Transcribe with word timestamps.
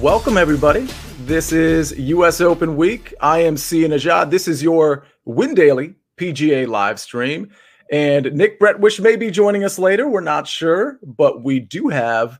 Welcome, 0.00 0.36
everybody. 0.36 0.86
This 1.24 1.50
is 1.50 1.90
U.S. 1.98 2.40
Open 2.40 2.76
Week. 2.76 3.12
I 3.20 3.40
am 3.40 3.56
Sia 3.56 3.88
Nejad. 3.88 4.30
This 4.30 4.46
is 4.46 4.62
your 4.62 5.04
Win 5.24 5.56
Daily 5.56 5.96
PGA 6.16 6.68
live 6.68 7.00
stream. 7.00 7.50
And 7.90 8.32
Nick 8.32 8.60
Bretwish 8.60 9.00
may 9.00 9.16
be 9.16 9.32
joining 9.32 9.64
us 9.64 9.76
later. 9.76 10.08
We're 10.08 10.20
not 10.20 10.46
sure, 10.46 11.00
but 11.02 11.42
we 11.42 11.58
do 11.58 11.88
have 11.88 12.38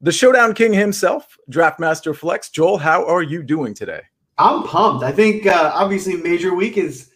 the 0.00 0.10
Showdown 0.10 0.52
King 0.52 0.72
himself, 0.72 1.38
Draftmaster 1.48 2.14
Flex. 2.14 2.50
Joel, 2.50 2.78
how 2.78 3.06
are 3.06 3.22
you 3.22 3.44
doing 3.44 3.72
today? 3.72 4.02
I'm 4.38 4.64
pumped. 4.64 5.04
I 5.04 5.12
think 5.12 5.46
uh, 5.46 5.70
obviously 5.74 6.16
Major 6.16 6.56
Week 6.56 6.76
is 6.76 7.12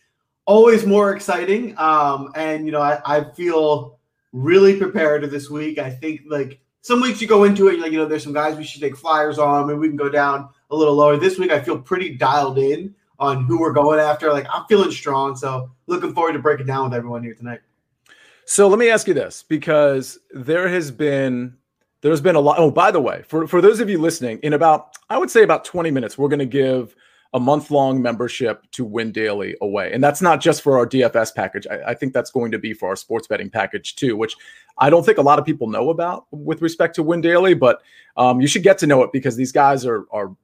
always 0.47 0.87
more 0.87 1.13
exciting. 1.13 1.77
Um, 1.79 2.31
and, 2.37 2.65
you 2.65 2.71
know, 2.71 2.81
I, 2.81 3.01
I 3.05 3.25
feel 3.33 3.99
really 4.33 4.79
prepared 4.79 5.29
this 5.33 5.51
week. 5.51 5.79
I 5.79 5.91
think 5.91 6.21
like 6.29 6.61
some 6.83 7.01
weeks 7.01 7.21
you 7.21 7.29
go 7.29 7.45
into 7.45 7.69
it, 7.69 7.79
like, 7.79 7.93
you 7.93 7.99
know, 7.99 8.07
there's 8.07 8.25
some 8.25 8.33
guys 8.33 8.57
we 8.57 8.65
should 8.65 8.81
take 8.81 8.97
flyers 8.97 9.39
on. 9.39 9.67
Maybe 9.67 9.79
we 9.79 9.89
can 9.89 9.97
go 9.97 10.09
down 10.09 10.49
a 10.71 10.77
little 10.77 10.95
lower. 10.95 11.17
This 11.17 11.39
week, 11.39 11.51
I 11.51 11.61
feel 11.61 11.79
pretty 11.79 12.17
dialed 12.17 12.59
in 12.59 12.95
on 13.19 13.45
who 13.45 13.61
we're 13.61 13.73
going 13.73 14.01
after. 14.01 14.33
Like, 14.33 14.47
I'm 14.51 14.65
feeling 14.67 14.91
strong. 14.91 15.37
So, 15.37 15.71
looking 15.87 16.15
forward 16.15 16.33
to 16.33 16.39
breaking 16.39 16.67
down 16.67 16.85
with 16.85 16.95
everyone 16.95 17.23
here 17.23 17.35
tonight. 17.35 17.61
So, 18.47 18.67
let 18.69 18.79
me 18.79 18.89
ask 18.89 19.07
you 19.07 19.15
this 19.15 19.43
because 19.43 20.19
there 20.31 20.69
has 20.69 20.91
been. 20.91 21.57
There's 22.03 22.23
been 22.23 22.35
a 22.35 22.41
lot. 22.41 22.59
Oh, 22.59 22.71
by 22.71 22.91
the 22.91 23.01
way, 23.01 23.25
for, 23.29 23.47
for 23.47 23.61
those 23.61 23.79
of 23.79 23.91
you 23.91 23.99
listening, 23.99 24.39
in 24.43 24.55
about, 24.55 24.97
I 25.11 25.19
would 25.19 25.31
say 25.31 25.43
about 25.43 25.67
20 25.67 25.91
minutes, 25.91 26.17
we're 26.17 26.31
going 26.31 26.39
to 26.39 26.47
give 26.47 26.97
a 27.33 27.41
month 27.41 27.71
long 27.71 28.03
membership 28.03 28.69
to 28.73 28.85
Win 28.85 29.13
Daily 29.13 29.57
away. 29.61 29.93
And 29.93 30.03
that's 30.03 30.21
not 30.21 30.41
just 30.41 30.63
for 30.63 30.77
our 30.77 30.87
DFS 30.87 31.35
package. 31.35 31.67
I, 31.71 31.91
I, 31.91 31.95
think 31.95 32.13
that's 32.13 32.31
going 32.31 32.51
to 32.51 32.59
be 32.59 32.73
for 32.73 32.89
our 32.89 32.97
sports 32.97 33.29
betting 33.29 33.51
package 33.51 33.95
too, 33.95 34.17
which 34.17 34.35
I 34.79 34.91
don't 34.91 35.07
think 35.07 35.19
a 35.19 35.23
lot 35.23 35.39
of 35.39 35.45
people 35.45 35.69
know 35.69 35.91
about 35.91 36.27
with 36.33 36.61
respect 36.61 36.97
to 36.97 37.05
Win 37.05 37.21
Daily, 37.21 37.55
but 37.55 37.83
um, 38.17 38.41
you 38.41 38.49
should 38.49 38.65
get 38.65 38.79
to 38.79 38.87
know 38.87 39.03
it 39.05 39.13
because 39.13 39.37
these 39.37 39.53
guys 39.53 39.87
are, 39.87 40.07
are 40.11 40.35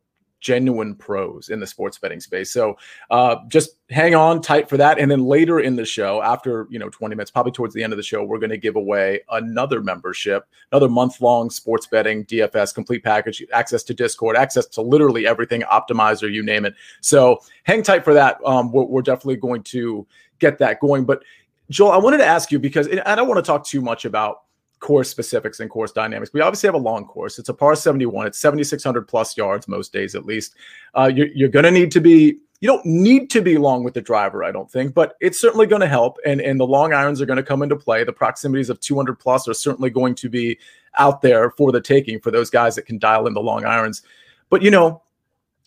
genuine 0.46 0.94
pros 0.94 1.48
in 1.48 1.58
the 1.58 1.66
sports 1.66 1.98
betting 1.98 2.20
space. 2.20 2.52
So 2.52 2.78
uh, 3.10 3.36
just 3.48 3.78
hang 3.90 4.14
on 4.14 4.40
tight 4.40 4.68
for 4.68 4.76
that. 4.76 5.00
And 5.00 5.10
then 5.10 5.24
later 5.24 5.58
in 5.58 5.74
the 5.74 5.84
show, 5.84 6.22
after 6.22 6.68
you 6.70 6.78
know 6.78 6.88
20 6.88 7.16
minutes, 7.16 7.32
probably 7.32 7.50
towards 7.50 7.74
the 7.74 7.82
end 7.82 7.92
of 7.92 7.96
the 7.96 8.04
show, 8.04 8.22
we're 8.22 8.38
going 8.38 8.50
to 8.50 8.56
give 8.56 8.76
away 8.76 9.22
another 9.30 9.82
membership, 9.82 10.46
another 10.70 10.88
month 10.88 11.20
long 11.20 11.50
sports 11.50 11.88
betting 11.88 12.24
DFS 12.26 12.72
complete 12.72 13.02
package, 13.02 13.44
access 13.52 13.82
to 13.82 13.92
Discord, 13.92 14.36
access 14.36 14.66
to 14.66 14.82
literally 14.82 15.26
everything, 15.26 15.62
optimizer, 15.62 16.32
you 16.32 16.44
name 16.44 16.64
it. 16.64 16.74
So 17.00 17.40
hang 17.64 17.82
tight 17.82 18.04
for 18.04 18.14
that. 18.14 18.38
Um, 18.46 18.70
we're, 18.70 18.84
we're 18.84 19.02
definitely 19.02 19.36
going 19.36 19.64
to 19.64 20.06
get 20.38 20.58
that 20.58 20.78
going. 20.78 21.04
But 21.04 21.24
Joel, 21.70 21.90
I 21.90 21.96
wanted 21.96 22.18
to 22.18 22.26
ask 22.26 22.52
you 22.52 22.60
because 22.60 22.88
I 23.04 23.16
don't 23.16 23.26
want 23.26 23.44
to 23.44 23.48
talk 23.48 23.66
too 23.66 23.80
much 23.80 24.04
about 24.04 24.42
course 24.80 25.08
specifics 25.10 25.60
and 25.60 25.70
course 25.70 25.92
dynamics. 25.92 26.32
We 26.32 26.40
obviously 26.40 26.66
have 26.68 26.74
a 26.74 26.78
long 26.78 27.06
course. 27.06 27.38
It's 27.38 27.48
a 27.48 27.54
par 27.54 27.74
71. 27.74 28.26
It's 28.26 28.38
7,600 28.38 29.08
plus 29.08 29.36
yards 29.36 29.68
most 29.68 29.92
days 29.92 30.14
at 30.14 30.26
least. 30.26 30.54
Uh, 30.94 31.10
you're, 31.12 31.28
you're 31.28 31.48
going 31.48 31.64
to 31.64 31.70
need 31.70 31.90
to 31.92 32.00
be, 32.00 32.38
you 32.60 32.66
don't 32.66 32.84
need 32.84 33.30
to 33.30 33.42
be 33.42 33.58
long 33.58 33.84
with 33.84 33.94
the 33.94 34.00
driver, 34.00 34.44
I 34.44 34.52
don't 34.52 34.70
think, 34.70 34.94
but 34.94 35.14
it's 35.20 35.40
certainly 35.40 35.66
going 35.66 35.80
to 35.80 35.86
help. 35.88 36.18
And, 36.26 36.40
and 36.40 36.58
the 36.58 36.66
long 36.66 36.92
irons 36.92 37.20
are 37.20 37.26
going 37.26 37.38
to 37.38 37.42
come 37.42 37.62
into 37.62 37.76
play. 37.76 38.04
The 38.04 38.12
proximities 38.12 38.70
of 38.70 38.80
200 38.80 39.18
plus 39.18 39.48
are 39.48 39.54
certainly 39.54 39.90
going 39.90 40.14
to 40.16 40.28
be 40.28 40.58
out 40.98 41.20
there 41.20 41.50
for 41.50 41.72
the 41.72 41.80
taking 41.80 42.20
for 42.20 42.30
those 42.30 42.50
guys 42.50 42.74
that 42.76 42.86
can 42.86 42.98
dial 42.98 43.26
in 43.26 43.34
the 43.34 43.42
long 43.42 43.64
irons. 43.64 44.02
But, 44.48 44.62
you 44.62 44.70
know, 44.70 45.02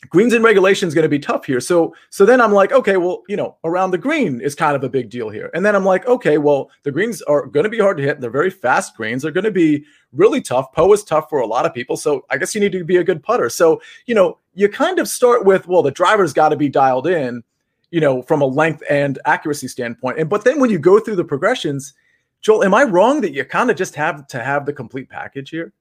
greens 0.07 0.33
and 0.33 0.43
regulation 0.43 0.87
is 0.87 0.93
going 0.93 1.03
to 1.03 1.09
be 1.09 1.19
tough 1.19 1.45
here. 1.45 1.59
So 1.59 1.93
so 2.09 2.25
then 2.25 2.39
I'm 2.39 2.53
like, 2.53 2.71
okay, 2.71 2.95
well, 2.97 3.23
you 3.27 3.35
know, 3.35 3.57
around 3.65 3.91
the 3.91 3.97
green 3.97 4.39
is 4.39 4.55
kind 4.55 4.75
of 4.75 4.83
a 4.83 4.89
big 4.89 5.09
deal 5.09 5.29
here. 5.29 5.49
And 5.53 5.65
then 5.65 5.75
I'm 5.75 5.83
like, 5.83 6.07
okay, 6.07 6.37
well, 6.37 6.71
the 6.83 6.91
greens 6.91 7.21
are 7.23 7.45
going 7.45 7.65
to 7.65 7.69
be 7.69 7.79
hard 7.79 7.97
to 7.97 8.03
hit. 8.03 8.21
They're 8.21 8.29
very 8.29 8.49
fast 8.49 8.95
greens. 8.95 9.23
They're 9.23 9.31
going 9.31 9.43
to 9.43 9.51
be 9.51 9.85
really 10.13 10.41
tough. 10.41 10.71
Poa 10.71 10.93
is 10.93 11.03
tough 11.03 11.29
for 11.29 11.39
a 11.39 11.47
lot 11.47 11.65
of 11.65 11.73
people. 11.73 11.97
So 11.97 12.25
I 12.29 12.37
guess 12.37 12.55
you 12.55 12.61
need 12.61 12.71
to 12.71 12.85
be 12.85 12.97
a 12.97 13.03
good 13.03 13.21
putter. 13.21 13.49
So, 13.49 13.81
you 14.05 14.15
know, 14.15 14.37
you 14.53 14.69
kind 14.69 14.99
of 14.99 15.07
start 15.07 15.45
with, 15.45 15.67
well, 15.67 15.83
the 15.83 15.91
driver's 15.91 16.33
got 16.33 16.49
to 16.49 16.55
be 16.55 16.69
dialed 16.69 17.07
in, 17.07 17.43
you 17.91 17.99
know, 17.99 18.21
from 18.21 18.41
a 18.41 18.45
length 18.45 18.83
and 18.89 19.19
accuracy 19.25 19.67
standpoint. 19.67 20.19
And 20.19 20.29
but 20.29 20.45
then 20.45 20.59
when 20.59 20.69
you 20.69 20.79
go 20.79 20.99
through 20.99 21.17
the 21.17 21.25
progressions, 21.25 21.93
Joel, 22.41 22.63
am 22.63 22.73
I 22.73 22.83
wrong 22.83 23.19
that 23.21 23.33
you 23.33 23.43
kind 23.43 23.69
of 23.69 23.75
just 23.75 23.95
have 23.95 24.27
to 24.27 24.41
have 24.41 24.65
the 24.65 24.71
complete 24.71 25.09
package 25.09 25.49
here? 25.49 25.73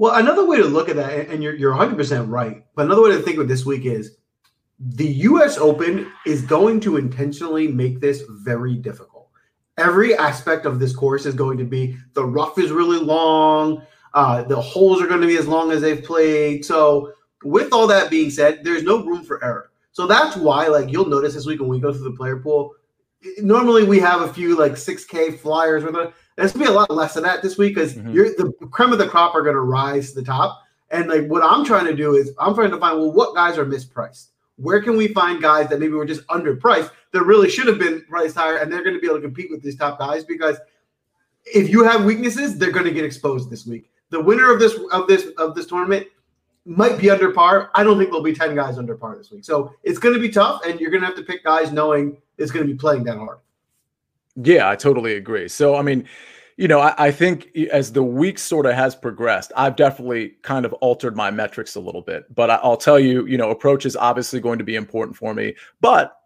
Well, 0.00 0.14
another 0.14 0.46
way 0.46 0.56
to 0.56 0.64
look 0.64 0.88
at 0.88 0.96
that, 0.96 1.28
and 1.28 1.42
you're, 1.42 1.54
you're 1.54 1.74
100% 1.74 2.30
right, 2.30 2.64
but 2.74 2.86
another 2.86 3.02
way 3.02 3.10
to 3.10 3.20
think 3.20 3.36
of 3.36 3.48
this 3.48 3.66
week 3.66 3.84
is 3.84 4.16
the 4.78 5.06
US 5.06 5.58
Open 5.58 6.10
is 6.24 6.40
going 6.40 6.80
to 6.80 6.96
intentionally 6.96 7.68
make 7.68 8.00
this 8.00 8.22
very 8.26 8.76
difficult. 8.76 9.28
Every 9.76 10.16
aspect 10.16 10.64
of 10.64 10.80
this 10.80 10.96
course 10.96 11.26
is 11.26 11.34
going 11.34 11.58
to 11.58 11.64
be 11.64 11.98
the 12.14 12.24
rough 12.24 12.58
is 12.58 12.70
really 12.70 12.96
long, 12.96 13.82
uh, 14.14 14.42
the 14.44 14.58
holes 14.58 15.02
are 15.02 15.06
going 15.06 15.20
to 15.20 15.26
be 15.26 15.36
as 15.36 15.46
long 15.46 15.70
as 15.70 15.82
they've 15.82 16.02
played. 16.02 16.64
So, 16.64 17.12
with 17.44 17.70
all 17.74 17.86
that 17.88 18.08
being 18.08 18.30
said, 18.30 18.64
there's 18.64 18.82
no 18.82 19.04
room 19.04 19.22
for 19.22 19.44
error. 19.44 19.70
So 19.92 20.06
that's 20.06 20.34
why, 20.34 20.68
like, 20.68 20.90
you'll 20.90 21.10
notice 21.10 21.34
this 21.34 21.44
week 21.44 21.60
when 21.60 21.68
we 21.68 21.78
go 21.78 21.92
through 21.92 22.10
the 22.10 22.16
player 22.16 22.38
pool, 22.38 22.72
normally 23.42 23.84
we 23.84 23.98
have 23.98 24.22
a 24.22 24.32
few 24.32 24.58
like 24.58 24.72
6K 24.72 25.38
flyers. 25.38 25.84
With 25.84 25.94
it's 26.44 26.52
gonna 26.52 26.66
be 26.66 26.70
a 26.70 26.74
lot 26.74 26.90
less 26.90 27.14
than 27.14 27.22
that 27.24 27.42
this 27.42 27.58
week 27.58 27.74
because 27.74 27.94
mm-hmm. 27.94 28.10
you're 28.10 28.34
the 28.34 28.52
creme 28.70 28.92
of 28.92 28.98
the 28.98 29.08
crop 29.08 29.34
are 29.34 29.42
gonna 29.42 29.60
rise 29.60 30.10
to 30.10 30.20
the 30.20 30.24
top. 30.24 30.62
And 30.90 31.08
like 31.08 31.26
what 31.26 31.42
I'm 31.44 31.64
trying 31.64 31.86
to 31.86 31.94
do 31.94 32.14
is 32.14 32.32
I'm 32.38 32.54
trying 32.54 32.70
to 32.70 32.78
find 32.78 32.98
well 32.98 33.12
what 33.12 33.34
guys 33.34 33.58
are 33.58 33.64
mispriced. 33.64 34.28
Where 34.56 34.82
can 34.82 34.96
we 34.96 35.08
find 35.08 35.40
guys 35.40 35.68
that 35.68 35.80
maybe 35.80 35.92
were 35.92 36.04
just 36.04 36.26
underpriced 36.26 36.90
that 37.12 37.22
really 37.24 37.48
should 37.48 37.66
have 37.66 37.78
been 37.78 38.02
priced 38.08 38.36
higher 38.36 38.56
and 38.56 38.70
they're 38.70 38.84
going 38.84 38.94
to 38.94 39.00
be 39.00 39.06
able 39.06 39.16
to 39.16 39.22
compete 39.22 39.50
with 39.50 39.62
these 39.62 39.76
top 39.76 39.98
guys 39.98 40.24
because 40.24 40.58
if 41.46 41.70
you 41.70 41.82
have 41.82 42.04
weaknesses, 42.04 42.58
they're 42.58 42.70
going 42.70 42.84
to 42.84 42.92
get 42.92 43.04
exposed 43.04 43.50
this 43.50 43.66
week. 43.66 43.90
The 44.10 44.20
winner 44.20 44.52
of 44.52 44.58
this 44.58 44.78
of 44.92 45.06
this 45.06 45.28
of 45.38 45.54
this 45.54 45.66
tournament 45.66 46.06
might 46.66 46.98
be 46.98 47.10
under 47.10 47.32
par. 47.32 47.70
I 47.74 47.82
don't 47.82 47.96
think 47.96 48.10
there'll 48.10 48.22
be 48.22 48.34
10 48.34 48.54
guys 48.54 48.76
under 48.76 48.94
par 48.94 49.16
this 49.16 49.30
week. 49.30 49.44
So 49.44 49.74
it's 49.82 49.98
going 49.98 50.14
to 50.14 50.20
be 50.20 50.28
tough 50.28 50.62
and 50.66 50.78
you're 50.78 50.90
going 50.90 51.00
to 51.00 51.06
have 51.06 51.16
to 51.16 51.22
pick 51.22 51.42
guys 51.42 51.72
knowing 51.72 52.18
it's 52.36 52.50
going 52.50 52.66
to 52.66 52.72
be 52.72 52.78
playing 52.78 53.04
that 53.04 53.16
hard. 53.16 53.38
Yeah, 54.42 54.68
I 54.68 54.76
totally 54.76 55.14
agree. 55.14 55.48
So, 55.48 55.74
I 55.74 55.82
mean, 55.82 56.06
you 56.56 56.68
know, 56.68 56.80
I, 56.80 56.94
I, 56.98 57.10
think 57.10 57.56
as 57.72 57.92
the 57.92 58.02
week 58.02 58.38
sort 58.38 58.66
of 58.66 58.74
has 58.74 58.94
progressed, 58.94 59.50
I've 59.56 59.76
definitely 59.76 60.34
kind 60.42 60.66
of 60.66 60.72
altered 60.74 61.16
my 61.16 61.30
metrics 61.30 61.74
a 61.74 61.80
little 61.80 62.02
bit. 62.02 62.32
But 62.34 62.50
I, 62.50 62.60
will 62.62 62.76
tell 62.76 62.98
you, 62.98 63.26
you 63.26 63.38
know, 63.38 63.50
approach 63.50 63.86
is 63.86 63.96
obviously 63.96 64.40
going 64.40 64.58
to 64.58 64.64
be 64.64 64.76
important 64.76 65.16
for 65.16 65.32
me. 65.32 65.54
But 65.80 66.16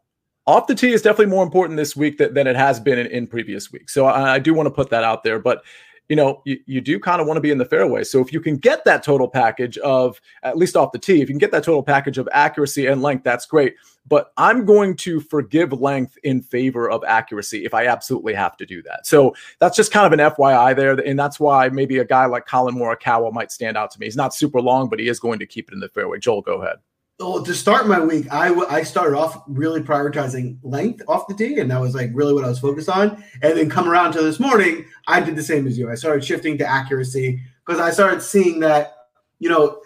off 0.46 0.66
the 0.66 0.74
tee 0.74 0.92
is 0.92 1.02
definitely 1.02 1.26
more 1.26 1.44
important 1.44 1.76
this 1.76 1.96
week 1.96 2.18
than, 2.18 2.34
than 2.34 2.46
it 2.46 2.56
has 2.56 2.80
been 2.80 2.98
in, 2.98 3.06
in 3.06 3.26
previous 3.26 3.70
weeks. 3.72 3.94
So 3.94 4.06
I, 4.06 4.34
I 4.34 4.38
do 4.38 4.54
want 4.54 4.66
to 4.66 4.74
put 4.74 4.90
that 4.90 5.04
out 5.04 5.22
there. 5.22 5.38
But 5.38 5.62
you 6.08 6.16
know, 6.16 6.42
you, 6.44 6.58
you 6.66 6.80
do 6.80 6.98
kind 6.98 7.20
of 7.20 7.26
want 7.26 7.36
to 7.36 7.40
be 7.40 7.50
in 7.50 7.58
the 7.58 7.64
fairway. 7.64 8.04
So 8.04 8.20
if 8.20 8.32
you 8.32 8.40
can 8.40 8.56
get 8.56 8.84
that 8.84 9.02
total 9.02 9.28
package 9.28 9.78
of, 9.78 10.20
at 10.42 10.56
least 10.56 10.76
off 10.76 10.92
the 10.92 10.98
tee, 10.98 11.22
if 11.22 11.28
you 11.28 11.34
can 11.34 11.38
get 11.38 11.52
that 11.52 11.64
total 11.64 11.82
package 11.82 12.18
of 12.18 12.28
accuracy 12.32 12.86
and 12.86 13.02
length, 13.02 13.24
that's 13.24 13.46
great. 13.46 13.74
But 14.06 14.32
I'm 14.36 14.66
going 14.66 14.96
to 14.96 15.20
forgive 15.20 15.72
length 15.72 16.18
in 16.22 16.42
favor 16.42 16.90
of 16.90 17.02
accuracy 17.04 17.64
if 17.64 17.72
I 17.72 17.86
absolutely 17.86 18.34
have 18.34 18.56
to 18.58 18.66
do 18.66 18.82
that. 18.82 19.06
So 19.06 19.34
that's 19.60 19.76
just 19.76 19.92
kind 19.92 20.06
of 20.06 20.18
an 20.18 20.32
FYI 20.32 20.76
there. 20.76 20.92
And 20.92 21.18
that's 21.18 21.40
why 21.40 21.70
maybe 21.70 21.98
a 21.98 22.04
guy 22.04 22.26
like 22.26 22.44
Collin 22.44 22.74
Morikawa 22.74 23.32
might 23.32 23.50
stand 23.50 23.78
out 23.78 23.90
to 23.92 24.00
me. 24.00 24.06
He's 24.06 24.16
not 24.16 24.34
super 24.34 24.60
long, 24.60 24.90
but 24.90 24.98
he 24.98 25.08
is 25.08 25.18
going 25.18 25.38
to 25.38 25.46
keep 25.46 25.68
it 25.68 25.74
in 25.74 25.80
the 25.80 25.88
fairway. 25.88 26.18
Joel, 26.18 26.42
go 26.42 26.60
ahead. 26.60 26.76
Well, 27.20 27.44
to 27.44 27.54
start 27.54 27.86
my 27.86 28.00
week, 28.00 28.26
I, 28.32 28.48
w- 28.48 28.66
I 28.68 28.82
started 28.82 29.16
off 29.16 29.44
really 29.46 29.80
prioritizing 29.80 30.58
length 30.64 31.02
off 31.06 31.28
the 31.28 31.34
tee, 31.34 31.60
and 31.60 31.70
that 31.70 31.80
was 31.80 31.94
like 31.94 32.10
really 32.12 32.34
what 32.34 32.44
I 32.44 32.48
was 32.48 32.58
focused 32.58 32.88
on. 32.88 33.22
And 33.40 33.56
then 33.56 33.70
come 33.70 33.88
around 33.88 34.12
to 34.12 34.22
this 34.22 34.40
morning, 34.40 34.84
I 35.06 35.20
did 35.20 35.36
the 35.36 35.42
same 35.42 35.68
as 35.68 35.78
you. 35.78 35.88
I 35.88 35.94
started 35.94 36.24
shifting 36.24 36.58
to 36.58 36.66
accuracy 36.66 37.40
because 37.64 37.80
I 37.80 37.92
started 37.92 38.20
seeing 38.20 38.58
that 38.60 38.94
you 39.38 39.48
know 39.48 39.80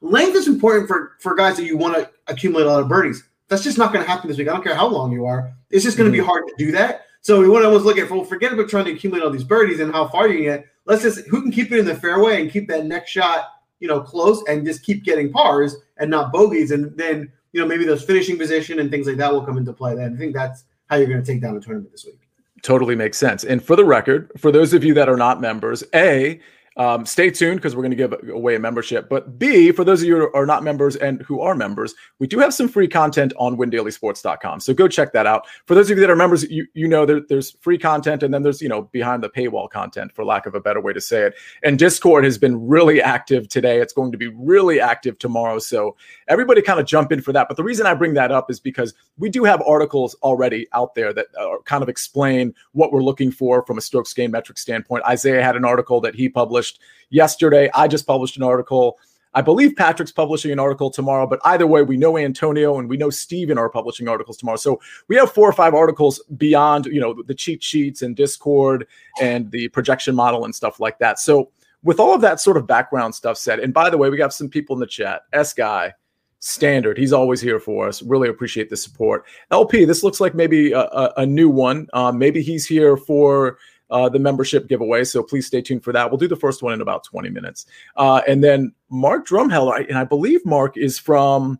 length 0.00 0.36
is 0.36 0.46
important 0.46 0.86
for 0.86 1.16
for 1.20 1.34
guys 1.34 1.56
that 1.56 1.64
you 1.64 1.76
want 1.76 1.96
to 1.96 2.08
accumulate 2.28 2.66
a 2.66 2.70
lot 2.70 2.82
of 2.82 2.88
birdies. 2.88 3.24
That's 3.48 3.64
just 3.64 3.76
not 3.76 3.92
going 3.92 4.04
to 4.04 4.10
happen 4.10 4.28
this 4.28 4.38
week. 4.38 4.48
I 4.48 4.52
don't 4.52 4.62
care 4.62 4.76
how 4.76 4.86
long 4.86 5.10
you 5.10 5.26
are; 5.26 5.52
it's 5.70 5.84
just 5.84 5.98
going 5.98 6.10
to 6.10 6.16
mm-hmm. 6.16 6.24
be 6.24 6.30
hard 6.30 6.46
to 6.46 6.54
do 6.56 6.70
that. 6.70 7.06
So 7.20 7.40
we 7.40 7.48
what 7.48 7.64
I 7.64 7.68
was 7.68 7.84
looking 7.84 8.06
for, 8.06 8.24
forget 8.24 8.52
about 8.52 8.68
trying 8.68 8.84
to 8.84 8.92
accumulate 8.92 9.24
all 9.24 9.30
these 9.30 9.42
birdies 9.42 9.80
and 9.80 9.92
how 9.92 10.06
far 10.06 10.28
you 10.28 10.34
can 10.36 10.44
get. 10.44 10.66
Let's 10.84 11.02
just 11.02 11.26
who 11.26 11.42
can 11.42 11.50
keep 11.50 11.72
it 11.72 11.80
in 11.80 11.84
the 11.84 11.96
fairway 11.96 12.40
and 12.40 12.48
keep 12.48 12.68
that 12.68 12.86
next 12.86 13.10
shot 13.10 13.48
you 13.80 13.88
know, 13.88 14.00
close 14.00 14.42
and 14.46 14.64
just 14.64 14.84
keep 14.84 15.04
getting 15.04 15.32
pars 15.32 15.76
and 15.96 16.10
not 16.10 16.32
bogeys. 16.32 16.70
And 16.70 16.96
then, 16.96 17.32
you 17.52 17.60
know, 17.60 17.66
maybe 17.66 17.84
those 17.84 18.04
finishing 18.04 18.38
position 18.38 18.78
and 18.78 18.90
things 18.90 19.06
like 19.06 19.16
that 19.16 19.32
will 19.32 19.44
come 19.44 19.58
into 19.58 19.72
play. 19.72 19.96
Then 19.96 20.14
I 20.14 20.16
think 20.18 20.34
that's 20.34 20.64
how 20.88 20.96
you're 20.96 21.08
going 21.08 21.22
to 21.22 21.26
take 21.32 21.42
down 21.42 21.56
a 21.56 21.60
tournament 21.60 21.90
this 21.90 22.04
week. 22.04 22.20
Totally 22.62 22.94
makes 22.94 23.16
sense. 23.16 23.42
And 23.42 23.64
for 23.64 23.74
the 23.74 23.84
record, 23.84 24.30
for 24.36 24.52
those 24.52 24.74
of 24.74 24.84
you 24.84 24.92
that 24.94 25.08
are 25.08 25.16
not 25.16 25.40
members, 25.40 25.82
A, 25.94 26.38
um, 26.80 27.04
stay 27.04 27.30
tuned 27.30 27.58
because 27.58 27.76
we're 27.76 27.82
going 27.82 27.90
to 27.90 27.96
give 27.96 28.14
away 28.30 28.54
a 28.54 28.58
membership. 28.58 29.10
But 29.10 29.38
B, 29.38 29.70
for 29.70 29.84
those 29.84 30.00
of 30.00 30.08
you 30.08 30.16
who 30.16 30.32
are 30.32 30.46
not 30.46 30.64
members 30.64 30.96
and 30.96 31.20
who 31.20 31.42
are 31.42 31.54
members, 31.54 31.94
we 32.20 32.26
do 32.26 32.38
have 32.38 32.54
some 32.54 32.68
free 32.68 32.88
content 32.88 33.34
on 33.38 33.58
windailysports.com. 33.58 34.60
So 34.60 34.72
go 34.72 34.88
check 34.88 35.12
that 35.12 35.26
out. 35.26 35.46
For 35.66 35.74
those 35.74 35.90
of 35.90 35.98
you 35.98 36.00
that 36.00 36.10
are 36.10 36.16
members, 36.16 36.50
you, 36.50 36.66
you 36.72 36.88
know 36.88 37.04
there, 37.04 37.20
there's 37.28 37.50
free 37.60 37.76
content 37.76 38.22
and 38.22 38.32
then 38.32 38.42
there's, 38.42 38.62
you 38.62 38.68
know, 38.70 38.84
behind 38.92 39.22
the 39.22 39.28
paywall 39.28 39.68
content, 39.68 40.10
for 40.14 40.24
lack 40.24 40.46
of 40.46 40.54
a 40.54 40.60
better 40.60 40.80
way 40.80 40.94
to 40.94 41.02
say 41.02 41.24
it. 41.24 41.34
And 41.62 41.78
Discord 41.78 42.24
has 42.24 42.38
been 42.38 42.66
really 42.66 43.02
active 43.02 43.46
today. 43.48 43.82
It's 43.82 43.92
going 43.92 44.10
to 44.12 44.18
be 44.18 44.28
really 44.28 44.80
active 44.80 45.18
tomorrow. 45.18 45.58
So 45.58 45.96
everybody 46.28 46.62
kind 46.62 46.80
of 46.80 46.86
jump 46.86 47.12
in 47.12 47.20
for 47.20 47.34
that. 47.34 47.46
But 47.48 47.58
the 47.58 47.62
reason 47.62 47.84
I 47.84 47.92
bring 47.92 48.14
that 48.14 48.32
up 48.32 48.50
is 48.50 48.58
because 48.58 48.94
we 49.18 49.28
do 49.28 49.44
have 49.44 49.60
articles 49.66 50.14
already 50.22 50.66
out 50.72 50.94
there 50.94 51.12
that 51.12 51.26
kind 51.66 51.82
of 51.82 51.90
explain 51.90 52.54
what 52.72 52.90
we're 52.90 53.02
looking 53.02 53.30
for 53.30 53.66
from 53.66 53.76
a 53.76 53.82
strokes 53.82 54.14
gain 54.14 54.30
metric 54.30 54.56
standpoint. 54.56 55.04
Isaiah 55.04 55.42
had 55.42 55.56
an 55.56 55.66
article 55.66 56.00
that 56.00 56.14
he 56.14 56.30
published 56.30 56.69
published 56.70 56.80
yesterday. 57.10 57.70
I 57.74 57.88
just 57.88 58.06
published 58.06 58.36
an 58.36 58.42
article 58.42 58.98
I 59.32 59.42
believe 59.42 59.76
Patrick's 59.76 60.10
publishing 60.10 60.50
an 60.50 60.58
article 60.58 60.90
tomorrow, 60.90 61.24
but 61.24 61.38
either 61.44 61.64
way, 61.64 61.82
we 61.82 61.96
know 61.96 62.18
Antonio 62.18 62.80
and 62.80 62.88
we 62.88 62.96
know 62.96 63.10
Steven 63.10 63.58
are 63.58 63.68
publishing 63.68 64.08
articles 64.08 64.36
tomorrow. 64.36 64.56
So 64.56 64.80
we 65.06 65.14
have 65.14 65.30
four 65.30 65.48
or 65.48 65.52
five 65.52 65.72
articles 65.72 66.20
beyond, 66.36 66.86
you 66.86 67.00
know, 67.00 67.22
the 67.22 67.32
cheat 67.36 67.62
sheets 67.62 68.02
and 68.02 68.16
Discord 68.16 68.88
and 69.22 69.48
the 69.52 69.68
projection 69.68 70.16
model 70.16 70.46
and 70.46 70.52
stuff 70.52 70.80
like 70.80 70.98
that. 70.98 71.20
So 71.20 71.52
with 71.84 72.00
all 72.00 72.12
of 72.12 72.22
that 72.22 72.40
sort 72.40 72.56
of 72.56 72.66
background 72.66 73.14
stuff 73.14 73.38
said, 73.38 73.60
and 73.60 73.72
by 73.72 73.88
the 73.88 73.96
way, 73.96 74.10
we 74.10 74.16
got 74.16 74.34
some 74.34 74.48
people 74.48 74.74
in 74.74 74.80
the 74.80 74.86
chat. 74.88 75.22
S 75.32 75.54
guy, 75.54 75.94
standard. 76.40 76.98
He's 76.98 77.12
always 77.12 77.40
here 77.40 77.60
for 77.60 77.86
us. 77.86 78.02
Really 78.02 78.30
appreciate 78.30 78.68
the 78.68 78.76
support. 78.76 79.26
LP, 79.52 79.84
this 79.84 80.02
looks 80.02 80.20
like 80.20 80.34
maybe 80.34 80.72
a, 80.72 80.80
a, 80.80 81.12
a 81.18 81.26
new 81.26 81.48
one. 81.48 81.86
Um, 81.92 82.18
maybe 82.18 82.42
he's 82.42 82.66
here 82.66 82.96
for 82.96 83.58
uh, 83.90 84.08
the 84.08 84.18
membership 84.18 84.68
giveaway. 84.68 85.04
So 85.04 85.22
please 85.22 85.46
stay 85.46 85.60
tuned 85.60 85.84
for 85.84 85.92
that. 85.92 86.10
We'll 86.10 86.18
do 86.18 86.28
the 86.28 86.36
first 86.36 86.62
one 86.62 86.72
in 86.72 86.80
about 86.80 87.04
20 87.04 87.30
minutes. 87.30 87.66
Uh, 87.96 88.22
and 88.28 88.42
then 88.42 88.72
Mark 88.88 89.26
Drumheller, 89.26 89.86
and 89.88 89.98
I 89.98 90.04
believe 90.04 90.44
Mark 90.46 90.76
is 90.76 90.98
from 90.98 91.58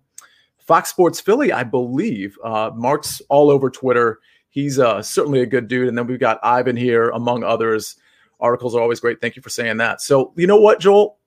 Fox 0.58 0.90
Sports 0.90 1.20
Philly, 1.20 1.52
I 1.52 1.64
believe. 1.64 2.38
Uh, 2.44 2.70
Mark's 2.74 3.20
all 3.28 3.50
over 3.50 3.70
Twitter. 3.70 4.20
He's 4.50 4.78
uh, 4.78 5.02
certainly 5.02 5.40
a 5.40 5.46
good 5.46 5.68
dude. 5.68 5.88
And 5.88 5.96
then 5.96 6.06
we've 6.06 6.20
got 6.20 6.38
Ivan 6.42 6.76
here, 6.76 7.10
among 7.10 7.44
others. 7.44 7.96
Articles 8.40 8.74
are 8.74 8.80
always 8.80 9.00
great. 9.00 9.20
Thank 9.20 9.36
you 9.36 9.42
for 9.42 9.50
saying 9.50 9.78
that. 9.78 10.00
So, 10.00 10.32
you 10.36 10.46
know 10.46 10.60
what, 10.60 10.80
Joel? 10.80 11.18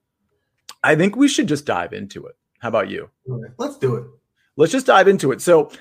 I 0.84 0.96
think 0.96 1.16
we 1.16 1.28
should 1.28 1.48
just 1.48 1.66
dive 1.66 1.94
into 1.94 2.26
it. 2.26 2.36
How 2.60 2.70
about 2.70 2.90
you? 2.90 3.10
Let's 3.58 3.78
do 3.78 3.96
it. 3.96 4.06
Let's 4.56 4.72
just 4.72 4.86
dive 4.86 5.08
into 5.08 5.32
it. 5.32 5.42
So, 5.42 5.72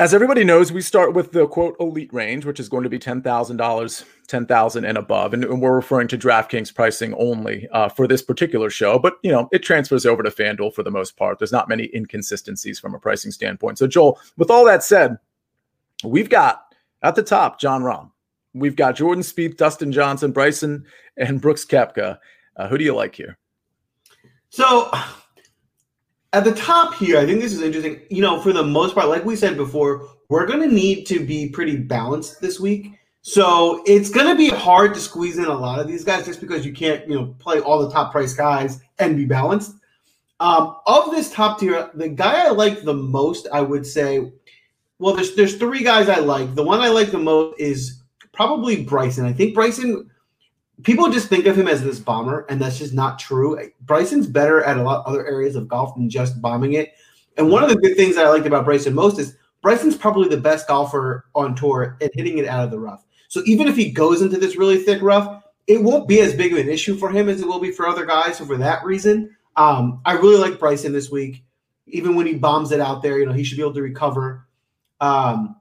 as 0.00 0.14
everybody 0.14 0.44
knows, 0.44 0.72
we 0.72 0.80
start 0.80 1.12
with 1.12 1.32
the 1.32 1.46
quote 1.46 1.76
elite 1.78 2.10
range, 2.10 2.46
which 2.46 2.58
is 2.58 2.70
going 2.70 2.84
to 2.84 2.88
be 2.88 2.98
ten 2.98 3.20
thousand 3.20 3.58
dollars, 3.58 4.02
ten 4.26 4.46
thousand 4.46 4.86
and 4.86 4.96
above, 4.96 5.34
and, 5.34 5.44
and, 5.44 5.60
we're 5.60 5.74
referring 5.74 6.08
to 6.08 6.16
DraftKings 6.16 6.74
pricing 6.74 7.12
only 7.18 7.68
uh, 7.68 7.90
for 7.90 8.08
this 8.08 8.22
particular 8.22 8.70
show. 8.70 8.98
But 8.98 9.18
you 9.22 9.30
know, 9.30 9.46
it 9.52 9.58
transfers 9.58 10.06
over 10.06 10.22
to 10.22 10.30
FanDuel 10.30 10.72
for 10.72 10.82
the 10.82 10.90
most 10.90 11.18
part. 11.18 11.38
There's 11.38 11.52
not 11.52 11.68
many 11.68 11.90
inconsistencies 11.94 12.80
from 12.80 12.94
a 12.94 12.98
pricing 12.98 13.30
standpoint. 13.30 13.76
So, 13.76 13.86
Joel, 13.86 14.18
with 14.38 14.50
all 14.50 14.64
that 14.64 14.82
said, 14.82 15.18
we've 16.02 16.30
got 16.30 16.74
at 17.02 17.14
the 17.14 17.22
top 17.22 17.60
Jon 17.60 17.82
Rahm, 17.82 18.10
we've 18.54 18.76
got 18.76 18.96
Jordan 18.96 19.22
Spieth, 19.22 19.58
Dustin 19.58 19.92
Johnson, 19.92 20.32
Bryson, 20.32 20.86
and 21.18 21.42
Brooks 21.42 21.66
Koepka. 21.66 22.18
Uh, 22.56 22.68
who 22.68 22.78
do 22.78 22.84
you 22.84 22.94
like 22.94 23.14
here? 23.14 23.36
So 24.48 24.90
at 26.32 26.44
the 26.44 26.52
top 26.52 26.94
here, 26.94 27.18
I 27.18 27.26
think 27.26 27.40
this 27.40 27.52
is 27.52 27.62
interesting. 27.62 28.00
You 28.08 28.22
know, 28.22 28.40
for 28.40 28.52
the 28.52 28.62
most 28.62 28.94
part, 28.94 29.08
like 29.08 29.24
we 29.24 29.36
said 29.36 29.56
before, 29.56 30.08
we're 30.28 30.46
going 30.46 30.60
to 30.60 30.72
need 30.72 31.04
to 31.06 31.24
be 31.24 31.48
pretty 31.48 31.76
balanced 31.76 32.40
this 32.40 32.60
week. 32.60 32.92
So 33.22 33.82
it's 33.86 34.10
going 34.10 34.26
to 34.26 34.36
be 34.36 34.48
hard 34.48 34.94
to 34.94 35.00
squeeze 35.00 35.38
in 35.38 35.44
a 35.44 35.54
lot 35.54 35.80
of 35.80 35.88
these 35.88 36.04
guys 36.04 36.24
just 36.24 36.40
because 36.40 36.64
you 36.64 36.72
can't, 36.72 37.06
you 37.08 37.14
know, 37.14 37.34
play 37.38 37.60
all 37.60 37.84
the 37.84 37.92
top 37.92 38.12
price 38.12 38.32
guys 38.32 38.80
and 38.98 39.16
be 39.16 39.26
balanced. 39.26 39.74
Um, 40.38 40.76
of 40.86 41.10
this 41.10 41.30
top 41.30 41.60
tier, 41.60 41.90
the 41.92 42.08
guy 42.08 42.46
I 42.46 42.50
like 42.50 42.82
the 42.82 42.94
most, 42.94 43.46
I 43.52 43.60
would 43.60 43.86
say, 43.86 44.32
well, 44.98 45.14
there's 45.14 45.34
there's 45.34 45.56
three 45.56 45.82
guys 45.82 46.08
I 46.08 46.20
like. 46.20 46.54
The 46.54 46.62
one 46.62 46.80
I 46.80 46.88
like 46.88 47.10
the 47.10 47.18
most 47.18 47.60
is 47.60 48.02
probably 48.32 48.84
Bryson. 48.84 49.26
I 49.26 49.32
think 49.34 49.54
Bryson 49.54 50.09
people 50.82 51.10
just 51.10 51.28
think 51.28 51.46
of 51.46 51.56
him 51.56 51.68
as 51.68 51.82
this 51.82 51.98
bomber, 51.98 52.46
and 52.48 52.60
that's 52.60 52.78
just 52.78 52.94
not 52.94 53.18
true. 53.18 53.58
Bryson's 53.82 54.26
better 54.26 54.62
at 54.62 54.76
a 54.76 54.82
lot 54.82 55.06
other 55.06 55.26
areas 55.26 55.56
of 55.56 55.68
golf 55.68 55.94
than 55.94 56.08
just 56.08 56.40
bombing 56.40 56.74
it. 56.74 56.94
And 57.36 57.50
one 57.50 57.62
of 57.62 57.70
the 57.70 57.76
good 57.76 57.96
things 57.96 58.16
that 58.16 58.26
I 58.26 58.30
liked 58.30 58.46
about 58.46 58.64
Bryson 58.64 58.94
most 58.94 59.18
is 59.18 59.36
Bryson's 59.62 59.96
probably 59.96 60.28
the 60.28 60.36
best 60.36 60.68
golfer 60.68 61.26
on 61.34 61.54
tour 61.54 61.96
at 62.00 62.10
hitting 62.14 62.38
it 62.38 62.46
out 62.46 62.64
of 62.64 62.70
the 62.70 62.78
rough. 62.78 63.04
So 63.28 63.42
even 63.46 63.68
if 63.68 63.76
he 63.76 63.90
goes 63.90 64.22
into 64.22 64.38
this 64.38 64.56
really 64.56 64.78
thick 64.78 65.02
rough, 65.02 65.42
it 65.66 65.82
won't 65.82 66.08
be 66.08 66.20
as 66.20 66.34
big 66.34 66.52
of 66.52 66.58
an 66.58 66.68
issue 66.68 66.96
for 66.96 67.10
him 67.10 67.28
as 67.28 67.40
it 67.40 67.46
will 67.46 67.60
be 67.60 67.70
for 67.70 67.86
other 67.86 68.04
guys. 68.04 68.38
So 68.38 68.46
for 68.46 68.56
that 68.56 68.84
reason, 68.84 69.36
um, 69.56 70.00
I 70.04 70.14
really 70.14 70.38
like 70.38 70.58
Bryson 70.58 70.92
this 70.92 71.10
week. 71.10 71.44
Even 71.86 72.14
when 72.14 72.26
he 72.26 72.34
bombs 72.34 72.72
it 72.72 72.80
out 72.80 73.02
there, 73.02 73.18
you 73.18 73.26
know 73.26 73.32
he 73.32 73.44
should 73.44 73.56
be 73.56 73.62
able 73.62 73.74
to 73.74 73.82
recover. 73.82 74.46
Um, 75.00 75.56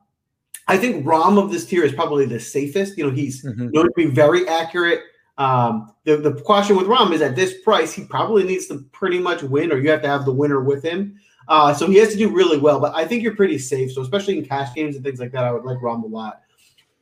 I 0.69 0.77
think 0.77 1.03
Rahm 1.03 1.41
of 1.43 1.51
this 1.51 1.65
tier 1.65 1.83
is 1.83 1.93
probably 1.93 2.27
the 2.27 2.39
safest. 2.39 2.95
You 2.95 3.07
know, 3.07 3.11
he's 3.11 3.43
mm-hmm. 3.43 3.69
known 3.71 3.85
to 3.85 3.91
be 3.95 4.05
very 4.05 4.47
accurate. 4.47 5.01
Um, 5.39 5.91
the, 6.03 6.17
the 6.17 6.33
question 6.41 6.77
with 6.77 6.85
Rahm 6.85 7.11
is 7.11 7.21
at 7.21 7.35
this 7.35 7.59
price, 7.63 7.91
he 7.91 8.05
probably 8.05 8.43
needs 8.43 8.67
to 8.67 8.85
pretty 8.91 9.17
much 9.17 9.41
win, 9.41 9.71
or 9.71 9.79
you 9.79 9.89
have 9.89 10.03
to 10.03 10.07
have 10.07 10.25
the 10.25 10.31
winner 10.31 10.61
with 10.61 10.83
him. 10.83 11.19
Uh, 11.47 11.73
so 11.73 11.87
he 11.87 11.95
has 11.95 12.09
to 12.09 12.17
do 12.17 12.29
really 12.29 12.59
well. 12.59 12.79
But 12.79 12.93
I 12.93 13.05
think 13.05 13.23
you're 13.23 13.35
pretty 13.35 13.57
safe. 13.57 13.91
So 13.91 14.03
especially 14.03 14.37
in 14.37 14.45
cash 14.45 14.71
games 14.75 14.95
and 14.95 15.03
things 15.03 15.19
like 15.19 15.31
that, 15.31 15.43
I 15.43 15.51
would 15.51 15.63
like 15.63 15.79
Rahm 15.79 16.03
a 16.03 16.07
lot. 16.07 16.41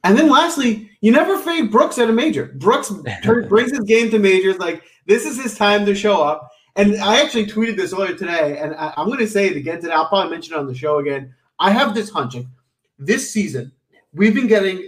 And 0.06 0.18
then 0.18 0.30
lastly, 0.30 0.90
you 1.02 1.12
never 1.12 1.38
fade 1.38 1.70
Brooks 1.70 1.98
at 1.98 2.10
a 2.10 2.14
major. 2.14 2.54
Brooks 2.56 2.90
brings 3.50 3.72
his 3.72 3.82
game 3.82 4.10
to 4.12 4.20
majors. 4.20 4.60
Like 4.60 4.84
this 5.08 5.26
is 5.26 5.42
his 5.42 5.58
time 5.58 5.86
to 5.86 5.94
show 5.94 6.24
up. 6.24 6.50
And 6.78 6.96
I 7.02 7.22
actually 7.22 7.48
tweeted 7.48 7.76
this 7.76 7.92
earlier 7.92 8.16
today, 8.16 8.60
and 8.60 8.76
I, 8.76 8.94
am 8.96 9.08
going 9.08 9.20
to 9.20 9.28
say 9.28 9.48
it 9.48 9.58
again 9.58 9.82
today. 9.82 9.94
I'll 9.94 10.08
probably 10.08 10.30
mention 10.30 10.54
it 10.54 10.60
on 10.60 10.68
the 10.68 10.76
show 10.76 11.00
again. 11.00 11.34
I 11.60 11.72
have 11.72 11.96
this 11.96 12.12
hunch 12.12 12.36
this 13.00 13.32
season, 13.32 13.72
we've 14.14 14.34
been 14.34 14.48
getting 14.48 14.88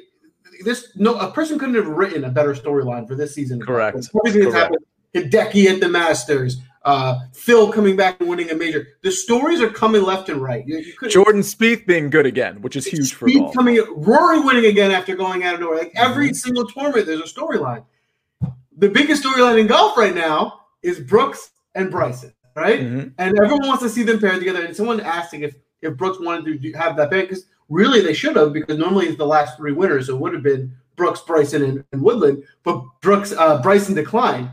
this. 0.63 0.91
No, 0.95 1.15
a 1.15 1.31
person 1.31 1.59
couldn't 1.59 1.75
have 1.75 1.87
written 1.87 2.23
a 2.23 2.29
better 2.29 2.53
storyline 2.53 3.07
for 3.07 3.15
this 3.15 3.33
season. 3.33 3.61
Correct. 3.61 3.97
Everything 4.25 4.43
that's 4.43 4.55
happened. 4.55 4.85
Hideki 5.15 5.65
at 5.65 5.79
the 5.79 5.89
Masters, 5.89 6.57
uh, 6.83 7.19
Phil 7.33 7.71
coming 7.71 7.95
back 7.95 8.19
and 8.19 8.29
winning 8.29 8.51
a 8.51 8.55
major. 8.55 8.87
The 9.01 9.11
stories 9.11 9.61
are 9.61 9.69
coming 9.69 10.03
left 10.03 10.29
and 10.29 10.41
right. 10.41 10.65
You, 10.65 10.79
you 10.79 11.09
Jordan 11.09 11.41
Spieth 11.41 11.85
being 11.85 12.09
good 12.09 12.25
again, 12.25 12.61
which 12.61 12.75
is 12.75 12.85
huge 12.85 13.11
Spieth 13.11 13.15
for 13.15 13.29
golf. 13.29 13.53
coming, 13.53 13.83
Rory 13.95 14.39
winning 14.39 14.65
again 14.65 14.91
after 14.91 15.15
going 15.15 15.43
out 15.43 15.55
of 15.55 15.61
nowhere. 15.61 15.79
Like 15.79 15.91
every 15.95 16.27
mm-hmm. 16.27 16.35
single 16.35 16.65
tournament, 16.67 17.07
there's 17.07 17.21
a 17.21 17.23
storyline. 17.23 17.85
The 18.77 18.89
biggest 18.89 19.23
storyline 19.23 19.59
in 19.59 19.67
golf 19.67 19.97
right 19.97 20.15
now 20.15 20.61
is 20.81 20.99
Brooks 20.99 21.51
and 21.75 21.91
Bryson, 21.91 22.33
right? 22.55 22.79
Mm-hmm. 22.79 23.09
And 23.17 23.39
everyone 23.39 23.67
wants 23.67 23.83
to 23.83 23.89
see 23.89 24.03
them 24.03 24.19
paired 24.19 24.39
together. 24.39 24.63
And 24.63 24.75
someone 24.75 25.01
asking 25.01 25.41
if 25.41 25.55
if 25.81 25.95
Brooks 25.97 26.19
wanted 26.19 26.61
to 26.61 26.71
have 26.73 26.95
that 26.97 27.09
pair 27.09 27.21
because 27.21 27.45
Really, 27.69 28.01
they 28.01 28.13
should 28.13 28.35
have 28.35 28.51
because 28.51 28.77
normally 28.77 29.07
it's 29.07 29.17
the 29.17 29.25
last 29.25 29.55
three 29.55 29.71
winners. 29.71 30.07
So 30.07 30.15
it 30.15 30.19
would 30.19 30.33
have 30.33 30.43
been 30.43 30.75
Brooks, 30.95 31.21
Bryson, 31.21 31.63
and, 31.63 31.83
and 31.91 32.01
Woodland, 32.01 32.43
but 32.63 32.83
Brooks, 33.01 33.31
uh, 33.31 33.61
Bryson 33.61 33.95
declined. 33.95 34.49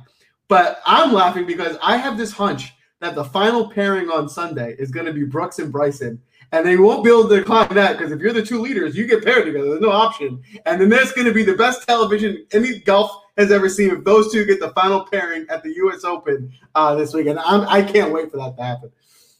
But 0.48 0.80
I'm 0.86 1.12
laughing 1.12 1.46
because 1.46 1.76
I 1.82 1.96
have 1.96 2.18
this 2.18 2.30
hunch 2.30 2.74
that 3.00 3.14
the 3.14 3.24
final 3.24 3.70
pairing 3.70 4.10
on 4.10 4.28
Sunday 4.28 4.76
is 4.78 4.90
going 4.90 5.06
to 5.06 5.12
be 5.12 5.24
Brooks 5.24 5.58
and 5.58 5.72
Bryson. 5.72 6.20
And 6.52 6.64
they 6.64 6.76
won't 6.76 7.02
be 7.02 7.10
able 7.10 7.28
to 7.28 7.38
decline 7.38 7.74
that 7.74 7.98
because 7.98 8.12
if 8.12 8.20
you're 8.20 8.32
the 8.32 8.44
two 8.44 8.60
leaders, 8.60 8.96
you 8.96 9.06
get 9.06 9.24
paired 9.24 9.46
together. 9.46 9.70
There's 9.70 9.80
no 9.80 9.90
option. 9.90 10.40
And 10.64 10.80
then 10.80 10.88
there's 10.88 11.10
going 11.10 11.26
to 11.26 11.34
be 11.34 11.42
the 11.42 11.56
best 11.56 11.88
television 11.88 12.46
any 12.52 12.78
golf 12.78 13.10
has 13.36 13.50
ever 13.50 13.68
seen 13.68 13.90
if 13.90 14.04
those 14.04 14.30
two 14.30 14.44
get 14.44 14.60
the 14.60 14.70
final 14.70 15.04
pairing 15.04 15.46
at 15.50 15.64
the 15.64 15.74
U.S. 15.76 16.04
Open 16.04 16.52
uh, 16.76 16.94
this 16.94 17.12
weekend. 17.12 17.40
I'm, 17.40 17.62
I 17.62 17.82
can't 17.82 18.12
wait 18.12 18.30
for 18.30 18.36
that 18.36 18.56
to 18.56 18.62
happen. 18.62 18.92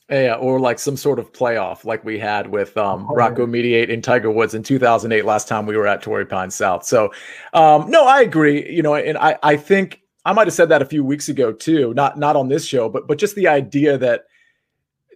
Yeah, 0.09 0.35
or 0.35 0.61
like 0.61 0.79
some 0.79 0.97
sort 0.97 1.19
of 1.19 1.33
playoff 1.33 1.85
like 1.85 2.05
we 2.05 2.17
had 2.17 2.49
with 2.49 2.77
um, 2.77 3.09
oh, 3.11 3.15
Rocco 3.15 3.45
Mediate 3.45 3.91
and 3.91 4.05
Tiger 4.05 4.31
Woods 4.31 4.55
in 4.55 4.63
2008 4.63 5.25
last 5.25 5.49
time 5.49 5.67
we 5.67 5.77
were 5.77 5.89
at 5.89 6.01
Torrey 6.01 6.25
Pines 6.25 6.55
South. 6.55 6.85
So, 6.85 7.13
um, 7.55 7.91
no, 7.91 8.07
I 8.07 8.21
agree. 8.21 8.73
You 8.73 8.83
know, 8.83 8.95
and 8.95 9.19
I, 9.19 9.37
I 9.43 9.57
think 9.57 10.01
I 10.25 10.33
might 10.33 10.47
have 10.47 10.55
said 10.55 10.69
that 10.69 10.81
a 10.81 10.87
few 10.87 11.05
weeks 11.05 11.29
ago 11.29 11.53
too, 11.53 11.93
not 11.95 12.17
not 12.19 12.37
on 12.37 12.49
this 12.49 12.65
show, 12.65 12.89
but 12.89 13.09
but 13.09 13.19
just 13.19 13.35
the 13.35 13.49
idea 13.49 13.99
that 13.99 14.27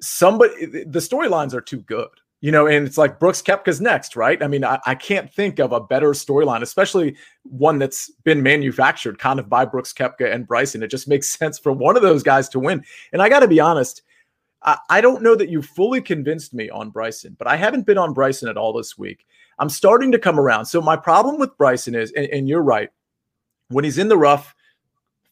somebody 0.00 0.66
the 0.66 0.98
storylines 0.98 1.54
are 1.54 1.60
too 1.60 1.80
good. 1.82 2.08
You 2.40 2.50
know, 2.50 2.66
and 2.66 2.86
it's 2.86 2.96
like 2.96 3.20
Brooks 3.20 3.42
Koepka's 3.42 3.82
next, 3.82 4.16
right? 4.16 4.42
I 4.42 4.48
mean, 4.48 4.64
I, 4.64 4.80
I 4.86 4.94
can't 4.94 5.30
think 5.32 5.58
of 5.60 5.72
a 5.72 5.80
better 5.80 6.12
storyline, 6.12 6.62
especially 6.62 7.14
one 7.42 7.78
that's 7.78 8.10
been 8.24 8.42
manufactured 8.42 9.18
kind 9.18 9.38
of 9.38 9.48
by 9.48 9.66
Brooks 9.66 9.92
Koepka 9.92 10.34
and 10.34 10.48
Bryson. 10.48 10.82
It 10.82 10.90
just 10.90 11.06
makes 11.06 11.28
sense 11.38 11.58
for 11.60 11.70
one 11.70 11.96
of 11.96 12.02
those 12.02 12.22
guys 12.22 12.48
to 12.48 12.58
win. 12.58 12.82
And 13.12 13.20
I 13.20 13.28
got 13.28 13.40
to 13.40 13.48
be 13.48 13.60
honest, 13.60 14.02
I, 14.62 15.00
don't 15.00 15.22
know 15.22 15.34
that 15.34 15.48
you 15.48 15.62
fully 15.62 16.02
convinced 16.02 16.52
me 16.52 16.68
on 16.68 16.90
Bryson, 16.90 17.34
but 17.38 17.46
I 17.46 17.56
haven't 17.56 17.86
been 17.86 17.96
on 17.96 18.12
Bryson 18.12 18.48
at 18.48 18.58
all 18.58 18.72
this 18.72 18.98
week. 18.98 19.26
I'm 19.58 19.70
starting 19.70 20.12
to 20.12 20.18
come 20.18 20.38
around. 20.38 20.66
So 20.66 20.82
my 20.82 20.96
problem 20.96 21.38
with 21.38 21.56
Bryson 21.56 21.94
is, 21.94 22.12
and, 22.12 22.26
and 22.26 22.48
you're 22.48 22.62
right, 22.62 22.90
when 23.68 23.84
he's 23.84 23.98
in 23.98 24.08
the 24.08 24.18
rough, 24.18 24.54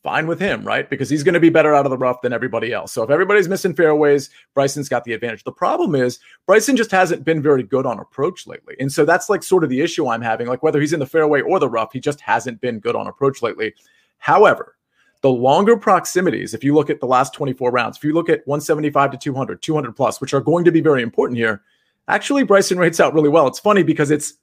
fine 0.03 0.27
with 0.27 0.41
him, 0.41 0.65
right? 0.65 0.89
Because 0.89 1.11
he's 1.11 1.23
going 1.23 1.35
to 1.35 1.41
be 1.41 1.51
better 1.51 1.75
out 1.75 1.85
of 1.85 1.91
the 1.91 1.99
rough 1.99 2.23
than 2.23 2.33
everybody 2.33 2.73
else. 2.73 2.93
So 2.93 3.03
if 3.03 3.11
everybody's 3.11 3.49
missing 3.49 3.75
fairways, 3.75 4.31
Bryson's 4.55 4.89
got 4.89 5.05
the 5.05 5.13
advantage. 5.13 5.45
The 5.45 5.53
problem 5.53 5.95
is 5.95 6.19
Bryson 6.47 6.77
just 6.77 6.91
hasn't 6.91 7.25
been 7.25 7.43
very 7.43 7.63
good 7.63 7.85
on 7.85 7.99
approach 7.99 8.47
lately. 8.47 8.77
And 8.81 8.91
so 8.91 9.05
that's 9.05 9.29
like 9.29 9.43
sort 9.43 9.65
of 9.65 9.71
the 9.71 9.83
issue 9.83 10.09
I'm 10.09 10.23
having. 10.23 10.47
Like 10.47 10.63
whether 10.63 10.81
he's 10.81 10.95
in 10.95 11.01
the 11.01 11.07
fairway 11.07 11.43
or 11.43 11.59
the 11.59 11.69
rough, 11.69 11.93
he 11.93 12.01
just 12.01 12.21
hasn't 12.21 12.61
been 12.63 12.79
good 12.79 12.97
on 12.97 13.09
approach 13.09 13.43
lately. 13.43 13.75
However, 14.19 14.78
the 15.21 15.31
longer 15.31 15.77
proximities, 15.77 16.55
if 16.55 16.63
you 16.63 16.75
look 16.75 16.91
at 16.91 17.01
the 17.01 17.07
last 17.07 17.35
24 17.35 17.71
rounds, 17.71 17.97
if 17.97 18.05
you 18.05 18.13
look 18.13 18.29
at 18.29 18.47
175 18.47 19.13
to 19.13 19.17
200, 19.19 19.61
200 19.61 19.97
plus, 19.97 20.21
which 20.21 20.35
are 20.35 20.41
going 20.41 20.65
to 20.65 20.73
be 20.73 20.81
very 20.81 21.03
important 21.03 21.39
here, 21.39 21.63
actually 22.07 22.45
Bryson 22.45 22.79
rates 22.79 23.01
out 23.01 23.15
really 23.15 23.29
well. 23.29 23.47
It's 23.47 23.59
funny 23.59 23.83
because 23.83 24.11
it's 24.11 24.35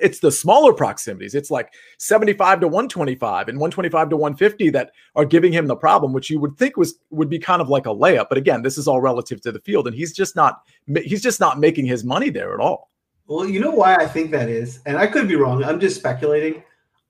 it's 0.00 0.18
the 0.18 0.32
smaller 0.32 0.72
proximities. 0.72 1.36
It's 1.36 1.52
like 1.52 1.72
75 1.98 2.60
to 2.60 2.66
125 2.66 3.48
and 3.48 3.58
125 3.58 4.08
to 4.10 4.16
150 4.16 4.70
that 4.70 4.90
are 5.14 5.24
giving 5.24 5.52
him 5.52 5.68
the 5.68 5.76
problem, 5.76 6.12
which 6.12 6.30
you 6.30 6.40
would 6.40 6.56
think 6.58 6.76
was 6.76 6.96
would 7.10 7.28
be 7.28 7.38
kind 7.38 7.62
of 7.62 7.68
like 7.68 7.86
a 7.86 7.90
layup. 7.90 8.26
But 8.28 8.38
again, 8.38 8.62
this 8.62 8.76
is 8.76 8.88
all 8.88 9.00
relative 9.00 9.40
to 9.42 9.52
the 9.52 9.60
field, 9.60 9.86
and 9.86 9.94
he's 9.94 10.12
just 10.12 10.34
not 10.34 10.62
he's 11.04 11.22
just 11.22 11.40
not 11.40 11.60
making 11.60 11.86
his 11.86 12.04
money 12.04 12.30
there 12.30 12.54
at 12.54 12.60
all. 12.60 12.90
Well, 13.26 13.46
you 13.46 13.60
know 13.60 13.70
why 13.70 13.94
I 13.94 14.06
think 14.06 14.30
that 14.32 14.48
is, 14.48 14.80
and 14.84 14.98
I 14.98 15.06
could 15.06 15.28
be 15.28 15.36
wrong. 15.36 15.62
I'm 15.62 15.80
just 15.80 15.96
speculating. 15.96 16.62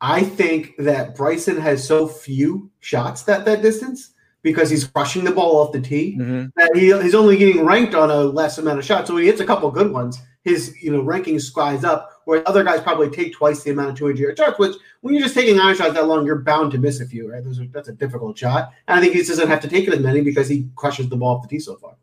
I 0.06 0.22
think 0.22 0.76
that 0.76 1.16
Bryson 1.16 1.56
has 1.56 1.86
so 1.86 2.06
few 2.06 2.70
shots 2.80 3.22
that 3.22 3.46
that 3.46 3.62
distance 3.62 4.12
because 4.42 4.68
he's 4.68 4.86
crushing 4.86 5.24
the 5.24 5.30
ball 5.30 5.56
off 5.56 5.72
the 5.72 5.80
tee. 5.80 6.18
Mm-hmm. 6.20 6.48
That 6.56 6.76
he, 6.76 6.92
he's 7.02 7.14
only 7.14 7.38
getting 7.38 7.64
ranked 7.64 7.94
on 7.94 8.10
a 8.10 8.18
less 8.20 8.58
amount 8.58 8.78
of 8.78 8.84
shots. 8.84 9.08
So 9.08 9.16
he 9.16 9.24
hits 9.24 9.40
a 9.40 9.46
couple 9.46 9.70
good 9.70 9.90
ones. 9.90 10.20
His 10.42 10.76
you 10.82 10.92
know 10.92 11.00
ranking 11.00 11.38
slides 11.38 11.84
up, 11.84 12.20
where 12.26 12.46
other 12.46 12.62
guys 12.62 12.82
probably 12.82 13.08
take 13.08 13.32
twice 13.32 13.62
the 13.62 13.70
amount 13.70 13.88
of 13.88 13.96
200 13.96 14.18
yard 14.18 14.36
shots. 14.36 14.58
Which 14.58 14.76
when 15.00 15.14
you're 15.14 15.22
just 15.22 15.34
taking 15.34 15.58
iron 15.58 15.74
shots 15.74 15.94
that 15.94 16.06
long, 16.06 16.26
you're 16.26 16.40
bound 16.40 16.72
to 16.72 16.78
miss 16.78 17.00
a 17.00 17.06
few. 17.06 17.32
Right? 17.32 17.42
Those 17.42 17.60
are, 17.60 17.66
that's 17.68 17.88
a 17.88 17.94
difficult 17.94 18.36
shot, 18.36 18.72
and 18.86 18.98
I 18.98 19.00
think 19.00 19.14
he 19.14 19.20
just 19.20 19.30
doesn't 19.30 19.48
have 19.48 19.62
to 19.62 19.68
take 19.68 19.88
it 19.88 19.94
as 19.94 20.00
many 20.00 20.20
because 20.20 20.50
he 20.50 20.68
crushes 20.76 21.08
the 21.08 21.16
ball 21.16 21.38
off 21.38 21.42
the 21.42 21.48
tee 21.48 21.60
so 21.60 21.76
far. 21.76 21.96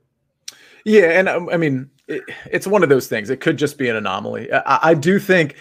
Yeah, 0.85 1.19
and 1.19 1.29
um, 1.29 1.49
I 1.49 1.57
mean, 1.57 1.91
it, 2.11 2.23
it's 2.51 2.67
one 2.67 2.83
of 2.83 2.89
those 2.89 3.07
things. 3.07 3.29
It 3.29 3.39
could 3.39 3.57
just 3.57 3.77
be 3.77 3.89
an 3.89 3.95
anomaly. 3.95 4.51
I, 4.51 4.89
I, 4.89 4.93
do 4.93 5.19
think 5.19 5.55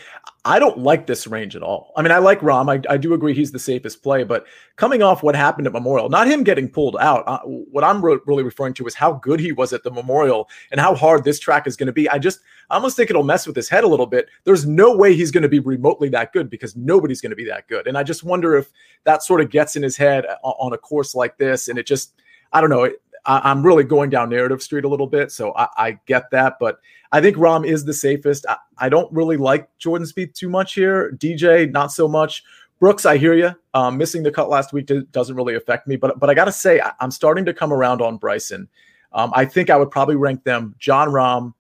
I 0.45 0.59
don't 0.59 0.79
like 0.79 1.07
this 1.07 1.27
range 1.27 1.55
at 1.55 1.63
all. 1.63 1.93
I 1.97 2.03
mean, 2.03 2.13
I 2.13 2.19
like 2.19 2.41
Rahm. 2.41 2.71
I, 2.71 2.93
I 2.93 2.97
do 2.97 3.15
agree 3.15 3.35
he's 3.35 3.53
the 3.53 3.59
safest 3.59 4.03
play, 4.03 4.25
but 4.25 4.47
coming 4.77 5.03
off 5.03 5.23
what 5.23 5.37
happened 5.37 5.67
at 5.67 5.73
Memorial, 5.73 6.09
not 6.09 6.27
him 6.27 6.45
getting 6.45 6.69
pulled 6.69 6.97
out. 6.99 7.25
Uh, 7.27 7.41
what 7.45 7.85
I'm 7.85 8.05
re- 8.05 8.19
really 8.27 8.43
referring 8.43 8.75
to 8.75 8.87
is 8.87 8.95
how 8.95 9.15
good 9.15 9.39
he 9.39 9.53
was 9.53 9.73
at 9.73 9.83
the 9.83 9.91
Memorial 9.91 10.49
and 10.73 10.81
how 10.81 10.95
hard 10.95 11.25
this 11.25 11.39
track 11.39 11.67
is 11.67 11.77
going 11.77 11.87
to 11.89 11.93
be. 11.93 12.09
I 12.09 12.19
just 12.19 12.41
I 12.71 12.77
almost 12.77 12.97
think 12.97 13.11
it'll 13.11 13.23
mess 13.23 13.47
with 13.47 13.57
his 13.57 13.69
head 13.69 13.85
a 13.85 13.89
little 13.89 14.07
bit. 14.07 14.29
There's 14.45 14.67
no 14.67 14.97
way 14.97 15.15
he's 15.15 15.31
going 15.31 15.43
to 15.43 15.49
be 15.49 15.61
remotely 15.61 16.09
that 16.11 16.33
good 16.33 16.49
because 16.49 16.75
nobody's 16.75 17.21
going 17.21 17.31
to 17.31 17.37
be 17.37 17.47
that 17.47 17.69
good. 17.69 17.87
And 17.87 17.99
I 17.99 18.03
just 18.03 18.25
wonder 18.25 18.57
if 18.57 18.71
that 19.05 19.23
sort 19.23 19.41
of 19.41 19.51
gets 19.51 19.77
in 19.77 19.83
his 19.83 19.97
head 19.97 20.25
uh, 20.27 20.49
on 20.49 20.73
a 20.73 20.79
course 20.79 21.15
like 21.15 21.37
this, 21.37 21.69
and 21.69 21.79
it 21.79 21.87
just 21.87 22.15
I 22.53 22.61
don't 22.61 22.71
know. 22.71 22.85
It, 22.85 23.03
I, 23.25 23.51
am 23.51 23.65
really 23.65 23.85
going 23.85 24.11
down 24.11 24.31
narrative 24.31 24.63
street 24.63 24.85
a 24.85 24.89
little 24.89 25.07
bit, 25.07 25.33
so 25.33 25.55
I, 25.55 25.69
I, 25.77 25.99
get 26.07 26.31
that. 26.31 26.59
But 26.59 26.79
I 27.13 27.21
think 27.21 27.37
Rahm 27.37 27.67
is 27.67 27.85
the 27.85 27.95
safest. 27.95 28.47
I, 28.49 28.57
I, 28.79 28.89
don't 28.89 29.13
really 29.13 29.37
like 29.37 29.69
Jordan 29.79 30.07
Spieth 30.07 30.35
too 30.35 30.49
much 30.49 30.75
here. 30.75 31.13
DJ, 31.19 31.71
not 31.71 31.93
so 31.93 32.09
much. 32.09 32.45
Brooks, 32.79 33.05
I 33.05 33.19
hear 33.19 33.35
you. 33.35 33.55
Um, 33.75 33.99
missing 33.99 34.23
the 34.23 34.31
cut 34.31 34.49
last 34.49 34.73
week 34.73 34.91
doesn't 35.13 35.37
really 35.37 35.55
affect 35.55 35.87
me, 35.87 35.97
but 35.97 36.19
but 36.19 36.31
I 36.31 36.35
got 36.35 36.47
to 36.47 36.53
say 36.53 36.81
I, 36.81 36.93
am 37.01 37.11
starting 37.11 37.45
to 37.45 37.55
come 37.55 37.73
around 37.73 38.01
on 38.01 38.17
Bryson. 38.17 38.69
Um, 39.13 39.33
I 39.35 39.45
think 39.45 39.71
I 39.71 39.77
would 39.77 39.91
probably 39.91 40.17
rank 40.17 40.45
them 40.45 40.75
Jon 40.79 41.09
Rahm, 41.09 41.53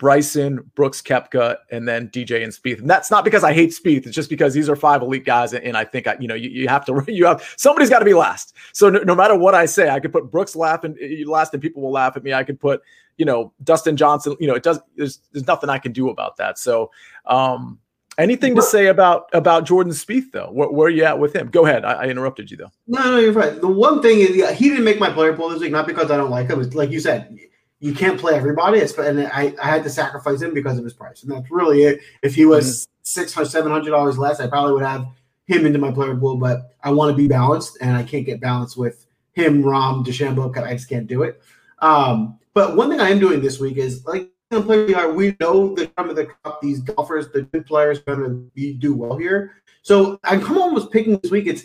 Bryson, 0.00 0.70
Brooks 0.74 1.02
Koepka, 1.02 1.58
and 1.70 1.86
then 1.86 2.08
DJ 2.08 2.42
and 2.42 2.50
Spieth. 2.50 2.80
And 2.80 2.88
that's 2.88 3.10
not 3.10 3.22
because 3.22 3.44
I 3.44 3.52
hate 3.52 3.68
Spieth. 3.68 4.06
It's 4.06 4.16
just 4.16 4.30
because 4.30 4.54
these 4.54 4.66
are 4.66 4.74
five 4.74 5.02
elite 5.02 5.26
guys. 5.26 5.52
And, 5.52 5.76
I 5.76 5.84
think, 5.84 6.06
I, 6.06 6.16
you 6.18 6.26
know, 6.26 6.34
you, 6.34 6.48
you, 6.48 6.68
have 6.68 6.86
to, 6.86 7.04
you 7.12 7.26
have, 7.26 7.46
somebody's 7.58 7.90
got 7.90 7.98
to 7.98 8.06
be 8.06 8.14
last. 8.14 8.56
So 8.72 8.88
no, 8.88 9.00
no, 9.00 9.14
matter 9.14 9.36
what 9.36 9.54
I 9.54 9.66
say, 9.66 9.90
I 9.90 10.00
could 10.00 10.10
put 10.10 10.30
Brooks 10.30 10.56
laughing 10.56 10.96
last 11.26 11.52
and 11.52 11.62
people 11.62 11.82
will 11.82 11.92
laugh 11.92 12.16
at 12.16 12.24
me. 12.24 12.32
I 12.32 12.44
could 12.44 12.58
put, 12.58 12.80
you 13.18 13.26
know, 13.26 13.52
Dustin 13.62 13.94
Johnson, 13.94 14.36
you 14.40 14.46
know, 14.46 14.54
it 14.54 14.62
does, 14.62 14.80
there's, 14.96 15.20
there's 15.32 15.46
nothing 15.46 15.68
I 15.68 15.78
can 15.78 15.92
do 15.92 16.08
about 16.08 16.38
that. 16.38 16.58
So, 16.58 16.90
um, 17.26 17.78
anything 18.16 18.56
to 18.56 18.62
say 18.62 18.86
about, 18.86 19.28
about 19.34 19.66
Jordan 19.66 19.92
Spieth 19.92 20.32
though? 20.32 20.50
Where, 20.50 20.70
where 20.70 20.86
are 20.86 20.90
you 20.90 21.04
at 21.04 21.18
with 21.18 21.36
him? 21.36 21.50
Go 21.50 21.66
ahead. 21.66 21.84
I, 21.84 21.92
I 21.92 22.04
interrupted 22.06 22.50
you 22.50 22.56
though. 22.56 22.72
No, 22.86 23.02
no, 23.02 23.18
you're 23.18 23.32
right. 23.32 23.60
The 23.60 23.68
one 23.68 24.00
thing 24.00 24.20
is 24.20 24.34
yeah, 24.34 24.50
he 24.50 24.70
didn't 24.70 24.84
make 24.84 24.98
my 24.98 25.10
player 25.10 25.34
pool 25.34 25.50
this 25.50 25.60
week, 25.60 25.72
not 25.72 25.86
because 25.86 26.10
I 26.10 26.16
don't 26.16 26.30
like 26.30 26.48
him. 26.48 26.58
It's 26.58 26.74
like 26.74 26.90
you 26.90 27.00
said, 27.00 27.38
you 27.80 27.94
can't 27.94 28.20
play 28.20 28.34
everybody. 28.34 28.80
And 28.98 29.26
I, 29.28 29.54
I 29.60 29.66
had 29.66 29.82
to 29.84 29.90
sacrifice 29.90 30.40
him 30.40 30.54
because 30.54 30.78
of 30.78 30.84
his 30.84 30.92
price. 30.92 31.22
And 31.22 31.32
that's 31.32 31.50
really 31.50 31.82
it. 31.82 32.00
If 32.22 32.34
he 32.34 32.46
was 32.46 32.86
mm-hmm. 32.86 32.90
six 33.02 33.36
or 33.36 33.44
seven 33.44 33.72
hundred 33.72 33.90
dollars 33.90 34.18
less, 34.18 34.38
I 34.38 34.46
probably 34.46 34.74
would 34.74 34.84
have 34.84 35.06
him 35.46 35.66
into 35.66 35.78
my 35.78 35.90
player 35.90 36.14
pool. 36.14 36.36
But 36.36 36.76
I 36.82 36.90
want 36.90 37.10
to 37.10 37.16
be 37.16 37.26
balanced, 37.26 37.78
and 37.80 37.96
I 37.96 38.02
can't 38.02 38.26
get 38.26 38.40
balanced 38.40 38.76
with 38.76 39.06
him, 39.32 39.62
Rahm, 39.62 40.04
DeChambeau. 40.04 40.56
I 40.62 40.74
just 40.74 40.88
can't 40.88 41.06
do 41.06 41.22
it. 41.22 41.42
Um, 41.80 42.38
but 42.52 42.76
one 42.76 42.90
thing 42.90 43.00
I 43.00 43.10
am 43.10 43.18
doing 43.18 43.40
this 43.40 43.58
week 43.58 43.76
is 43.76 44.04
like 44.04 44.30
we 44.50 45.36
know 45.40 45.74
the 45.74 45.90
time 45.96 46.10
of 46.10 46.16
the 46.16 46.28
cup, 46.44 46.60
these 46.60 46.80
golfers, 46.80 47.28
the 47.28 47.42
good 47.42 47.66
players, 47.66 48.00
going 48.00 48.50
to 48.54 48.72
do 48.74 48.94
well 48.94 49.16
here. 49.16 49.54
So 49.82 50.18
I'm 50.24 50.44
almost 50.58 50.90
picking 50.90 51.16
this 51.18 51.30
week. 51.30 51.46
It's 51.46 51.64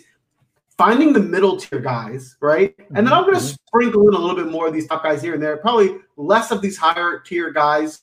finding 0.78 1.12
the 1.12 1.20
middle 1.20 1.56
tier 1.56 1.80
guys, 1.80 2.36
right? 2.40 2.74
And 2.94 3.06
then 3.06 3.12
I'm 3.12 3.22
going 3.22 3.34
to 3.34 3.40
mm-hmm. 3.40 3.56
sprinkle 3.66 4.08
in 4.08 4.14
a 4.14 4.18
little 4.18 4.36
bit 4.36 4.50
more 4.50 4.66
of 4.66 4.74
these 4.74 4.86
top 4.86 5.02
guys 5.02 5.22
here 5.22 5.34
and 5.34 5.42
there. 5.42 5.56
Probably 5.56 5.96
less 6.16 6.50
of 6.50 6.60
these 6.60 6.76
higher 6.76 7.20
tier 7.20 7.50
guys 7.50 8.02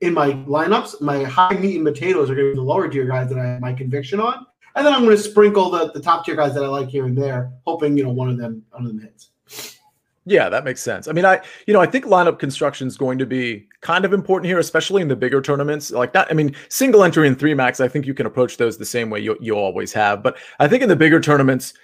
in 0.00 0.14
my 0.14 0.32
lineups. 0.32 1.00
My 1.00 1.22
high 1.24 1.54
meat 1.54 1.76
and 1.76 1.86
potatoes 1.86 2.30
are 2.30 2.34
going 2.34 2.48
to 2.48 2.52
be 2.52 2.56
the 2.56 2.62
lower 2.62 2.88
tier 2.88 3.06
guys 3.06 3.28
that 3.30 3.38
I 3.38 3.46
have 3.46 3.60
my 3.60 3.72
conviction 3.72 4.20
on. 4.20 4.46
And 4.76 4.86
then 4.86 4.92
I'm 4.92 5.04
going 5.04 5.16
to 5.16 5.22
sprinkle 5.22 5.70
the, 5.70 5.90
the 5.92 6.00
top 6.00 6.24
tier 6.24 6.36
guys 6.36 6.54
that 6.54 6.64
I 6.64 6.68
like 6.68 6.88
here 6.88 7.04
and 7.04 7.16
there, 7.16 7.52
hoping 7.66 7.96
you 7.96 8.04
know 8.04 8.10
one 8.10 8.28
of 8.28 8.38
them 8.38 8.64
one 8.70 8.82
of 8.82 8.88
them 8.88 9.00
hits. 9.00 9.30
Yeah, 10.26 10.48
that 10.48 10.64
makes 10.64 10.80
sense. 10.80 11.08
I 11.08 11.12
mean, 11.12 11.24
I 11.24 11.40
you 11.66 11.74
know 11.74 11.80
I 11.80 11.86
think 11.86 12.04
lineup 12.04 12.38
construction 12.38 12.86
is 12.86 12.96
going 12.96 13.18
to 13.18 13.26
be 13.26 13.66
kind 13.80 14.04
of 14.04 14.12
important 14.12 14.46
here, 14.46 14.60
especially 14.60 15.02
in 15.02 15.08
the 15.08 15.16
bigger 15.16 15.42
tournaments. 15.42 15.90
Like 15.90 16.12
that, 16.12 16.28
I 16.30 16.34
mean, 16.34 16.54
single 16.68 17.02
entry 17.02 17.26
and 17.26 17.36
three 17.36 17.52
max. 17.52 17.80
I 17.80 17.88
think 17.88 18.06
you 18.06 18.14
can 18.14 18.26
approach 18.26 18.56
those 18.58 18.78
the 18.78 18.86
same 18.86 19.10
way 19.10 19.18
you 19.20 19.36
you 19.40 19.56
always 19.56 19.92
have. 19.92 20.22
But 20.22 20.36
I 20.60 20.68
think 20.68 20.84
in 20.84 20.88
the 20.88 20.96
bigger 20.96 21.20
tournaments, 21.20 21.74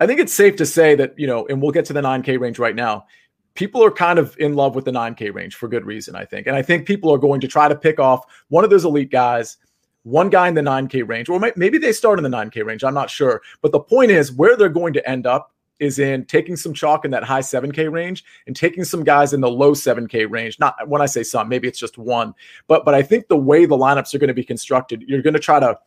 I 0.00 0.06
think 0.06 0.20
it's 0.20 0.32
safe 0.32 0.56
to 0.56 0.66
say 0.66 0.94
that, 0.94 1.18
you 1.18 1.26
know, 1.26 1.46
and 1.46 1.60
we'll 1.62 1.72
get 1.72 1.84
to 1.86 1.92
the 1.92 2.02
9K 2.02 2.38
range 2.38 2.58
right 2.58 2.74
now. 2.74 3.06
People 3.54 3.82
are 3.82 3.90
kind 3.90 4.18
of 4.18 4.36
in 4.38 4.54
love 4.54 4.74
with 4.74 4.84
the 4.84 4.90
9K 4.90 5.32
range 5.34 5.54
for 5.54 5.68
good 5.68 5.86
reason, 5.86 6.14
I 6.14 6.24
think. 6.24 6.46
And 6.46 6.54
I 6.54 6.62
think 6.62 6.86
people 6.86 7.12
are 7.12 7.18
going 7.18 7.40
to 7.40 7.48
try 7.48 7.68
to 7.68 7.74
pick 7.74 7.98
off 7.98 8.24
one 8.48 8.64
of 8.64 8.70
those 8.70 8.84
elite 8.84 9.10
guys, 9.10 9.56
one 10.02 10.28
guy 10.28 10.48
in 10.48 10.54
the 10.54 10.60
9K 10.60 11.08
range, 11.08 11.30
or 11.30 11.40
maybe 11.56 11.78
they 11.78 11.92
start 11.92 12.18
in 12.18 12.22
the 12.22 12.36
9K 12.36 12.64
range. 12.64 12.84
I'm 12.84 12.94
not 12.94 13.08
sure. 13.08 13.40
But 13.62 13.72
the 13.72 13.80
point 13.80 14.10
is, 14.10 14.30
where 14.30 14.56
they're 14.56 14.68
going 14.68 14.92
to 14.92 15.08
end 15.08 15.26
up 15.26 15.52
is 15.78 15.98
in 15.98 16.24
taking 16.24 16.56
some 16.56 16.72
chalk 16.72 17.04
in 17.04 17.10
that 17.10 17.24
high 17.24 17.40
7K 17.40 17.90
range 17.90 18.24
and 18.46 18.56
taking 18.56 18.84
some 18.84 19.04
guys 19.04 19.32
in 19.32 19.40
the 19.40 19.50
low 19.50 19.72
7K 19.72 20.30
range. 20.30 20.58
Not 20.58 20.88
when 20.88 21.02
I 21.02 21.06
say 21.06 21.22
some, 21.22 21.48
maybe 21.48 21.68
it's 21.68 21.78
just 21.78 21.98
one. 21.98 22.34
But 22.66 22.84
but 22.84 22.94
I 22.94 23.02
think 23.02 23.28
the 23.28 23.36
way 23.36 23.66
the 23.66 23.76
lineups 23.76 24.14
are 24.14 24.18
going 24.18 24.28
to 24.28 24.34
be 24.34 24.44
constructed, 24.44 25.02
you're 25.06 25.22
going 25.22 25.34
to 25.34 25.40
try 25.40 25.60
to 25.60 25.78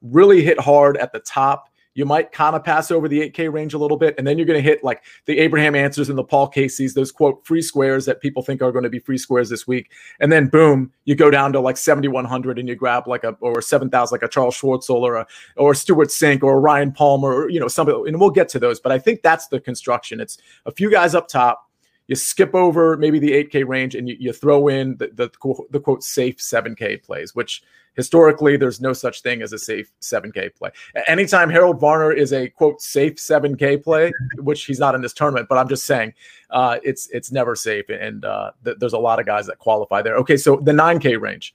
really 0.00 0.42
hit 0.42 0.58
hard 0.60 0.96
at 0.96 1.12
the 1.12 1.20
top 1.20 1.68
you 1.94 2.06
might 2.06 2.32
kind 2.32 2.56
of 2.56 2.64
pass 2.64 2.90
over 2.90 3.08
the 3.08 3.30
8K 3.30 3.52
range 3.52 3.74
a 3.74 3.78
little 3.78 3.96
bit, 3.96 4.14
and 4.18 4.26
then 4.26 4.38
you're 4.38 4.46
going 4.46 4.62
to 4.62 4.68
hit 4.68 4.82
like 4.82 5.02
the 5.26 5.38
Abraham 5.38 5.74
Ancers 5.74 6.08
and 6.08 6.18
the 6.18 6.24
Paul 6.24 6.50
Caseys, 6.50 6.94
those 6.94 7.12
quote 7.12 7.44
free 7.46 7.62
squares 7.62 8.06
that 8.06 8.20
people 8.20 8.42
think 8.42 8.62
are 8.62 8.72
going 8.72 8.84
to 8.84 8.90
be 8.90 8.98
free 8.98 9.18
squares 9.18 9.48
this 9.48 9.66
week. 9.66 9.90
And 10.20 10.32
then 10.32 10.48
boom, 10.48 10.92
you 11.04 11.14
go 11.14 11.30
down 11.30 11.52
to 11.52 11.60
like 11.60 11.76
7,100 11.76 12.58
and 12.58 12.68
you 12.68 12.74
grab 12.74 13.06
like 13.06 13.24
a 13.24 13.36
or 13.40 13.60
7,000 13.60 14.14
like 14.14 14.22
a 14.22 14.28
Charles 14.28 14.58
Schwartzel 14.58 15.00
or 15.00 15.16
a 15.16 15.26
or 15.56 15.72
a 15.72 15.76
Stewart 15.76 16.08
Cink 16.08 16.42
or 16.42 16.56
a 16.56 16.60
Ryan 16.60 16.92
Palmer 16.92 17.32
or 17.32 17.48
you 17.50 17.60
know 17.60 17.68
somebody. 17.68 18.08
And 18.08 18.20
we'll 18.20 18.30
get 18.30 18.48
to 18.50 18.58
those, 18.58 18.80
but 18.80 18.92
I 18.92 18.98
think 18.98 19.22
that's 19.22 19.48
the 19.48 19.60
construction. 19.60 20.20
It's 20.20 20.38
a 20.66 20.72
few 20.72 20.90
guys 20.90 21.14
up 21.14 21.28
top. 21.28 21.68
You 22.12 22.16
skip 22.16 22.54
over 22.54 22.98
maybe 22.98 23.18
the 23.18 23.30
8K 23.30 23.66
range 23.66 23.94
and 23.94 24.06
you, 24.06 24.16
you 24.20 24.32
throw 24.34 24.68
in 24.68 24.98
the, 24.98 25.06
the, 25.14 25.30
the 25.70 25.80
quote 25.80 26.02
safe 26.02 26.36
7K 26.36 27.02
plays, 27.02 27.34
which 27.34 27.62
historically 27.94 28.58
there's 28.58 28.82
no 28.82 28.92
such 28.92 29.22
thing 29.22 29.40
as 29.40 29.54
a 29.54 29.58
safe 29.58 29.90
7k 30.02 30.54
play. 30.54 30.68
Anytime 31.08 31.48
harold 31.48 31.80
varner 31.80 32.12
is 32.12 32.34
a 32.34 32.50
quote 32.50 32.82
safe 32.82 33.14
7k 33.14 33.82
play 33.82 34.12
which 34.40 34.66
he's 34.66 34.78
not 34.78 34.94
in 34.94 35.00
this 35.00 35.14
tournament 35.14 35.48
but 35.48 35.56
i'm 35.56 35.68
just 35.68 35.86
saying 35.86 36.12
uh, 36.50 36.76
it's 36.82 37.08
it's 37.12 37.32
never 37.32 37.56
safe. 37.56 37.88
And 37.88 38.26
uh, 38.26 38.50
th- 38.62 38.76
there's 38.78 38.92
a 38.92 38.98
lot 38.98 39.18
of 39.18 39.24
guys 39.24 39.46
that 39.46 39.58
qualify 39.58 40.02
there. 40.02 40.16
Okay 40.16 40.36
so 40.36 40.56
the 40.56 40.72
9k 40.72 41.18
range 41.18 41.54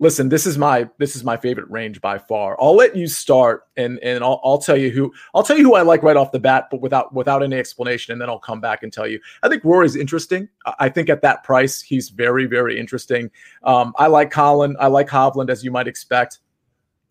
listen, 0.00 0.30
this 0.30 0.46
is 0.46 0.58
my 0.58 0.88
this 0.98 1.14
is 1.14 1.22
my 1.22 1.36
favorite 1.36 1.70
range 1.70 2.00
by 2.00 2.18
far. 2.18 2.56
I'll 2.60 2.74
let 2.74 2.96
you 2.96 3.06
start, 3.06 3.68
and 3.76 3.98
and 4.00 4.24
I'll, 4.24 4.40
I'll 4.42 4.58
tell 4.58 4.76
you 4.76 4.90
who 4.90 5.12
I'll 5.34 5.42
tell 5.42 5.56
you 5.56 5.62
who 5.62 5.74
I 5.74 5.82
like 5.82 6.02
right 6.02 6.16
off 6.16 6.32
the 6.32 6.40
bat, 6.40 6.68
but 6.70 6.80
without 6.80 7.14
without 7.14 7.42
any 7.42 7.56
explanation, 7.56 8.12
and 8.12 8.20
then 8.20 8.28
I'll 8.28 8.40
come 8.40 8.60
back 8.60 8.82
and 8.82 8.92
tell 8.92 9.06
you. 9.06 9.20
I 9.42 9.48
think 9.48 9.62
Rory's 9.64 9.94
interesting. 9.94 10.48
I 10.78 10.88
think 10.88 11.08
at 11.08 11.22
that 11.22 11.44
price, 11.44 11.80
he's 11.80 12.08
very 12.08 12.46
very 12.46 12.78
interesting. 12.78 13.30
Um, 13.62 13.92
I 13.96 14.08
like 14.08 14.30
Collin. 14.30 14.76
I 14.80 14.88
like 14.88 15.08
Hovland, 15.08 15.50
as 15.50 15.62
you 15.62 15.70
might 15.70 15.86
expect. 15.86 16.40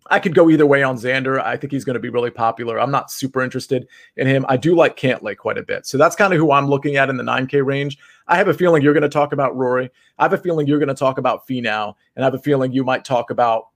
I 0.09 0.19
could 0.19 0.33
go 0.33 0.49
either 0.49 0.65
way 0.65 0.83
on 0.83 0.97
Xander. 0.97 1.41
I 1.41 1.55
think 1.55 1.71
he's 1.71 1.85
going 1.85 1.93
to 1.93 1.99
be 1.99 2.09
really 2.09 2.31
popular. 2.31 2.79
I'm 2.79 2.91
not 2.91 3.11
super 3.11 3.41
interested 3.41 3.87
in 4.17 4.27
him. 4.27 4.45
I 4.49 4.57
do 4.57 4.75
like 4.75 4.97
Cantlay 4.97 5.37
quite 5.37 5.57
a 5.57 5.63
bit. 5.63 5.85
So 5.85 5.97
that's 5.97 6.15
kind 6.15 6.33
of 6.33 6.39
who 6.39 6.51
I'm 6.51 6.67
looking 6.67 6.95
at 6.95 7.09
in 7.09 7.17
the 7.17 7.23
9K 7.23 7.63
range. 7.65 7.97
I 8.27 8.35
have 8.37 8.47
a 8.47 8.53
feeling 8.53 8.81
you're 8.81 8.93
going 8.93 9.03
to 9.03 9.09
talk 9.09 9.33
about 9.33 9.55
Rory. 9.55 9.89
I 10.17 10.23
have 10.23 10.33
a 10.33 10.37
feeling 10.37 10.67
you're 10.67 10.79
going 10.79 10.89
to 10.89 10.95
talk 10.95 11.17
about 11.17 11.47
Finau, 11.47 11.93
and 12.15 12.23
I 12.23 12.27
have 12.27 12.33
a 12.33 12.39
feeling 12.39 12.71
you 12.71 12.83
might 12.83 13.05
talk 13.05 13.29
about 13.29 13.69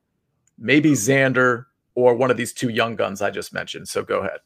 maybe 0.57 0.91
Xander 0.91 1.65
or 1.95 2.15
one 2.15 2.31
of 2.31 2.37
these 2.37 2.53
two 2.53 2.69
young 2.69 2.95
guns 2.95 3.21
I 3.21 3.29
just 3.29 3.53
mentioned. 3.53 3.87
So 3.87 4.03
go 4.03 4.19
ahead. 4.19 4.39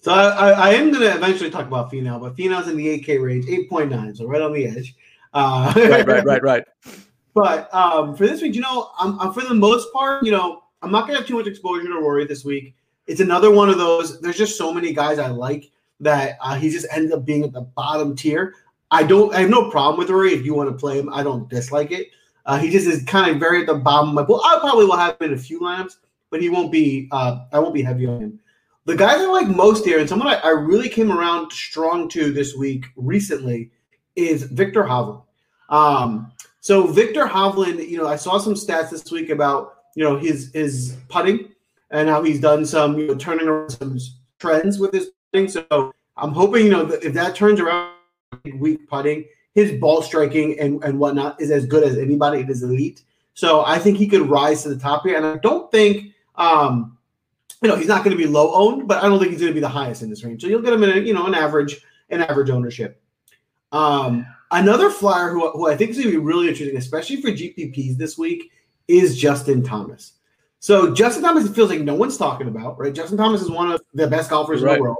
So 0.00 0.12
I, 0.12 0.50
I 0.50 0.70
am 0.74 0.90
going 0.92 1.02
to 1.02 1.14
eventually 1.14 1.50
talk 1.50 1.66
about 1.66 1.90
Finau, 1.90 2.20
but 2.20 2.36
Finau's 2.36 2.68
in 2.68 2.76
the 2.76 2.86
8K 3.00 3.22
range, 3.22 3.46
8.9, 3.46 4.16
so 4.16 4.26
right 4.26 4.40
on 4.40 4.52
the 4.52 4.66
edge. 4.66 4.94
Uh, 5.34 5.72
right, 5.76 6.06
right, 6.06 6.24
right, 6.24 6.42
right. 6.42 6.64
But 7.34 7.72
um, 7.72 8.16
for 8.16 8.26
this 8.26 8.42
week, 8.42 8.56
you 8.56 8.62
know, 8.62 8.90
I'm, 8.98 9.20
I'm, 9.20 9.32
for 9.32 9.42
the 9.42 9.54
most 9.54 9.92
part, 9.92 10.24
you 10.24 10.32
know, 10.32 10.62
I'm 10.82 10.92
not 10.92 11.06
gonna 11.06 11.18
have 11.18 11.26
too 11.26 11.36
much 11.36 11.46
exposure 11.46 11.86
to 11.86 11.94
Rory 11.94 12.26
this 12.26 12.44
week. 12.44 12.74
It's 13.06 13.20
another 13.20 13.50
one 13.50 13.68
of 13.68 13.78
those. 13.78 14.20
There's 14.20 14.36
just 14.36 14.56
so 14.56 14.72
many 14.72 14.92
guys 14.92 15.18
I 15.18 15.28
like 15.28 15.70
that 16.00 16.38
uh, 16.40 16.54
he 16.54 16.70
just 16.70 16.86
ends 16.90 17.12
up 17.12 17.24
being 17.24 17.42
at 17.42 17.52
the 17.52 17.62
bottom 17.62 18.14
tier. 18.14 18.54
I 18.90 19.02
don't. 19.02 19.34
I 19.34 19.40
have 19.40 19.50
no 19.50 19.70
problem 19.70 19.98
with 19.98 20.10
Rory 20.10 20.32
if 20.32 20.44
you 20.44 20.54
want 20.54 20.70
to 20.70 20.76
play 20.76 20.98
him. 20.98 21.12
I 21.12 21.22
don't 21.22 21.48
dislike 21.48 21.90
it. 21.90 22.08
Uh, 22.46 22.58
he 22.58 22.70
just 22.70 22.86
is 22.86 23.04
kind 23.04 23.30
of 23.30 23.38
very 23.38 23.60
at 23.60 23.66
the 23.66 23.74
bottom 23.74 24.14
my 24.14 24.22
pool. 24.22 24.40
I 24.44 24.58
probably 24.60 24.86
will 24.86 24.96
have 24.96 25.16
him 25.20 25.32
in 25.32 25.34
a 25.34 25.38
few 25.38 25.60
lineups, 25.60 25.96
but 26.30 26.40
he 26.40 26.48
won't 26.48 26.72
be. 26.72 27.08
Uh, 27.10 27.44
I 27.52 27.58
won't 27.58 27.74
be 27.74 27.82
heavy 27.82 28.06
on 28.06 28.20
him. 28.20 28.40
The 28.86 28.96
guys 28.96 29.20
I 29.20 29.26
like 29.26 29.48
most 29.48 29.84
here, 29.84 29.98
and 29.98 30.08
someone 30.08 30.28
I, 30.28 30.36
I 30.36 30.50
really 30.50 30.88
came 30.88 31.12
around 31.12 31.52
strong 31.52 32.08
to 32.10 32.32
this 32.32 32.54
week 32.54 32.86
recently, 32.96 33.70
is 34.16 34.44
Victor 34.44 34.84
Hovland. 34.84 35.24
Um, 35.68 36.32
so 36.60 36.86
Victor 36.86 37.26
Hovland, 37.26 37.86
you 37.86 37.98
know, 37.98 38.06
I 38.06 38.16
saw 38.16 38.38
some 38.38 38.54
stats 38.54 38.90
this 38.90 39.10
week 39.10 39.28
about 39.28 39.77
you 39.94 40.04
know 40.04 40.16
his 40.16 40.50
his 40.52 40.96
putting 41.08 41.50
and 41.90 42.08
how 42.08 42.22
he's 42.22 42.40
done 42.40 42.64
some 42.64 42.98
you 42.98 43.08
know 43.08 43.14
turning 43.14 43.48
around 43.48 43.70
some 43.70 43.98
trends 44.38 44.78
with 44.78 44.92
his 44.92 45.10
putting. 45.32 45.48
So 45.48 45.92
I'm 46.16 46.32
hoping 46.32 46.66
you 46.66 46.70
know 46.70 46.84
that 46.84 47.02
if 47.04 47.12
that 47.14 47.34
turns 47.34 47.60
around 47.60 47.92
weak 48.54 48.88
putting, 48.88 49.24
his 49.54 49.78
ball 49.80 50.02
striking 50.02 50.58
and, 50.60 50.82
and 50.84 50.98
whatnot 50.98 51.40
is 51.40 51.50
as 51.50 51.66
good 51.66 51.82
as 51.82 51.96
anybody. 51.98 52.40
It 52.40 52.50
is 52.50 52.62
elite. 52.62 53.02
So 53.34 53.64
I 53.64 53.78
think 53.78 53.98
he 53.98 54.08
could 54.08 54.28
rise 54.28 54.62
to 54.64 54.68
the 54.68 54.78
top 54.78 55.04
here. 55.04 55.16
And 55.16 55.24
I 55.24 55.36
don't 55.36 55.70
think 55.70 56.12
um, 56.34 56.98
you 57.62 57.68
know, 57.68 57.76
he's 57.76 57.88
not 57.88 58.04
going 58.04 58.16
to 58.16 58.22
be 58.22 58.28
low 58.28 58.54
owned, 58.54 58.86
but 58.86 59.02
I 59.02 59.08
don't 59.08 59.18
think 59.18 59.32
he's 59.32 59.40
going 59.40 59.50
to 59.50 59.54
be 59.54 59.60
the 59.60 59.68
highest 59.68 60.02
in 60.02 60.10
this 60.10 60.22
range. 60.22 60.42
So 60.42 60.46
you'll 60.46 60.62
get 60.62 60.72
him 60.72 60.84
in 60.84 60.90
a, 60.90 61.00
you 61.00 61.12
know, 61.12 61.26
an 61.26 61.34
average, 61.34 61.80
an 62.10 62.22
average 62.22 62.50
ownership. 62.50 63.02
Um, 63.72 64.24
another 64.50 64.90
flyer 64.90 65.30
who, 65.30 65.50
who 65.50 65.68
I 65.68 65.76
think 65.76 65.90
is 65.90 65.96
going 65.96 66.08
to 66.08 66.12
be 66.12 66.24
really 66.24 66.48
interesting, 66.48 66.76
especially 66.76 67.20
for 67.20 67.28
GPPs 67.28 67.96
this 67.96 68.16
week, 68.16 68.52
is 68.88 69.16
Justin 69.16 69.62
Thomas. 69.62 70.14
So 70.60 70.92
Justin 70.92 71.22
Thomas, 71.22 71.44
it 71.44 71.54
feels 71.54 71.70
like 71.70 71.82
no 71.82 71.94
one's 71.94 72.16
talking 72.16 72.48
about, 72.48 72.78
right? 72.78 72.92
Justin 72.92 73.16
Thomas 73.16 73.42
is 73.42 73.50
one 73.50 73.70
of 73.70 73.80
the 73.94 74.08
best 74.08 74.30
golfers 74.30 74.62
in 74.62 74.68
the 74.68 74.80
world. 74.80 74.96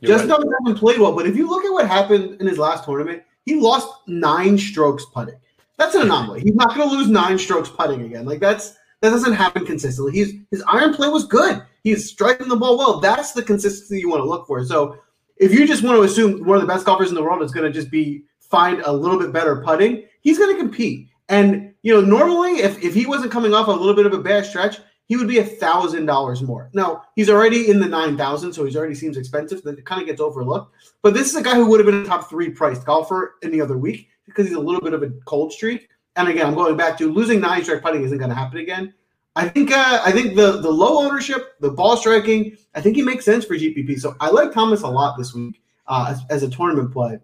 You're 0.00 0.12
Justin 0.12 0.30
right. 0.30 0.36
Thomas 0.36 0.54
hasn't 0.64 0.78
played 0.78 0.98
well, 0.98 1.14
but 1.14 1.26
if 1.26 1.36
you 1.36 1.48
look 1.48 1.64
at 1.64 1.72
what 1.72 1.86
happened 1.86 2.40
in 2.40 2.46
his 2.46 2.58
last 2.58 2.84
tournament, 2.84 3.22
he 3.44 3.56
lost 3.56 3.88
nine 4.06 4.56
strokes 4.56 5.04
putting. 5.04 5.36
That's 5.76 5.94
an 5.94 6.02
anomaly. 6.02 6.40
He's 6.40 6.54
not 6.54 6.74
going 6.74 6.88
to 6.88 6.94
lose 6.94 7.08
nine 7.08 7.38
strokes 7.38 7.68
putting 7.68 8.02
again. 8.02 8.24
Like 8.24 8.40
that's 8.40 8.76
that 9.00 9.10
doesn't 9.10 9.34
happen 9.34 9.64
consistently. 9.64 10.12
He's 10.12 10.34
his 10.50 10.62
iron 10.66 10.94
play 10.94 11.08
was 11.08 11.24
good. 11.24 11.62
He's 11.84 12.10
striking 12.10 12.48
the 12.48 12.56
ball 12.56 12.76
well. 12.76 13.00
That's 13.00 13.32
the 13.32 13.42
consistency 13.42 14.00
you 14.00 14.08
want 14.08 14.20
to 14.20 14.28
look 14.28 14.46
for. 14.46 14.64
So 14.64 14.98
if 15.36 15.52
you 15.52 15.66
just 15.66 15.82
want 15.82 15.96
to 15.96 16.02
assume 16.02 16.44
one 16.44 16.56
of 16.56 16.62
the 16.62 16.72
best 16.72 16.84
golfers 16.84 17.10
in 17.10 17.14
the 17.14 17.22
world 17.22 17.42
is 17.42 17.52
going 17.52 17.66
to 17.66 17.72
just 17.72 17.90
be 17.90 18.24
find 18.40 18.80
a 18.80 18.92
little 18.92 19.18
bit 19.18 19.32
better 19.32 19.62
putting, 19.62 20.04
he's 20.20 20.38
going 20.38 20.54
to 20.54 20.60
compete. 20.60 21.08
And 21.28 21.74
you 21.88 21.94
know, 21.94 22.02
normally 22.02 22.58
if 22.60 22.84
if 22.84 22.92
he 22.92 23.06
wasn't 23.06 23.32
coming 23.32 23.54
off 23.54 23.66
a 23.66 23.70
little 23.70 23.94
bit 23.94 24.04
of 24.04 24.12
a 24.12 24.18
bad 24.18 24.44
stretch, 24.44 24.76
he 25.06 25.16
would 25.16 25.26
be 25.26 25.38
a 25.38 25.44
thousand 25.44 26.04
dollars 26.04 26.42
more. 26.42 26.68
Now 26.74 27.04
he's 27.16 27.30
already 27.30 27.70
in 27.70 27.80
the 27.80 27.88
nine 27.88 28.14
thousand, 28.14 28.52
so 28.52 28.66
he's 28.66 28.76
already 28.76 28.94
seems 28.94 29.16
expensive. 29.16 29.62
That 29.62 29.82
kind 29.86 30.02
of 30.02 30.06
gets 30.06 30.20
overlooked. 30.20 30.74
But 31.00 31.14
this 31.14 31.30
is 31.30 31.36
a 31.36 31.42
guy 31.42 31.54
who 31.54 31.64
would 31.66 31.80
have 31.80 31.86
been 31.86 32.02
a 32.02 32.04
top 32.04 32.28
three 32.28 32.50
priced 32.50 32.84
golfer 32.84 33.36
any 33.42 33.58
other 33.58 33.78
week 33.78 34.08
because 34.26 34.46
he's 34.46 34.54
a 34.54 34.60
little 34.60 34.82
bit 34.82 34.92
of 34.92 35.02
a 35.02 35.08
cold 35.24 35.50
streak. 35.50 35.88
And 36.16 36.28
again, 36.28 36.46
I'm 36.46 36.54
going 36.54 36.76
back 36.76 36.98
to 36.98 37.10
losing 37.10 37.40
nine 37.40 37.62
strike 37.62 37.80
putting 37.80 38.02
isn't 38.02 38.18
going 38.18 38.28
to 38.28 38.36
happen 38.36 38.58
again. 38.58 38.92
I 39.34 39.48
think 39.48 39.72
uh, 39.72 40.02
I 40.04 40.12
think 40.12 40.36
the 40.36 40.60
the 40.60 40.70
low 40.70 41.02
ownership, 41.02 41.58
the 41.60 41.70
ball 41.70 41.96
striking, 41.96 42.54
I 42.74 42.82
think 42.82 42.96
he 42.96 43.02
makes 43.02 43.24
sense 43.24 43.46
for 43.46 43.54
GPP. 43.54 43.98
So 43.98 44.14
I 44.20 44.28
like 44.28 44.52
Thomas 44.52 44.82
a 44.82 44.88
lot 44.88 45.16
this 45.16 45.32
week 45.32 45.62
uh, 45.86 46.08
as, 46.10 46.20
as, 46.28 46.42
a 46.42 46.50
tournament 46.50 46.92
play. 46.92 47.18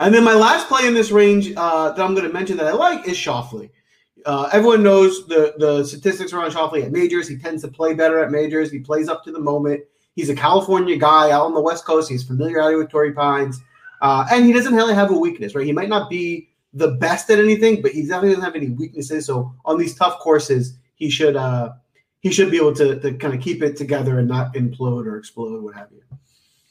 And 0.00 0.14
then 0.14 0.24
my 0.24 0.34
last 0.34 0.66
play 0.66 0.86
in 0.86 0.94
this 0.94 1.10
range 1.10 1.52
uh, 1.56 1.92
that 1.92 2.02
I'm 2.02 2.14
going 2.14 2.26
to 2.26 2.32
mention 2.32 2.56
that 2.56 2.66
I 2.66 2.72
like 2.72 3.06
is 3.06 3.16
Schauffele. 3.16 3.70
Uh, 4.26 4.48
everyone 4.52 4.82
knows 4.82 5.26
the 5.28 5.54
the 5.58 5.84
statistics 5.84 6.32
around 6.32 6.50
Schauffele 6.50 6.84
at 6.84 6.90
majors. 6.90 7.28
He 7.28 7.36
tends 7.36 7.62
to 7.62 7.68
play 7.68 7.94
better 7.94 8.22
at 8.22 8.30
majors. 8.30 8.70
He 8.70 8.78
plays 8.80 9.08
up 9.08 9.22
to 9.24 9.32
the 9.32 9.38
moment. 9.38 9.82
He's 10.16 10.30
a 10.30 10.34
California 10.34 10.96
guy 10.96 11.30
out 11.30 11.46
on 11.46 11.54
the 11.54 11.60
West 11.60 11.84
Coast. 11.84 12.10
He's 12.10 12.24
familiarity 12.24 12.76
with 12.76 12.90
Torrey 12.90 13.12
Pines, 13.12 13.60
uh, 14.02 14.26
and 14.30 14.44
he 14.44 14.52
doesn't 14.52 14.74
really 14.74 14.94
have 14.94 15.10
a 15.10 15.16
weakness, 15.16 15.54
right? 15.54 15.64
He 15.64 15.72
might 15.72 15.88
not 15.88 16.10
be 16.10 16.48
the 16.72 16.92
best 16.92 17.30
at 17.30 17.38
anything, 17.38 17.80
but 17.82 17.92
he 17.92 18.02
definitely 18.02 18.30
doesn't 18.30 18.44
have 18.44 18.56
any 18.56 18.70
weaknesses. 18.70 19.26
So 19.26 19.54
on 19.64 19.78
these 19.78 19.94
tough 19.94 20.18
courses, 20.18 20.78
he 20.96 21.08
should 21.08 21.36
uh, 21.36 21.72
he 22.20 22.30
should 22.30 22.50
be 22.50 22.58
able 22.58 22.74
to, 22.74 22.98
to 23.00 23.14
kind 23.14 23.34
of 23.34 23.40
keep 23.40 23.62
it 23.62 23.76
together 23.76 24.18
and 24.18 24.28
not 24.28 24.54
implode 24.54 25.06
or 25.06 25.16
explode, 25.16 25.62
what 25.62 25.74
have 25.74 25.88
you. 25.92 26.02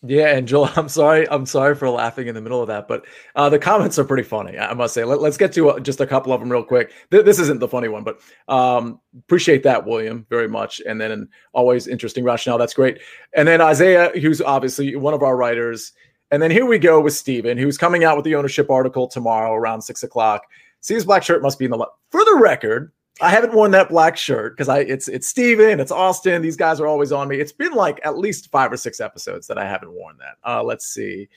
Yeah, 0.02 0.28
and 0.28 0.48
Joel, 0.48 0.70
I'm 0.76 0.90
sorry, 0.90 1.30
I'm 1.30 1.46
sorry 1.46 1.76
for 1.76 1.90
laughing 1.90 2.28
in 2.28 2.36
the 2.36 2.42
middle 2.42 2.62
of 2.62 2.68
that, 2.68 2.88
but 2.88 3.06
uh, 3.36 3.50
the 3.50 3.60
comments 3.60 4.00
are 4.00 4.06
pretty 4.06 4.24
funny. 4.24 4.58
I 4.58 4.74
must 4.74 4.94
say. 4.94 5.04
Let, 5.04 5.20
us 5.22 5.38
get 5.38 5.54
to 5.54 5.72
uh, 5.72 5.80
just 5.80 6.00
a 6.00 6.08
couple 6.08 6.32
of 6.32 6.40
them 6.40 6.52
real 6.52 6.64
quick. 6.64 6.92
Th- 7.12 7.26
this 7.26 7.40
isn't 7.40 7.60
the 7.60 7.68
funny 7.68 7.90
one, 7.90 8.04
but 8.04 8.20
um, 8.48 9.00
appreciate 9.18 9.64
that, 9.64 9.86
William, 9.86 10.26
very 10.30 10.48
much. 10.48 10.82
And 10.88 11.00
then 11.02 11.28
always 11.54 11.88
interesting 11.88 12.24
rationale. 12.24 12.58
That's 12.58 12.74
great. 12.74 13.00
And 13.36 13.48
then 13.48 13.62
Isaiah, 13.62 14.12
who's 14.20 14.42
obviously 14.42 14.96
one 14.96 15.14
of 15.14 15.24
our 15.24 15.36
writers. 15.36 15.92
And 16.32 16.42
then 16.42 16.52
here 16.52 16.66
we 16.66 16.78
go 16.78 17.02
with 17.02 17.14
Steven, 17.14 17.58
who's 17.58 17.78
coming 17.78 18.04
out 18.04 18.16
with 18.16 18.24
the 18.24 18.36
ownership 18.36 18.70
article 18.70 19.08
tomorrow 19.08 19.54
around 19.54 19.82
six 19.82 20.04
o'clock. 20.04 20.44
See 20.80 20.94
his 20.94 21.06
black 21.06 21.24
shirt 21.24 21.42
must 21.42 21.60
be 21.60 21.66
in 21.66 21.72
the. 21.72 21.78
For 22.12 22.24
the 22.24 22.38
record, 22.40 22.94
I 23.22 23.30
haven't 23.30 23.54
worn 23.54 23.72
that 23.72 23.90
black 23.90 24.18
shirt 24.18 24.56
because 24.56 24.70
I 24.70 24.80
it's 24.80 25.08
it's 25.08 25.28
Steven, 25.28 25.80
it's 25.80 25.92
Austin. 25.92 26.42
These 26.42 26.56
guys 26.56 26.80
are 26.80 26.88
always 26.88 27.12
on 27.12 27.28
me. 27.28 27.38
It's 27.38 27.52
been 27.52 27.74
like 27.74 28.00
at 28.04 28.18
least 28.18 28.50
five 28.52 28.72
or 28.72 28.78
six 28.78 29.00
episodes 29.00 29.48
that 29.48 29.58
I 29.58 29.66
haven't 29.66 29.92
worn 29.92 30.18
that. 30.20 30.38
Uh, 30.50 30.64
let's 30.64 30.86
see. 30.88 31.28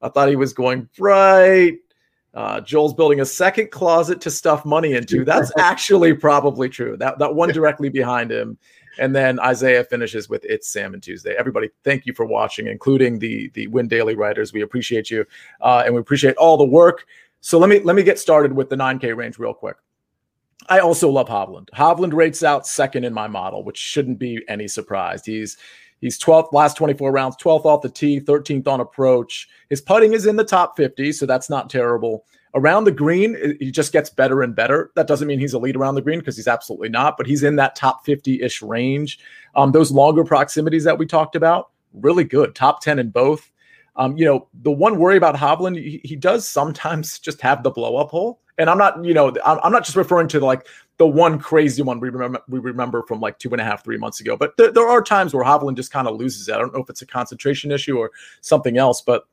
I 0.00 0.08
thought 0.08 0.28
he 0.28 0.36
was 0.36 0.52
going 0.52 0.88
bright. 0.98 1.78
Uh, 2.34 2.60
Joel's 2.60 2.94
building 2.94 3.20
a 3.20 3.26
second 3.26 3.70
closet 3.70 4.20
to 4.22 4.30
stuff 4.30 4.64
money 4.64 4.94
into. 4.94 5.24
That's 5.26 5.52
actually 5.58 6.14
probably 6.14 6.68
true. 6.68 6.96
That 6.96 7.18
that 7.18 7.34
one 7.34 7.50
directly 7.50 7.88
behind 7.88 8.30
him. 8.30 8.58
And 8.98 9.16
then 9.16 9.40
Isaiah 9.40 9.84
finishes 9.84 10.28
with 10.28 10.44
"It's 10.44 10.68
Salmon 10.68 11.00
Tuesday." 11.00 11.34
Everybody, 11.38 11.70
thank 11.84 12.04
you 12.04 12.14
for 12.14 12.26
watching, 12.26 12.66
including 12.66 13.18
the 13.18 13.48
the 13.50 13.68
Win 13.68 13.86
Daily 13.88 14.16
writers. 14.16 14.52
We 14.52 14.62
appreciate 14.62 15.10
you, 15.10 15.24
uh, 15.60 15.82
and 15.84 15.94
we 15.94 16.00
appreciate 16.00 16.36
all 16.36 16.56
the 16.56 16.64
work. 16.64 17.06
So 17.40 17.58
let 17.58 17.70
me 17.70 17.80
let 17.80 17.96
me 17.96 18.02
get 18.02 18.18
started 18.18 18.52
with 18.52 18.68
the 18.68 18.76
9K 18.76 19.16
range 19.16 19.38
real 19.38 19.54
quick. 19.54 19.76
I 20.68 20.80
also 20.80 21.08
love 21.08 21.28
Hovland. 21.28 21.68
Hovland 21.70 22.12
rates 22.12 22.42
out 22.42 22.66
second 22.66 23.04
in 23.04 23.12
my 23.12 23.26
model, 23.26 23.64
which 23.64 23.78
shouldn't 23.78 24.18
be 24.18 24.42
any 24.48 24.68
surprise. 24.68 25.24
He's 25.24 25.56
he's 26.00 26.18
12th 26.18 26.52
last 26.52 26.76
24 26.76 27.10
rounds, 27.12 27.36
12th 27.36 27.64
off 27.64 27.82
the 27.82 27.88
tee, 27.88 28.20
13th 28.20 28.66
on 28.68 28.80
approach. 28.80 29.48
His 29.70 29.80
putting 29.80 30.12
is 30.12 30.26
in 30.26 30.36
the 30.36 30.44
top 30.44 30.76
50, 30.76 31.12
so 31.12 31.26
that's 31.26 31.50
not 31.50 31.70
terrible. 31.70 32.24
Around 32.54 32.84
the 32.84 32.92
green, 32.92 33.56
he 33.60 33.70
just 33.70 33.92
gets 33.92 34.10
better 34.10 34.42
and 34.42 34.54
better. 34.54 34.90
That 34.94 35.06
doesn't 35.06 35.26
mean 35.26 35.38
he's 35.38 35.54
a 35.54 35.58
lead 35.58 35.74
around 35.74 35.94
the 35.94 36.02
green 36.02 36.18
because 36.18 36.36
he's 36.36 36.48
absolutely 36.48 36.90
not, 36.90 37.16
but 37.16 37.26
he's 37.26 37.42
in 37.42 37.56
that 37.56 37.76
top 37.76 38.04
50-ish 38.04 38.60
range. 38.60 39.18
Um, 39.54 39.72
those 39.72 39.90
longer 39.90 40.22
proximities 40.22 40.84
that 40.84 40.98
we 40.98 41.06
talked 41.06 41.34
about, 41.34 41.70
really 41.94 42.24
good. 42.24 42.54
Top 42.54 42.82
10 42.82 42.98
in 42.98 43.08
both. 43.08 43.50
Um, 43.96 44.18
you 44.18 44.26
know, 44.26 44.48
the 44.62 44.70
one 44.70 44.98
worry 44.98 45.16
about 45.16 45.34
Hovland, 45.34 45.76
he, 45.76 46.00
he 46.04 46.16
does 46.16 46.46
sometimes 46.46 47.18
just 47.18 47.40
have 47.40 47.62
the 47.62 47.70
blow 47.70 47.96
up 47.96 48.10
hole. 48.10 48.41
And 48.58 48.68
I'm 48.68 48.78
not, 48.78 49.04
you 49.04 49.14
know, 49.14 49.34
I'm, 49.44 49.72
not 49.72 49.84
just 49.84 49.96
referring 49.96 50.28
to 50.28 50.40
like 50.40 50.66
the 50.98 51.06
one 51.06 51.38
crazy 51.38 51.82
one 51.82 52.00
we 52.00 52.10
remember 52.10 52.42
we 52.48 52.58
remember 52.58 53.02
from 53.08 53.20
like 53.20 53.38
two 53.38 53.50
and 53.50 53.60
a 53.60 53.64
half, 53.64 53.82
three 53.82 53.96
months 53.96 54.20
ago. 54.20 54.36
But 54.36 54.56
th- 54.56 54.74
there 54.74 54.86
are 54.86 55.02
times 55.02 55.32
where 55.32 55.44
Hovland 55.44 55.76
just 55.76 55.90
kind 55.90 56.06
of 56.06 56.16
loses 56.16 56.48
it. 56.48 56.54
I 56.54 56.58
don't 56.58 56.72
know 56.74 56.82
if 56.82 56.90
it's 56.90 57.02
a 57.02 57.06
concentration 57.06 57.70
issue 57.70 57.96
or 57.98 58.10
something 58.40 58.76
else, 58.76 59.00
but 59.00 59.24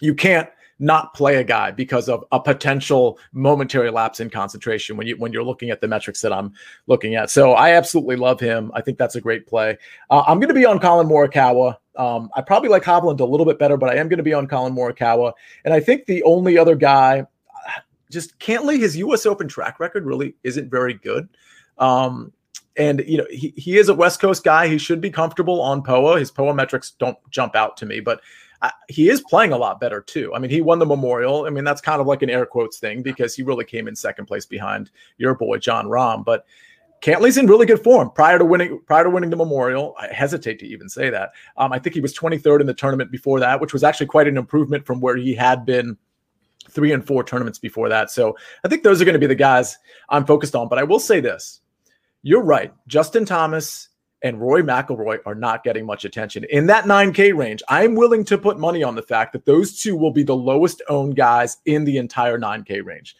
you 0.00 0.14
can't 0.14 0.48
not 0.78 1.14
play 1.14 1.36
a 1.36 1.44
guy 1.44 1.70
because 1.70 2.08
of 2.08 2.24
a 2.32 2.40
potential 2.40 3.18
momentary 3.32 3.90
lapse 3.90 4.20
in 4.20 4.28
concentration 4.28 4.96
when 4.96 5.06
you 5.06 5.16
when 5.16 5.32
you're 5.32 5.44
looking 5.44 5.70
at 5.70 5.80
the 5.80 5.88
metrics 5.88 6.20
that 6.20 6.32
I'm 6.32 6.52
looking 6.86 7.14
at. 7.14 7.30
So 7.30 7.52
I 7.52 7.72
absolutely 7.72 8.16
love 8.16 8.40
him. 8.40 8.72
I 8.74 8.80
think 8.80 8.98
that's 8.98 9.14
a 9.14 9.20
great 9.20 9.46
play. 9.46 9.78
Uh, 10.10 10.22
I'm 10.26 10.38
going 10.38 10.48
to 10.48 10.54
be 10.54 10.66
on 10.66 10.78
Collin 10.78 11.06
Morikawa. 11.06 11.76
Um, 11.96 12.28
I 12.34 12.40
probably 12.40 12.68
like 12.68 12.82
Hovland 12.82 13.20
a 13.20 13.24
little 13.24 13.46
bit 13.46 13.58
better, 13.58 13.76
but 13.76 13.88
I 13.88 13.96
am 13.96 14.08
going 14.08 14.18
to 14.18 14.24
be 14.24 14.34
on 14.34 14.48
Collin 14.48 14.74
Morikawa. 14.74 15.32
And 15.64 15.72
I 15.72 15.80
think 15.80 16.06
the 16.06 16.22
only 16.24 16.58
other 16.58 16.74
guy, 16.74 17.24
just 18.10 18.38
Cantlay, 18.38 18.78
his 18.78 18.96
U.S. 18.98 19.26
Open 19.26 19.48
track 19.48 19.80
record 19.80 20.04
really 20.04 20.34
isn't 20.44 20.70
very 20.70 20.94
good. 20.94 21.28
Um, 21.78 22.32
and 22.76 23.04
you 23.06 23.18
know 23.18 23.26
he, 23.30 23.54
he 23.56 23.78
is 23.78 23.88
a 23.88 23.94
West 23.94 24.20
Coast 24.20 24.42
guy. 24.44 24.68
He 24.68 24.78
should 24.78 25.00
be 25.00 25.10
comfortable 25.10 25.60
on 25.60 25.82
POA. 25.82 26.18
His 26.18 26.30
POA 26.30 26.54
metrics 26.54 26.92
don't 26.98 27.18
jump 27.30 27.54
out 27.54 27.76
to 27.78 27.86
me, 27.86 28.00
but 28.00 28.20
he 28.88 29.08
is 29.08 29.20
playing 29.22 29.52
a 29.52 29.58
lot 29.58 29.80
better 29.80 30.00
too. 30.00 30.32
I 30.34 30.38
mean, 30.38 30.50
he 30.50 30.60
won 30.60 30.78
the 30.78 30.86
Memorial. 30.86 31.44
I 31.46 31.50
mean, 31.50 31.64
that's 31.64 31.80
kind 31.80 32.00
of 32.00 32.06
like 32.06 32.22
an 32.22 32.30
air 32.30 32.46
quotes 32.46 32.78
thing 32.78 33.02
because 33.02 33.34
he 33.34 33.42
really 33.42 33.64
came 33.64 33.88
in 33.88 33.96
second 33.96 34.26
place 34.26 34.46
behind 34.46 34.90
your 35.18 35.34
boy 35.34 35.58
Jon 35.58 35.86
Rahm. 35.86 36.24
But 36.24 36.46
Cantlay's 37.00 37.36
in 37.36 37.46
really 37.46 37.66
good 37.66 37.82
form 37.82 38.10
prior 38.10 38.38
to 38.38 38.44
winning 38.44 38.80
prior 38.86 39.04
to 39.04 39.10
winning 39.10 39.30
the 39.30 39.36
Memorial. 39.36 39.94
I 39.98 40.08
hesitate 40.12 40.58
to 40.60 40.66
even 40.66 40.88
say 40.88 41.10
that. 41.10 41.32
Um, 41.56 41.72
I 41.72 41.78
think 41.78 41.94
he 41.94 42.00
was 42.00 42.14
23rd 42.14 42.60
in 42.60 42.66
the 42.66 42.74
tournament 42.74 43.10
before 43.10 43.40
that, 43.40 43.60
which 43.60 43.72
was 43.72 43.84
actually 43.84 44.06
quite 44.06 44.28
an 44.28 44.36
improvement 44.36 44.86
from 44.86 45.00
where 45.00 45.16
he 45.16 45.34
had 45.34 45.66
been 45.66 45.98
three 46.74 46.92
and 46.92 47.06
four 47.06 47.24
tournaments 47.24 47.58
before 47.58 47.88
that. 47.88 48.10
So 48.10 48.36
I 48.64 48.68
think 48.68 48.82
those 48.82 49.00
are 49.00 49.04
going 49.04 49.14
to 49.14 49.18
be 49.18 49.26
the 49.26 49.34
guys 49.34 49.78
I'm 50.08 50.26
focused 50.26 50.54
on. 50.54 50.68
But 50.68 50.78
I 50.78 50.82
will 50.82 51.00
say 51.00 51.20
this: 51.20 51.60
you're 52.22 52.42
right, 52.42 52.72
Justin 52.86 53.24
Thomas 53.24 53.88
and 54.22 54.40
Rory 54.40 54.62
McIlroy 54.62 55.18
are 55.26 55.34
not 55.34 55.62
getting 55.62 55.84
much 55.84 56.06
attention. 56.06 56.44
In 56.48 56.66
that 56.66 56.84
9K 56.84 57.36
range, 57.36 57.62
I'm 57.68 57.94
willing 57.94 58.24
to 58.24 58.38
put 58.38 58.58
money 58.58 58.82
on 58.82 58.94
the 58.94 59.02
fact 59.02 59.34
that 59.34 59.44
those 59.44 59.78
two 59.78 59.96
will 59.96 60.10
be 60.10 60.22
the 60.22 60.34
lowest 60.34 60.82
owned 60.88 61.14
guys 61.14 61.58
in 61.66 61.84
the 61.84 61.98
entire 61.98 62.38
9K 62.38 62.82
range. 62.82 63.16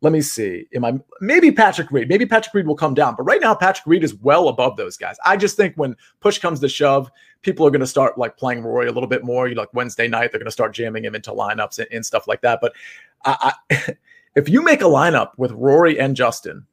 Let 0.00 0.12
me 0.12 0.20
see. 0.20 0.66
Am 0.74 0.84
I 0.84 0.98
maybe 1.20 1.50
Patrick 1.50 1.90
Reed? 1.90 2.08
Maybe 2.08 2.24
Patrick 2.24 2.54
Reed 2.54 2.66
will 2.66 2.76
come 2.76 2.94
down, 2.94 3.16
but 3.16 3.24
right 3.24 3.40
now 3.40 3.54
Patrick 3.54 3.86
Reed 3.86 4.04
is 4.04 4.14
well 4.14 4.48
above 4.48 4.76
those 4.76 4.96
guys. 4.96 5.16
I 5.24 5.36
just 5.36 5.56
think 5.56 5.74
when 5.76 5.96
push 6.20 6.38
comes 6.38 6.60
to 6.60 6.68
shove, 6.68 7.10
people 7.42 7.66
are 7.66 7.70
going 7.70 7.80
to 7.80 7.86
start 7.86 8.16
like 8.16 8.36
playing 8.36 8.62
Rory 8.62 8.88
a 8.88 8.92
little 8.92 9.08
bit 9.08 9.24
more. 9.24 9.48
You 9.48 9.56
know, 9.56 9.62
like 9.62 9.74
Wednesday 9.74 10.06
night, 10.06 10.30
they're 10.30 10.38
going 10.38 10.46
to 10.46 10.52
start 10.52 10.72
jamming 10.72 11.04
him 11.04 11.14
into 11.14 11.32
lineups 11.32 11.78
and, 11.78 11.88
and 11.90 12.06
stuff 12.06 12.28
like 12.28 12.42
that. 12.42 12.60
But 12.60 12.74
I, 13.24 13.52
I, 13.70 13.94
if 14.36 14.48
you 14.48 14.62
make 14.62 14.82
a 14.82 14.84
lineup 14.84 15.30
with 15.36 15.50
Rory 15.52 15.98
and 15.98 16.14
Justin, 16.14 16.64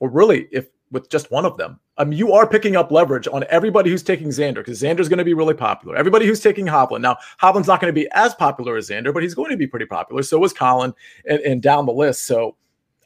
or 0.00 0.08
really 0.08 0.48
if 0.50 0.68
with 0.90 1.08
just 1.08 1.30
one 1.30 1.44
of 1.44 1.56
them. 1.56 1.78
Um, 1.98 2.12
you 2.12 2.32
are 2.32 2.46
picking 2.46 2.76
up 2.76 2.90
leverage 2.90 3.28
on 3.28 3.44
everybody 3.48 3.90
who's 3.90 4.02
taking 4.02 4.28
Xander 4.28 4.56
because 4.56 4.80
Xander's 4.80 5.08
going 5.08 5.18
to 5.18 5.24
be 5.24 5.34
really 5.34 5.54
popular. 5.54 5.96
Everybody 5.96 6.26
who's 6.26 6.40
taking 6.40 6.66
Hovland. 6.66 7.02
Now, 7.02 7.16
Hovland's 7.40 7.68
not 7.68 7.80
going 7.80 7.92
to 7.92 7.98
be 8.00 8.08
as 8.12 8.34
popular 8.34 8.76
as 8.76 8.88
Xander, 8.88 9.12
but 9.12 9.22
he's 9.22 9.34
going 9.34 9.50
to 9.50 9.56
be 9.56 9.66
pretty 9.66 9.86
popular. 9.86 10.22
So 10.22 10.38
was 10.38 10.52
Collin 10.52 10.94
and, 11.28 11.40
and 11.40 11.62
down 11.62 11.86
the 11.86 11.92
list. 11.92 12.26
So 12.26 12.56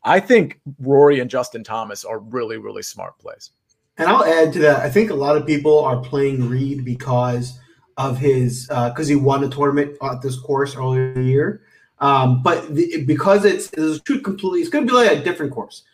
I 0.04 0.20
think 0.20 0.60
Rory 0.78 1.20
and 1.20 1.30
Justin 1.30 1.64
Thomas 1.64 2.04
are 2.04 2.18
really, 2.18 2.58
really 2.58 2.82
smart 2.82 3.18
plays. 3.18 3.50
And 3.96 4.08
I'll 4.08 4.24
add 4.24 4.52
to 4.54 4.58
that. 4.60 4.80
I 4.80 4.90
think 4.90 5.10
a 5.10 5.14
lot 5.14 5.36
of 5.36 5.46
people 5.46 5.78
are 5.80 5.96
playing 5.96 6.48
Reed 6.48 6.84
because 6.84 7.58
of 7.96 8.18
his 8.18 8.66
because 8.66 9.08
uh, 9.08 9.10
he 9.10 9.14
won 9.14 9.44
a 9.44 9.48
tournament 9.48 9.96
at 10.02 10.20
this 10.20 10.38
course 10.38 10.76
earlier 10.76 11.12
in 11.12 11.14
the 11.14 11.30
year. 11.30 11.62
Um, 12.00 12.42
but 12.42 12.74
the, 12.74 13.04
because 13.04 13.44
it's, 13.44 13.70
it's 13.72 14.00
two 14.02 14.20
completely, 14.20 14.60
it's 14.60 14.68
going 14.68 14.86
to 14.86 14.92
be 14.92 14.96
like 14.96 15.12
a 15.12 15.22
different 15.22 15.52
course. 15.52 15.84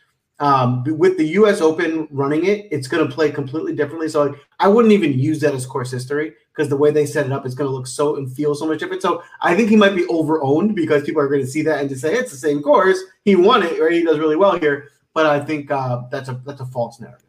Um, 0.40 0.82
with 0.84 1.18
the 1.18 1.26
U.S. 1.28 1.60
Open 1.60 2.08
running 2.10 2.46
it, 2.46 2.66
it's 2.70 2.88
going 2.88 3.06
to 3.06 3.14
play 3.14 3.30
completely 3.30 3.74
differently. 3.74 4.08
So 4.08 4.34
I 4.58 4.68
wouldn't 4.68 4.92
even 4.92 5.12
use 5.12 5.40
that 5.40 5.54
as 5.54 5.66
course 5.66 5.90
history 5.90 6.32
because 6.60 6.68
the 6.68 6.76
way 6.76 6.90
they 6.90 7.06
set 7.06 7.24
it 7.24 7.32
up 7.32 7.46
is 7.46 7.54
going 7.54 7.68
to 7.68 7.74
look 7.74 7.86
so 7.86 8.16
and 8.16 8.30
feel 8.30 8.54
so 8.54 8.66
much 8.66 8.80
different. 8.80 9.00
So 9.00 9.22
I 9.40 9.56
think 9.56 9.70
he 9.70 9.76
might 9.76 9.96
be 9.96 10.04
overowned 10.06 10.74
because 10.74 11.02
people 11.02 11.22
are 11.22 11.28
going 11.28 11.40
to 11.40 11.46
see 11.46 11.62
that 11.62 11.80
and 11.80 11.88
just 11.88 12.02
say 12.02 12.14
it's 12.14 12.30
the 12.30 12.36
same 12.36 12.60
course. 12.62 12.98
He 13.24 13.34
won 13.34 13.62
it, 13.62 13.80
or 13.80 13.90
he 13.90 14.04
does 14.04 14.18
really 14.18 14.36
well 14.36 14.58
here. 14.58 14.88
But 15.14 15.24
I 15.24 15.40
think 15.40 15.70
uh, 15.70 16.02
that's 16.10 16.28
a 16.28 16.40
that's 16.44 16.60
a 16.60 16.66
false 16.66 17.00
narrative. 17.00 17.26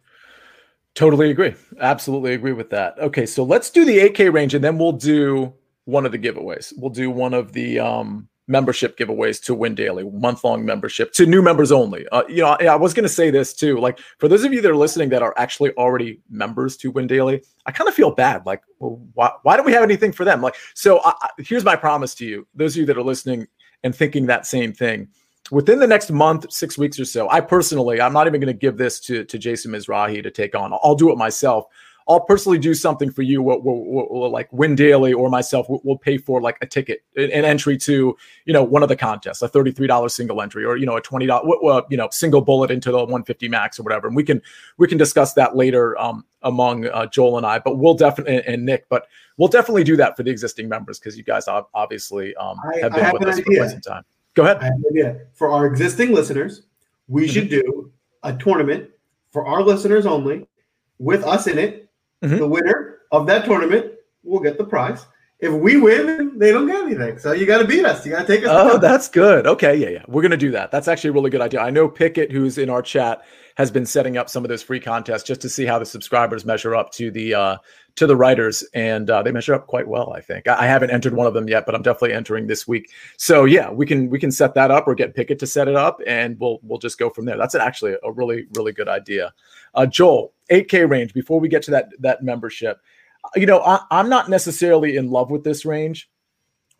Totally 0.95 1.31
agree. 1.31 1.55
Absolutely 1.79 2.33
agree 2.33 2.51
with 2.51 2.69
that. 2.71 2.99
Okay, 2.99 3.25
so 3.25 3.43
let's 3.43 3.69
do 3.69 3.85
the 3.85 3.99
8K 3.99 4.33
range, 4.33 4.53
and 4.53 4.63
then 4.63 4.77
we'll 4.77 4.91
do 4.91 5.53
one 5.85 6.05
of 6.05 6.11
the 6.11 6.19
giveaways. 6.19 6.73
We'll 6.75 6.91
do 6.91 7.09
one 7.09 7.33
of 7.33 7.53
the 7.53 7.79
um, 7.79 8.27
membership 8.51 8.97
giveaways 8.97 9.41
to 9.45 9.55
Win 9.55 9.73
Daily, 9.73 10.03
month 10.03 10.43
long 10.43 10.65
membership 10.65 11.13
to 11.13 11.25
new 11.25 11.41
members 11.41 11.71
only. 11.71 12.05
Uh, 12.09 12.23
you 12.27 12.41
know, 12.41 12.57
I, 12.59 12.65
I 12.65 12.75
was 12.75 12.93
going 12.93 13.03
to 13.03 13.09
say 13.09 13.31
this 13.31 13.53
too. 13.53 13.77
Like 13.79 13.99
for 14.19 14.27
those 14.27 14.43
of 14.43 14.53
you 14.53 14.61
that 14.61 14.69
are 14.69 14.75
listening 14.75 15.09
that 15.09 15.23
are 15.23 15.33
actually 15.37 15.71
already 15.71 16.19
members 16.29 16.77
to 16.77 16.91
Win 16.91 17.07
Daily, 17.07 17.41
I 17.65 17.71
kind 17.71 17.87
of 17.87 17.95
feel 17.95 18.11
bad. 18.11 18.45
Like, 18.45 18.61
well, 18.79 19.01
why, 19.13 19.31
why 19.43 19.55
don't 19.55 19.65
we 19.65 19.71
have 19.71 19.83
anything 19.83 20.11
for 20.11 20.25
them? 20.25 20.41
Like, 20.41 20.55
so 20.75 20.99
I, 20.99 21.13
I, 21.21 21.29
here's 21.39 21.63
my 21.63 21.75
promise 21.75 22.13
to 22.15 22.25
you, 22.25 22.45
those 22.53 22.75
of 22.75 22.81
you 22.81 22.85
that 22.87 22.97
are 22.97 23.03
listening 23.03 23.47
and 23.83 23.95
thinking 23.95 24.27
that 24.27 24.45
same 24.45 24.73
thing. 24.73 25.07
Within 25.49 25.79
the 25.79 25.87
next 25.87 26.11
month, 26.11 26.51
six 26.51 26.77
weeks 26.77 26.99
or 26.99 27.05
so, 27.05 27.29
I 27.29 27.41
personally, 27.41 27.99
I'm 27.99 28.13
not 28.13 28.27
even 28.27 28.39
going 28.39 28.53
to 28.53 28.59
give 28.59 28.77
this 28.77 28.99
to, 29.01 29.25
to 29.25 29.37
Jason 29.37 29.71
Mizrahi 29.71 30.21
to 30.23 30.31
take 30.31 30.55
on. 30.55 30.71
I'll 30.83 30.95
do 30.95 31.11
it 31.11 31.17
myself. 31.17 31.65
I'll 32.07 32.21
personally 32.21 32.57
do 32.57 32.73
something 32.73 33.11
for 33.11 33.21
you. 33.21 33.41
We'll, 33.41 33.61
we'll, 33.61 34.07
we'll 34.09 34.31
like 34.31 34.51
Win 34.51 34.75
Daily 34.75 35.13
or 35.13 35.29
myself. 35.29 35.67
We'll, 35.69 35.81
we'll, 35.83 35.97
pay 35.97 36.17
for 36.17 36.41
like 36.41 36.57
a 36.61 36.65
ticket, 36.65 37.03
an 37.15 37.45
entry 37.45 37.77
to 37.77 38.17
you 38.45 38.53
know 38.53 38.63
one 38.63 38.81
of 38.81 38.89
the 38.89 38.95
contests, 38.95 39.41
a 39.41 39.47
thirty 39.47 39.71
three 39.71 39.87
dollars 39.87 40.15
single 40.15 40.41
entry, 40.41 40.65
or 40.65 40.77
you 40.77 40.85
know 40.85 40.97
a 40.97 41.01
twenty 41.01 41.25
dollars 41.25 41.83
you 41.89 41.97
know 41.97 42.09
single 42.11 42.41
bullet 42.41 42.71
into 42.71 42.91
the 42.91 43.05
one 43.05 43.23
fifty 43.23 43.47
max 43.47 43.79
or 43.79 43.83
whatever. 43.83 44.07
And 44.07 44.15
we 44.15 44.23
can 44.23 44.41
we 44.77 44.87
can 44.87 44.97
discuss 44.97 45.33
that 45.33 45.55
later 45.55 45.97
um, 45.99 46.25
among 46.41 46.87
uh, 46.87 47.05
Joel 47.05 47.37
and 47.37 47.45
I. 47.45 47.59
But 47.59 47.77
we'll 47.77 47.93
definitely 47.93 48.37
and, 48.37 48.45
and, 48.45 48.65
Nick, 48.65 48.89
but 48.89 49.07
we'll 49.37 49.47
definitely 49.47 49.83
do 49.83 49.95
that 49.97 50.17
for 50.17 50.23
the 50.23 50.31
existing 50.31 50.67
members 50.67 50.99
because 50.99 51.17
you 51.17 51.23
guys 51.23 51.45
obviously 51.47 52.35
um, 52.35 52.57
have 52.81 52.93
been 52.93 53.03
have 53.03 53.13
with 53.13 53.27
us 53.27 53.37
idea. 53.37 53.43
for 53.43 53.55
quite 53.55 53.69
some 53.69 53.81
time. 53.81 54.03
Go 54.33 54.43
ahead. 54.43 54.73
Yeah, 54.91 55.13
for 55.33 55.51
our 55.51 55.65
existing 55.65 56.13
listeners, 56.13 56.63
we 57.07 57.23
mm-hmm. 57.23 57.31
should 57.31 57.49
do 57.49 57.91
a 58.23 58.35
tournament 58.35 58.89
for 59.31 59.45
our 59.45 59.61
listeners 59.61 60.05
only 60.05 60.47
with 60.99 61.23
us 61.23 61.47
in 61.47 61.57
it 61.57 61.89
Mm-hmm. 62.23 62.37
The 62.37 62.47
winner 62.47 62.99
of 63.11 63.27
that 63.27 63.45
tournament 63.45 63.93
will 64.23 64.39
get 64.39 64.57
the 64.57 64.63
prize. 64.63 65.05
If 65.41 65.51
we 65.51 65.75
win, 65.77 66.37
they 66.37 66.51
don't 66.51 66.67
get 66.67 66.83
anything. 66.83 67.17
So 67.17 67.31
you 67.31 67.47
got 67.47 67.57
to 67.57 67.65
beat 67.65 67.83
us. 67.83 68.05
You 68.05 68.11
got 68.11 68.27
to 68.27 68.27
take 68.27 68.45
us. 68.45 68.49
Oh, 68.51 68.77
that's 68.77 69.09
good. 69.09 69.47
Okay, 69.47 69.75
yeah, 69.75 69.89
yeah. 69.89 70.03
We're 70.07 70.21
gonna 70.21 70.37
do 70.37 70.51
that. 70.51 70.69
That's 70.69 70.87
actually 70.87 71.09
a 71.09 71.13
really 71.13 71.31
good 71.31 71.41
idea. 71.41 71.61
I 71.61 71.71
know 71.71 71.89
Pickett, 71.89 72.31
who's 72.31 72.59
in 72.59 72.69
our 72.69 72.83
chat, 72.83 73.23
has 73.55 73.71
been 73.71 73.87
setting 73.87 74.17
up 74.17 74.29
some 74.29 74.45
of 74.45 74.49
those 74.49 74.61
free 74.61 74.79
contests 74.79 75.23
just 75.23 75.41
to 75.41 75.49
see 75.49 75.65
how 75.65 75.79
the 75.79 75.85
subscribers 75.85 76.45
measure 76.45 76.75
up 76.75 76.91
to 76.91 77.09
the 77.09 77.33
uh, 77.33 77.57
to 77.95 78.05
the 78.05 78.15
writers, 78.15 78.63
and 78.75 79.09
uh, 79.09 79.23
they 79.23 79.31
measure 79.31 79.55
up 79.55 79.65
quite 79.65 79.87
well. 79.87 80.13
I 80.13 80.21
think 80.21 80.47
I, 80.47 80.63
I 80.63 80.67
haven't 80.67 80.91
entered 80.91 81.15
one 81.15 81.25
of 81.25 81.33
them 81.33 81.49
yet, 81.49 81.65
but 81.65 81.73
I'm 81.73 81.81
definitely 81.81 82.13
entering 82.13 82.45
this 82.45 82.67
week. 82.67 82.91
So 83.17 83.45
yeah, 83.45 83.71
we 83.71 83.87
can 83.87 84.11
we 84.11 84.19
can 84.19 84.31
set 84.31 84.53
that 84.53 84.69
up 84.69 84.87
or 84.87 84.93
get 84.93 85.15
Pickett 85.15 85.39
to 85.39 85.47
set 85.47 85.67
it 85.67 85.75
up, 85.75 85.99
and 86.05 86.39
we'll 86.39 86.59
we'll 86.61 86.77
just 86.77 86.99
go 86.99 87.09
from 87.09 87.25
there. 87.25 87.37
That's 87.37 87.55
actually 87.55 87.95
a 88.03 88.11
really 88.11 88.45
really 88.53 88.73
good 88.73 88.87
idea. 88.87 89.33
Uh, 89.73 89.87
Joel, 89.87 90.33
8K 90.51 90.89
range. 90.89 91.13
Before 91.13 91.39
we 91.39 91.47
get 91.47 91.63
to 91.63 91.71
that 91.71 91.89
that 91.99 92.23
membership, 92.23 92.79
you 93.35 93.45
know, 93.45 93.61
I, 93.61 93.79
I'm 93.89 94.09
not 94.09 94.29
necessarily 94.29 94.97
in 94.97 95.09
love 95.09 95.31
with 95.31 95.43
this 95.43 95.65
range 95.65 96.09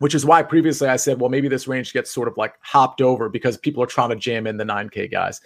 which 0.02 0.16
is 0.16 0.26
why 0.26 0.42
previously 0.42 0.88
I 0.88 0.96
said, 0.96 1.20
well, 1.20 1.30
maybe 1.30 1.46
this 1.46 1.68
range 1.68 1.92
gets 1.92 2.10
sort 2.10 2.26
of 2.26 2.36
like 2.36 2.54
hopped 2.60 3.00
over 3.00 3.28
because 3.28 3.56
people 3.56 3.84
are 3.84 3.86
trying 3.86 4.08
to 4.08 4.16
jam 4.16 4.48
in 4.48 4.56
the 4.56 4.64
9K 4.64 5.08
guys. 5.08 5.40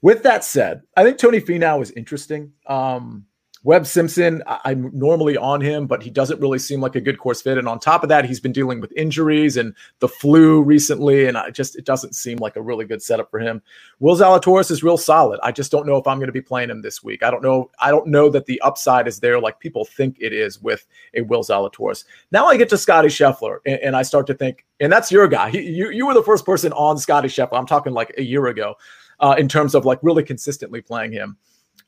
With 0.00 0.22
that 0.22 0.42
said, 0.42 0.80
I 0.96 1.04
think 1.04 1.18
Tony 1.18 1.38
Finau 1.38 1.82
is 1.82 1.90
interesting. 1.90 2.54
Um, 2.66 3.26
Webb 3.64 3.86
Simpson, 3.86 4.42
I, 4.46 4.72
am 4.72 4.90
normally 4.92 5.38
on 5.38 5.62
him, 5.62 5.86
but 5.86 6.02
he 6.02 6.10
doesn't 6.10 6.38
really 6.38 6.58
seem 6.58 6.82
like 6.82 6.96
a 6.96 7.00
good 7.00 7.18
course 7.18 7.40
fit. 7.40 7.56
And 7.56 7.66
on 7.66 7.80
top 7.80 8.02
of 8.02 8.10
that, 8.10 8.26
he's 8.26 8.38
been 8.38 8.52
dealing 8.52 8.78
with 8.78 8.92
injuries 8.94 9.56
and 9.56 9.74
the 10.00 10.08
flu 10.08 10.62
recently, 10.62 11.26
and 11.26 11.38
I 11.38 11.48
just 11.48 11.74
it 11.74 11.86
doesn't 11.86 12.14
seem 12.14 12.36
like 12.38 12.56
a 12.56 12.62
really 12.62 12.84
good 12.84 13.02
setup 13.02 13.30
for 13.30 13.40
him. 13.40 13.62
Will 14.00 14.16
Zalatoris 14.16 14.70
is 14.70 14.82
real 14.82 14.98
solid. 14.98 15.40
I 15.42 15.50
just 15.50 15.72
don't 15.72 15.86
know 15.86 15.96
if 15.96 16.06
I'm 16.06 16.18
going 16.18 16.28
to 16.28 16.32
be 16.32 16.42
playing 16.42 16.68
him 16.68 16.82
this 16.82 17.02
week. 17.02 17.22
I 17.22 17.30
don't 17.30 17.42
know. 17.42 17.70
I 17.80 17.90
don't 17.90 18.06
know 18.06 18.28
that 18.28 18.44
the 18.44 18.60
upside 18.60 19.08
is 19.08 19.20
there 19.20 19.40
like 19.40 19.60
people 19.60 19.86
think 19.86 20.18
it 20.20 20.34
is 20.34 20.60
with 20.60 20.86
a 21.14 21.22
Will 21.22 21.42
Zalatoris. 21.42 22.04
Now 22.30 22.46
I 22.46 22.58
get 22.58 22.68
to 22.68 22.76
Scotty 22.76 23.08
Scheffler, 23.08 23.58
and, 23.64 23.80
and 23.80 23.96
I 23.96 24.02
start 24.02 24.26
to 24.26 24.34
think, 24.34 24.66
and 24.78 24.92
that's 24.92 25.10
your 25.10 25.26
guy. 25.26 25.48
He, 25.48 25.62
you 25.62 25.88
you 25.90 26.06
were 26.06 26.14
the 26.14 26.22
first 26.22 26.44
person 26.44 26.70
on 26.74 26.98
Scotty 26.98 27.28
Scheffler. 27.28 27.58
I'm 27.58 27.66
talking 27.66 27.94
like 27.94 28.12
a 28.18 28.22
year 28.22 28.46
ago, 28.48 28.74
uh, 29.20 29.36
in 29.38 29.48
terms 29.48 29.74
of 29.74 29.86
like 29.86 30.00
really 30.02 30.22
consistently 30.22 30.82
playing 30.82 31.12
him. 31.12 31.38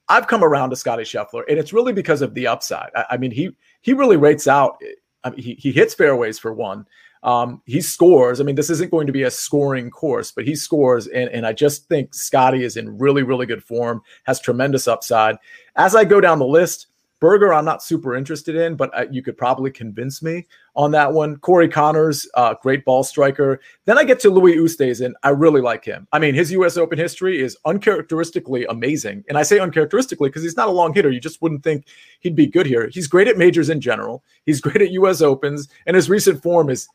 I've 0.08 0.26
come 0.26 0.44
around 0.44 0.70
to 0.70 0.76
Scotty 0.76 1.02
Scheffler, 1.02 1.42
and 1.48 1.58
it's 1.58 1.72
really 1.72 1.92
because 1.92 2.22
of 2.22 2.34
the 2.34 2.46
upside. 2.46 2.90
I, 2.94 3.04
I 3.12 3.16
mean, 3.16 3.30
he 3.30 3.50
he 3.80 3.92
really 3.92 4.16
rates 4.16 4.46
out. 4.46 4.80
I 5.24 5.30
mean, 5.30 5.40
he 5.40 5.54
he 5.54 5.72
hits 5.72 5.94
fairways 5.94 6.38
for 6.38 6.52
one. 6.52 6.86
Um, 7.22 7.60
he 7.66 7.80
scores. 7.80 8.40
I 8.40 8.44
mean, 8.44 8.54
this 8.54 8.70
isn't 8.70 8.90
going 8.90 9.08
to 9.08 9.12
be 9.12 9.24
a 9.24 9.30
scoring 9.30 9.90
course, 9.90 10.30
but 10.30 10.46
he 10.46 10.54
scores, 10.54 11.08
and 11.08 11.28
and 11.30 11.46
I 11.46 11.52
just 11.52 11.88
think 11.88 12.14
Scotty 12.14 12.62
is 12.62 12.76
in 12.76 12.98
really 12.98 13.22
really 13.22 13.46
good 13.46 13.64
form, 13.64 14.02
has 14.24 14.40
tremendous 14.40 14.86
upside. 14.86 15.36
As 15.74 15.96
I 15.96 16.04
go 16.04 16.20
down 16.20 16.38
the 16.38 16.46
list, 16.46 16.86
Berger, 17.18 17.52
I'm 17.52 17.64
not 17.64 17.82
super 17.82 18.14
interested 18.14 18.54
in, 18.54 18.76
but 18.76 18.96
uh, 18.96 19.06
you 19.10 19.22
could 19.22 19.36
probably 19.36 19.70
convince 19.70 20.22
me 20.22 20.46
on 20.76 20.90
that 20.92 21.12
one. 21.12 21.36
Corey 21.38 21.68
Conners, 21.68 22.28
uh, 22.34 22.54
great 22.62 22.84
ball 22.84 23.02
striker. 23.02 23.60
Then 23.86 23.98
I 23.98 24.04
get 24.04 24.20
to 24.20 24.30
Louis 24.30 24.56
Oosthuizen. 24.56 25.14
I 25.22 25.30
really 25.30 25.60
like 25.60 25.84
him. 25.84 26.06
I 26.12 26.18
mean, 26.18 26.34
his 26.34 26.52
U.S. 26.52 26.76
Open 26.76 26.98
history 26.98 27.40
is 27.40 27.56
uncharacteristically 27.64 28.66
amazing, 28.66 29.24
and 29.28 29.38
I 29.38 29.42
say 29.42 29.58
uncharacteristically 29.58 30.28
because 30.28 30.42
he's 30.42 30.56
not 30.56 30.68
a 30.68 30.72
long 30.72 30.94
hitter. 30.94 31.10
You 31.10 31.20
just 31.20 31.42
wouldn't 31.42 31.64
think 31.64 31.86
he'd 32.20 32.36
be 32.36 32.46
good 32.46 32.66
here. 32.66 32.88
He's 32.92 33.06
great 33.08 33.26
at 33.26 33.38
majors 33.38 33.70
in 33.70 33.80
general. 33.80 34.22
He's 34.44 34.60
great 34.60 34.82
at 34.82 34.90
U.S. 34.92 35.22
Opens, 35.22 35.68
and 35.86 35.96
his 35.96 36.10
recent 36.10 36.42
form 36.42 36.70
is 36.70 36.88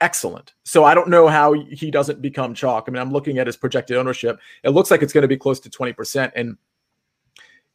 excellent. 0.00 0.54
So 0.64 0.84
I 0.84 0.94
don't 0.94 1.08
know 1.08 1.28
how 1.28 1.52
he 1.52 1.90
doesn't 1.90 2.22
become 2.22 2.54
chalk. 2.54 2.84
I 2.86 2.90
mean, 2.90 3.02
I'm 3.02 3.12
looking 3.12 3.38
at 3.38 3.46
his 3.46 3.56
projected 3.56 3.96
ownership. 3.96 4.38
It 4.62 4.70
looks 4.70 4.90
like 4.90 5.02
it's 5.02 5.12
going 5.12 5.22
to 5.22 5.28
be 5.28 5.36
close 5.36 5.60
to 5.60 5.70
20%. 5.70 6.30
And 6.36 6.56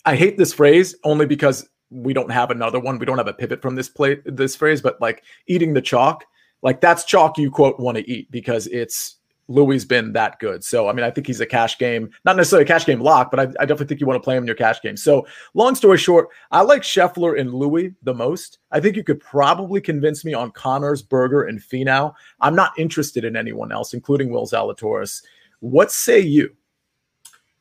I 0.05 0.15
hate 0.15 0.37
this 0.37 0.53
phrase 0.53 0.95
only 1.03 1.25
because 1.25 1.67
we 1.89 2.13
don't 2.13 2.31
have 2.31 2.51
another 2.51 2.79
one. 2.79 2.99
We 2.99 3.05
don't 3.05 3.17
have 3.17 3.27
a 3.27 3.33
pivot 3.33 3.61
from 3.61 3.75
this 3.75 3.89
play 3.89 4.17
this 4.25 4.55
phrase, 4.55 4.81
but 4.81 4.99
like 4.99 5.23
eating 5.47 5.73
the 5.73 5.81
chalk, 5.81 6.25
like 6.61 6.81
that's 6.81 7.03
chalk 7.03 7.37
you 7.37 7.51
quote 7.51 7.79
want 7.79 7.97
to 7.97 8.09
eat 8.09 8.31
because 8.31 8.67
it's 8.67 9.17
Louis 9.47 9.83
been 9.83 10.13
that 10.13 10.39
good. 10.39 10.63
So 10.63 10.87
I 10.87 10.93
mean, 10.93 11.03
I 11.03 11.11
think 11.11 11.27
he's 11.27 11.41
a 11.41 11.45
cash 11.45 11.77
game, 11.77 12.09
not 12.25 12.35
necessarily 12.35 12.63
a 12.63 12.67
cash 12.67 12.85
game 12.85 13.01
lock, 13.01 13.29
but 13.29 13.39
I, 13.39 13.43
I 13.43 13.65
definitely 13.65 13.87
think 13.87 14.01
you 14.01 14.07
want 14.07 14.21
to 14.21 14.23
play 14.23 14.35
him 14.35 14.43
in 14.43 14.47
your 14.47 14.55
cash 14.55 14.81
game. 14.81 14.97
So 14.97 15.25
long 15.53 15.75
story 15.75 15.97
short, 15.97 16.29
I 16.51 16.61
like 16.61 16.81
Scheffler 16.81 17.39
and 17.39 17.53
Louis 17.53 17.93
the 18.03 18.13
most. 18.13 18.59
I 18.71 18.79
think 18.79 18.95
you 18.95 19.03
could 19.03 19.19
probably 19.19 19.81
convince 19.81 20.23
me 20.23 20.33
on 20.33 20.51
Conners, 20.51 21.01
Berger, 21.01 21.43
and 21.43 21.59
Finau. 21.59 22.13
I'm 22.39 22.55
not 22.55 22.77
interested 22.77 23.25
in 23.25 23.35
anyone 23.35 23.71
else, 23.71 23.93
including 23.93 24.31
Will 24.31 24.47
Zalatoris. 24.47 25.23
What 25.59 25.91
say 25.91 26.19
you? 26.19 26.55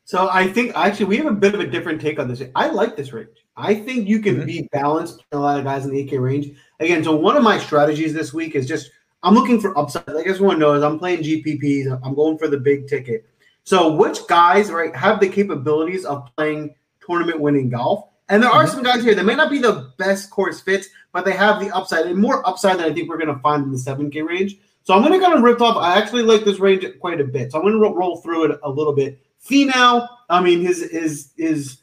So 0.04 0.28
I 0.30 0.48
think 0.48 0.72
actually 0.76 1.06
we 1.06 1.16
have 1.18 1.26
a 1.26 1.32
bit 1.32 1.54
of 1.54 1.60
a 1.60 1.66
different 1.66 2.00
take 2.00 2.18
on 2.18 2.28
this. 2.28 2.42
I 2.54 2.68
like 2.68 2.96
this 2.96 3.12
range. 3.12 3.41
I 3.56 3.74
think 3.74 4.08
you 4.08 4.20
can 4.20 4.36
mm-hmm. 4.36 4.46
be 4.46 4.68
balanced. 4.72 5.24
A 5.32 5.38
lot 5.38 5.58
of 5.58 5.64
guys 5.64 5.84
in 5.84 5.92
the 5.92 6.04
8K 6.06 6.20
range. 6.20 6.56
Again, 6.80 7.04
so 7.04 7.14
one 7.14 7.36
of 7.36 7.42
my 7.42 7.58
strategies 7.58 8.14
this 8.14 8.32
week 8.32 8.54
is 8.54 8.66
just 8.66 8.90
I'm 9.22 9.34
looking 9.34 9.60
for 9.60 9.76
upside. 9.78 10.08
Like 10.08 10.26
everyone 10.26 10.58
knows, 10.58 10.82
I'm 10.82 10.98
playing 10.98 11.22
GPPs. 11.22 12.00
I'm 12.04 12.14
going 12.14 12.38
for 12.38 12.48
the 12.48 12.58
big 12.58 12.88
ticket. 12.88 13.24
So 13.64 13.94
which 13.94 14.26
guys 14.26 14.70
right 14.70 14.94
have 14.96 15.20
the 15.20 15.28
capabilities 15.28 16.04
of 16.04 16.28
playing 16.36 16.74
tournament 17.04 17.40
winning 17.40 17.70
golf? 17.70 18.08
And 18.28 18.42
there 18.42 18.50
are 18.50 18.64
mm-hmm. 18.64 18.74
some 18.74 18.82
guys 18.82 19.02
here 19.02 19.14
that 19.14 19.24
may 19.24 19.34
not 19.34 19.50
be 19.50 19.58
the 19.58 19.92
best 19.98 20.30
course 20.30 20.60
fits, 20.60 20.88
but 21.12 21.24
they 21.24 21.32
have 21.32 21.60
the 21.60 21.70
upside 21.70 22.06
and 22.06 22.18
more 22.18 22.46
upside 22.48 22.78
than 22.78 22.90
I 22.90 22.94
think 22.94 23.08
we're 23.08 23.18
going 23.18 23.34
to 23.34 23.40
find 23.40 23.64
in 23.64 23.72
the 23.72 23.78
7K 23.78 24.26
range. 24.26 24.56
So 24.84 24.94
I'm 24.94 25.02
going 25.02 25.12
to 25.12 25.24
kind 25.24 25.36
of 25.36 25.42
rip 25.42 25.60
off. 25.60 25.76
I 25.76 25.98
actually 25.98 26.22
like 26.22 26.44
this 26.44 26.58
range 26.58 26.84
quite 26.98 27.20
a 27.20 27.24
bit. 27.24 27.52
So 27.52 27.58
I'm 27.58 27.64
going 27.64 27.74
to 27.74 27.80
ro- 27.80 27.94
roll 27.94 28.16
through 28.16 28.50
it 28.50 28.60
a 28.62 28.70
little 28.70 28.94
bit. 28.94 29.20
Finau, 29.44 30.08
I 30.28 30.40
mean, 30.40 30.60
his 30.60 30.90
his 30.90 31.30
his 31.36 31.78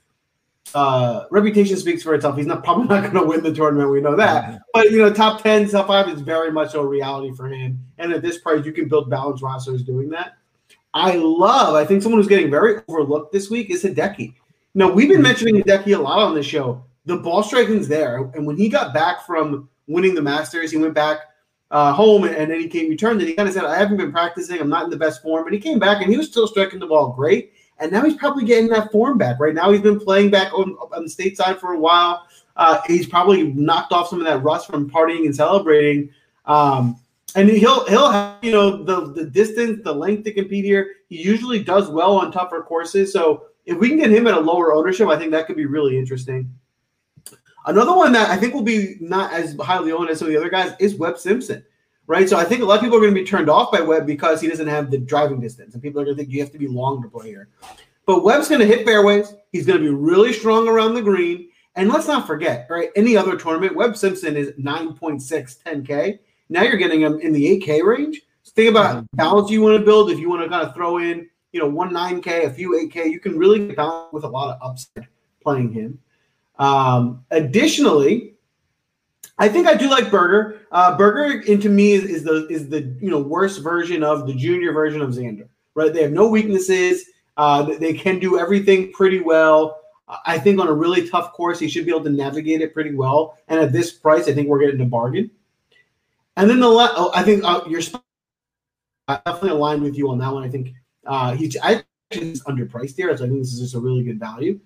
uh, 0.76 1.26
reputation 1.32 1.78
speaks 1.78 2.04
for 2.04 2.14
itself. 2.14 2.38
He's 2.38 2.46
not 2.46 2.64
probably 2.64 2.88
not 2.88 3.02
going 3.02 3.24
to 3.24 3.30
win 3.30 3.44
the 3.44 3.54
tournament. 3.54 3.92
We 3.92 4.02
know 4.02 4.16
that. 4.16 4.62
But 4.74 4.92
you 4.92 4.98
know, 4.98 5.12
top 5.12 5.42
ten, 5.42 5.68
top 5.68 5.88
five 5.88 6.10
is 6.10 6.22
very 6.22 6.52
much 6.52 6.74
a 6.76 6.84
reality 6.84 7.34
for 7.36 7.48
him. 7.48 7.80
And 7.98 8.14
at 8.14 8.22
this 8.22 8.40
price, 8.40 8.66
you 8.66 8.72
can 8.72 8.88
build 8.88 9.10
balanced 9.10 9.44
rosters 9.44 9.84
doing 9.84 10.10
that. 10.10 10.38
I 10.94 11.16
love. 11.16 11.76
I 11.76 11.86
think 11.86 12.02
someone 12.02 12.20
who's 12.20 12.28
getting 12.28 12.50
very 12.50 12.82
overlooked 12.88 13.32
this 13.32 13.50
week 13.50 13.70
is 13.70 13.84
Hideki. 13.84 14.34
Now 14.76 14.92
we've 14.92 15.08
been 15.08 15.18
mm-hmm. 15.18 15.24
mentioning 15.24 15.56
Hideki 15.64 15.98
a 15.98 16.02
lot 16.02 16.20
on 16.20 16.36
the 16.36 16.44
show. 16.44 16.84
The 17.06 17.18
ball 17.18 17.44
striking's 17.44 17.88
there, 17.88 18.30
and 18.36 18.46
when 18.46 18.58
he 18.58 18.70
got 18.70 18.94
back 18.94 19.26
from 19.26 19.70
winning 19.88 20.14
the 20.14 20.22
Masters, 20.22 20.72
he 20.72 20.78
went 20.78 20.94
back 20.94 21.20
uh, 21.72 21.94
home 21.94 22.24
and, 22.24 22.36
and 22.36 22.52
then 22.52 22.60
he 22.60 22.68
came 22.68 22.90
returned 22.90 23.20
and 23.20 23.30
he 23.30 23.36
kind 23.36 23.48
of 23.48 23.54
said, 23.54 23.66
"I 23.66 23.78
haven't 23.78 23.98
been 23.98 24.12
practicing. 24.12 24.60
I'm 24.60 24.70
not 24.70 24.86
in 24.86 24.90
the 24.90 24.98
best 24.98 25.22
form." 25.22 25.44
But 25.44 25.54
he 25.54 25.60
came 25.60 25.80
back 25.80 26.02
and 26.02 26.12
he 26.12 26.18
was 26.18 26.28
still 26.28 26.48
striking 26.48 26.80
the 26.80 26.88
ball 26.88 27.14
great. 27.14 27.54
And 27.80 27.92
now 27.92 28.04
he's 28.04 28.16
probably 28.16 28.46
getting 28.46 28.68
that 28.70 28.92
form 28.92 29.18
back. 29.18 29.40
Right 29.40 29.54
now, 29.54 29.72
he's 29.72 29.82
been 29.82 30.00
playing 30.00 30.32
back 30.32 30.54
on, 30.54 30.76
on 30.94 31.04
the 31.04 31.10
state 31.10 31.38
side 31.38 31.60
for 31.60 31.74
a 31.74 31.80
while. 31.80 32.28
Uh, 32.56 32.82
he's 32.86 33.08
probably 33.08 33.54
knocked 33.54 33.94
off 33.94 34.10
some 34.10 34.20
of 34.20 34.26
that 34.26 34.44
rust 34.44 34.68
from 34.68 34.90
partying 34.90 35.26
and 35.26 35.36
celebrating. 35.36 36.10
Um, 36.46 37.00
and 37.36 37.50
he'll 37.50 37.86
he'll 37.88 38.10
have 38.10 38.44
you 38.44 38.52
know 38.52 38.84
the 38.84 39.14
the 39.14 39.26
distance, 39.26 39.82
the 39.84 39.94
length 39.94 40.24
to 40.24 40.34
compete 40.34 40.66
here. 40.66 40.96
He 41.10 41.22
usually 41.22 41.64
does 41.64 41.90
well 41.90 42.18
on 42.18 42.32
tougher 42.32 42.62
courses. 42.62 43.14
So 43.14 43.46
if 43.66 43.78
we 43.78 43.88
can 43.88 43.98
get 43.98 44.12
him 44.12 44.28
at 44.28 44.34
a 44.34 44.40
lower 44.40 44.74
ownership, 44.74 45.08
I 45.10 45.18
think 45.18 45.32
that 45.32 45.46
could 45.46 45.56
be 45.56 45.66
really 45.66 45.98
interesting. 45.98 46.52
Another 47.66 47.96
one 47.96 48.12
that 48.14 48.30
I 48.30 48.38
think 48.38 48.54
will 48.54 48.64
be 48.64 48.96
not 49.00 49.32
as 49.32 49.56
highly 49.60 49.92
owned 49.92 50.10
as 50.10 50.20
some 50.20 50.28
of 50.28 50.34
the 50.34 50.40
other 50.40 50.50
guys 50.50 50.74
is 50.80 50.96
Webb 50.96 51.20
Simpson, 51.20 51.64
right? 52.10 52.28
So 52.28 52.38
I 52.38 52.44
think 52.44 52.64
a 52.64 52.66
lot 52.66 52.80
of 52.80 52.82
people 52.82 52.98
are 52.98 53.02
going 53.02 53.14
to 53.14 53.22
be 53.22 53.26
turned 53.26 53.52
off 53.52 53.72
by 53.72 53.82
Webb 53.82 54.08
because 54.08 54.42
he 54.42 54.48
doesn't 54.48 54.68
have 54.68 54.90
the 54.90 54.98
driving 54.98 55.40
distance, 55.40 55.76
and 55.76 55.84
people 55.84 56.02
are 56.02 56.06
going 56.06 56.18
to 56.18 56.24
think 56.24 56.34
you 56.34 56.42
have 56.42 56.52
to 56.52 56.58
be 56.58 56.68
long 56.68 57.04
to 57.04 57.08
play 57.08 57.28
here. 57.28 57.50
But 58.08 58.24
Webb's 58.24 58.50
going 58.50 58.62
to 58.62 58.66
hit 58.66 58.84
fairways. 58.84 59.36
He's 59.52 59.68
going 59.68 59.80
to 59.80 59.86
be 59.86 59.94
really 59.94 60.34
strong 60.34 60.68
around 60.68 60.96
the 60.96 61.04
green. 61.04 61.50
And 61.76 61.88
let's 61.88 62.08
not 62.08 62.26
forget, 62.26 62.66
right? 62.68 62.90
Any 62.96 63.16
other 63.16 63.38
tournament, 63.38 63.76
Webb 63.76 63.96
Simpson 63.96 64.36
is 64.36 64.50
9.6, 64.54 65.64
10K. 65.64 66.18
Now 66.50 66.64
you're 66.64 66.78
getting 66.78 67.02
him 67.02 67.20
in 67.20 67.32
the 67.32 67.62
8K 67.62 67.84
range. 67.84 68.22
So 68.42 68.54
think 68.56 68.72
about 68.72 69.06
balance 69.14 69.52
you 69.52 69.62
want 69.62 69.78
to 69.78 69.86
build. 69.86 70.10
If 70.10 70.18
you 70.18 70.30
want 70.30 70.42
to 70.42 70.50
kind 70.50 70.68
of 70.68 70.74
throw 70.74 70.98
in, 70.98 71.30
you 71.52 71.60
know, 71.60 71.70
one 71.70 71.92
9K, 71.92 72.46
a 72.46 72.50
few 72.50 72.72
8K, 72.72 73.12
you 73.12 73.20
can 73.20 73.38
really 73.38 73.68
get 73.68 73.76
balance 73.76 74.12
with 74.12 74.24
a 74.24 74.28
lot 74.28 74.56
of 74.56 74.72
upside 74.72 75.08
playing 75.44 75.72
him. 75.72 76.00
Um, 76.58 77.24
additionally, 77.30 78.34
I 79.40 79.48
think 79.48 79.68
I 79.68 79.74
do 79.74 79.90
like 79.90 80.12
Berger. 80.12 80.60
Uh, 80.72 80.98
Berger, 80.98 81.42
into 81.42 81.70
me, 81.70 81.94
is, 81.94 82.04
is, 82.04 82.24
the 82.24 82.46
is 82.50 82.70
the 82.70 82.82
you 83.02 83.10
know 83.10 83.20
worst 83.20 83.64
version 83.64 84.04
of 84.04 84.28
the 84.28 84.34
junior 84.34 84.74
version 84.74 85.02
of 85.02 85.10
Xander. 85.12 85.48
Right? 85.76 85.94
They 85.94 86.04
have 86.04 86.12
no 86.12 86.28
weaknesses. 86.28 87.06
Uh, 87.38 87.64
they 87.64 87.94
can 87.94 88.20
do 88.20 88.38
everything 88.38 88.92
pretty 88.92 89.22
well. 89.22 89.80
I 90.26 90.40
think 90.40 90.60
on 90.60 90.68
a 90.68 90.74
really 90.74 91.08
tough 91.08 91.34
course, 91.34 91.60
he 91.60 91.70
should 91.70 91.86
be 91.86 91.92
able 91.92 92.04
to 92.04 92.10
navigate 92.10 92.62
it 92.62 92.74
pretty 92.74 92.94
well. 92.96 93.38
And 93.48 93.60
at 93.60 93.72
this 93.72 93.94
price, 93.94 94.28
I 94.28 94.34
think 94.34 94.48
we're 94.48 94.60
getting 94.60 94.82
a 94.82 94.86
bargain. 94.86 95.32
And 96.36 96.50
then 96.50 96.60
the 96.60 96.68
la- 96.68 96.94
oh, 96.96 97.12
I 97.14 97.24
think 97.24 97.44
uh, 97.44 97.62
you're 97.68 97.82
definitely 99.08 99.52
aligned 99.52 99.84
with 99.84 99.96
you 99.98 100.10
on 100.10 100.18
that 100.18 100.34
one. 100.34 100.44
I 100.44 100.50
think 100.50 100.74
uh, 101.06 101.36
he's 101.36 101.56
I 101.58 101.76
think 101.76 101.86
he's 102.12 102.44
underpriced 102.44 102.96
here, 102.96 103.16
so 103.16 103.24
I 103.24 103.28
think 103.28 103.40
this 103.40 103.54
is 103.54 103.60
just 103.60 103.76
a 103.76 103.80
really 103.80 104.04
good 104.04 104.20
value. 104.20 104.60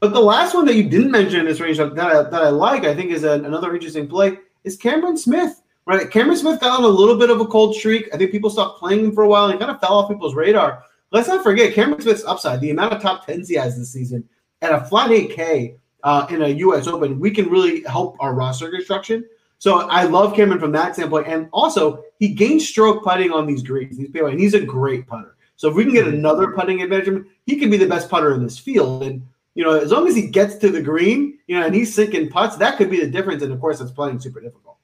But 0.00 0.12
the 0.12 0.20
last 0.20 0.54
one 0.54 0.64
that 0.66 0.74
you 0.74 0.88
didn't 0.88 1.10
mention 1.10 1.40
in 1.40 1.46
this 1.46 1.60
range 1.60 1.78
that 1.78 1.98
I, 1.98 2.22
that 2.22 2.42
I 2.42 2.48
like, 2.50 2.84
I 2.84 2.94
think, 2.94 3.10
is 3.10 3.24
a, 3.24 3.32
another 3.32 3.74
interesting 3.74 4.06
play 4.06 4.38
is 4.64 4.76
Cameron 4.76 5.16
Smith. 5.16 5.62
Right, 5.86 6.10
Cameron 6.10 6.36
Smith 6.36 6.60
got 6.60 6.78
on 6.78 6.84
a 6.84 6.88
little 6.88 7.16
bit 7.16 7.30
of 7.30 7.40
a 7.40 7.46
cold 7.46 7.74
streak. 7.74 8.10
I 8.12 8.18
think 8.18 8.30
people 8.30 8.50
stopped 8.50 8.78
playing 8.78 9.06
him 9.06 9.12
for 9.14 9.24
a 9.24 9.28
while 9.28 9.46
and 9.46 9.58
kind 9.58 9.70
of 9.70 9.80
fell 9.80 9.94
off 9.94 10.10
people's 10.10 10.34
radar. 10.34 10.84
Let's 11.12 11.28
not 11.28 11.42
forget 11.42 11.72
Cameron 11.72 12.02
Smith's 12.02 12.24
upside, 12.24 12.60
the 12.60 12.70
amount 12.70 12.92
of 12.92 13.00
top 13.00 13.24
tens 13.24 13.48
he 13.48 13.54
has 13.54 13.78
this 13.78 13.90
season, 13.90 14.28
at 14.60 14.72
a 14.72 14.84
flat 14.84 15.08
8K 15.08 15.78
uh, 16.04 16.26
in 16.28 16.42
a 16.42 16.48
U.S. 16.48 16.86
Open, 16.86 17.18
we 17.18 17.30
can 17.30 17.48
really 17.48 17.82
help 17.84 18.16
our 18.20 18.34
roster 18.34 18.70
construction. 18.70 19.24
So 19.58 19.88
I 19.88 20.04
love 20.04 20.36
Cameron 20.36 20.60
from 20.60 20.72
that 20.72 20.94
standpoint, 20.94 21.26
and 21.26 21.48
also 21.52 22.04
he 22.18 22.28
gains 22.28 22.68
stroke 22.68 23.02
putting 23.02 23.32
on 23.32 23.46
these 23.46 23.62
greens, 23.62 23.96
these 23.96 24.10
and 24.14 24.38
he's 24.38 24.54
a 24.54 24.60
great 24.60 25.06
putter. 25.06 25.36
So 25.56 25.68
if 25.68 25.74
we 25.74 25.84
can 25.84 25.92
get 25.92 26.06
another 26.06 26.52
putting 26.52 26.82
advantage, 26.82 27.24
he 27.46 27.56
can 27.56 27.68
be 27.68 27.76
the 27.76 27.86
best 27.86 28.08
putter 28.08 28.34
in 28.34 28.42
this 28.42 28.58
field. 28.58 29.02
And 29.02 29.26
you 29.58 29.64
know, 29.64 29.76
as 29.76 29.90
long 29.90 30.06
as 30.06 30.14
he 30.14 30.28
gets 30.28 30.54
to 30.54 30.70
the 30.70 30.80
green, 30.80 31.36
you 31.48 31.58
know, 31.58 31.66
and 31.66 31.74
he's 31.74 31.92
sinking 31.92 32.28
putts, 32.28 32.56
that 32.58 32.78
could 32.78 32.88
be 32.88 33.00
the 33.00 33.10
difference. 33.10 33.42
And 33.42 33.52
of 33.52 33.60
course, 33.60 33.80
it's 33.80 33.90
playing 33.90 34.20
super 34.20 34.40
difficult. 34.40 34.76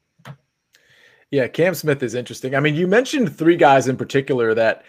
Yeah, 1.30 1.46
Cam 1.46 1.74
Smith 1.76 2.02
is 2.02 2.16
interesting. 2.16 2.56
I 2.56 2.60
mean, 2.60 2.74
you 2.74 2.88
mentioned 2.88 3.36
three 3.36 3.54
guys 3.54 3.86
in 3.86 3.96
particular 3.96 4.52
that 4.54 4.82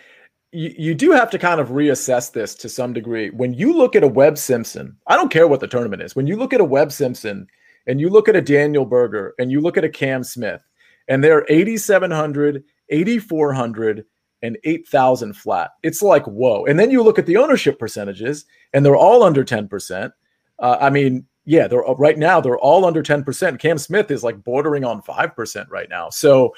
you, 0.52 0.74
you 0.76 0.96
do 0.96 1.12
have 1.12 1.30
to 1.30 1.38
kind 1.38 1.62
of 1.62 1.70
reassess 1.70 2.32
this 2.32 2.56
to 2.56 2.68
some 2.68 2.94
degree. 2.94 3.30
When 3.30 3.54
you 3.54 3.78
look 3.78 3.96
at 3.96 4.04
a 4.04 4.08
Webb 4.08 4.40
Simpson, 4.40 4.98
I 5.06 5.16
don't 5.16 5.32
care 5.32 5.48
what 5.48 5.60
the 5.60 5.68
tournament 5.68 6.02
is. 6.02 6.16
When 6.16 6.26
you 6.26 6.36
look 6.36 6.52
at 6.52 6.62
a 6.62 6.66
Webb 6.66 6.92
Simpson 6.92 7.46
and 7.86 8.02
you 8.02 8.10
look 8.10 8.28
at 8.28 8.36
a 8.36 8.42
Daniel 8.42 8.86
Berger 8.86 9.36
and 9.38 9.52
you 9.52 9.62
look 9.62 9.78
at 9.78 9.84
a 9.84 9.90
Cam 9.90 10.24
Smith, 10.24 10.64
and 11.08 11.24
they're 11.24 11.46
8,700, 11.48 12.64
8,400, 12.90 14.04
and 14.46 14.58
8,000 14.64 15.34
flat. 15.34 15.72
It's 15.84 16.02
like, 16.02 16.26
whoa. 16.26 16.66
And 16.66 16.80
then 16.80 16.92
you 16.92 17.02
look 17.02 17.18
at 17.18 17.26
the 17.26 17.38
ownership 17.38 17.80
percentages, 17.80 18.46
and 18.76 18.86
they're 18.86 18.98
all 18.98 19.24
under 19.24 19.44
10%. 19.44 20.12
Uh, 20.60 20.78
I 20.82 20.90
mean, 20.90 21.26
yeah, 21.46 21.68
they're 21.68 21.88
uh, 21.88 21.94
right 21.94 22.18
now, 22.18 22.42
they're 22.42 22.60
all 22.60 22.86
under 22.86 23.02
10%. 23.02 23.58
Cam 23.58 23.78
Smith 23.78 24.12
is 24.12 24.22
like 24.22 24.44
bordering 24.44 24.84
on 24.84 25.02
5% 25.02 25.70
right 25.70 25.90
now. 25.90 26.10
So, 26.10 26.54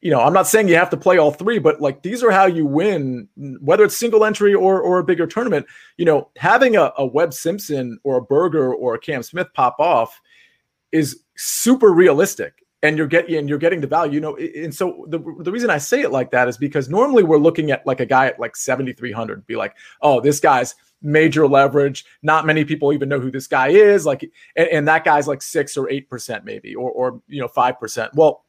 you 0.00 0.12
know, 0.12 0.20
I'm 0.20 0.32
not 0.32 0.46
saying 0.46 0.68
you 0.68 0.76
have 0.76 0.90
to 0.90 0.96
play 0.96 1.18
all 1.18 1.32
three, 1.32 1.58
but 1.58 1.80
like 1.80 2.02
these 2.02 2.22
are 2.22 2.30
how 2.30 2.46
you 2.46 2.64
win, 2.64 3.28
whether 3.60 3.82
it's 3.82 3.96
single 3.96 4.24
entry 4.24 4.54
or 4.54 4.80
or 4.80 4.98
a 4.98 5.04
bigger 5.04 5.26
tournament. 5.26 5.66
You 5.96 6.04
know, 6.04 6.30
having 6.36 6.76
a, 6.76 6.92
a 6.98 7.06
Webb 7.06 7.34
Simpson 7.34 7.98
or 8.04 8.18
a 8.18 8.22
Berger 8.22 8.72
or 8.72 8.94
a 8.94 8.98
Cam 8.98 9.22
Smith 9.22 9.48
pop 9.54 9.76
off 9.80 10.20
is 10.92 11.22
super 11.36 11.92
realistic 11.92 12.64
and 12.84 12.98
you're 12.98 13.06
getting 13.06 13.36
and 13.36 13.48
you're 13.48 13.58
getting 13.58 13.80
the 13.80 13.86
value 13.86 14.12
you 14.12 14.20
know 14.20 14.36
and 14.36 14.72
so 14.72 15.06
the, 15.08 15.18
the 15.40 15.50
reason 15.50 15.70
i 15.70 15.78
say 15.78 16.02
it 16.02 16.12
like 16.12 16.30
that 16.30 16.46
is 16.46 16.56
because 16.56 16.88
normally 16.88 17.24
we're 17.24 17.38
looking 17.38 17.70
at 17.70 17.84
like 17.86 17.98
a 17.98 18.06
guy 18.06 18.26
at 18.26 18.38
like 18.38 18.54
7300 18.54 19.44
be 19.46 19.56
like 19.56 19.74
oh 20.02 20.20
this 20.20 20.38
guy's 20.38 20.74
major 21.04 21.46
leverage 21.46 22.04
not 22.22 22.46
many 22.46 22.64
people 22.64 22.92
even 22.92 23.08
know 23.08 23.20
who 23.20 23.30
this 23.30 23.46
guy 23.46 23.68
is 23.68 24.06
like 24.06 24.22
and, 24.56 24.68
and 24.68 24.88
that 24.88 25.04
guy's 25.04 25.28
like 25.28 25.42
six 25.42 25.76
or 25.76 25.88
eight 25.90 26.08
percent 26.08 26.44
maybe 26.44 26.74
or 26.74 26.90
or 26.90 27.20
you 27.28 27.40
know 27.40 27.48
five 27.48 27.78
percent 27.78 28.10
well 28.14 28.44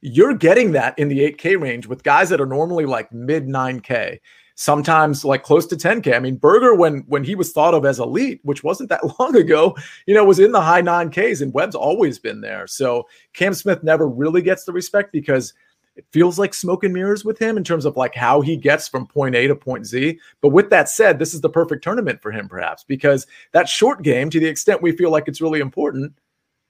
you're 0.00 0.34
getting 0.34 0.72
that 0.72 0.98
in 0.98 1.08
the 1.08 1.18
8k 1.32 1.60
range 1.60 1.86
with 1.86 2.04
guys 2.04 2.28
that 2.28 2.40
are 2.40 2.46
normally 2.46 2.86
like 2.86 3.10
mid 3.12 3.46
9k 3.46 4.20
sometimes 4.56 5.24
like 5.24 5.42
close 5.42 5.66
to 5.66 5.76
10k. 5.76 6.14
I 6.14 6.18
mean, 6.18 6.36
Berger 6.36 6.74
when 6.74 7.04
when 7.06 7.22
he 7.22 7.34
was 7.34 7.52
thought 7.52 7.74
of 7.74 7.84
as 7.84 8.00
elite, 8.00 8.40
which 8.42 8.64
wasn't 8.64 8.88
that 8.88 9.02
long 9.20 9.36
ago, 9.36 9.76
you 10.06 10.14
know, 10.14 10.24
was 10.24 10.40
in 10.40 10.52
the 10.52 10.60
high 10.60 10.82
9ks 10.82 11.42
and 11.42 11.52
Webb's 11.52 11.74
always 11.74 12.18
been 12.18 12.40
there. 12.40 12.66
So 12.66 13.06
Cam 13.34 13.54
Smith 13.54 13.84
never 13.84 14.08
really 14.08 14.42
gets 14.42 14.64
the 14.64 14.72
respect 14.72 15.12
because 15.12 15.54
it 15.96 16.06
feels 16.12 16.38
like 16.38 16.52
smoke 16.52 16.84
and 16.84 16.92
mirrors 16.92 17.24
with 17.24 17.38
him 17.38 17.56
in 17.56 17.64
terms 17.64 17.86
of 17.86 17.96
like 17.96 18.14
how 18.14 18.42
he 18.42 18.56
gets 18.56 18.86
from 18.86 19.06
point 19.06 19.34
A 19.34 19.46
to 19.46 19.56
point 19.56 19.86
Z. 19.86 20.18
But 20.42 20.50
with 20.50 20.70
that 20.70 20.88
said, 20.88 21.18
this 21.18 21.34
is 21.34 21.40
the 21.40 21.48
perfect 21.48 21.82
tournament 21.82 22.20
for 22.20 22.30
him, 22.30 22.48
perhaps, 22.48 22.84
because 22.84 23.26
that 23.52 23.68
short 23.68 24.02
game, 24.02 24.28
to 24.30 24.38
the 24.38 24.46
extent 24.46 24.82
we 24.82 24.92
feel 24.92 25.10
like 25.10 25.26
it's 25.26 25.40
really 25.40 25.60
important, 25.60 26.12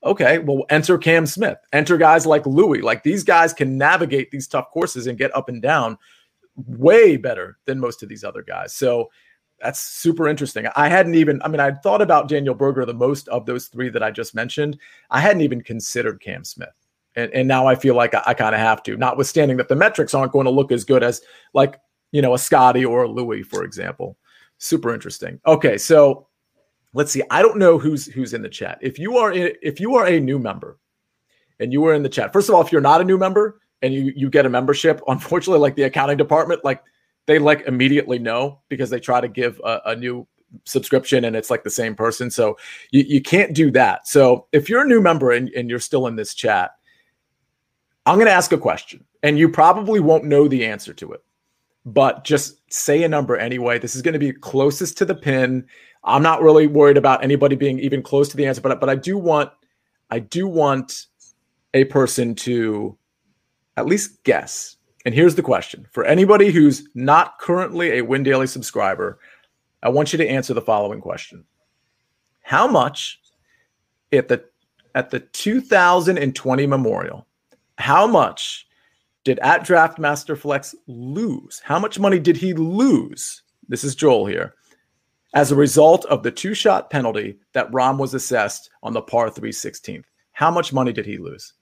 okay, 0.04 0.38
well, 0.38 0.64
enter 0.70 0.96
Cam 0.96 1.26
Smith, 1.26 1.58
enter 1.72 1.96
guys 1.96 2.24
like 2.24 2.46
Louis. 2.46 2.82
Like 2.82 3.02
these 3.02 3.24
guys 3.24 3.52
can 3.52 3.76
navigate 3.76 4.30
these 4.30 4.46
tough 4.46 4.70
courses 4.70 5.08
and 5.08 5.18
get 5.18 5.34
up 5.34 5.48
and 5.48 5.60
down 5.60 5.98
way 6.54 7.16
better 7.16 7.58
than 7.64 7.80
most 7.80 8.02
of 8.02 8.08
these 8.08 8.22
other 8.22 8.42
guys. 8.42 8.74
So 8.74 9.10
that's 9.60 9.80
super 9.80 10.28
interesting. 10.28 10.66
I 10.76 10.88
hadn't 10.88 11.16
even, 11.16 11.40
I 11.42 11.48
mean, 11.48 11.60
I 11.60 11.72
thought 11.72 12.02
about 12.02 12.28
Daniel 12.28 12.54
Berger 12.54 12.84
the 12.84 12.94
most 12.94 13.26
of 13.28 13.46
those 13.46 13.66
three 13.66 13.88
that 13.88 14.02
I 14.02 14.10
just 14.10 14.34
mentioned. 14.34 14.78
I 15.10 15.20
hadn't 15.20 15.42
even 15.42 15.62
considered 15.62 16.20
Cam 16.20 16.44
Smith. 16.44 16.68
And, 17.16 17.32
and 17.32 17.48
now 17.48 17.66
I 17.66 17.74
feel 17.74 17.94
like 17.94 18.14
I, 18.14 18.22
I 18.26 18.34
kind 18.34 18.54
of 18.54 18.60
have 18.60 18.82
to, 18.84 18.96
notwithstanding 18.96 19.56
that 19.56 19.68
the 19.68 19.76
metrics 19.76 20.14
aren't 20.14 20.32
going 20.32 20.44
to 20.44 20.50
look 20.50 20.70
as 20.70 20.84
good 20.84 21.02
as 21.02 21.22
like, 21.54 21.80
you 22.12 22.22
know, 22.22 22.34
a 22.34 22.38
Scotty 22.38 22.84
or 22.84 23.04
a 23.04 23.08
Louis, 23.08 23.42
for 23.42 23.64
example. 23.64 24.16
Super 24.58 24.94
interesting. 24.94 25.40
Okay, 25.46 25.76
so 25.78 26.28
let's 26.94 27.10
see. 27.12 27.22
I 27.30 27.42
don't 27.42 27.58
know 27.58 27.78
who's 27.78 28.06
who's 28.06 28.32
in 28.32 28.42
the 28.42 28.48
chat. 28.48 28.78
If 28.80 28.98
you 28.98 29.18
are 29.18 29.32
in, 29.32 29.52
if 29.62 29.80
you 29.80 29.96
are 29.96 30.06
a 30.06 30.20
new 30.20 30.38
member 30.38 30.78
and 31.60 31.72
you 31.72 31.84
are 31.86 31.94
in 31.94 32.02
the 32.02 32.08
chat, 32.08 32.32
first 32.32 32.48
of 32.48 32.54
all, 32.54 32.62
if 32.62 32.72
you're 32.72 32.80
not 32.80 33.00
a 33.00 33.04
new 33.04 33.18
member, 33.18 33.60
and 33.82 33.92
you 33.92 34.12
you 34.16 34.30
get 34.30 34.46
a 34.46 34.50
membership, 34.50 35.00
unfortunately, 35.08 35.60
like 35.60 35.76
the 35.76 35.82
accounting 35.82 36.16
department, 36.16 36.64
like 36.64 36.82
they 37.26 37.38
like 37.38 37.62
immediately 37.66 38.18
know 38.18 38.60
because 38.68 38.90
they 38.90 39.00
try 39.00 39.20
to 39.20 39.28
give 39.28 39.60
a, 39.64 39.80
a 39.86 39.96
new 39.96 40.26
subscription 40.64 41.24
and 41.24 41.36
it's 41.36 41.50
like 41.50 41.64
the 41.64 41.70
same 41.70 41.94
person. 41.94 42.30
So 42.30 42.56
you, 42.92 43.04
you 43.06 43.20
can't 43.20 43.52
do 43.52 43.70
that. 43.72 44.06
So 44.06 44.46
if 44.52 44.68
you're 44.68 44.84
a 44.84 44.88
new 44.88 45.00
member 45.00 45.32
and, 45.32 45.48
and 45.50 45.68
you're 45.68 45.80
still 45.80 46.06
in 46.06 46.16
this 46.16 46.34
chat, 46.34 46.70
I'm 48.06 48.16
going 48.16 48.26
to 48.26 48.32
ask 48.32 48.52
a 48.52 48.58
question 48.58 49.04
and 49.22 49.38
you 49.38 49.48
probably 49.48 50.00
won't 50.00 50.24
know 50.24 50.46
the 50.46 50.64
answer 50.64 50.94
to 50.94 51.12
it, 51.12 51.22
but 51.84 52.24
just 52.24 52.60
say 52.72 53.02
a 53.02 53.08
number 53.08 53.36
anyway. 53.36 53.78
This 53.78 53.96
is 53.96 54.02
going 54.02 54.12
to 54.12 54.20
be 54.20 54.32
closest 54.32 54.96
to 54.98 55.04
the 55.04 55.14
pin. 55.14 55.66
I'm 56.04 56.22
not 56.22 56.40
really 56.40 56.68
worried 56.68 56.96
about 56.96 57.24
anybody 57.24 57.56
being 57.56 57.80
even 57.80 58.02
close 58.02 58.28
to 58.28 58.36
the 58.36 58.46
answer, 58.46 58.60
but, 58.60 58.78
but 58.78 58.88
I 58.88 58.94
do 58.94 59.18
want, 59.18 59.50
I 60.10 60.20
do 60.20 60.46
want 60.46 61.06
a 61.74 61.84
person 61.84 62.36
to 62.36 62.96
at 63.76 63.86
least 63.86 64.22
guess. 64.22 64.76
And 65.04 65.14
here's 65.14 65.34
the 65.34 65.42
question 65.42 65.86
for 65.90 66.04
anybody 66.04 66.50
who's 66.50 66.88
not 66.94 67.38
currently 67.38 67.98
a 67.98 68.04
Win 68.04 68.22
Daily 68.22 68.46
subscriber, 68.46 69.18
I 69.82 69.88
want 69.88 70.12
you 70.12 70.16
to 70.18 70.28
answer 70.28 70.54
the 70.54 70.62
following 70.62 71.00
question 71.00 71.44
How 72.42 72.66
much 72.66 73.20
at 74.12 74.28
the 74.28 74.44
at 74.94 75.10
the 75.10 75.20
2020 75.20 76.66
Memorial, 76.66 77.25
how 77.78 78.06
much 78.06 78.66
did 79.24 79.38
at 79.40 79.64
Draft 79.64 79.98
Master 79.98 80.36
Flex 80.36 80.74
lose? 80.86 81.60
How 81.64 81.78
much 81.78 81.98
money 81.98 82.18
did 82.18 82.36
he 82.36 82.54
lose? 82.54 83.42
This 83.68 83.84
is 83.84 83.94
Joel 83.94 84.26
here. 84.26 84.54
As 85.34 85.50
a 85.50 85.56
result 85.56 86.04
of 86.06 86.22
the 86.22 86.30
two 86.30 86.54
shot 86.54 86.90
penalty 86.90 87.38
that 87.52 87.70
Rahm 87.70 87.98
was 87.98 88.14
assessed 88.14 88.70
on 88.82 88.92
the 88.92 89.02
par 89.02 89.28
3 89.28 89.50
16th, 89.50 90.04
how 90.32 90.50
much 90.50 90.72
money 90.72 90.92
did 90.92 91.06
he 91.06 91.18
lose? 91.18 91.52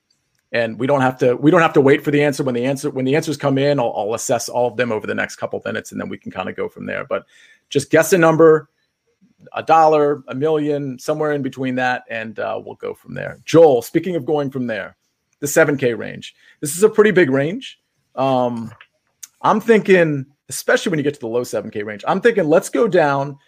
and 0.52 0.78
we 0.78 0.86
don't 0.86 1.00
have 1.00 1.18
to 1.18 1.34
we 1.36 1.50
don't 1.50 1.62
have 1.62 1.72
to 1.72 1.80
wait 1.80 2.04
for 2.04 2.10
the 2.10 2.22
answer 2.22 2.44
when 2.44 2.54
the 2.54 2.64
answer 2.64 2.88
when 2.90 3.04
the 3.04 3.16
answers 3.16 3.36
come 3.36 3.58
in 3.58 3.80
I'll, 3.80 3.92
I'll 3.96 4.14
assess 4.14 4.48
all 4.48 4.68
of 4.68 4.76
them 4.76 4.92
over 4.92 5.06
the 5.06 5.14
next 5.14 5.36
couple 5.36 5.60
minutes 5.64 5.90
and 5.90 6.00
then 6.00 6.08
we 6.08 6.18
can 6.18 6.30
kind 6.30 6.48
of 6.48 6.54
go 6.54 6.68
from 6.68 6.86
there 6.86 7.04
but 7.04 7.24
just 7.70 7.90
guess 7.90 8.12
a 8.12 8.18
number 8.18 8.68
a 9.52 9.62
dollar, 9.62 10.22
a 10.28 10.34
million, 10.34 10.98
somewhere 10.98 11.32
in 11.32 11.42
between 11.42 11.74
that, 11.76 12.04
and 12.08 12.38
uh, 12.38 12.60
we'll 12.64 12.76
go 12.76 12.94
from 12.94 13.14
there. 13.14 13.40
Joel, 13.44 13.82
speaking 13.82 14.16
of 14.16 14.24
going 14.24 14.50
from 14.50 14.66
there, 14.66 14.96
the 15.40 15.46
7K 15.46 15.96
range. 15.96 16.34
This 16.60 16.76
is 16.76 16.82
a 16.82 16.88
pretty 16.88 17.10
big 17.10 17.30
range. 17.30 17.80
Um, 18.14 18.72
I'm 19.42 19.60
thinking, 19.60 20.26
especially 20.48 20.90
when 20.90 20.98
you 20.98 21.04
get 21.04 21.14
to 21.14 21.20
the 21.20 21.28
low 21.28 21.42
7K 21.42 21.84
range, 21.84 22.04
I'm 22.06 22.20
thinking 22.20 22.44
let's 22.44 22.68
go 22.68 22.88
down 22.88 23.38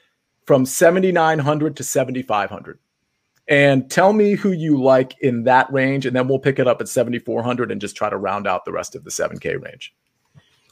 from 0.44 0.64
7,900 0.64 1.76
to 1.76 1.84
7,500 1.84 2.78
and 3.48 3.90
tell 3.90 4.12
me 4.12 4.32
who 4.32 4.52
you 4.52 4.82
like 4.82 5.14
in 5.20 5.44
that 5.44 5.72
range, 5.72 6.06
and 6.06 6.16
then 6.16 6.26
we'll 6.26 6.38
pick 6.38 6.58
it 6.58 6.66
up 6.66 6.80
at 6.80 6.88
7,400 6.88 7.70
and 7.70 7.80
just 7.80 7.96
try 7.96 8.10
to 8.10 8.16
round 8.16 8.46
out 8.46 8.64
the 8.64 8.72
rest 8.72 8.96
of 8.96 9.04
the 9.04 9.10
7K 9.10 9.62
range. 9.62 9.94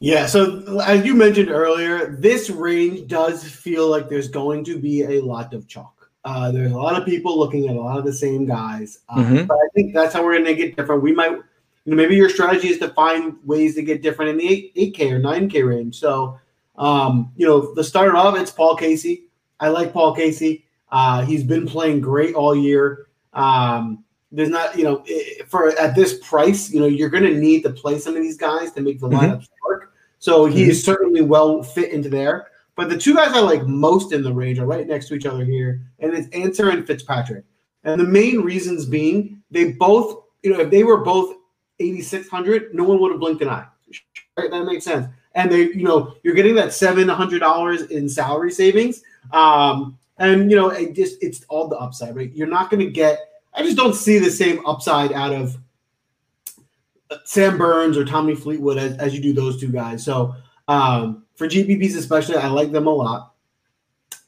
Yeah, 0.00 0.26
so 0.26 0.80
as 0.80 1.04
you 1.06 1.14
mentioned 1.14 1.50
earlier, 1.50 2.16
this 2.16 2.50
range 2.50 3.08
does 3.08 3.44
feel 3.44 3.88
like 3.88 4.08
there's 4.08 4.28
going 4.28 4.64
to 4.64 4.78
be 4.78 5.02
a 5.02 5.20
lot 5.20 5.54
of 5.54 5.68
chalk. 5.68 5.93
Uh, 6.24 6.50
there's 6.50 6.72
a 6.72 6.76
lot 6.76 6.98
of 6.98 7.06
people 7.06 7.38
looking 7.38 7.68
at 7.68 7.76
a 7.76 7.80
lot 7.80 7.98
of 7.98 8.04
the 8.04 8.12
same 8.12 8.46
guys, 8.46 9.00
uh, 9.10 9.16
mm-hmm. 9.16 9.44
but 9.44 9.56
I 9.56 9.68
think 9.74 9.92
that's 9.92 10.14
how 10.14 10.24
we're 10.24 10.32
going 10.32 10.46
to 10.46 10.54
get 10.54 10.74
different. 10.74 11.02
We 11.02 11.12
might, 11.12 11.32
you 11.32 11.42
know, 11.86 11.96
maybe 11.96 12.16
your 12.16 12.30
strategy 12.30 12.68
is 12.68 12.78
to 12.78 12.88
find 12.88 13.36
ways 13.44 13.74
to 13.74 13.82
get 13.82 14.00
different 14.00 14.30
in 14.30 14.38
the 14.38 14.48
8, 14.48 14.94
8K 14.94 15.12
or 15.12 15.20
9K 15.20 15.68
range. 15.68 15.98
So, 15.98 16.38
um, 16.76 17.30
you 17.36 17.46
know, 17.46 17.74
the 17.74 17.84
start 17.84 18.14
off, 18.14 18.38
it's 18.38 18.50
Paul 18.50 18.74
Casey. 18.74 19.24
I 19.60 19.68
like 19.68 19.92
Paul 19.92 20.14
Casey. 20.14 20.64
Uh, 20.90 21.24
he's 21.24 21.42
been 21.42 21.66
playing 21.66 22.00
great 22.00 22.34
all 22.34 22.56
year. 22.56 23.08
Um, 23.34 24.04
there's 24.32 24.48
not, 24.48 24.76
you 24.76 24.84
know, 24.84 25.04
for 25.46 25.78
at 25.78 25.94
this 25.94 26.18
price, 26.22 26.70
you 26.70 26.80
know, 26.80 26.86
you're 26.86 27.10
going 27.10 27.24
to 27.24 27.34
need 27.34 27.62
to 27.62 27.70
play 27.70 27.98
some 27.98 28.16
of 28.16 28.22
these 28.22 28.36
guys 28.36 28.72
to 28.72 28.80
make 28.80 28.98
the 28.98 29.08
mm-hmm. 29.08 29.18
lineups 29.18 29.48
work. 29.68 29.92
So 30.18 30.46
he 30.46 30.70
is 30.70 30.78
mm-hmm. 30.78 30.84
certainly 30.84 31.20
well 31.20 31.62
fit 31.62 31.92
into 31.92 32.08
there. 32.08 32.48
But 32.76 32.88
the 32.88 32.98
two 32.98 33.14
guys 33.14 33.32
I 33.32 33.40
like 33.40 33.66
most 33.66 34.12
in 34.12 34.22
the 34.22 34.32
range 34.32 34.58
are 34.58 34.66
right 34.66 34.86
next 34.86 35.08
to 35.08 35.14
each 35.14 35.26
other 35.26 35.44
here, 35.44 35.80
and 36.00 36.12
it's 36.12 36.28
Ancer 36.34 36.70
and 36.70 36.86
Fitzpatrick. 36.86 37.44
And 37.84 38.00
the 38.00 38.04
main 38.04 38.40
reasons 38.40 38.86
being 38.86 39.42
they 39.50 39.72
both, 39.72 40.24
you 40.42 40.52
know, 40.52 40.60
if 40.60 40.70
they 40.70 40.82
were 40.82 40.98
both 40.98 41.36
8,600, 41.78 42.74
no 42.74 42.84
one 42.84 43.00
would 43.00 43.12
have 43.12 43.20
blinked 43.20 43.42
an 43.42 43.48
eye. 43.48 43.66
Right? 44.36 44.50
That 44.50 44.64
makes 44.64 44.84
sense. 44.84 45.06
And 45.34 45.50
they, 45.50 45.68
you 45.68 45.84
know, 45.84 46.14
you're 46.22 46.34
getting 46.34 46.54
that 46.56 46.68
$700 46.68 47.90
in 47.90 48.08
salary 48.08 48.50
savings. 48.50 49.02
Um, 49.32 49.98
and 50.18 50.50
you 50.50 50.56
know, 50.56 50.68
it 50.68 50.94
just 50.94 51.22
it's 51.22 51.44
all 51.48 51.68
the 51.68 51.76
upside, 51.76 52.16
right? 52.16 52.32
You're 52.32 52.46
not 52.46 52.70
going 52.70 52.84
to 52.84 52.90
get. 52.90 53.20
I 53.52 53.62
just 53.62 53.76
don't 53.76 53.94
see 53.94 54.18
the 54.18 54.30
same 54.30 54.64
upside 54.66 55.12
out 55.12 55.32
of 55.32 55.56
Sam 57.24 57.58
Burns 57.58 57.96
or 57.96 58.04
Tommy 58.04 58.34
Fleetwood 58.34 58.78
as, 58.78 58.96
as 58.98 59.14
you 59.14 59.20
do 59.20 59.32
those 59.32 59.60
two 59.60 59.70
guys. 59.70 60.04
So 60.04 60.34
um, 60.68 61.23
for 61.34 61.48
GPPs 61.48 61.96
especially, 61.96 62.36
I 62.36 62.48
like 62.48 62.72
them 62.72 62.86
a 62.86 62.90
lot. 62.90 63.34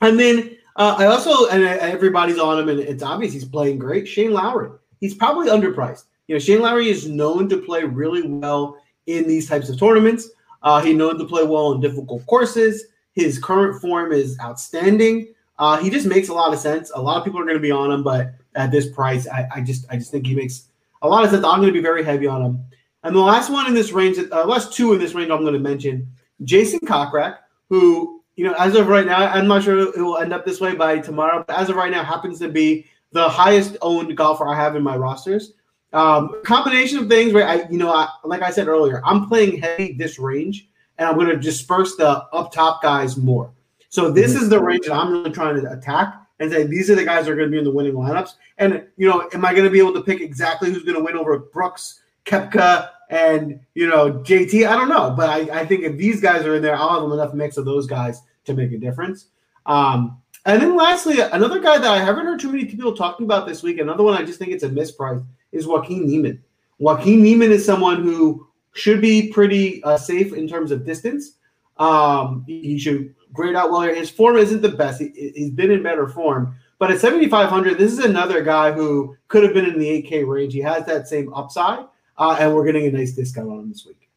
And 0.00 0.18
then 0.18 0.56
uh, 0.76 0.96
I 0.98 1.06
also 1.06 1.48
and 1.48 1.64
everybody's 1.64 2.38
on 2.38 2.58
him, 2.58 2.68
and 2.68 2.80
it's 2.80 3.02
obvious 3.02 3.32
he's 3.32 3.44
playing 3.44 3.78
great. 3.78 4.06
Shane 4.06 4.32
Lowry, 4.32 4.70
he's 5.00 5.14
probably 5.14 5.48
underpriced. 5.48 6.04
You 6.26 6.34
know, 6.34 6.38
Shane 6.38 6.60
Lowry 6.60 6.88
is 6.88 7.08
known 7.08 7.48
to 7.48 7.58
play 7.58 7.84
really 7.84 8.22
well 8.22 8.76
in 9.06 9.26
these 9.26 9.48
types 9.48 9.68
of 9.68 9.78
tournaments. 9.78 10.28
Uh, 10.62 10.80
he's 10.80 10.96
known 10.96 11.18
to 11.18 11.24
play 11.24 11.44
well 11.44 11.72
in 11.72 11.80
difficult 11.80 12.26
courses. 12.26 12.86
His 13.12 13.38
current 13.38 13.80
form 13.80 14.12
is 14.12 14.38
outstanding. 14.40 15.28
Uh, 15.58 15.78
he 15.78 15.88
just 15.88 16.06
makes 16.06 16.28
a 16.28 16.34
lot 16.34 16.52
of 16.52 16.58
sense. 16.58 16.90
A 16.94 17.00
lot 17.00 17.16
of 17.16 17.24
people 17.24 17.40
are 17.40 17.44
going 17.44 17.56
to 17.56 17.60
be 17.60 17.70
on 17.70 17.90
him, 17.90 18.02
but 18.02 18.34
at 18.54 18.70
this 18.70 18.90
price, 18.90 19.26
I, 19.28 19.48
I, 19.54 19.60
just 19.62 19.86
I 19.90 19.96
just 19.96 20.10
think 20.10 20.26
he 20.26 20.34
makes 20.34 20.64
a 21.02 21.08
lot 21.08 21.24
of 21.24 21.30
sense. 21.30 21.44
I'm 21.44 21.60
going 21.60 21.72
to 21.72 21.72
be 21.72 21.80
very 21.80 22.04
heavy 22.04 22.26
on 22.26 22.42
him. 22.42 22.64
And 23.04 23.14
the 23.14 23.20
last 23.20 23.50
one 23.50 23.66
in 23.66 23.74
this 23.74 23.92
range, 23.92 24.18
uh, 24.18 24.44
last 24.44 24.72
two 24.72 24.92
in 24.92 24.98
this 24.98 25.14
range, 25.14 25.30
I'm 25.30 25.42
going 25.42 25.54
to 25.54 25.60
mention 25.60 26.12
Jason 26.44 26.80
Kokrak, 26.80 27.38
who 27.68 28.22
you 28.36 28.44
know 28.44 28.54
as 28.54 28.74
of 28.74 28.88
right 28.88 29.06
now, 29.06 29.26
I'm 29.26 29.46
not 29.46 29.62
sure 29.62 29.78
it 29.78 29.96
will 29.96 30.18
end 30.18 30.32
up 30.32 30.44
this 30.44 30.60
way 30.60 30.74
by 30.74 30.98
tomorrow, 30.98 31.44
but 31.46 31.56
as 31.56 31.68
of 31.70 31.76
right 31.76 31.90
now, 31.90 32.04
happens 32.04 32.38
to 32.40 32.48
be 32.48 32.86
the 33.12 33.28
highest 33.28 33.76
owned 33.82 34.16
golfer 34.16 34.46
I 34.46 34.54
have 34.54 34.76
in 34.76 34.82
my 34.82 34.96
rosters. 34.96 35.52
Um, 35.92 36.42
combination 36.44 36.98
of 36.98 37.08
things, 37.08 37.32
right? 37.32 37.60
I, 37.60 37.68
you 37.70 37.78
know, 37.78 37.90
I, 37.90 38.08
like 38.24 38.42
I 38.42 38.50
said 38.50 38.68
earlier, 38.68 39.00
I'm 39.04 39.28
playing 39.28 39.58
heavy 39.58 39.92
this 39.92 40.18
range, 40.18 40.68
and 40.98 41.08
I'm 41.08 41.14
going 41.14 41.28
to 41.28 41.36
disperse 41.36 41.96
the 41.96 42.08
up 42.08 42.52
top 42.52 42.82
guys 42.82 43.16
more. 43.16 43.52
So 43.88 44.10
this 44.10 44.34
mm-hmm. 44.34 44.42
is 44.42 44.48
the 44.50 44.60
range 44.60 44.86
that 44.86 44.94
I'm 44.94 45.10
really 45.10 45.30
trying 45.30 45.60
to 45.60 45.72
attack 45.72 46.14
and 46.38 46.50
say 46.50 46.66
these 46.66 46.90
are 46.90 46.94
the 46.94 47.04
guys 47.04 47.24
that 47.24 47.32
are 47.32 47.36
going 47.36 47.48
to 47.48 47.52
be 47.52 47.58
in 47.58 47.64
the 47.64 47.70
winning 47.70 47.94
lineups. 47.94 48.34
And 48.58 48.84
you 48.96 49.08
know, 49.08 49.28
am 49.32 49.44
I 49.44 49.52
going 49.52 49.64
to 49.64 49.70
be 49.70 49.78
able 49.78 49.94
to 49.94 50.02
pick 50.02 50.20
exactly 50.20 50.70
who's 50.70 50.82
going 50.82 50.96
to 50.98 51.02
win 51.02 51.16
over 51.16 51.38
Brooks, 51.38 52.00
Koepka, 52.24 52.90
and 53.10 53.60
you 53.74 53.86
know 53.86 54.12
JT? 54.12 54.68
I 54.68 54.76
don't 54.76 54.88
know, 54.88 55.14
but 55.16 55.28
I, 55.28 55.60
I 55.60 55.66
think 55.66 55.84
if 55.84 55.96
these 55.96 56.20
guys 56.20 56.44
are 56.44 56.56
in 56.56 56.62
there, 56.62 56.76
I'll 56.76 57.00
have 57.00 57.12
enough 57.12 57.34
mix 57.34 57.56
of 57.56 57.64
those 57.64 57.86
guys 57.86 58.20
to 58.44 58.54
make 58.54 58.72
a 58.72 58.78
difference. 58.78 59.26
Um, 59.66 60.20
and 60.44 60.62
then 60.62 60.76
lastly, 60.76 61.20
another 61.20 61.60
guy 61.60 61.78
that 61.78 61.90
I 61.90 61.98
haven't 61.98 62.24
heard 62.24 62.38
too 62.38 62.52
many 62.52 62.66
people 62.66 62.94
talking 62.94 63.26
about 63.26 63.46
this 63.46 63.62
week, 63.62 63.78
another 63.78 64.04
one 64.04 64.14
I 64.14 64.24
just 64.24 64.38
think 64.38 64.52
it's 64.52 64.62
a 64.62 64.68
misprice, 64.68 65.24
is 65.50 65.66
Joaquin 65.66 66.06
Niemann. 66.06 66.42
Joaquin 66.78 67.20
Niemann 67.22 67.50
is 67.50 67.64
someone 67.64 68.02
who 68.02 68.46
should 68.72 69.00
be 69.00 69.32
pretty 69.32 69.82
uh, 69.82 69.96
safe 69.96 70.32
in 70.32 70.46
terms 70.46 70.70
of 70.70 70.84
distance. 70.84 71.32
Um, 71.78 72.44
he 72.46 72.78
should 72.78 73.14
grade 73.32 73.56
out 73.56 73.70
well. 73.70 73.80
His 73.82 74.10
form 74.10 74.36
isn't 74.36 74.62
the 74.62 74.68
best. 74.68 75.00
He, 75.00 75.32
has 75.36 75.50
been 75.50 75.70
in 75.70 75.82
better 75.82 76.08
form. 76.08 76.54
But 76.78 76.90
at 76.90 77.00
7,500, 77.00 77.78
this 77.78 77.92
is 77.92 78.00
another 78.00 78.42
guy 78.42 78.70
who 78.72 79.16
could 79.28 79.42
have 79.42 79.54
been 79.54 79.66
in 79.66 79.78
the 79.78 80.02
8K 80.02 80.26
range. 80.26 80.52
He 80.52 80.60
has 80.60 80.84
that 80.86 81.08
same 81.08 81.32
upside, 81.32 81.86
uh, 82.18 82.36
and 82.38 82.54
we're 82.54 82.64
getting 82.64 82.86
a 82.86 82.90
nice 82.90 83.12
discount 83.12 83.50
on 83.50 83.60
him 83.60 83.68
this 83.68 83.86
week. 83.86 84.08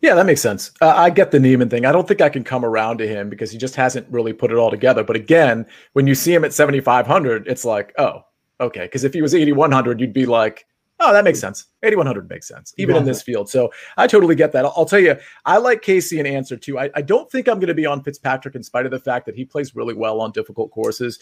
Yeah, 0.00 0.14
that 0.14 0.26
makes 0.26 0.40
sense. 0.40 0.70
Uh, 0.80 0.88
I 0.94 1.10
get 1.10 1.30
the 1.30 1.40
Niemann 1.40 1.70
thing. 1.70 1.86
I 1.86 1.92
don't 1.92 2.06
think 2.06 2.20
I 2.20 2.28
can 2.28 2.44
come 2.44 2.64
around 2.64 2.98
to 2.98 3.08
him 3.08 3.28
because 3.30 3.50
he 3.50 3.58
just 3.58 3.74
hasn't 3.74 4.06
really 4.10 4.32
put 4.32 4.52
it 4.52 4.58
all 4.58 4.70
together. 4.70 5.02
But 5.02 5.16
again, 5.16 5.66
when 5.94 6.06
you 6.06 6.14
see 6.14 6.34
him 6.34 6.44
at 6.44 6.52
7,500, 6.52 7.48
it's 7.48 7.64
like, 7.64 7.92
oh, 7.98 8.24
okay. 8.60 8.82
Because 8.82 9.04
if 9.04 9.14
he 9.14 9.22
was 9.22 9.34
8,100, 9.34 10.00
you'd 10.00 10.12
be 10.12 10.26
like, 10.26 10.66
Oh, 11.04 11.12
that 11.12 11.24
makes 11.24 11.40
sense. 11.40 11.66
8100 11.82 12.30
makes 12.30 12.46
sense, 12.46 12.72
even 12.78 12.94
yeah. 12.94 13.00
in 13.00 13.06
this 13.06 13.22
field. 13.22 13.50
So 13.50 13.72
I 13.96 14.06
totally 14.06 14.36
get 14.36 14.52
that. 14.52 14.64
I'll, 14.64 14.72
I'll 14.76 14.86
tell 14.86 15.00
you, 15.00 15.16
I 15.44 15.56
like 15.56 15.82
Casey 15.82 16.20
and 16.20 16.28
Ancer 16.28 16.56
too. 16.56 16.78
I, 16.78 16.90
I 16.94 17.02
don't 17.02 17.28
think 17.28 17.48
I'm 17.48 17.58
going 17.58 17.68
to 17.68 17.74
be 17.74 17.86
on 17.86 18.04
Fitzpatrick 18.04 18.54
in 18.54 18.62
spite 18.62 18.84
of 18.84 18.92
the 18.92 19.00
fact 19.00 19.26
that 19.26 19.34
he 19.34 19.44
plays 19.44 19.74
really 19.74 19.94
well 19.94 20.20
on 20.20 20.30
difficult 20.30 20.70
courses. 20.70 21.18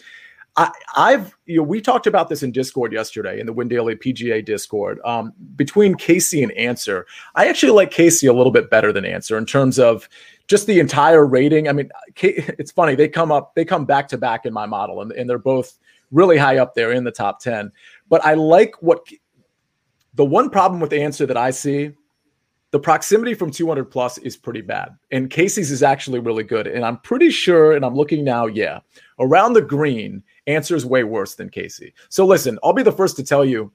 I, 0.57 0.71
have 1.11 1.35
you 1.45 1.57
know 1.57 1.63
we 1.63 1.79
talked 1.79 2.07
about 2.07 2.27
this 2.27 2.43
in 2.43 2.51
Discord 2.51 2.91
yesterday 2.91 3.39
in 3.39 3.45
the 3.45 3.53
Win 3.53 3.67
Daily 3.67 3.95
PGA 3.95 4.43
Discord. 4.43 4.99
Um, 5.05 5.31
between 5.55 5.95
Casey 5.95 6.43
and 6.43 6.51
Ancer, 6.53 7.05
I 7.35 7.47
actually 7.47 7.71
like 7.71 7.91
Casey 7.91 8.27
a 8.27 8.33
little 8.33 8.51
bit 8.51 8.69
better 8.69 8.91
than 8.91 9.05
Ancer 9.05 9.37
in 9.37 9.45
terms 9.45 9.79
of 9.79 10.09
just 10.47 10.67
the 10.67 10.79
entire 10.79 11.25
rating. 11.25 11.69
I 11.69 11.71
mean, 11.71 11.89
it's 12.17 12.71
funny 12.71 12.95
they 12.95 13.07
come 13.07 13.31
up 13.31 13.55
they 13.55 13.63
come 13.63 13.85
back 13.85 14.09
to 14.09 14.17
back 14.17 14.45
in 14.45 14.53
my 14.53 14.65
model, 14.65 15.01
and, 15.01 15.11
and 15.13 15.29
they're 15.29 15.39
both 15.39 15.79
really 16.11 16.37
high 16.37 16.57
up 16.57 16.75
there 16.75 16.91
in 16.91 17.05
the 17.05 17.11
top 17.11 17.39
ten. 17.39 17.71
But 18.09 18.23
I 18.25 18.33
like 18.33 18.75
what 18.81 19.07
the 20.15 20.25
one 20.25 20.49
problem 20.49 20.81
with 20.81 20.91
Ancer 20.91 21.25
that 21.25 21.37
I 21.37 21.51
see, 21.51 21.91
the 22.71 22.79
proximity 22.79 23.33
from 23.33 23.51
200 23.51 23.85
plus 23.85 24.17
is 24.19 24.37
pretty 24.37 24.61
bad. 24.61 24.97
And 25.11 25.29
Casey's 25.29 25.71
is 25.71 25.83
actually 25.83 26.19
really 26.19 26.43
good. 26.43 26.67
And 26.67 26.85
I'm 26.85 26.97
pretty 26.97 27.29
sure, 27.29 27.73
and 27.73 27.85
I'm 27.85 27.95
looking 27.95 28.23
now, 28.23 28.45
yeah, 28.45 28.79
around 29.19 29.53
the 29.53 29.61
green, 29.61 30.23
Ancer 30.47 30.75
is 30.75 30.85
way 30.85 31.03
worse 31.03 31.35
than 31.35 31.49
Casey. 31.49 31.93
So 32.09 32.25
listen, 32.25 32.57
I'll 32.63 32.73
be 32.73 32.83
the 32.83 32.91
first 32.91 33.15
to 33.17 33.23
tell 33.23 33.45
you, 33.45 33.71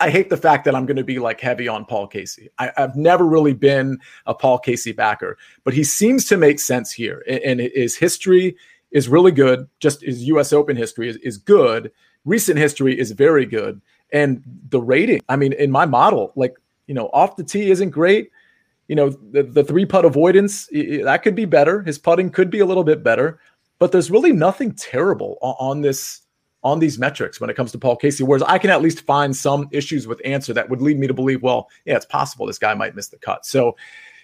I 0.00 0.10
hate 0.10 0.30
the 0.30 0.36
fact 0.36 0.64
that 0.64 0.74
I'm 0.74 0.84
going 0.84 0.96
to 0.96 1.04
be 1.04 1.20
like 1.20 1.40
heavy 1.40 1.68
on 1.68 1.84
Paul 1.84 2.08
Casey. 2.08 2.48
I, 2.58 2.72
have 2.76 2.96
never 2.96 3.24
really 3.24 3.54
been 3.54 3.98
a 4.26 4.34
Paul 4.34 4.58
Casey 4.58 4.90
backer, 4.90 5.38
but 5.62 5.74
he 5.74 5.84
seems 5.84 6.24
to 6.26 6.36
make 6.36 6.58
sense 6.58 6.90
here. 6.90 7.22
And, 7.28 7.60
and 7.60 7.60
his 7.60 7.96
history 7.96 8.56
is 8.90 9.08
really 9.08 9.30
good. 9.30 9.68
Just 9.78 10.02
his 10.02 10.24
U.S. 10.24 10.52
Open 10.52 10.76
history 10.76 11.08
is, 11.08 11.16
is 11.18 11.38
good. 11.38 11.92
Recent 12.24 12.58
history 12.58 12.98
is 12.98 13.12
very 13.12 13.46
good. 13.46 13.80
And 14.12 14.42
the 14.68 14.80
rating, 14.80 15.22
I 15.28 15.36
mean, 15.36 15.52
in 15.52 15.70
my 15.70 15.86
model, 15.86 16.32
like, 16.36 16.54
you 16.86 16.94
know, 16.94 17.08
off 17.12 17.36
the 17.36 17.44
tee 17.44 17.70
isn't 17.70 17.90
great. 17.90 18.30
You 18.88 18.96
know, 18.96 19.10
the, 19.10 19.44
the 19.44 19.64
three 19.64 19.86
putt 19.86 20.04
avoidance, 20.04 20.66
that 20.66 21.20
could 21.22 21.34
be 21.34 21.44
better. 21.44 21.82
His 21.82 21.96
putting 21.96 22.28
could 22.28 22.50
be 22.50 22.58
a 22.58 22.66
little 22.66 22.84
bit 22.84 23.02
better, 23.02 23.38
but 23.82 23.90
there's 23.90 24.12
really 24.12 24.30
nothing 24.30 24.72
terrible 24.76 25.38
on, 25.42 25.56
on 25.58 25.80
this 25.80 26.20
on 26.62 26.78
these 26.78 27.00
metrics 27.00 27.40
when 27.40 27.50
it 27.50 27.56
comes 27.56 27.72
to 27.72 27.78
Paul 27.78 27.96
Casey. 27.96 28.22
Whereas 28.22 28.44
I 28.44 28.56
can 28.56 28.70
at 28.70 28.80
least 28.80 29.00
find 29.00 29.34
some 29.34 29.68
issues 29.72 30.06
with 30.06 30.22
Ancer 30.24 30.52
that 30.52 30.70
would 30.70 30.80
lead 30.80 31.00
me 31.00 31.08
to 31.08 31.12
believe, 31.12 31.42
well, 31.42 31.68
yeah, 31.84 31.96
it's 31.96 32.06
possible 32.06 32.46
this 32.46 32.60
guy 32.60 32.74
might 32.74 32.94
miss 32.94 33.08
the 33.08 33.18
cut. 33.18 33.44
So, 33.44 33.74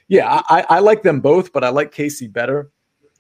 yeah, 0.06 0.42
I, 0.48 0.64
I 0.68 0.78
like 0.78 1.02
them 1.02 1.18
both, 1.18 1.52
but 1.52 1.64
I 1.64 1.70
like 1.70 1.90
Casey 1.90 2.28
better. 2.28 2.70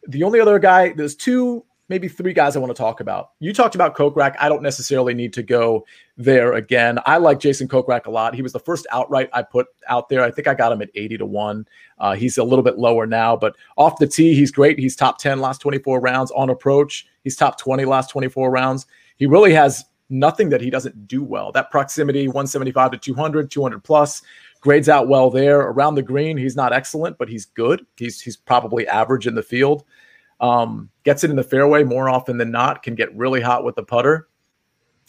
The 0.06 0.22
only 0.22 0.38
other 0.38 0.60
guy, 0.60 0.92
there's 0.92 1.16
two 1.16 1.64
maybe 1.88 2.08
three 2.08 2.32
guys 2.32 2.54
I 2.54 2.58
want 2.58 2.70
to 2.70 2.80
talk 2.80 3.00
about. 3.00 3.30
You 3.40 3.52
talked 3.52 3.74
about 3.74 3.96
Kokrak. 3.96 4.36
I 4.38 4.48
don't 4.48 4.62
necessarily 4.62 5.14
need 5.14 5.32
to 5.34 5.42
go 5.42 5.86
there 6.16 6.54
again. 6.54 6.98
I 7.06 7.16
like 7.18 7.40
Jason 7.40 7.68
Kokrak 7.68 8.06
a 8.06 8.10
lot. 8.10 8.34
He 8.34 8.42
was 8.42 8.52
the 8.52 8.60
first 8.60 8.86
outright 8.92 9.30
I 9.32 9.42
put 9.42 9.66
out 9.88 10.08
there. 10.08 10.22
I 10.22 10.30
think 10.30 10.48
I 10.48 10.54
got 10.54 10.72
him 10.72 10.82
at 10.82 10.90
80 10.94 11.18
to 11.18 11.26
1. 11.26 11.66
Uh, 11.98 12.14
he's 12.14 12.38
a 12.38 12.44
little 12.44 12.62
bit 12.62 12.78
lower 12.78 13.06
now, 13.06 13.36
but 13.36 13.56
off 13.76 13.98
the 13.98 14.06
tee, 14.06 14.34
he's 14.34 14.50
great. 14.50 14.78
He's 14.78 14.96
top 14.96 15.18
10 15.18 15.40
last 15.40 15.60
24 15.60 16.00
rounds. 16.00 16.30
On 16.32 16.50
approach, 16.50 17.06
he's 17.24 17.36
top 17.36 17.58
20 17.58 17.84
last 17.84 18.10
24 18.10 18.50
rounds. 18.50 18.86
He 19.16 19.26
really 19.26 19.52
has 19.54 19.84
nothing 20.10 20.48
that 20.50 20.60
he 20.60 20.70
doesn't 20.70 21.06
do 21.06 21.22
well. 21.22 21.52
That 21.52 21.70
proximity, 21.70 22.28
175 22.28 22.92
to 22.92 22.98
200, 22.98 23.50
200 23.50 23.84
plus, 23.84 24.22
grades 24.60 24.88
out 24.88 25.08
well 25.08 25.30
there. 25.30 25.60
Around 25.60 25.94
the 25.94 26.02
green, 26.02 26.36
he's 26.36 26.56
not 26.56 26.72
excellent, 26.72 27.18
but 27.18 27.28
he's 27.28 27.46
good. 27.46 27.84
He's 27.96 28.20
he's 28.20 28.36
probably 28.36 28.86
average 28.88 29.26
in 29.26 29.34
the 29.34 29.42
field. 29.42 29.84
Um, 30.40 30.90
gets 31.04 31.24
it 31.24 31.30
in 31.30 31.36
the 31.36 31.42
fairway 31.42 31.82
more 31.82 32.08
often 32.08 32.38
than 32.38 32.50
not, 32.50 32.82
can 32.82 32.94
get 32.94 33.14
really 33.16 33.40
hot 33.40 33.64
with 33.64 33.74
the 33.74 33.82
putter. 33.82 34.28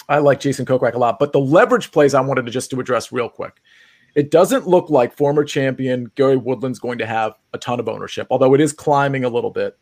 I 0.08 0.18
like 0.18 0.40
Jason 0.40 0.66
Kokrak 0.66 0.94
a 0.94 0.98
lot. 0.98 1.20
But 1.20 1.34
the 1.34 1.40
leverage 1.40 1.92
plays 1.92 2.14
I 2.14 2.22
wanted 2.22 2.46
to 2.46 2.52
just 2.52 2.72
to 2.72 2.80
address 2.80 3.12
real 3.12 3.30
quick. 3.30 3.62
It 4.16 4.32
doesn't 4.32 4.68
look 4.68 4.90
like 4.90 5.16
former 5.16 5.44
champion 5.44 6.12
Gary 6.16 6.36
Woodland's 6.36 6.80
going 6.80 6.98
to 6.98 7.06
have 7.06 7.34
a 7.54 7.60
ton 7.60 7.80
of 7.80 7.88
ownership, 7.88 8.26
although 8.32 8.56
it 8.56 8.62
is 8.62 8.74
climbing 8.74 9.24
a 9.24 9.30
little 9.30 9.52
bit. 9.52 9.78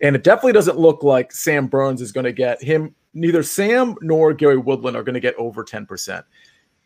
And 0.00 0.14
it 0.14 0.22
definitely 0.22 0.52
doesn't 0.52 0.78
look 0.78 1.02
like 1.02 1.32
Sam 1.32 1.66
Burns 1.66 2.00
is 2.00 2.12
going 2.12 2.24
to 2.24 2.32
get 2.32 2.62
him. 2.62 2.94
Neither 3.12 3.42
Sam 3.42 3.96
nor 4.00 4.32
Gary 4.32 4.56
Woodland 4.56 4.96
are 4.96 5.02
going 5.02 5.14
to 5.14 5.20
get 5.20 5.34
over 5.34 5.64
10%. 5.64 6.22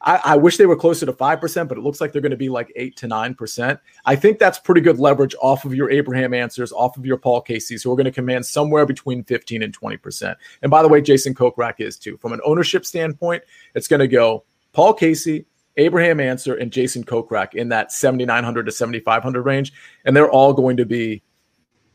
I, 0.01 0.21
I, 0.25 0.37
wish 0.37 0.57
they 0.57 0.67
were 0.67 0.77
closer 0.77 1.07
to 1.07 1.13
5%, 1.13 1.69
but 1.69 1.79
it 1.79 1.81
looks 1.81 2.01
like 2.01 2.13
they're 2.13 2.23
going 2.23 2.31
to 2.31 2.37
be 2.37 2.49
like 2.49 2.71
8 2.77 2.97
to 2.97 3.09
9%. 3.09 3.81
I 4.05 4.17
think 4.17 4.39
that's 4.39 4.59
pretty 4.59 4.83
good 4.83 4.99
leverage 4.99 5.35
off 5.41 5.65
of 5.65 5.75
your 5.75 5.91
Abraham 5.91 6.33
Ancers, 6.33 6.73
off 6.73 6.97
of 6.97 7.07
your 7.07 7.17
Paul 7.17 7.41
Casey. 7.41 7.79
So 7.79 7.91
we're 7.91 7.97
going 7.97 8.05
to 8.05 8.13
command 8.13 8.45
somewhere 8.45 8.85
between 8.85 9.25
15 9.25 9.63
and 9.63 9.77
20%. 9.77 10.37
And 10.63 10.71
by 10.71 10.83
the 10.83 10.89
way, 10.89 11.01
Jason 11.01 11.35
Kokrak 11.35 11.81
is 11.81 11.97
too. 11.97 12.17
From 12.19 12.33
an 12.33 12.41
ownership 12.45 12.85
standpoint, 12.85 13.43
it's 13.75 13.89
going 13.89 14.01
to 14.01 14.09
go 14.09 14.45
Paul 14.73 14.93
Casey, 14.93 15.47
Abraham 15.79 16.21
Ancer, 16.21 16.55
and 16.55 16.71
Jason 16.71 17.03
Kokrak 17.03 17.55
in 17.55 17.71
that 17.71 17.91
7,900 17.91 18.67
to 18.67 18.73
7,500 18.73 19.43
range. 19.43 19.73
And 20.05 20.15
they're 20.15 20.31
all 20.31 20.53
going 20.53 20.77
to 20.77 20.85
be, 20.85 21.23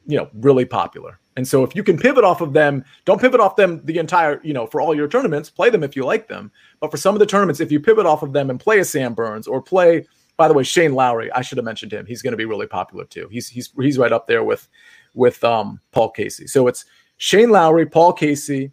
you 0.08 0.18
know, 0.18 0.30
really 0.34 0.66
popular. 0.66 1.21
And 1.38 1.48
so 1.48 1.64
if 1.64 1.76
you 1.76 1.84
can 1.84 1.98
pivot 1.98 2.24
off 2.24 2.42
of 2.42 2.54
them, 2.54 2.84
don't 3.06 3.22
pivot 3.22 3.40
off 3.40 3.56
them 3.56 3.82
the 3.86 3.98
entire, 3.98 4.42
you 4.44 4.54
know, 4.54 4.68
for 4.68 4.82
all 4.82 4.94
your 4.94 5.08
tournaments, 5.08 5.50
play 5.50 5.70
them 5.70 5.84
if 5.84 5.96
you 5.96 6.04
like 6.04 6.28
them. 6.28 6.52
But 6.80 6.92
for 6.92 6.98
some 6.98 7.16
of 7.16 7.20
the 7.20 7.26
tournaments, 7.26 7.62
if 7.62 7.72
you 7.72 7.80
pivot 7.80 8.06
off 8.06 8.22
of 8.22 8.34
them 8.34 8.50
and 8.50 8.60
play 8.60 8.80
a 8.80 8.86
Sam 8.86 9.14
Burns 9.14 9.48
or 9.48 9.62
play, 9.62 10.06
by 10.36 10.48
the 10.48 10.54
way, 10.54 10.64
Shane 10.64 10.94
Lowry, 10.94 11.32
I 11.32 11.42
should 11.42 11.58
have 11.58 11.66
mentioned 11.66 11.94
him. 11.94 12.06
He's 12.06 12.22
going 12.22 12.32
to 12.32 12.38
be 12.38 12.46
really 12.46 12.68
popular 12.68 13.06
too. 13.06 13.28
He's 13.32 13.48
he's 13.48 13.72
he's 13.80 13.98
right 13.98 14.12
up 14.12 14.28
there 14.28 14.44
with 14.44 14.68
with 15.14 15.44
um 15.44 15.80
Paul 15.92 16.10
Casey. 16.10 16.48
So 16.48 16.68
it's 16.68 16.86
Shane 17.18 17.52
Lowry, 17.52 17.86
Paul 17.86 18.14
Casey, 18.14 18.72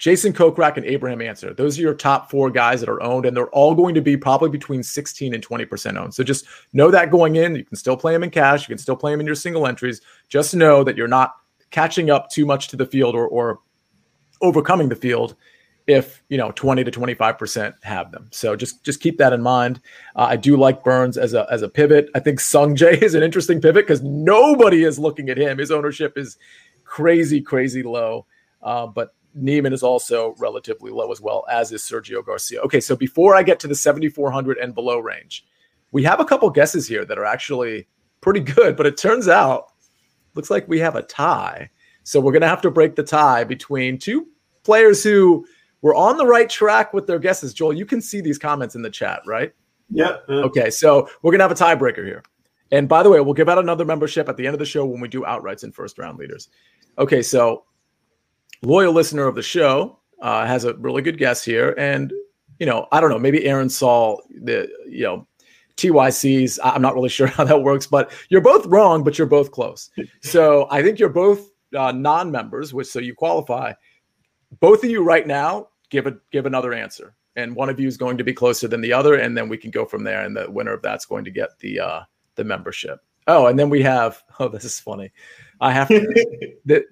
Jason 0.00 0.32
Kokrak, 0.32 0.76
and 0.76 0.86
Abraham 0.86 1.20
Ancer. 1.20 1.52
Those 1.52 1.78
are 1.78 1.82
your 1.82 1.94
top 1.94 2.30
four 2.30 2.50
guys 2.50 2.80
that 2.80 2.88
are 2.88 3.02
owned, 3.02 3.26
and 3.26 3.36
they're 3.36 3.50
all 3.50 3.74
going 3.74 3.94
to 3.94 4.00
be 4.00 4.16
probably 4.16 4.48
between 4.48 4.82
16 4.82 5.34
and 5.34 5.46
20% 5.46 5.96
owned. 5.96 6.14
So 6.14 6.24
just 6.24 6.46
know 6.72 6.90
that 6.90 7.10
going 7.10 7.36
in, 7.36 7.54
you 7.54 7.64
can 7.64 7.76
still 7.76 7.96
play 7.96 8.12
them 8.12 8.22
in 8.22 8.30
cash, 8.30 8.62
you 8.62 8.74
can 8.74 8.78
still 8.78 8.96
play 8.96 9.12
them 9.12 9.20
in 9.20 9.26
your 9.26 9.34
single 9.34 9.66
entries. 9.66 10.00
Just 10.28 10.54
know 10.54 10.82
that 10.84 10.96
you're 10.96 11.08
not 11.08 11.36
catching 11.70 12.10
up 12.10 12.30
too 12.30 12.46
much 12.46 12.68
to 12.68 12.76
the 12.76 12.86
field 12.86 13.14
or, 13.14 13.26
or 13.26 13.60
overcoming 14.40 14.88
the 14.88 14.96
field 14.96 15.36
if 15.86 16.22
you 16.28 16.38
know 16.38 16.52
20 16.52 16.84
to 16.84 16.90
25 16.90 17.38
percent 17.38 17.74
have 17.82 18.12
them. 18.12 18.28
So 18.32 18.54
just 18.54 18.84
just 18.84 19.00
keep 19.00 19.18
that 19.18 19.32
in 19.32 19.42
mind. 19.42 19.80
Uh, 20.14 20.28
i 20.30 20.36
do 20.36 20.56
like 20.56 20.84
burns 20.84 21.16
as 21.16 21.34
a 21.34 21.46
as 21.50 21.62
a 21.62 21.68
pivot. 21.68 22.08
I 22.14 22.20
think 22.20 22.38
Sungjae 22.38 23.02
is 23.02 23.14
an 23.14 23.22
interesting 23.22 23.60
pivot 23.60 23.86
because 23.86 24.02
nobody 24.02 24.84
is 24.84 24.98
looking 24.98 25.28
at 25.30 25.38
him. 25.38 25.58
His 25.58 25.70
ownership 25.70 26.16
is 26.16 26.36
crazy 26.84 27.40
crazy 27.40 27.82
low. 27.82 28.26
Uh, 28.62 28.86
but 28.86 29.14
Niemann 29.34 29.72
is 29.72 29.82
also 29.82 30.34
relatively 30.38 30.90
low 30.90 31.10
as 31.12 31.20
well, 31.20 31.44
as 31.50 31.72
is 31.72 31.82
Sergio 31.82 32.24
Garcia. 32.24 32.60
Okay, 32.62 32.80
so 32.80 32.96
before 32.96 33.34
I 33.34 33.42
get 33.42 33.60
to 33.60 33.68
the 33.68 33.74
7,400 33.74 34.58
and 34.58 34.74
below 34.74 34.98
range, 34.98 35.46
we 35.92 36.02
have 36.02 36.20
a 36.20 36.24
couple 36.24 36.50
guesses 36.50 36.86
here 36.86 37.04
that 37.04 37.18
are 37.18 37.24
actually 37.24 37.86
pretty 38.20 38.40
good, 38.40 38.76
but 38.76 38.86
it 38.86 38.96
turns 38.96 39.28
out 39.28 39.69
looks 40.34 40.50
like 40.50 40.68
we 40.68 40.78
have 40.80 40.96
a 40.96 41.02
tie. 41.02 41.70
So 42.02 42.20
we're 42.20 42.32
going 42.32 42.42
to 42.42 42.48
have 42.48 42.62
to 42.62 42.70
break 42.70 42.96
the 42.96 43.02
tie 43.02 43.44
between 43.44 43.98
two 43.98 44.26
players 44.64 45.02
who 45.02 45.46
were 45.82 45.94
on 45.94 46.16
the 46.16 46.26
right 46.26 46.48
track 46.48 46.92
with 46.92 47.06
their 47.06 47.18
guesses. 47.18 47.54
Joel, 47.54 47.72
you 47.72 47.86
can 47.86 48.00
see 48.00 48.20
these 48.20 48.38
comments 48.38 48.74
in 48.74 48.82
the 48.82 48.90
chat, 48.90 49.22
right? 49.26 49.52
Yeah. 49.90 50.18
Okay, 50.28 50.70
so 50.70 51.08
we're 51.22 51.32
going 51.32 51.40
to 51.40 51.48
have 51.48 51.52
a 51.52 51.54
tiebreaker 51.54 52.04
here. 52.04 52.22
And 52.72 52.88
by 52.88 53.02
the 53.02 53.10
way, 53.10 53.20
we'll 53.20 53.34
give 53.34 53.48
out 53.48 53.58
another 53.58 53.84
membership 53.84 54.28
at 54.28 54.36
the 54.36 54.46
end 54.46 54.54
of 54.54 54.60
the 54.60 54.66
show 54.66 54.84
when 54.84 55.00
we 55.00 55.08
do 55.08 55.22
outrights 55.22 55.64
and 55.64 55.74
first 55.74 55.98
round 55.98 56.18
leaders. 56.18 56.48
Okay, 56.98 57.22
so 57.22 57.64
loyal 58.62 58.92
listener 58.92 59.26
of 59.26 59.34
the 59.34 59.42
show 59.42 59.98
uh, 60.22 60.46
has 60.46 60.64
a 60.64 60.74
really 60.74 61.02
good 61.02 61.18
guess 61.18 61.44
here, 61.44 61.74
and 61.78 62.12
you 62.58 62.66
know, 62.66 62.86
I 62.92 63.00
don't 63.00 63.10
know, 63.10 63.18
maybe 63.18 63.46
Aaron 63.46 63.68
saw 63.68 64.18
the 64.42 64.68
you 64.88 65.04
know 65.04 65.26
TYCs. 65.80 66.58
I'm 66.62 66.82
not 66.82 66.94
really 66.94 67.08
sure 67.08 67.26
how 67.36 67.44
that 67.44 67.62
works, 67.62 67.86
but 67.86 68.12
you're 68.28 68.40
both 68.40 68.66
wrong, 68.66 69.02
but 69.02 69.18
you're 69.18 69.26
both 69.26 69.50
close. 69.50 69.90
So 70.22 70.66
I 70.70 70.82
think 70.82 70.98
you're 70.98 71.08
both 71.08 71.50
uh, 71.76 71.92
non-members, 71.92 72.74
which 72.74 72.88
so 72.88 72.98
you 72.98 73.14
qualify. 73.14 73.72
Both 74.58 74.84
of 74.84 74.90
you 74.90 75.02
right 75.02 75.26
now 75.26 75.68
give 75.90 76.06
a 76.06 76.16
give 76.32 76.46
another 76.46 76.72
answer, 76.72 77.14
and 77.36 77.54
one 77.54 77.68
of 77.68 77.78
you 77.78 77.86
is 77.86 77.96
going 77.96 78.18
to 78.18 78.24
be 78.24 78.32
closer 78.32 78.68
than 78.68 78.80
the 78.80 78.92
other, 78.92 79.14
and 79.14 79.36
then 79.36 79.48
we 79.48 79.56
can 79.56 79.70
go 79.70 79.84
from 79.84 80.04
there. 80.04 80.24
And 80.24 80.36
the 80.36 80.50
winner 80.50 80.72
of 80.72 80.82
that's 80.82 81.06
going 81.06 81.24
to 81.24 81.30
get 81.30 81.58
the 81.60 81.80
uh, 81.80 82.00
the 82.34 82.44
membership. 82.44 82.98
Oh, 83.26 83.46
and 83.46 83.58
then 83.58 83.70
we 83.70 83.82
have. 83.82 84.22
Oh, 84.40 84.48
this 84.48 84.64
is 84.64 84.80
funny. 84.80 85.12
I 85.60 85.72
have 85.72 85.88
to. 85.88 86.44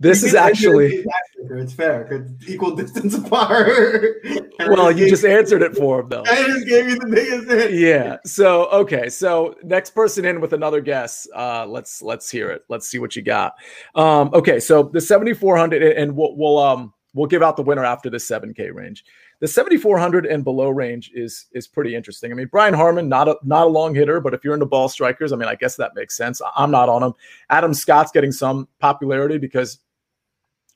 this 0.00 0.22
is 0.22 0.34
actually 0.34 1.04
it's 1.48 1.72
fair 1.72 2.04
because 2.04 2.30
equal 2.48 2.74
distance 2.74 3.14
apart. 3.26 4.16
well, 4.58 4.92
you 4.92 5.08
just 5.08 5.24
answered 5.24 5.62
it 5.62 5.74
for 5.74 6.00
him 6.00 6.08
though. 6.08 6.24
I 6.26 6.44
just 6.44 6.66
gave 6.66 6.88
you 6.88 6.98
the 6.98 7.06
biggest 7.06 7.48
hit. 7.48 7.72
Yeah. 7.72 8.18
So 8.24 8.66
okay. 8.70 9.08
So 9.08 9.56
next 9.62 9.90
person 9.90 10.24
in 10.24 10.40
with 10.40 10.52
another 10.52 10.80
guess. 10.80 11.26
Uh, 11.34 11.66
let's 11.66 12.02
let's 12.02 12.30
hear 12.30 12.50
it. 12.50 12.64
Let's 12.68 12.88
see 12.88 12.98
what 12.98 13.16
you 13.16 13.22
got. 13.22 13.54
Um, 13.94 14.30
okay. 14.34 14.60
So 14.60 14.84
the 14.84 15.00
seventy 15.00 15.34
four 15.34 15.56
hundred, 15.56 15.82
and 15.82 16.14
we'll, 16.14 16.36
we'll 16.36 16.58
um 16.58 16.92
we'll 17.14 17.26
give 17.26 17.42
out 17.42 17.56
the 17.56 17.62
winner 17.62 17.84
after 17.84 18.10
the 18.10 18.20
seven 18.20 18.54
K 18.54 18.70
range. 18.70 19.04
The 19.40 19.48
7400 19.48 20.26
and 20.26 20.44
below 20.44 20.68
range 20.68 21.10
is 21.14 21.46
is 21.52 21.66
pretty 21.66 21.94
interesting. 21.94 22.30
I 22.30 22.34
mean, 22.34 22.48
Brian 22.52 22.74
Harman, 22.74 23.08
not 23.08 23.26
a 23.26 23.36
not 23.42 23.66
a 23.66 23.70
long 23.70 23.94
hitter, 23.94 24.20
but 24.20 24.34
if 24.34 24.44
you're 24.44 24.52
into 24.52 24.66
ball 24.66 24.88
strikers, 24.90 25.32
I 25.32 25.36
mean, 25.36 25.48
I 25.48 25.54
guess 25.54 25.76
that 25.76 25.94
makes 25.94 26.14
sense. 26.14 26.42
I'm 26.56 26.70
not 26.70 26.90
on 26.90 27.02
him. 27.02 27.14
Adam 27.48 27.72
Scott's 27.72 28.12
getting 28.12 28.32
some 28.32 28.68
popularity 28.80 29.38
because 29.38 29.78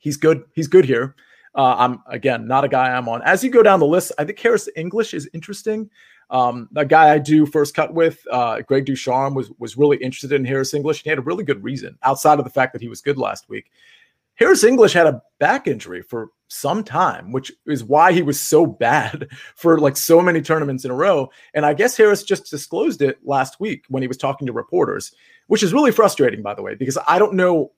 he's 0.04 0.18
good. 0.18 0.44
He's 0.52 0.68
good 0.68 0.84
here. 0.84 1.16
Uh, 1.56 1.74
I'm 1.78 2.02
again 2.08 2.46
not 2.46 2.64
a 2.64 2.68
guy 2.68 2.94
I'm 2.94 3.08
on. 3.08 3.22
As 3.22 3.42
you 3.42 3.50
go 3.50 3.62
down 3.62 3.80
the 3.80 3.86
list, 3.86 4.12
I 4.18 4.24
think 4.24 4.38
Harris 4.38 4.68
English 4.76 5.14
is 5.14 5.28
interesting. 5.32 5.90
Um, 6.30 6.68
a 6.76 6.84
guy 6.84 7.12
I 7.12 7.18
do 7.18 7.46
first 7.46 7.74
cut 7.74 7.92
with, 7.94 8.24
uh, 8.30 8.60
Greg 8.62 8.84
Ducharme, 8.84 9.34
was 9.34 9.50
was 9.58 9.76
really 9.76 9.96
interested 9.96 10.32
in 10.32 10.44
Harris 10.44 10.74
English. 10.74 11.02
He 11.02 11.10
had 11.10 11.18
a 11.18 11.22
really 11.22 11.42
good 11.42 11.64
reason 11.64 11.98
outside 12.02 12.38
of 12.38 12.44
the 12.44 12.50
fact 12.50 12.72
that 12.74 12.82
he 12.82 12.88
was 12.88 13.00
good 13.00 13.18
last 13.18 13.48
week. 13.48 13.70
Harris 14.36 14.64
English 14.64 14.92
had 14.92 15.06
a 15.06 15.22
back 15.38 15.68
injury 15.68 16.02
for 16.02 16.30
some 16.48 16.82
time, 16.82 17.32
which 17.32 17.52
is 17.66 17.84
why 17.84 18.12
he 18.12 18.22
was 18.22 18.38
so 18.38 18.66
bad 18.86 19.28
for 19.56 19.78
like 19.78 19.96
so 19.96 20.20
many 20.20 20.42
tournaments 20.42 20.84
in 20.84 20.90
a 20.90 20.94
row. 20.94 21.30
And 21.54 21.64
I 21.64 21.72
guess 21.72 21.96
Harris 21.96 22.24
just 22.24 22.50
disclosed 22.50 23.00
it 23.00 23.18
last 23.24 23.58
week 23.60 23.84
when 23.88 24.02
he 24.02 24.08
was 24.08 24.18
talking 24.18 24.46
to 24.46 24.52
reporters, 24.52 25.12
which 25.46 25.62
is 25.62 25.72
really 25.72 25.92
frustrating, 25.92 26.42
by 26.42 26.54
the 26.54 26.62
way, 26.62 26.74
because 26.74 26.98
I 27.06 27.18
don't 27.18 27.34
know 27.34 27.70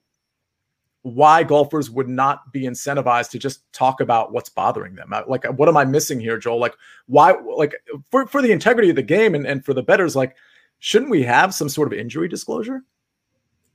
why 1.07 1.45
golfers 1.45 1.89
would 1.89 2.09
not 2.09 2.53
be 2.53 2.63
incentivized 2.63 3.31
to 3.31 3.39
just 3.39 3.61
talk 3.73 4.01
about 4.01 4.33
what's 4.33 4.49
bothering 4.49 4.97
them. 4.97 5.13
Like, 5.29 5.45
what 5.45 5.69
am 5.69 5.77
I 5.77 5.85
missing 5.85 6.19
here, 6.19 6.37
Joel? 6.37 6.59
Like, 6.59 6.75
why, 7.07 7.33
like, 7.57 7.77
for, 8.11 8.27
for 8.27 8.43
the 8.43 8.51
integrity 8.51 8.91
of 8.91 8.97
the 8.97 9.03
game 9.03 9.37
and, 9.37 9.47
and 9.47 9.65
for 9.65 9.73
the 9.73 9.85
betters, 9.85 10.17
like, 10.17 10.35
shouldn't 10.81 11.13
we 11.13 11.23
have 11.23 11.55
some 11.55 11.69
sort 11.69 11.93
of 11.93 11.97
injury 11.97 12.27
disclosure? 12.27 12.83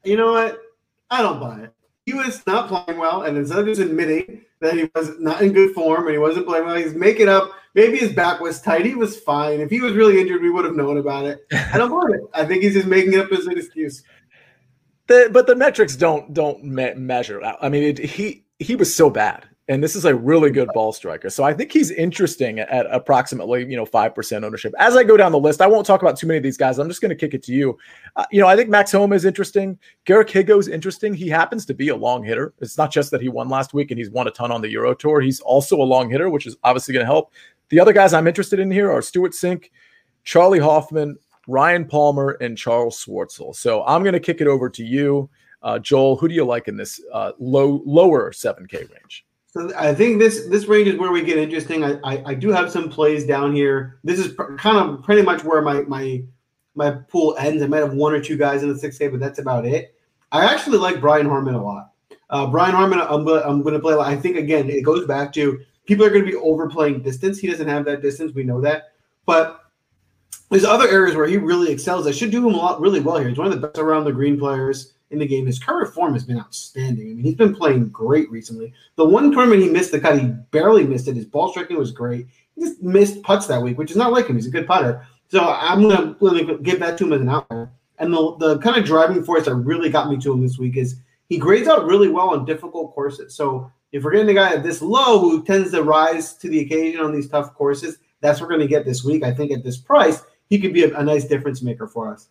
You 0.04 0.18
know 0.18 0.34
what? 0.34 0.60
I 1.10 1.22
don't 1.22 1.40
buy 1.40 1.62
it. 1.62 1.74
He 2.06 2.14
was 2.14 2.46
not 2.46 2.68
playing 2.68 3.00
well, 3.00 3.22
and 3.22 3.38
instead 3.38 3.60
of 3.60 3.66
just 3.66 3.80
admitting 3.80 4.42
that 4.60 4.74
he 4.74 4.90
was 4.94 5.18
not 5.20 5.42
in 5.42 5.54
good 5.54 5.74
form 5.74 6.08
and 6.08 6.12
he 6.12 6.18
wasn't 6.18 6.48
playing 6.48 6.66
well, 6.66 6.76
he's 6.76 6.96
making 6.96 7.30
up. 7.30 7.50
Maybe 7.76 7.98
his 7.98 8.12
back 8.12 8.42
was 8.42 8.62
tight. 8.62 8.86
He 8.86 8.96
was 8.96 9.18
fine. 9.22 9.62
If 9.62 9.70
he 9.70 9.80
was 9.80 9.94
really 9.94 10.20
injured, 10.20 10.42
we 10.42 10.50
would 10.50 10.66
have 10.66 10.76
known 10.76 10.98
about 10.98 11.24
it. 11.26 11.46
I 11.54 11.78
don't 11.78 11.92
buy 11.92 12.18
it. 12.18 12.22
I 12.34 12.44
think 12.44 12.62
he's 12.64 12.74
just 12.74 12.88
making 12.88 13.18
up 13.18 13.32
as 13.32 13.46
an 13.48 13.58
excuse. 13.58 14.04
The, 15.12 15.30
but 15.30 15.46
the 15.46 15.58
metrics 15.58 15.98
don't 15.98 16.34
don't 16.34 16.64
me- 16.64 16.94
measure. 16.94 17.42
I 17.44 17.68
mean, 17.68 17.84
it, 17.84 18.00
he 18.00 18.46
he 18.60 18.78
was 18.78 18.96
so 18.96 19.10
bad, 19.10 19.46
and 19.68 19.84
this 19.84 19.94
is 19.94 20.06
a 20.06 20.16
really 20.16 20.52
good 20.52 20.70
ball 20.74 20.94
striker. 20.94 21.30
So 21.30 21.44
I 21.44 21.54
think 21.54 21.74
he's 21.74 21.92
interesting 21.92 22.60
at 22.60 22.86
approximately 22.90 23.66
you 23.70 23.76
know 23.76 23.86
five 23.86 24.16
percent 24.16 24.46
ownership. 24.46 24.74
As 24.80 24.96
I 24.96 25.04
go 25.04 25.18
down 25.18 25.34
the 25.34 25.38
list, 25.38 25.60
I 25.60 25.68
won't 25.68 25.86
talk 25.86 26.02
about 26.02 26.16
too 26.16 26.28
many 26.28 26.38
of 26.38 26.44
these 26.44 26.56
guys. 26.56 26.80
I'm 26.80 26.88
just 26.88 27.02
going 27.02 27.10
to 27.10 27.16
kick 27.18 27.34
it 27.34 27.44
to 27.44 27.52
you. 27.52 27.78
Uh, 28.16 28.24
you 28.32 28.40
know, 28.40 28.48
I 28.48 28.56
think 28.56 28.70
Max 28.70 28.94
Homa 28.94 29.14
is 29.14 29.26
interesting. 29.26 29.78
Garrick 30.06 30.30
Higgo 30.30 30.58
is 30.58 30.70
interesting. 30.70 31.14
He 31.14 31.28
happens 31.28 31.66
to 31.66 31.74
be 31.74 31.90
a 31.90 31.96
long 31.96 32.24
hitter. 32.24 32.54
It's 32.60 32.78
not 32.78 32.90
just 32.90 33.12
that 33.12 33.20
he 33.20 33.28
won 33.28 33.50
last 33.50 33.74
week 33.74 33.92
and 33.92 33.98
he's 33.98 34.12
won 34.12 34.30
a 34.30 34.32
ton 34.32 34.50
on 34.50 34.62
the 34.62 34.70
Euro 34.70 34.94
Tour. 34.94 35.20
He's 35.20 35.42
also 35.42 35.76
a 35.76 35.84
long 35.84 36.10
hitter, 36.10 36.30
which 36.30 36.48
is 36.48 36.56
obviously 36.64 36.94
going 36.94 37.06
to 37.06 37.12
help. 37.12 37.34
The 37.68 37.82
other 37.82 37.92
guys 37.92 38.14
I'm 38.14 38.28
interested 38.28 38.60
in 38.60 38.72
here 38.72 38.90
are 38.90 39.02
Stewart 39.02 39.34
Cink, 39.34 39.72
Charley 40.24 40.60
Hoffman, 40.60 41.18
Ryan 41.48 41.86
Palmer, 41.86 42.32
and 42.42 42.58
Charles 42.58 43.04
Schwartzel. 43.04 43.56
So 43.56 43.84
I'm 43.86 44.04
going 44.04 44.14
to 44.14 44.20
kick 44.20 44.42
it 44.42 44.48
over 44.48 44.70
to 44.70 44.84
you, 44.84 45.30
uh, 45.64 45.80
Joel. 45.80 46.18
Who 46.18 46.28
do 46.28 46.34
you 46.34 46.46
like 46.46 46.68
in 46.68 46.78
this 46.78 47.02
uh, 47.14 47.32
low 47.40 47.82
lower 47.86 48.32
7K 48.32 48.74
range? 48.74 49.26
So 49.48 49.72
I 49.76 49.94
think 49.94 50.20
this 50.20 50.46
this 50.48 50.66
range 50.66 50.88
is 50.88 50.98
where 50.98 51.12
we 51.12 51.24
get 51.24 51.38
interesting. 51.38 51.84
I, 51.84 52.00
I, 52.04 52.24
I 52.28 52.34
do 52.34 52.50
have 52.52 52.72
some 52.72 52.90
plays 52.90 53.26
down 53.26 53.54
here. 53.54 54.00
This 54.04 54.18
is 54.18 54.34
pr- 54.34 54.56
kind 54.56 54.78
of 54.78 55.04
pretty 55.04 55.24
much 55.24 55.44
where 55.44 55.62
my 55.62 55.82
my 55.82 56.24
my 56.76 56.92
pool 56.92 57.36
ends. 57.38 57.62
I 57.62 57.68
might 57.68 57.80
have 57.80 57.94
one 57.94 58.14
or 58.14 58.22
two 58.22 58.38
guys 58.38 58.64
in 58.64 58.70
the 58.70 58.76
6K, 58.76 59.12
but 59.12 59.20
that's 59.20 59.40
about 59.40 59.66
it. 59.66 59.94
I 60.32 60.46
actually 60.46 60.78
like 60.78 61.02
Brian 61.02 61.26
Harman 61.26 61.56
a 61.56 61.64
lot. 61.64 61.92
Uh, 62.30 62.48
Brian 62.48 62.74
Harman, 62.74 63.02
I'm, 63.02 63.28
I'm 63.28 63.62
going 63.62 63.74
to 63.74 63.80
play. 63.80 63.94
I 63.94 64.16
think 64.16 64.38
again, 64.38 64.70
it 64.70 64.84
goes 64.84 65.06
back 65.06 65.34
to 65.34 65.60
people 65.86 66.06
are 66.06 66.10
going 66.10 66.24
to 66.24 66.32
be 66.32 66.38
overplaying 66.38 67.02
distance. 67.02 67.38
He 67.38 67.48
doesn't 67.48 67.68
have 67.68 67.84
that 67.86 68.02
distance. 68.02 68.34
We 68.34 68.44
know 68.44 68.62
that, 68.62 68.94
but 69.26 69.61
there's 70.52 70.66
other 70.66 70.88
areas 70.88 71.16
where 71.16 71.28
he 71.28 71.38
really 71.38 71.72
excels. 71.72 72.06
I 72.06 72.12
should 72.12 72.30
do 72.30 72.46
him 72.46 72.54
a 72.54 72.58
lot 72.58 72.82
really 72.82 73.00
well 73.00 73.18
here. 73.18 73.30
He's 73.30 73.38
one 73.38 73.48
of 73.48 73.60
the 73.60 73.68
best 73.68 73.80
around 73.80 74.04
the 74.04 74.12
green 74.12 74.38
players 74.38 74.94
in 75.10 75.18
the 75.18 75.26
game. 75.26 75.46
His 75.46 75.60
current 75.60 75.94
form 75.94 76.14
has 76.14 76.26
been 76.26 76.38
outstanding. 76.38 77.10
I 77.10 77.14
mean, 77.14 77.24
he's 77.24 77.36
been 77.36 77.56
playing 77.56 77.90
great 77.90 78.30
recently. 78.30 78.74
The 78.98 79.06
one 79.06 79.32
tournament 79.32 79.62
he 79.62 79.70
missed 79.70 79.92
the 79.92 80.00
cut, 80.00 80.20
he 80.20 80.28
barely 80.52 80.86
missed 80.86 81.08
it. 81.08 81.16
His 81.16 81.26
ball 81.26 81.50
striking 81.52 81.78
was 81.78 81.92
great. 81.92 82.28
He 82.56 82.64
just 82.64 82.82
missed 82.82 83.24
putts 83.24 83.48
that 83.48 83.62
week, 83.62 83.78
which 83.78 83.92
is 83.92 83.98
not 83.98 84.12
like 84.12 84.28
him. 84.28 84.36
He's 84.36 84.48
a 84.48 84.52
good 84.52 84.68
putter. 84.68 85.08
So 85.30 85.42
I'm 85.42 85.82
gonna 85.82 86.18
really 86.20 86.58
give 86.58 86.80
that 86.82 86.98
to 86.98 87.06
him 87.06 87.14
as 87.14 87.22
an 87.22 87.30
outlier. 87.30 87.72
And 88.00 88.14
the, 88.14 88.36
the 88.38 88.58
kind 88.60 88.78
of 88.78 88.84
driving 88.84 89.24
force 89.24 89.46
that 89.46 89.56
really 89.56 89.90
got 89.90 90.10
me 90.10 90.18
to 90.18 90.34
him 90.34 90.42
this 90.42 90.58
week 90.58 90.76
is 90.76 90.98
he 91.30 91.38
grades 91.38 91.70
out 91.70 91.86
really 91.86 92.10
well 92.10 92.32
on 92.32 92.44
difficult 92.44 92.94
courses. 92.94 93.34
So 93.36 93.72
if 93.94 94.04
we're 94.04 94.12
getting 94.12 94.30
a 94.30 94.34
guy 94.34 94.54
at 94.54 94.64
this 94.64 94.82
low 94.82 95.20
who 95.20 95.46
tends 95.46 95.72
to 95.72 95.84
rise 95.84 96.34
to 96.36 96.50
the 96.50 96.60
occasion 96.60 97.00
on 97.00 97.14
these 97.14 97.30
tough 97.30 97.54
courses, 97.54 98.00
that's 98.22 98.40
what 98.40 98.50
we're 98.50 98.56
going 98.56 98.68
to 98.68 98.74
get 98.74 98.86
this 98.86 99.04
week. 99.04 99.24
I 99.24 99.32
think 99.34 99.52
at 99.52 99.64
this 99.64 99.78
price, 99.78 100.24
he 100.52 100.60
could 100.60 100.74
be 100.74 100.84
a, 100.84 100.96
a 100.98 101.04
nice 101.04 101.26
difference 101.26 101.64
maker 101.64 101.88
for 101.88 102.14
us. 102.14 102.28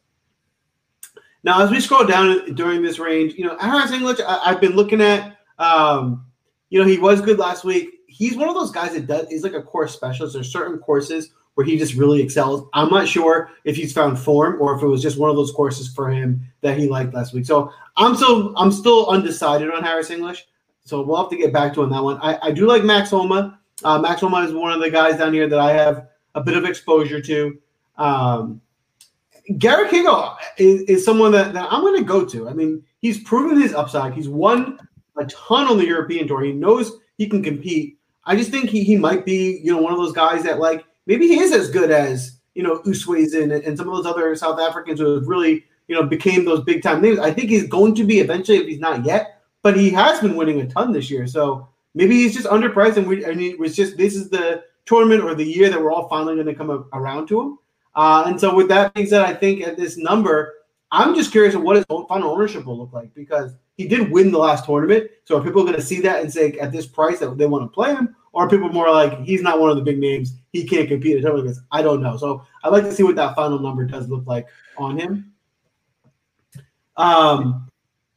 Now, 1.42 1.64
as 1.64 1.70
we 1.70 1.80
scroll 1.80 2.04
down 2.04 2.54
during 2.54 2.82
this 2.82 2.98
range, 2.98 3.34
you 3.34 3.46
know, 3.46 3.56
Harris 3.58 3.92
English, 3.92 4.20
I, 4.20 4.50
have 4.50 4.60
been 4.60 4.76
looking 4.76 5.00
at. 5.00 5.38
Um, 5.58 6.26
you 6.68 6.78
know, 6.78 6.86
he 6.86 6.98
was 6.98 7.20
good 7.22 7.38
last 7.38 7.64
week. 7.64 8.00
He's 8.06 8.36
one 8.36 8.48
of 8.48 8.54
those 8.54 8.70
guys 8.70 8.92
that 8.92 9.06
does. 9.06 9.26
He's 9.28 9.42
like 9.42 9.54
a 9.54 9.62
course 9.62 9.94
specialist. 9.94 10.34
There's 10.34 10.52
certain 10.52 10.78
courses 10.78 11.30
where 11.54 11.66
he 11.66 11.78
just 11.78 11.94
really 11.94 12.20
excels. 12.20 12.68
I'm 12.74 12.90
not 12.90 13.08
sure 13.08 13.50
if 13.64 13.74
he's 13.74 13.92
found 13.92 14.18
form 14.18 14.60
or 14.60 14.76
if 14.76 14.82
it 14.82 14.86
was 14.86 15.02
just 15.02 15.18
one 15.18 15.30
of 15.30 15.36
those 15.36 15.50
courses 15.50 15.88
for 15.88 16.10
him 16.10 16.42
that 16.60 16.78
he 16.78 16.88
liked 16.88 17.14
last 17.14 17.32
week. 17.32 17.46
So 17.46 17.72
I'm 17.96 18.14
still 18.14 18.54
I'm 18.56 18.70
still 18.70 19.08
undecided 19.08 19.70
on 19.70 19.82
Harris 19.82 20.10
English. 20.10 20.46
So 20.84 21.02
we'll 21.02 21.16
have 21.16 21.30
to 21.30 21.36
get 21.36 21.54
back 21.54 21.72
to 21.74 21.82
on 21.82 21.90
that 21.90 22.04
one. 22.04 22.18
I, 22.18 22.38
I 22.42 22.50
do 22.50 22.66
like 22.66 22.84
Max 22.84 23.10
Homa. 23.10 23.58
Uh, 23.82 23.98
Max 23.98 24.20
Homa 24.20 24.42
is 24.42 24.52
one 24.52 24.72
of 24.72 24.80
the 24.80 24.90
guys 24.90 25.16
down 25.16 25.32
here 25.32 25.48
that 25.48 25.58
I 25.58 25.72
have 25.72 26.08
a 26.34 26.42
bit 26.42 26.56
of 26.56 26.66
exposure 26.66 27.20
to. 27.22 27.58
Um, 28.00 28.60
Garrick 29.58 29.90
Higgo 29.90 30.36
is, 30.56 30.82
is 30.82 31.04
someone 31.04 31.32
that, 31.32 31.52
that 31.52 31.68
I'm 31.70 31.82
going 31.82 31.98
to 31.98 32.04
go 32.04 32.24
to. 32.24 32.48
I 32.48 32.52
mean, 32.52 32.82
he's 33.00 33.22
proven 33.22 33.60
his 33.60 33.74
upside. 33.74 34.14
He's 34.14 34.28
won 34.28 34.78
a 35.16 35.26
ton 35.26 35.68
on 35.68 35.76
the 35.76 35.86
European 35.86 36.26
tour. 36.26 36.42
He 36.42 36.52
knows 36.52 36.92
he 37.18 37.28
can 37.28 37.42
compete. 37.42 37.98
I 38.24 38.36
just 38.36 38.50
think 38.50 38.70
he, 38.70 38.84
he 38.84 38.96
might 38.96 39.24
be, 39.24 39.60
you 39.62 39.72
know, 39.72 39.80
one 39.80 39.92
of 39.92 39.98
those 39.98 40.12
guys 40.12 40.42
that 40.44 40.58
like 40.58 40.84
maybe 41.06 41.28
he 41.28 41.40
is 41.40 41.52
as 41.52 41.70
good 41.70 41.90
as, 41.90 42.38
you 42.54 42.62
know, 42.62 42.80
Oosthuizen 42.80 43.54
and, 43.54 43.64
and 43.64 43.76
some 43.76 43.88
of 43.88 43.94
those 43.94 44.06
other 44.06 44.34
South 44.36 44.60
Africans 44.60 45.00
who 45.00 45.14
have 45.14 45.26
really, 45.26 45.64
you 45.88 45.94
know, 45.94 46.04
became 46.04 46.44
those 46.44 46.62
big 46.64 46.82
time 46.82 47.02
names. 47.02 47.18
I 47.18 47.32
think 47.32 47.50
he's 47.50 47.66
going 47.66 47.94
to 47.96 48.04
be 48.04 48.20
eventually 48.20 48.58
if 48.58 48.66
he's 48.66 48.78
not 48.80 49.04
yet, 49.04 49.42
but 49.62 49.76
he 49.76 49.90
has 49.90 50.20
been 50.20 50.36
winning 50.36 50.60
a 50.60 50.66
ton 50.66 50.92
this 50.92 51.10
year. 51.10 51.26
So 51.26 51.68
maybe 51.94 52.14
he's 52.14 52.34
just 52.34 52.46
underpriced 52.46 52.96
and 52.96 53.06
we 53.06 53.24
and 53.24 53.40
it 53.40 53.58
was 53.58 53.74
just 53.76 53.96
this 53.96 54.14
is 54.14 54.30
the 54.30 54.62
tournament 54.86 55.22
or 55.22 55.34
the 55.34 55.44
year 55.44 55.68
that 55.68 55.80
we're 55.80 55.92
all 55.92 56.08
finally 56.08 56.34
going 56.34 56.46
to 56.46 56.54
come 56.54 56.88
around 56.92 57.26
to 57.28 57.40
him. 57.40 57.58
Uh, 57.94 58.24
and 58.26 58.40
so, 58.40 58.54
with 58.54 58.68
that 58.68 58.94
being 58.94 59.06
said, 59.06 59.22
I 59.22 59.34
think 59.34 59.62
at 59.62 59.76
this 59.76 59.96
number, 59.96 60.54
I'm 60.92 61.14
just 61.14 61.32
curious 61.32 61.54
of 61.54 61.62
what 61.62 61.76
his 61.76 61.84
final 61.86 62.30
ownership 62.30 62.64
will 62.64 62.78
look 62.78 62.92
like 62.92 63.14
because 63.14 63.54
he 63.76 63.88
did 63.88 64.10
win 64.10 64.30
the 64.30 64.38
last 64.38 64.64
tournament. 64.64 65.10
So, 65.24 65.38
are 65.38 65.42
people 65.42 65.62
going 65.62 65.74
to 65.74 65.82
see 65.82 66.00
that 66.00 66.22
and 66.22 66.32
say 66.32 66.52
at 66.58 66.72
this 66.72 66.86
price 66.86 67.18
that 67.18 67.36
they 67.36 67.46
want 67.46 67.64
to 67.64 67.68
play 67.68 67.94
him, 67.94 68.14
or 68.32 68.44
are 68.44 68.48
people 68.48 68.68
more 68.68 68.90
like 68.90 69.20
he's 69.20 69.42
not 69.42 69.60
one 69.60 69.70
of 69.70 69.76
the 69.76 69.82
big 69.82 69.98
names, 69.98 70.34
he 70.52 70.66
can't 70.66 70.88
compete 70.88 71.16
at 71.16 71.22
tournaments? 71.22 71.60
I 71.72 71.82
don't 71.82 72.02
know. 72.02 72.16
So, 72.16 72.44
I'd 72.62 72.72
like 72.72 72.84
to 72.84 72.92
see 72.92 73.02
what 73.02 73.16
that 73.16 73.34
final 73.34 73.58
number 73.58 73.84
does 73.84 74.08
look 74.08 74.26
like 74.26 74.46
on 74.78 74.98
him. 74.98 75.32
Um, 76.96 77.68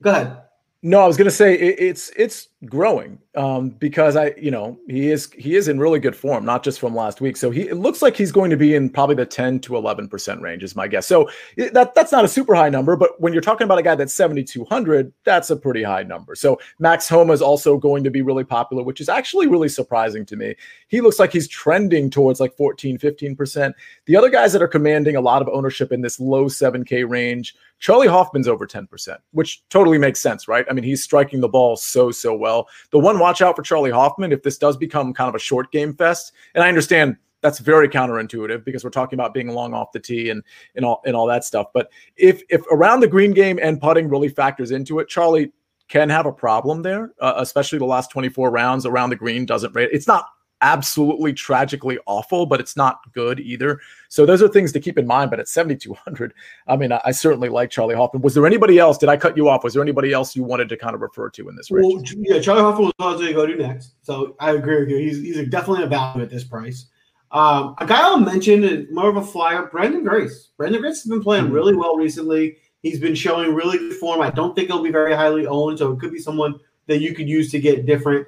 go 0.01 0.11
ahead. 0.11 0.43
No, 0.83 0.99
I 0.99 1.07
was 1.07 1.15
going 1.15 1.29
to 1.29 1.31
say 1.31 1.53
it, 1.55 1.79
it's 1.79 2.11
it's 2.17 2.49
growing 2.65 3.19
um, 3.35 3.69
because 3.69 4.15
I, 4.15 4.33
you 4.37 4.51
know, 4.51 4.77
he 4.87 5.09
is 5.09 5.31
he 5.33 5.55
is 5.55 5.67
in 5.67 5.79
really 5.79 5.99
good 5.99 6.15
form, 6.15 6.45
not 6.45 6.63
just 6.63 6.79
from 6.79 6.95
last 6.95 7.19
week. 7.19 7.35
So 7.35 7.49
he 7.49 7.61
it 7.67 7.77
looks 7.77 8.01
like 8.01 8.15
he's 8.15 8.31
going 8.31 8.51
to 8.51 8.57
be 8.57 8.75
in 8.75 8.89
probably 8.89 9.15
the 9.15 9.25
ten 9.25 9.59
to 9.61 9.75
eleven 9.75 10.07
percent 10.07 10.41
range, 10.41 10.63
is 10.63 10.75
my 10.75 10.87
guess. 10.87 11.07
So 11.07 11.29
that 11.57 11.95
that's 11.95 12.11
not 12.11 12.23
a 12.23 12.27
super 12.27 12.53
high 12.53 12.69
number, 12.69 12.95
but 12.95 13.19
when 13.19 13.33
you're 13.33 13.41
talking 13.41 13.65
about 13.65 13.79
a 13.79 13.83
guy 13.83 13.95
that's 13.95 14.13
seventy 14.13 14.43
two 14.43 14.65
hundred, 14.65 15.11
that's 15.23 15.49
a 15.49 15.55
pretty 15.55 15.83
high 15.83 16.03
number. 16.03 16.35
So 16.35 16.59
Max 16.79 17.09
Homa 17.09 17.33
is 17.33 17.41
also 17.41 17.77
going 17.77 18.03
to 18.03 18.11
be 18.11 18.21
really 18.21 18.43
popular, 18.43 18.83
which 18.83 19.01
is 19.01 19.09
actually 19.09 19.47
really 19.47 19.69
surprising 19.69 20.25
to 20.27 20.35
me. 20.35 20.55
He 20.87 21.01
looks 21.01 21.19
like 21.19 21.33
he's 21.33 21.47
trending 21.47 22.09
towards 22.09 22.39
like 22.39 22.55
14, 22.55 22.97
15 22.97 23.35
percent. 23.35 23.75
The 24.05 24.15
other 24.15 24.29
guys 24.29 24.53
that 24.53 24.61
are 24.61 24.67
commanding 24.67 25.15
a 25.15 25.21
lot 25.21 25.41
of 25.41 25.49
ownership 25.49 25.91
in 25.91 26.01
this 26.01 26.19
low 26.19 26.47
seven 26.47 26.85
K 26.85 27.03
range 27.03 27.55
Charley 27.83 28.07
Hoffman's 28.07 28.47
over 28.47 28.65
10%, 28.65 29.17
which 29.31 29.61
totally 29.67 29.97
makes 29.97 30.21
sense, 30.21 30.47
right? 30.47 30.65
I 30.69 30.73
mean, 30.73 30.85
he's 30.85 31.03
striking 31.03 31.41
the 31.41 31.49
ball 31.49 31.75
so, 31.75 32.11
so 32.11 32.33
well. 32.33 32.52
The 32.91 32.99
one 32.99 33.19
watch 33.19 33.41
out 33.41 33.55
for 33.55 33.61
Charley 33.61 33.91
Hoffman, 33.91 34.31
if 34.31 34.43
this 34.43 34.57
does 34.57 34.77
become 34.77 35.13
kind 35.13 35.29
of 35.29 35.35
a 35.35 35.39
short 35.39 35.71
game 35.71 35.93
fest, 35.93 36.33
and 36.55 36.63
I 36.63 36.69
understand 36.69 37.17
that's 37.41 37.59
very 37.59 37.89
counterintuitive 37.89 38.63
because 38.63 38.83
we're 38.83 38.89
talking 38.89 39.19
about 39.19 39.33
being 39.33 39.49
long 39.49 39.73
off 39.73 39.91
the 39.91 39.99
tee 39.99 40.29
and, 40.29 40.41
and 40.75 40.85
all 40.85 41.01
and 41.05 41.15
all 41.15 41.27
that 41.27 41.43
stuff. 41.43 41.67
But 41.73 41.89
if 42.15 42.41
if 42.49 42.61
around 42.71 43.01
the 43.01 43.07
green 43.07 43.33
game 43.33 43.59
and 43.61 43.79
putting 43.79 44.09
really 44.09 44.29
factors 44.29 44.71
into 44.71 44.99
it, 44.99 45.09
Charley 45.09 45.51
can 45.89 46.09
have 46.09 46.25
a 46.25 46.31
problem 46.31 46.81
there, 46.81 47.11
uh, 47.19 47.33
especially 47.37 47.77
the 47.77 47.85
last 47.85 48.09
24 48.09 48.49
rounds 48.49 48.85
around 48.85 49.09
the 49.09 49.15
green 49.15 49.45
doesn't 49.45 49.75
rate. 49.75 49.89
It's 49.91 50.07
not 50.07 50.27
absolutely 50.63 51.33
tragically 51.33 51.99
awful, 52.07 52.47
but 52.47 52.59
it's 52.59 52.75
not 52.75 52.99
good 53.13 53.39
either. 53.39 53.79
So 54.07 54.25
those 54.25 54.41
are 54.41 54.47
things 54.47 54.71
to 54.71 54.79
keep 54.79 54.97
in 54.97 55.05
mind. 55.05 55.29
But 55.29 55.39
at 55.39 55.47
7,200, 55.47 56.33
I 56.67 56.77
mean, 56.77 56.91
I, 56.91 57.01
I, 57.05 57.11
certainly 57.11 57.49
like 57.49 57.69
Charley 57.69 57.93
Hoffman. 57.93 58.23
Was 58.23 58.33
there 58.33 58.47
anybody 58.47 58.79
else? 58.79 58.97
Did 58.97 59.09
I 59.09 59.17
cut 59.17 59.37
you 59.37 59.49
off? 59.49 59.63
Was 59.63 59.73
there 59.73 59.83
anybody 59.83 60.13
else 60.13 60.35
you 60.35 60.43
wanted 60.43 60.69
to 60.69 60.77
kind 60.77 60.95
of 60.95 61.01
refer 61.01 61.29
to 61.31 61.49
in 61.49 61.55
this 61.55 61.69
race? 61.69 61.83
Well, 61.85 62.01
yeah, 62.17 62.39
Charley 62.39 62.61
Hoffman 62.61 62.91
was 62.97 63.15
going 63.15 63.27
to 63.27 63.33
go 63.33 63.45
to 63.45 63.55
next. 63.55 63.93
So 64.01 64.35
I 64.39 64.51
agree 64.51 64.79
with 64.79 64.89
you. 64.89 64.97
He's, 64.97 65.17
he's 65.21 65.49
definitely 65.49 65.83
a 65.83 65.87
value 65.87 66.23
at 66.23 66.29
this 66.29 66.43
price. 66.43 66.87
Um, 67.31 67.75
a 67.79 67.85
guy 67.85 67.99
I'll 67.99 68.19
mention 68.19 68.63
is 68.63 68.85
more 68.91 69.09
of 69.09 69.17
a 69.17 69.23
flyer, 69.23 69.69
Branden 69.73 70.03
Grace. 70.03 70.49
Branden 70.57 70.79
Grace 70.79 71.01
has 71.01 71.09
been 71.09 71.21
playing 71.21 71.45
mm-hmm. 71.45 71.53
really 71.53 71.75
well 71.75 71.97
recently. 71.97 72.57
He's 72.83 72.99
been 72.99 73.15
showing 73.15 73.53
really 73.53 73.77
good 73.77 73.93
form. 73.93 74.21
I 74.21 74.29
don't 74.29 74.55
think 74.55 74.67
he'll 74.67 74.83
be 74.83 74.91
very 74.91 75.15
highly 75.15 75.47
owned, 75.47 75.79
so 75.79 75.91
it 75.91 75.99
could 75.99 76.11
be 76.11 76.19
someone 76.19 76.59
that 76.87 76.99
you 76.99 77.15
could 77.15 77.27
use 77.27 77.49
to 77.51 77.59
get 77.59 77.85
different. 77.85 78.27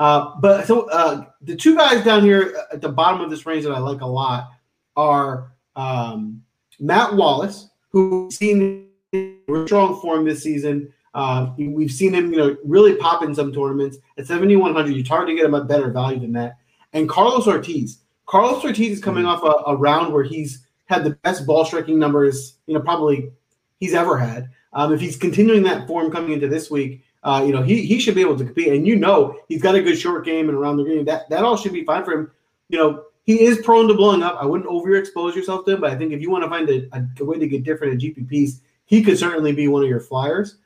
Uh, 0.00 0.34
but 0.40 0.66
so 0.66 0.88
uh, 0.88 1.26
the 1.42 1.54
two 1.54 1.76
guys 1.76 2.02
down 2.02 2.22
here 2.22 2.56
at 2.72 2.80
the 2.80 2.88
bottom 2.88 3.20
of 3.20 3.28
this 3.28 3.44
range 3.44 3.64
that 3.64 3.72
I 3.72 3.78
like 3.78 4.00
a 4.00 4.06
lot 4.06 4.50
are 4.96 5.52
um, 5.76 6.42
Matt 6.80 7.14
Wallace, 7.14 7.68
who's 7.90 8.34
seen 8.34 8.88
really 9.12 9.66
strong 9.66 10.00
form 10.00 10.24
this 10.24 10.42
season. 10.42 10.90
Uh, 11.12 11.50
we've 11.58 11.92
seen 11.92 12.14
him, 12.14 12.32
you 12.32 12.38
know, 12.38 12.56
really 12.64 12.96
pop 12.96 13.22
in 13.22 13.34
some 13.34 13.52
tournaments 13.52 13.98
at 14.16 14.26
7,100. 14.26 14.96
It's 14.96 15.08
hard 15.08 15.28
to 15.28 15.34
get 15.34 15.44
him 15.44 15.54
a 15.54 15.64
better 15.64 15.90
value 15.90 16.20
than 16.20 16.32
that. 16.32 16.56
And 16.94 17.08
Carlos 17.08 17.46
Ortiz. 17.46 17.98
Carlos 18.24 18.64
Ortiz 18.64 18.92
is 18.92 19.04
coming 19.04 19.24
mm-hmm. 19.24 19.44
off 19.44 19.64
a, 19.66 19.70
a, 19.70 19.76
round 19.76 20.14
where 20.14 20.22
he's 20.22 20.64
had 20.86 21.04
the 21.04 21.10
best 21.10 21.46
ball 21.46 21.66
striking 21.66 21.98
numbers, 21.98 22.54
you 22.66 22.72
know, 22.72 22.80
probably 22.80 23.32
he's 23.80 23.92
ever 23.92 24.16
had. 24.16 24.48
Um, 24.72 24.94
if 24.94 25.00
he's 25.00 25.16
continuing 25.16 25.64
that 25.64 25.86
form 25.86 26.10
coming 26.10 26.32
into 26.32 26.48
this 26.48 26.70
week, 26.70 27.02
uh, 27.22 27.42
you 27.46 27.52
know, 27.52 27.62
he 27.62 27.84
he 27.84 28.00
should 28.00 28.14
be 28.14 28.22
able 28.22 28.36
to 28.38 28.44
compete. 28.44 28.68
And 28.68 28.86
you 28.86 28.96
know, 28.96 29.38
he's 29.48 29.62
got 29.62 29.74
a 29.74 29.82
good 29.82 29.98
short 29.98 30.24
game 30.24 30.48
and 30.48 30.56
around 30.56 30.78
the 30.78 30.84
green. 30.84 31.04
That 31.04 31.28
that 31.28 31.44
all 31.44 31.56
should 31.56 31.72
be 31.72 31.84
fine 31.84 32.04
for 32.04 32.12
him. 32.12 32.30
You 32.68 32.78
know, 32.78 33.04
he 33.24 33.42
is 33.42 33.58
prone 33.58 33.88
to 33.88 33.94
blowing 33.94 34.22
up. 34.22 34.38
I 34.40 34.46
wouldn't 34.46 34.70
overexpose 34.70 35.34
yourself 35.34 35.64
to 35.66 35.72
him, 35.72 35.80
but 35.80 35.90
I 35.90 35.96
think 35.96 36.12
if 36.12 36.20
you 36.20 36.30
want 36.30 36.44
to 36.44 36.50
find 36.50 36.68
a, 36.70 36.88
a, 37.20 37.24
way 37.24 37.38
to 37.38 37.46
get 37.46 37.64
different 37.64 37.94
at 37.94 38.00
GPPs, 38.00 38.60
he 38.86 39.02
could 39.02 39.18
certainly 39.18 39.52
be 39.52 39.68
one 39.68 39.82
of 39.82 39.88
your 39.88 40.00
flyers. 40.00 40.56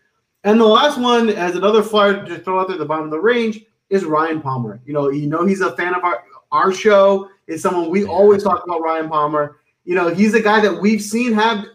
And 0.44 0.60
the 0.60 0.64
last 0.64 0.98
one, 0.98 1.30
as 1.30 1.56
another 1.56 1.82
flyer 1.82 2.24
to 2.24 2.38
throw 2.38 2.60
out 2.60 2.68
there 2.68 2.76
at 2.76 2.78
the 2.78 2.84
bottom 2.84 3.06
of 3.06 3.10
the 3.10 3.20
range, 3.20 3.64
is 3.90 4.04
Ryan 4.04 4.40
Palmer. 4.40 4.80
You 4.84 4.92
know, 4.92 5.10
you 5.10 5.26
know 5.26 5.44
he's 5.44 5.60
a 5.60 5.76
fan 5.76 5.94
of 5.94 6.04
our 6.04 6.22
our 6.52 6.72
show. 6.72 7.28
Is 7.46 7.60
someone 7.60 7.90
we 7.90 8.04
always 8.04 8.42
talk 8.42 8.64
about 8.64 8.80
Ryan 8.80 9.08
Palmer. 9.08 9.58
You 9.84 9.94
know, 9.94 10.08
he's 10.08 10.34
a 10.34 10.40
guy 10.40 10.60
that 10.60 10.80
we've 10.80 11.02
seen 11.02 11.32
have. 11.32 11.66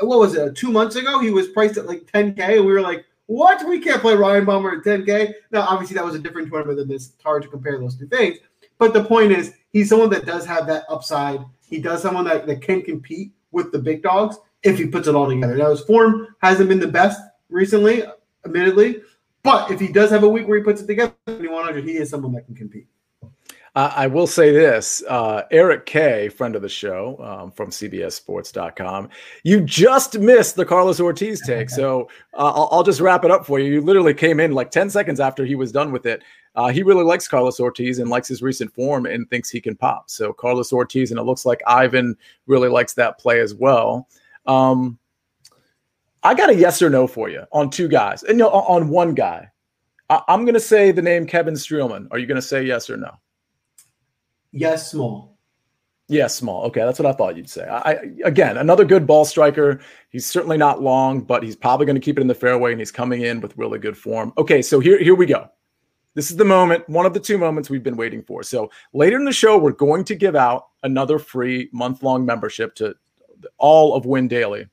What 0.00 0.18
was 0.18 0.34
it? 0.34 0.56
Two 0.56 0.70
months 0.70 0.96
ago, 0.96 1.20
he 1.20 1.30
was 1.30 1.48
priced 1.48 1.76
at 1.76 1.86
like 1.86 2.02
10k, 2.12 2.38
and 2.38 2.66
we 2.66 2.72
were 2.72 2.80
like, 2.80 3.04
what? 3.28 3.68
We 3.68 3.78
can't 3.78 4.00
play 4.00 4.14
Ryan 4.14 4.46
Palmer 4.46 4.72
at 4.72 4.84
10K. 4.84 5.34
Now, 5.50 5.60
obviously, 5.60 5.94
that 5.96 6.04
was 6.04 6.14
a 6.14 6.18
different 6.18 6.48
tournament 6.48 6.78
than 6.78 6.88
this. 6.88 7.10
It's 7.10 7.22
hard 7.22 7.42
to 7.42 7.48
compare 7.48 7.78
those 7.78 7.94
two 7.94 8.06
things. 8.06 8.38
But 8.78 8.94
the 8.94 9.04
point 9.04 9.32
is, 9.32 9.52
he's 9.70 9.90
someone 9.90 10.08
that 10.10 10.24
does 10.24 10.46
have 10.46 10.66
that 10.68 10.84
upside. 10.88 11.40
He 11.68 11.78
does 11.78 12.00
someone 12.00 12.24
that, 12.24 12.46
that 12.46 12.62
can 12.62 12.80
compete 12.80 13.32
with 13.52 13.70
the 13.70 13.78
big 13.78 14.02
dogs 14.02 14.38
if 14.62 14.78
he 14.78 14.86
puts 14.86 15.08
it 15.08 15.14
all 15.14 15.28
together. 15.28 15.56
Now, 15.56 15.70
his 15.70 15.82
form 15.82 16.28
hasn't 16.40 16.70
been 16.70 16.80
the 16.80 16.88
best 16.88 17.20
recently, 17.50 18.02
admittedly. 18.46 19.02
But 19.42 19.70
if 19.70 19.78
he 19.78 19.88
does 19.88 20.10
have 20.10 20.22
a 20.22 20.28
week 20.28 20.48
where 20.48 20.56
he 20.56 20.64
puts 20.64 20.80
it 20.80 20.86
together, 20.86 21.14
2100, 21.26 21.84
he 21.84 21.98
is 21.98 22.08
someone 22.08 22.32
that 22.32 22.46
can 22.46 22.54
compete. 22.54 22.86
I 23.80 24.06
will 24.06 24.26
say 24.26 24.50
this 24.50 25.02
uh, 25.08 25.42
Eric 25.50 25.86
Kay, 25.86 26.28
friend 26.30 26.56
of 26.56 26.62
the 26.62 26.68
show 26.68 27.16
um, 27.22 27.50
from 27.52 27.70
CBSSports.com, 27.70 29.08
you 29.44 29.60
just 29.60 30.18
missed 30.18 30.56
the 30.56 30.64
Carlos 30.64 31.00
Ortiz 31.00 31.40
take. 31.46 31.68
So 31.78 32.08
uh, 32.34 32.52
I'll, 32.52 32.68
I'll, 32.72 32.82
just 32.82 33.00
wrap 33.00 33.24
it 33.24 33.30
up 33.30 33.46
for 33.46 33.60
you. 33.60 33.74
You 33.74 33.80
literally 33.80 34.14
came 34.14 34.40
in 34.40 34.52
like 34.52 34.72
10 34.72 34.90
seconds 34.90 35.20
after 35.20 35.44
he 35.44 35.54
was 35.54 35.70
done 35.70 35.92
with 35.92 36.06
it. 36.06 36.24
Uh, 36.56 36.68
he 36.68 36.82
really 36.82 37.04
likes 37.04 37.28
Carlos 37.28 37.60
Ortiz 37.60 38.00
and 38.00 38.10
likes 38.10 38.26
his 38.26 38.42
recent 38.42 38.74
form 38.74 39.06
and 39.06 39.30
thinks 39.30 39.48
he 39.48 39.60
can 39.60 39.76
pop. 39.76 40.10
So 40.10 40.32
Carlos 40.32 40.72
Ortiz, 40.72 41.12
and 41.12 41.20
it 41.20 41.22
looks 41.22 41.46
like 41.46 41.62
Ivan 41.68 42.16
really 42.46 42.68
likes 42.68 42.94
that 42.94 43.18
play 43.18 43.40
as 43.40 43.54
well. 43.54 44.08
Um, 44.46 44.98
I 46.24 46.34
got 46.34 46.50
a 46.50 46.54
yes 46.54 46.82
or 46.82 46.90
no 46.90 47.06
for 47.06 47.28
you 47.28 47.44
on 47.52 47.70
two 47.70 47.86
guys, 47.86 48.24
and 48.24 48.38
you 48.38 48.44
know, 48.44 48.50
on 48.50 48.88
one 48.88 49.14
guy. 49.14 49.50
I- 50.10 50.22
I'm 50.26 50.44
going 50.44 50.54
to 50.54 50.60
say 50.60 50.90
the 50.90 51.02
name 51.02 51.26
Kevin 51.26 51.54
Streelman. 51.54 52.08
Are 52.10 52.18
you 52.18 52.26
going 52.26 52.36
to 52.36 52.42
say 52.42 52.64
yes 52.64 52.90
or 52.90 52.96
no? 52.96 53.12
Yes, 54.52 54.90
small. 54.90 55.36
Yeah, 56.10 56.26
small. 56.26 56.64
Okay, 56.64 56.80
that's 56.80 56.98
what 56.98 57.06
I 57.06 57.12
thought 57.12 57.36
you'd 57.36 57.50
say. 57.50 57.68
I, 57.68 57.98
again, 58.24 58.56
another 58.56 58.86
good 58.86 59.06
ball 59.06 59.26
striker. 59.26 59.80
He's 60.08 60.24
certainly 60.24 60.56
not 60.56 60.82
long, 60.82 61.20
but 61.20 61.42
he's 61.42 61.54
probably 61.54 61.84
going 61.84 61.96
to 61.96 62.00
keep 62.00 62.16
it 62.18 62.22
in 62.22 62.26
the 62.26 62.34
fairway, 62.34 62.72
and 62.72 62.80
he's 62.80 62.90
coming 62.90 63.22
in 63.22 63.42
with 63.42 63.56
really 63.58 63.78
good 63.78 63.96
form. 63.96 64.32
Okay, 64.38 64.62
so 64.62 64.80
here 64.80 64.98
here 65.02 65.14
we 65.14 65.26
go. 65.26 65.50
This 66.14 66.30
is 66.30 66.36
the 66.36 66.44
moment, 66.44 66.88
one 66.88 67.04
of 67.04 67.12
the 67.14 67.20
two 67.20 67.36
moments 67.36 67.68
we've 67.68 67.82
been 67.82 67.96
waiting 67.96 68.22
for. 68.22 68.42
So 68.42 68.70
later 68.92 69.16
in 69.16 69.24
the 69.24 69.32
show, 69.32 69.58
we're 69.58 69.70
going 69.70 70.02
to 70.04 70.14
give 70.14 70.34
out 70.34 70.68
another 70.82 71.18
free 71.18 71.68
month 71.72 72.02
long 72.02 72.24
membership 72.24 72.74
to 72.76 72.96
all 73.58 73.94
of 73.94 74.06
Win 74.06 74.26
Daily, 74.28 74.66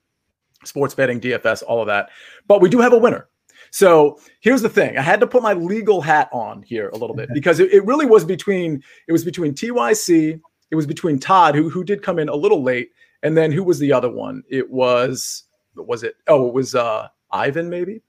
sports 0.63 0.95
betting, 0.95 1.19
DFS, 1.19 1.61
all 1.67 1.82
of 1.82 1.88
that. 1.88 2.09
But 2.47 2.61
we 2.61 2.69
do 2.69 2.80
have 2.80 2.93
a 2.93 2.97
winner. 2.97 3.28
So 3.76 4.19
here's 4.39 4.61
the 4.61 4.69
thing: 4.69 4.97
I 4.97 5.01
had 5.01 5.19
to 5.19 5.28
put 5.28 5.43
my 5.43 5.53
legal 5.53 5.99
hat 5.99 6.30
on 6.32 6.63
here 6.63 6.88
a 6.89 6.97
little 6.97 7.15
bit 7.15 7.30
because 7.34 7.59
it, 7.59 7.73
it 7.73 7.86
really 7.86 8.05
was 8.05 8.23
between 8.23 8.82
it 9.07 9.11
was 9.11 9.26
between 9.26 9.53
TYC 9.53 10.39
it 10.71 10.76
was 10.76 10.88
between 10.88 11.19
Todd, 11.19 11.55
who 11.55 11.69
who 11.69 11.84
did 11.84 12.01
come 12.01 12.19
in 12.19 12.30
a 12.30 12.36
little 12.36 12.63
late, 12.63 12.91
and 13.23 13.38
then 13.38 13.51
who 13.51 13.63
was 13.63 13.80
the 13.80 13.93
other 13.93 14.09
one? 14.09 14.43
It 14.49 14.69
was 14.69 15.43
was 15.76 16.03
it? 16.03 16.15
Oh, 16.28 16.47
it 16.47 16.53
was 16.53 16.73
uh 16.73 17.09
Ivan 17.32 17.69
maybe. 17.69 18.01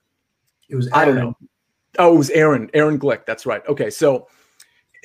It 0.69 0.77
was 0.77 0.89
Aaron. 0.89 0.99
I 1.01 1.05
don't 1.05 1.17
know. 1.17 1.37
Oh, 1.99 2.14
it 2.14 2.19
was 2.19 2.31
Aaron. 2.31 2.71
Aaron 2.75 2.99
Glick. 2.99 3.27
That's 3.27 3.47
right. 3.47 3.62
Okay, 3.69 3.91
so 3.91 4.29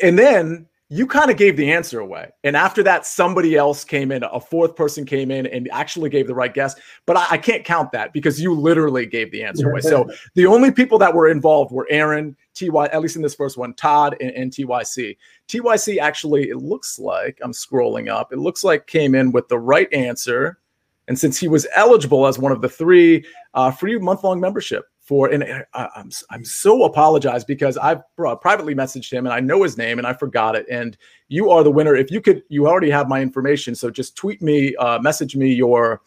and 0.02 0.18
then 0.18 0.68
you 0.94 1.08
kind 1.08 1.32
of 1.32 1.38
gave 1.38 1.56
the 1.56 1.72
answer 1.72 2.02
away. 2.02 2.30
And 2.44 2.58
after 2.58 2.84
that, 2.84 3.06
somebody 3.06 3.56
else 3.56 3.86
came 3.86 4.12
in, 4.12 4.24
a 4.24 4.42
fourth 4.42 4.76
person 4.76 5.06
came 5.06 5.32
in 5.32 5.48
and 5.48 5.70
actually 5.72 6.10
gave 6.10 6.28
the 6.28 6.36
right 6.36 6.54
guess. 6.54 6.76
But 7.06 7.16
I, 7.16 7.28
I 7.32 7.38
can't 7.38 7.64
count 7.64 7.94
that 7.94 8.12
because 8.12 8.42
you 8.42 8.54
literally 8.54 9.06
gave 9.06 9.32
the 9.32 9.42
answer 9.42 9.70
away. 9.70 9.80
So 9.80 10.10
the 10.36 10.46
only 10.46 10.70
people 10.70 11.00
that 11.00 11.14
were 11.14 11.30
involved 11.30 11.72
were 11.72 11.88
Aaron, 11.90 12.36
TY, 12.56 12.88
at 12.88 13.00
least 13.00 13.16
in 13.16 13.22
this 13.22 13.34
first 13.34 13.58
one, 13.58 13.74
Todd, 13.76 14.18
and, 14.20 14.32
and 14.32 14.52
TYC. 14.52 15.16
TYC 15.48 15.98
actually, 15.98 16.50
it 16.50 16.58
looks 16.58 17.00
like, 17.00 17.40
I'm 17.42 17.54
scrolling 17.54 18.10
up, 18.10 18.34
it 18.34 18.40
looks 18.40 18.62
like 18.62 18.86
came 18.86 19.16
in 19.16 19.32
with 19.32 19.48
the 19.48 19.60
right 19.60 19.92
answer. 19.94 20.60
And 21.08 21.18
since 21.18 21.40
he 21.40 21.48
was 21.48 21.66
eligible 21.74 22.28
as 22.28 22.38
one 22.38 22.52
of 22.52 22.62
the 22.62 22.70
three, 22.70 23.26
uh, 23.54 23.72
free 23.72 23.98
month 23.98 24.26
long 24.26 24.42
membership 24.42 24.91
for 25.12 25.28
and 25.28 25.44
I, 25.44 25.58
am 25.74 25.90
I'm, 25.94 26.12
I'm 26.30 26.46
so 26.46 26.86
apologize 26.86 27.44
because 27.44 27.78
I've 27.78 28.00
privately 28.16 28.74
messaged 28.74 29.12
him 29.12 29.26
and 29.26 29.34
I 29.34 29.42
know 29.42 29.62
his 29.62 29.78
name 29.78 29.98
and 29.98 30.08
I 30.08 30.14
forgot 30.14 30.56
it. 30.56 30.66
And 30.72 30.98
you 31.28 31.50
are 31.50 31.66
the 31.66 31.70
winner. 31.70 31.98
If 31.98 32.12
you 32.12 32.22
could, 32.22 32.44
you 32.48 32.66
already 32.66 32.90
have 32.92 33.10
my 33.10 33.22
information, 33.22 33.76
so 33.76 33.90
just 33.90 34.16
tweet 34.16 34.42
me, 34.42 34.74
uh, 34.78 35.00
message 35.00 35.36
me 35.36 35.52
your 35.52 36.02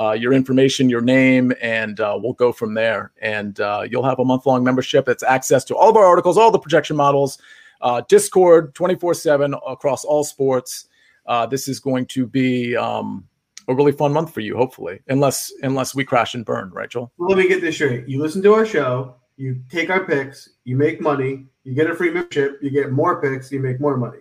uh, 0.00 0.12
your 0.12 0.32
information, 0.32 0.88
your 0.88 1.02
name, 1.02 1.52
and 1.60 2.00
uh, 2.00 2.18
we'll 2.18 2.32
go 2.32 2.50
from 2.50 2.72
there. 2.72 3.12
And 3.20 3.60
uh, 3.60 3.82
you'll 3.90 4.04
have 4.04 4.18
a 4.18 4.24
month 4.24 4.46
long 4.46 4.64
membership 4.64 5.04
that's 5.04 5.22
access 5.22 5.62
to 5.64 5.76
all 5.76 5.90
of 5.90 5.96
our 5.98 6.06
articles, 6.06 6.38
all 6.38 6.50
the 6.50 6.58
projection 6.58 6.96
models, 6.96 7.36
uh, 7.82 8.00
Discord 8.08 8.74
24 8.74 9.12
7 9.12 9.54
across 9.68 10.02
all 10.02 10.24
sports. 10.24 10.86
Uh, 11.26 11.44
this 11.44 11.68
is 11.68 11.78
going 11.78 12.06
to 12.06 12.26
be 12.26 12.74
um, 12.74 13.28
a 13.68 13.74
really 13.74 13.92
fun 13.92 14.12
month 14.12 14.32
for 14.32 14.40
you, 14.40 14.56
hopefully, 14.56 15.00
unless 15.08 15.52
unless 15.62 15.94
we 15.94 16.04
crash 16.04 16.34
and 16.34 16.44
burn, 16.44 16.70
right, 16.70 16.90
Joel? 16.90 17.12
Let 17.18 17.38
me 17.38 17.48
get 17.48 17.60
this 17.60 17.76
straight. 17.76 18.08
You 18.08 18.20
listen 18.20 18.42
to 18.42 18.54
our 18.54 18.66
show, 18.66 19.16
you 19.36 19.60
take 19.70 19.90
our 19.90 20.04
picks, 20.04 20.50
you 20.64 20.76
make 20.76 21.00
money, 21.00 21.46
you 21.64 21.74
get 21.74 21.90
a 21.90 21.94
free 21.94 22.10
membership, 22.10 22.58
you 22.62 22.70
get 22.70 22.92
more 22.92 23.20
picks, 23.20 23.50
you 23.50 23.60
make 23.60 23.80
more 23.80 23.96
money. 23.96 24.18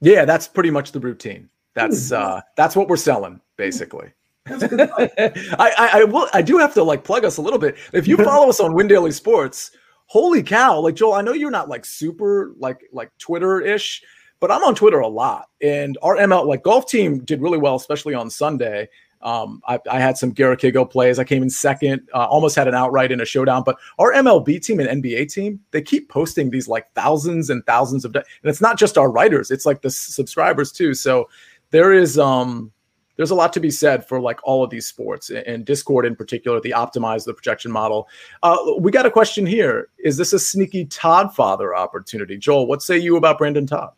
Yeah, 0.00 0.24
that's 0.24 0.46
pretty 0.46 0.70
much 0.70 0.92
the 0.92 1.00
routine. 1.00 1.48
That's 1.74 2.12
uh 2.12 2.40
that's 2.56 2.76
what 2.76 2.88
we're 2.88 2.96
selling, 2.96 3.40
basically. 3.56 4.12
I, 4.46 5.50
I, 5.58 5.90
I 5.94 6.04
will 6.04 6.28
I 6.32 6.42
do 6.42 6.58
have 6.58 6.74
to 6.74 6.82
like 6.82 7.04
plug 7.04 7.24
us 7.24 7.36
a 7.36 7.42
little 7.42 7.58
bit. 7.58 7.76
If 7.92 8.08
you 8.08 8.16
follow 8.16 8.48
us 8.48 8.60
on 8.60 8.74
Win 8.74 8.88
Daily 8.88 9.12
Sports, 9.12 9.72
holy 10.06 10.42
cow! 10.42 10.80
Like 10.80 10.94
Joel, 10.94 11.14
I 11.14 11.22
know 11.22 11.32
you're 11.32 11.50
not 11.50 11.68
like 11.68 11.84
super 11.84 12.54
like 12.58 12.80
like 12.92 13.10
Twitter 13.18 13.60
ish, 13.60 14.02
but 14.40 14.50
I'm 14.50 14.62
on 14.62 14.74
Twitter 14.74 15.00
a 15.00 15.08
lot, 15.08 15.48
and 15.60 15.98
our 16.02 16.16
ML 16.16 16.46
like 16.46 16.62
golf 16.62 16.88
team 16.88 17.20
did 17.24 17.40
really 17.40 17.58
well, 17.58 17.76
especially 17.76 18.14
on 18.14 18.30
Sunday. 18.30 18.88
Um, 19.20 19.60
I, 19.66 19.80
I, 19.90 19.98
had 19.98 20.16
some 20.16 20.30
Garrick 20.30 20.60
Higgo 20.60 20.88
plays. 20.88 21.18
I 21.18 21.24
came 21.24 21.42
in 21.42 21.50
second, 21.50 22.08
uh, 22.14 22.26
almost 22.26 22.54
had 22.54 22.68
an 22.68 22.74
outright 22.76 23.10
in 23.10 23.20
a 23.20 23.24
showdown. 23.24 23.64
But 23.64 23.76
our 23.98 24.12
MLB 24.12 24.62
team 24.62 24.78
and 24.78 25.02
NBA 25.02 25.32
team, 25.32 25.58
they 25.72 25.82
keep 25.82 26.08
posting 26.08 26.50
these 26.50 26.68
like 26.68 26.86
thousands 26.94 27.50
and 27.50 27.66
thousands 27.66 28.04
of, 28.04 28.14
and 28.14 28.24
it's 28.44 28.60
not 28.60 28.78
just 28.78 28.96
our 28.96 29.10
writers; 29.10 29.50
it's 29.50 29.66
like 29.66 29.82
the 29.82 29.90
subscribers 29.90 30.70
too. 30.70 30.94
So 30.94 31.28
there 31.70 31.92
is 31.92 32.16
um, 32.16 32.70
there's 33.16 33.32
a 33.32 33.34
lot 33.34 33.52
to 33.54 33.60
be 33.60 33.70
said 33.70 34.06
for 34.06 34.20
like 34.20 34.38
all 34.44 34.62
of 34.62 34.70
these 34.70 34.86
sports 34.86 35.30
and 35.30 35.64
Discord 35.64 36.06
in 36.06 36.14
particular, 36.14 36.60
the 36.60 36.70
optimize 36.76 37.24
the 37.24 37.34
projection 37.34 37.72
model. 37.72 38.08
Uh, 38.44 38.56
we 38.78 38.92
got 38.92 39.04
a 39.04 39.10
question 39.10 39.44
here: 39.44 39.88
Is 39.98 40.16
this 40.16 40.32
a 40.32 40.38
sneaky 40.38 40.84
Todd 40.84 41.34
father 41.34 41.74
opportunity? 41.74 42.38
Joel, 42.38 42.68
what 42.68 42.82
say 42.82 42.96
you 42.96 43.16
about 43.16 43.38
Brendon 43.38 43.66
Todd? 43.66 43.90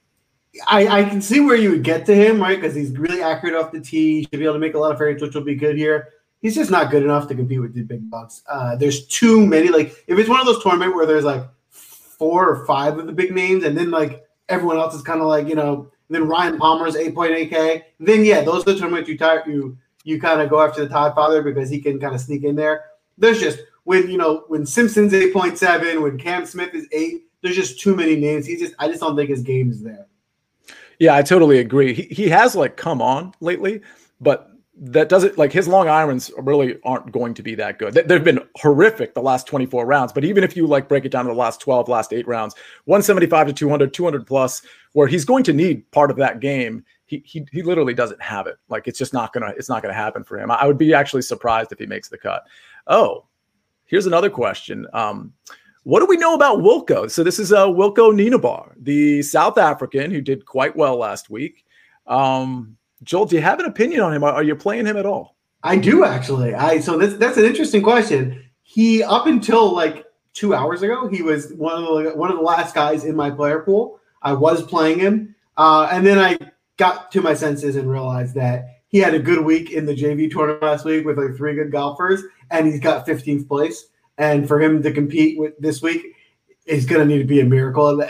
I, 0.68 1.00
I 1.00 1.04
can 1.04 1.22
see 1.22 1.40
where 1.40 1.56
you 1.56 1.70
would 1.70 1.84
get 1.84 2.04
to 2.06 2.14
him, 2.14 2.40
right? 2.40 2.60
Because 2.60 2.74
he's 2.74 2.96
really 2.98 3.22
accurate 3.22 3.54
off 3.54 3.72
the 3.72 3.80
tee. 3.80 4.16
He 4.16 4.22
should 4.22 4.38
be 4.38 4.44
able 4.44 4.54
to 4.54 4.60
make 4.60 4.74
a 4.74 4.78
lot 4.78 4.92
of 4.92 4.98
fairways, 4.98 5.22
which 5.22 5.34
will 5.34 5.42
be 5.42 5.54
good 5.54 5.76
here. 5.76 6.08
He's 6.42 6.54
just 6.54 6.70
not 6.70 6.90
good 6.90 7.02
enough 7.02 7.28
to 7.28 7.34
compete 7.34 7.60
with 7.60 7.74
the 7.74 7.82
big 7.82 8.10
bucks. 8.10 8.42
Uh, 8.48 8.74
there's 8.76 9.06
too 9.06 9.46
many. 9.46 9.68
Like 9.68 10.04
if 10.06 10.18
it's 10.18 10.28
one 10.28 10.40
of 10.40 10.46
those 10.46 10.62
tournaments 10.62 10.96
where 10.96 11.06
there's 11.06 11.24
like 11.24 11.44
four 11.70 12.48
or 12.48 12.66
five 12.66 12.98
of 12.98 13.06
the 13.06 13.12
big 13.12 13.32
names, 13.32 13.64
and 13.64 13.76
then 13.76 13.90
like 13.90 14.24
everyone 14.48 14.78
else 14.78 14.94
is 14.94 15.02
kind 15.02 15.20
of 15.20 15.26
like 15.26 15.46
you 15.46 15.54
know, 15.54 15.90
then 16.08 16.26
Ryan 16.26 16.58
Palmer's 16.58 16.96
8.8k. 16.96 17.82
Then 18.00 18.24
yeah, 18.24 18.40
those 18.40 18.62
are 18.62 18.72
the 18.72 18.78
tournaments 18.78 19.08
you 19.08 19.18
you 19.46 19.78
you 20.02 20.20
kind 20.20 20.40
of 20.40 20.48
go 20.48 20.60
after 20.60 20.80
the 20.80 20.88
Todd 20.88 21.14
Father 21.14 21.42
because 21.42 21.68
he 21.68 21.80
can 21.80 22.00
kind 22.00 22.14
of 22.14 22.20
sneak 22.20 22.42
in 22.42 22.56
there. 22.56 22.86
There's 23.18 23.38
just 23.38 23.60
when 23.84 24.10
you 24.10 24.16
know 24.16 24.44
when 24.48 24.64
Simpson's 24.66 25.12
8.7, 25.12 26.02
when 26.02 26.18
Cam 26.18 26.46
Smith 26.46 26.74
is 26.74 26.88
eight. 26.92 27.26
There's 27.42 27.56
just 27.56 27.80
too 27.80 27.96
many 27.96 28.16
names. 28.16 28.46
He 28.46 28.56
just 28.56 28.74
I 28.78 28.88
just 28.88 29.00
don't 29.00 29.16
think 29.16 29.30
his 29.30 29.42
game 29.42 29.70
is 29.70 29.82
there. 29.82 30.06
Yeah, 31.00 31.16
I 31.16 31.22
totally 31.22 31.58
agree. 31.58 31.94
He 31.94 32.02
he 32.02 32.28
has 32.28 32.54
like 32.54 32.76
come 32.76 33.00
on 33.02 33.32
lately, 33.40 33.80
but 34.20 34.50
that 34.82 35.08
doesn't 35.08 35.38
like 35.38 35.50
his 35.50 35.66
long 35.66 35.88
irons 35.88 36.30
really 36.38 36.78
aren't 36.84 37.10
going 37.10 37.32
to 37.34 37.42
be 37.42 37.54
that 37.54 37.78
good. 37.78 37.94
They've 37.94 38.22
been 38.22 38.40
horrific 38.56 39.14
the 39.14 39.22
last 39.22 39.46
24 39.46 39.86
rounds, 39.86 40.12
but 40.12 40.24
even 40.24 40.44
if 40.44 40.56
you 40.56 40.66
like 40.66 40.88
break 40.88 41.04
it 41.06 41.10
down 41.10 41.24
to 41.24 41.30
the 41.30 41.36
last 41.36 41.60
12, 41.60 41.88
last 41.88 42.12
eight 42.12 42.28
rounds, 42.28 42.54
175 42.84 43.48
to 43.48 43.52
200, 43.52 43.92
200 43.92 44.26
plus, 44.26 44.62
where 44.92 45.06
he's 45.08 45.24
going 45.24 45.42
to 45.44 45.52
need 45.54 45.90
part 45.90 46.10
of 46.10 46.16
that 46.18 46.40
game, 46.40 46.84
he 47.06 47.22
he 47.24 47.46
he 47.50 47.62
literally 47.62 47.94
doesn't 47.94 48.20
have 48.20 48.46
it. 48.46 48.56
Like 48.68 48.86
it's 48.86 48.98
just 48.98 49.14
not 49.14 49.32
gonna 49.32 49.54
it's 49.56 49.70
not 49.70 49.80
gonna 49.82 49.94
happen 49.94 50.22
for 50.22 50.38
him. 50.38 50.50
I 50.50 50.66
would 50.66 50.78
be 50.78 50.92
actually 50.92 51.22
surprised 51.22 51.72
if 51.72 51.78
he 51.78 51.86
makes 51.86 52.10
the 52.10 52.18
cut. 52.18 52.44
Oh, 52.86 53.24
here's 53.86 54.06
another 54.06 54.28
question. 54.28 54.86
Um, 54.92 55.32
what 55.84 56.00
do 56.00 56.06
we 56.06 56.16
know 56.16 56.34
about 56.34 56.58
Wilco? 56.58 57.10
So 57.10 57.22
this 57.22 57.38
is 57.38 57.52
uh, 57.52 57.66
Wilco 57.66 58.12
Nienaber, 58.12 58.72
the 58.76 59.22
South 59.22 59.58
African 59.58 60.10
who 60.10 60.20
did 60.20 60.44
quite 60.44 60.76
well 60.76 60.96
last 60.96 61.30
week. 61.30 61.64
Um, 62.06 62.76
Joel, 63.02 63.26
do 63.26 63.36
you 63.36 63.42
have 63.42 63.60
an 63.60 63.66
opinion 63.66 64.00
on 64.00 64.12
him? 64.12 64.24
Are, 64.24 64.32
are 64.32 64.42
you 64.42 64.54
playing 64.54 64.86
him 64.86 64.96
at 64.96 65.06
all? 65.06 65.36
I 65.62 65.76
do 65.76 66.04
actually. 66.04 66.54
I 66.54 66.80
so 66.80 66.98
that's 66.98 67.16
that's 67.16 67.36
an 67.36 67.44
interesting 67.44 67.82
question. 67.82 68.42
He 68.62 69.02
up 69.02 69.26
until 69.26 69.74
like 69.74 70.06
two 70.32 70.54
hours 70.54 70.82
ago, 70.82 71.08
he 71.08 71.22
was 71.22 71.52
one 71.54 71.82
of 71.82 72.04
the 72.04 72.16
one 72.16 72.30
of 72.30 72.36
the 72.36 72.42
last 72.42 72.74
guys 72.74 73.04
in 73.04 73.14
my 73.14 73.30
player 73.30 73.60
pool. 73.60 74.00
I 74.22 74.32
was 74.32 74.62
playing 74.62 74.98
him, 74.98 75.34
uh, 75.56 75.88
and 75.90 76.06
then 76.06 76.18
I 76.18 76.38
got 76.76 77.10
to 77.12 77.22
my 77.22 77.34
senses 77.34 77.76
and 77.76 77.90
realized 77.90 78.34
that 78.34 78.80
he 78.88 78.98
had 78.98 79.14
a 79.14 79.18
good 79.18 79.44
week 79.44 79.70
in 79.70 79.86
the 79.86 79.94
JV 79.94 80.30
tournament 80.30 80.62
last 80.62 80.84
week 80.84 81.04
with 81.04 81.18
like 81.18 81.36
three 81.36 81.54
good 81.54 81.70
golfers, 81.70 82.22
and 82.50 82.66
he's 82.66 82.80
got 82.80 83.06
15th 83.06 83.46
place. 83.46 83.86
And 84.20 84.46
for 84.46 84.60
him 84.60 84.82
to 84.82 84.92
compete 84.92 85.38
with 85.38 85.58
this 85.58 85.80
week 85.80 86.14
is 86.66 86.84
going 86.84 87.00
to 87.00 87.06
need 87.06 87.22
to 87.22 87.28
be 87.28 87.40
a 87.40 87.44
miracle. 87.44 88.02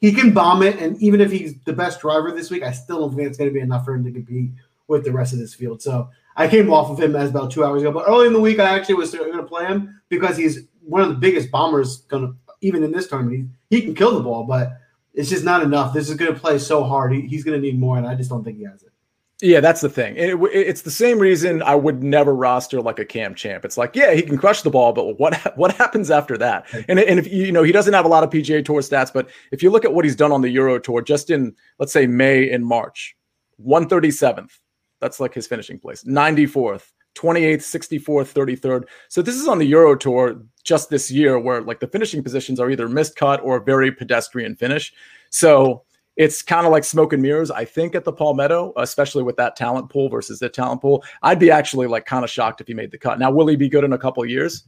He 0.00 0.12
can 0.12 0.32
bomb 0.32 0.62
it, 0.62 0.78
and 0.78 1.00
even 1.02 1.20
if 1.20 1.30
he's 1.30 1.54
the 1.66 1.74
best 1.74 2.00
driver 2.00 2.32
this 2.32 2.50
week, 2.50 2.62
I 2.62 2.72
still 2.72 3.00
don't 3.00 3.14
think 3.14 3.28
it's 3.28 3.36
going 3.36 3.50
to 3.50 3.54
be 3.54 3.60
enough 3.60 3.84
for 3.84 3.94
him 3.94 4.02
to 4.04 4.10
compete 4.10 4.50
with 4.86 5.04
the 5.04 5.12
rest 5.12 5.34
of 5.34 5.38
this 5.38 5.52
field. 5.52 5.82
So 5.82 6.08
I 6.36 6.48
came 6.48 6.72
off 6.72 6.88
of 6.88 6.98
him 6.98 7.14
as 7.14 7.28
about 7.28 7.50
two 7.50 7.64
hours 7.64 7.82
ago, 7.82 7.92
but 7.92 8.06
early 8.08 8.26
in 8.26 8.32
the 8.32 8.40
week 8.40 8.58
I 8.58 8.74
actually 8.76 8.94
was 8.94 9.14
going 9.14 9.36
to 9.36 9.42
play 9.42 9.66
him 9.66 10.00
because 10.08 10.38
he's 10.38 10.60
one 10.80 11.02
of 11.02 11.08
the 11.08 11.16
biggest 11.16 11.50
bombers. 11.50 11.98
Going 12.08 12.28
to 12.28 12.34
even 12.62 12.82
in 12.82 12.90
this 12.90 13.06
tournament, 13.06 13.50
he, 13.68 13.76
he 13.76 13.82
can 13.82 13.94
kill 13.94 14.14
the 14.14 14.22
ball, 14.22 14.44
but 14.44 14.78
it's 15.12 15.28
just 15.28 15.44
not 15.44 15.62
enough. 15.62 15.92
This 15.92 16.08
is 16.08 16.16
going 16.16 16.32
to 16.32 16.40
play 16.40 16.58
so 16.58 16.82
hard. 16.82 17.12
He, 17.12 17.22
he's 17.22 17.44
going 17.44 17.60
to 17.60 17.66
need 17.66 17.78
more, 17.78 17.98
and 17.98 18.06
I 18.06 18.14
just 18.14 18.30
don't 18.30 18.42
think 18.42 18.56
he 18.56 18.64
has 18.64 18.82
it. 18.82 18.92
Yeah, 19.40 19.60
that's 19.60 19.82
the 19.82 19.88
thing. 19.88 20.16
It, 20.16 20.34
it's 20.52 20.82
the 20.82 20.90
same 20.90 21.20
reason 21.20 21.62
I 21.62 21.76
would 21.76 22.02
never 22.02 22.34
roster 22.34 22.80
like 22.80 22.98
a 22.98 23.04
Cam 23.04 23.36
Champ. 23.36 23.64
It's 23.64 23.76
like, 23.76 23.94
yeah, 23.94 24.12
he 24.12 24.22
can 24.22 24.36
crush 24.36 24.62
the 24.62 24.70
ball, 24.70 24.92
but 24.92 25.20
what 25.20 25.36
what 25.56 25.72
happens 25.74 26.10
after 26.10 26.36
that? 26.38 26.66
And 26.88 26.98
and 26.98 27.18
if 27.18 27.32
you 27.32 27.52
know 27.52 27.62
he 27.62 27.72
doesn't 27.72 27.94
have 27.94 28.04
a 28.04 28.08
lot 28.08 28.24
of 28.24 28.30
PGA 28.30 28.64
Tour 28.64 28.80
stats, 28.80 29.12
but 29.12 29.28
if 29.52 29.62
you 29.62 29.70
look 29.70 29.84
at 29.84 29.94
what 29.94 30.04
he's 30.04 30.16
done 30.16 30.32
on 30.32 30.42
the 30.42 30.50
Euro 30.50 30.78
Tour, 30.80 31.02
just 31.02 31.30
in 31.30 31.54
let's 31.78 31.92
say 31.92 32.06
May 32.06 32.50
and 32.50 32.66
March, 32.66 33.16
one 33.56 33.88
thirty 33.88 34.10
seventh. 34.10 34.58
That's 35.00 35.20
like 35.20 35.34
his 35.34 35.46
finishing 35.46 35.78
place. 35.78 36.04
Ninety 36.04 36.46
fourth. 36.46 36.92
28th, 37.14 38.04
64th, 38.04 38.32
33rd. 38.32 38.84
So 39.08 39.22
this 39.22 39.34
is 39.34 39.48
on 39.48 39.58
the 39.58 39.64
Euro 39.66 39.96
Tour 39.96 40.40
just 40.62 40.88
this 40.88 41.10
year 41.10 41.36
where 41.36 41.62
like 41.62 41.80
the 41.80 41.88
finishing 41.88 42.22
positions 42.22 42.60
are 42.60 42.70
either 42.70 42.88
missed 42.88 43.16
cut 43.16 43.40
or 43.42 43.58
very 43.58 43.90
pedestrian 43.90 44.54
finish. 44.54 44.92
So 45.30 45.82
it's 46.18 46.42
kind 46.42 46.66
of 46.66 46.72
like 46.72 46.82
smoke 46.82 47.12
and 47.12 47.22
mirrors, 47.22 47.50
I 47.50 47.64
think, 47.64 47.94
at 47.94 48.04
the 48.04 48.12
Palmetto, 48.12 48.72
especially 48.76 49.22
with 49.22 49.36
that 49.36 49.54
talent 49.54 49.88
pool 49.88 50.08
versus 50.08 50.40
the 50.40 50.48
talent 50.48 50.82
pool. 50.82 51.04
I'd 51.22 51.38
be 51.38 51.50
actually 51.50 51.86
like 51.86 52.06
kind 52.06 52.24
of 52.24 52.30
shocked 52.30 52.60
if 52.60 52.66
he 52.66 52.74
made 52.74 52.90
the 52.90 52.98
cut. 52.98 53.20
Now, 53.20 53.30
will 53.30 53.46
he 53.46 53.54
be 53.54 53.68
good 53.68 53.84
in 53.84 53.92
a 53.92 53.98
couple 53.98 54.24
years? 54.26 54.64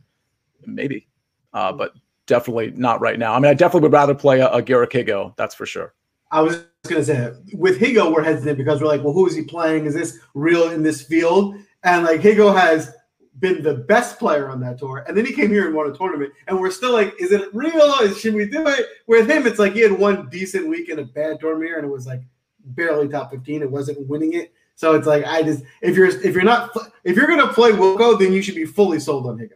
Maybe, 0.64 1.08
uh, 1.52 1.72
but 1.72 1.92
definitely 2.26 2.70
not 2.76 3.00
right 3.00 3.18
now. 3.18 3.34
I 3.34 3.40
mean, 3.40 3.50
I 3.50 3.54
definitely 3.54 3.82
would 3.82 3.92
rather 3.92 4.14
play 4.14 4.38
a, 4.38 4.48
a 4.50 4.62
Garrick 4.62 4.92
Higgo, 4.92 5.36
that's 5.36 5.54
for 5.54 5.66
sure. 5.66 5.92
I 6.30 6.40
was 6.40 6.64
going 6.86 7.02
to 7.02 7.04
say 7.04 7.32
with 7.54 7.80
Higgo, 7.80 8.14
we're 8.14 8.22
hesitant 8.22 8.56
because 8.56 8.80
we're 8.80 8.86
like, 8.86 9.02
well, 9.02 9.12
who 9.12 9.26
is 9.26 9.34
he 9.34 9.42
playing? 9.42 9.86
Is 9.86 9.94
this 9.94 10.20
real 10.34 10.70
in 10.70 10.84
this 10.84 11.02
field? 11.02 11.56
And 11.82 12.04
like 12.04 12.20
Higgo 12.20 12.54
has 12.54 12.94
been 13.40 13.62
the 13.62 13.74
best 13.74 14.18
player 14.18 14.48
on 14.48 14.60
that 14.60 14.78
tour, 14.78 15.04
and 15.08 15.16
then 15.16 15.26
he 15.26 15.32
came 15.32 15.50
here 15.50 15.66
and 15.66 15.74
won 15.74 15.90
a 15.90 15.96
tournament, 15.96 16.32
and 16.46 16.58
we're 16.58 16.70
still 16.70 16.92
like, 16.92 17.14
is 17.18 17.32
it 17.32 17.48
real? 17.54 18.14
Should 18.14 18.34
we 18.34 18.46
do 18.46 18.66
it? 18.68 18.86
With 19.06 19.28
him, 19.28 19.46
it's 19.46 19.58
like 19.58 19.72
he 19.72 19.80
had 19.80 19.92
one 19.92 20.28
decent 20.28 20.68
week 20.68 20.88
in 20.88 20.98
a 20.98 21.04
bad 21.04 21.40
tournament, 21.40 21.68
here, 21.68 21.78
and 21.78 21.86
it 21.86 21.90
was 21.90 22.06
like 22.06 22.20
barely 22.64 23.08
top 23.08 23.30
fifteen. 23.30 23.62
It 23.62 23.70
wasn't 23.70 24.06
winning 24.08 24.34
it. 24.34 24.52
So 24.74 24.94
it's 24.94 25.06
like 25.06 25.24
I 25.24 25.42
just 25.42 25.62
if 25.82 25.96
you're 25.96 26.06
if 26.06 26.34
you're 26.34 26.42
not 26.42 26.70
if 27.04 27.16
you're 27.16 27.26
gonna 27.26 27.52
play 27.52 27.72
Wilco, 27.72 28.18
then 28.18 28.32
you 28.32 28.42
should 28.42 28.54
be 28.54 28.64
fully 28.64 29.00
sold 29.00 29.26
on 29.26 29.38
Higgo. 29.38 29.52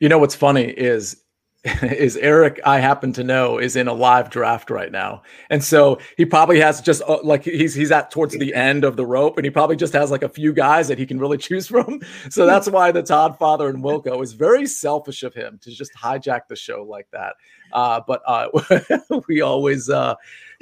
You 0.00 0.08
know 0.08 0.18
what's 0.18 0.34
funny 0.34 0.64
is 0.64 1.22
is 1.82 2.16
Eric 2.16 2.60
I 2.64 2.80
happen 2.80 3.12
to 3.12 3.22
know 3.22 3.58
is 3.58 3.76
in 3.76 3.86
a 3.86 3.92
live 3.92 4.30
draft 4.30 4.68
right 4.68 4.90
now. 4.90 5.22
And 5.48 5.62
so 5.62 6.00
he 6.16 6.24
probably 6.24 6.58
has 6.58 6.80
just 6.80 7.02
uh, 7.06 7.18
like 7.22 7.44
he's 7.44 7.72
he's 7.72 7.92
at 7.92 8.10
towards 8.10 8.36
the 8.36 8.52
end 8.52 8.82
of 8.82 8.96
the 8.96 9.06
rope 9.06 9.38
and 9.38 9.44
he 9.44 9.50
probably 9.50 9.76
just 9.76 9.92
has 9.92 10.10
like 10.10 10.24
a 10.24 10.28
few 10.28 10.52
guys 10.52 10.88
that 10.88 10.98
he 10.98 11.06
can 11.06 11.20
really 11.20 11.38
choose 11.38 11.68
from. 11.68 12.00
So 12.30 12.46
that's 12.46 12.68
why 12.68 12.90
the 12.90 13.02
Todd 13.02 13.38
father 13.38 13.68
and 13.68 13.82
Wilco 13.82 14.20
is 14.24 14.32
very 14.32 14.66
selfish 14.66 15.22
of 15.22 15.34
him 15.34 15.60
to 15.62 15.70
just 15.70 15.92
hijack 15.94 16.48
the 16.48 16.56
show 16.56 16.82
like 16.82 17.06
that. 17.12 17.34
Uh, 17.72 18.00
but 18.06 18.22
uh, 18.26 18.48
we 19.28 19.40
always 19.40 19.88
uh, 19.88 20.16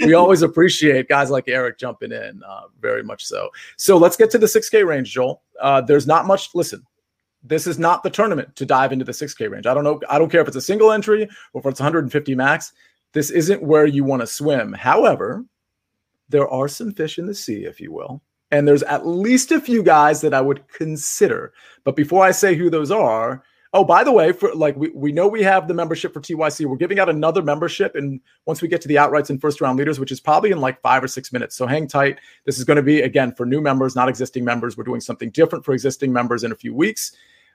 we 0.04 0.12
always 0.12 0.42
appreciate 0.42 1.08
guys 1.08 1.30
like 1.30 1.48
Eric 1.48 1.78
jumping 1.78 2.12
in 2.12 2.42
uh, 2.46 2.64
very 2.80 3.02
much 3.02 3.24
so. 3.24 3.48
So 3.78 3.96
let's 3.96 4.16
get 4.16 4.30
to 4.32 4.38
the 4.38 4.46
6K 4.46 4.86
range, 4.86 5.12
Joel. 5.12 5.42
Uh, 5.60 5.80
there's 5.80 6.06
not 6.06 6.26
much 6.26 6.54
listen, 6.54 6.84
this 7.42 7.66
is 7.66 7.78
not 7.78 8.02
the 8.02 8.10
tournament 8.10 8.54
to 8.56 8.66
dive 8.66 8.92
into 8.92 9.04
the 9.04 9.12
6K 9.12 9.50
range. 9.50 9.66
I 9.66 9.74
don't 9.74 9.84
know. 9.84 10.00
I 10.08 10.18
don't 10.18 10.30
care 10.30 10.40
if 10.40 10.48
it's 10.48 10.56
a 10.56 10.62
single 10.62 10.92
entry 10.92 11.28
or 11.52 11.60
if 11.60 11.66
it's 11.66 11.80
150 11.80 12.34
max. 12.34 12.72
This 13.12 13.30
isn't 13.30 13.62
where 13.62 13.86
you 13.86 14.04
want 14.04 14.22
to 14.22 14.26
swim. 14.26 14.72
However, 14.72 15.44
there 16.28 16.48
are 16.48 16.68
some 16.68 16.92
fish 16.92 17.18
in 17.18 17.26
the 17.26 17.34
sea, 17.34 17.64
if 17.64 17.80
you 17.80 17.92
will. 17.92 18.22
And 18.52 18.66
there's 18.66 18.82
at 18.84 19.06
least 19.06 19.52
a 19.52 19.60
few 19.60 19.82
guys 19.82 20.20
that 20.20 20.34
I 20.34 20.40
would 20.40 20.66
consider. 20.68 21.52
But 21.84 21.96
before 21.96 22.24
I 22.24 22.30
say 22.32 22.54
who 22.54 22.68
those 22.68 22.90
are, 22.90 23.42
oh, 23.72 23.84
by 23.84 24.02
the 24.02 24.12
way, 24.12 24.32
for 24.32 24.52
like 24.54 24.76
we, 24.76 24.90
we 24.90 25.12
know 25.12 25.28
we 25.28 25.42
have 25.42 25.68
the 25.68 25.74
membership 25.74 26.12
for 26.12 26.20
TYC. 26.20 26.66
We're 26.66 26.76
giving 26.76 26.98
out 26.98 27.08
another 27.08 27.42
membership. 27.42 27.94
And 27.94 28.20
once 28.46 28.62
we 28.62 28.68
get 28.68 28.80
to 28.82 28.88
the 28.88 28.96
outrights 28.96 29.30
and 29.30 29.40
first 29.40 29.60
round 29.60 29.78
leaders, 29.78 30.00
which 30.00 30.12
is 30.12 30.20
probably 30.20 30.50
in 30.50 30.60
like 30.60 30.80
five 30.80 31.02
or 31.04 31.08
six 31.08 31.32
minutes. 31.32 31.56
So 31.56 31.66
hang 31.66 31.86
tight. 31.86 32.18
This 32.44 32.58
is 32.58 32.64
going 32.64 32.76
to 32.76 32.82
be 32.82 33.02
again 33.02 33.32
for 33.32 33.46
new 33.46 33.60
members, 33.60 33.94
not 33.94 34.08
existing 34.08 34.44
members. 34.44 34.76
We're 34.76 34.84
doing 34.84 35.00
something 35.00 35.30
different 35.30 35.64
for 35.64 35.72
existing 35.72 36.12
members 36.12 36.44
in 36.44 36.52
a 36.52 36.56
few 36.56 36.74
weeks. 36.74 37.12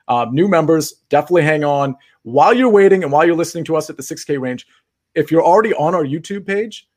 Uh, 0.08 0.26
new 0.30 0.48
members, 0.48 0.92
definitely 1.08 1.42
hang 1.42 1.64
on. 1.64 1.96
While 2.22 2.54
you're 2.54 2.70
waiting 2.70 3.02
and 3.02 3.12
while 3.12 3.26
you're 3.26 3.36
listening 3.36 3.64
to 3.64 3.76
us 3.76 3.90
at 3.90 3.96
the 3.96 4.02
6K 4.02 4.40
range, 4.40 4.66
if 5.14 5.30
you're 5.30 5.44
already 5.44 5.74
on 5.74 5.94
our 5.94 6.04
YouTube 6.04 6.46
page, 6.46 6.88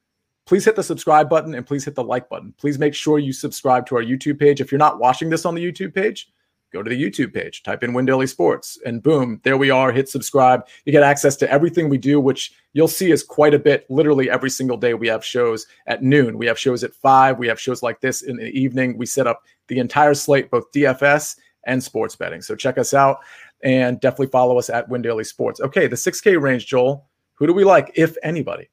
please 0.45 0.65
hit 0.65 0.75
the 0.75 0.83
subscribe 0.83 1.29
button 1.29 1.55
and 1.55 1.65
please 1.65 1.85
hit 1.85 1.95
the 1.95 2.03
like 2.03 2.29
button. 2.29 2.53
Please 2.57 2.77
make 2.77 2.93
sure 2.93 3.17
you 3.17 3.33
subscribe 3.33 3.85
to 3.87 3.95
our 3.95 4.03
YouTube 4.03 4.39
page. 4.39 4.61
If 4.61 4.71
you're 4.71 4.79
not 4.79 4.99
watching 4.99 5.29
this 5.29 5.45
on 5.45 5.55
the 5.55 5.63
YouTube 5.63 5.93
page, 5.93 6.29
go 6.71 6.83
to 6.83 6.89
the 6.89 7.01
YouTube 7.01 7.33
page, 7.33 7.63
type 7.63 7.83
in 7.83 7.93
Win 7.93 8.05
Daily 8.05 8.27
Sports, 8.27 8.77
and 8.85 9.01
boom, 9.01 9.39
there 9.43 9.57
we 9.57 9.69
are. 9.69 9.91
Hit 9.91 10.09
subscribe. 10.09 10.67
You 10.85 10.91
get 10.91 11.03
access 11.03 11.35
to 11.37 11.51
everything 11.51 11.89
we 11.89 11.97
do, 11.97 12.19
which 12.19 12.53
you'll 12.73 12.87
see 12.87 13.11
is 13.11 13.23
quite 13.23 13.53
a 13.53 13.59
bit. 13.59 13.85
Literally 13.89 14.29
every 14.29 14.49
single 14.49 14.77
day, 14.77 14.93
we 14.93 15.07
have 15.07 15.25
shows 15.25 15.65
at 15.87 16.03
noon. 16.03 16.37
We 16.37 16.45
have 16.45 16.59
shows 16.59 16.83
at 16.83 16.93
five. 16.93 17.39
We 17.39 17.47
have 17.47 17.59
shows 17.59 17.81
like 17.81 18.01
this 18.01 18.21
in 18.21 18.37
the 18.37 18.47
evening. 18.47 18.97
We 18.97 19.05
set 19.05 19.27
up 19.27 19.43
the 19.67 19.79
entire 19.79 20.13
slate, 20.13 20.51
both 20.51 20.71
DFS 20.71 21.37
and 21.65 21.83
sports 21.83 22.15
betting. 22.15 22.41
So 22.41 22.55
check 22.55 22.77
us 22.77 22.93
out 22.93 23.19
and 23.63 23.99
definitely 23.99 24.27
follow 24.27 24.57
us 24.57 24.69
at 24.69 24.87
Win 24.89 25.01
Daily 25.01 25.23
Sports. 25.23 25.59
Okay, 25.61 25.87
the 25.87 25.95
6K 25.95 26.39
range, 26.41 26.67
Joel. 26.67 27.05
Who 27.35 27.47
do 27.47 27.53
we 27.53 27.63
like, 27.63 27.91
if 27.95 28.15
anybody? 28.23 28.69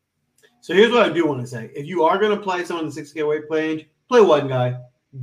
So 0.60 0.74
here's 0.74 0.90
what 0.90 1.08
I 1.08 1.12
do 1.12 1.26
want 1.26 1.40
to 1.40 1.46
say: 1.46 1.70
if 1.74 1.86
you 1.86 2.02
are 2.02 2.18
going 2.18 2.36
to 2.36 2.42
play 2.42 2.64
someone 2.64 2.86
in 2.86 2.92
the 2.92 3.00
6K 3.00 3.28
weight 3.28 3.44
range, 3.48 3.86
play 4.08 4.20
one 4.20 4.48
guy. 4.48 4.76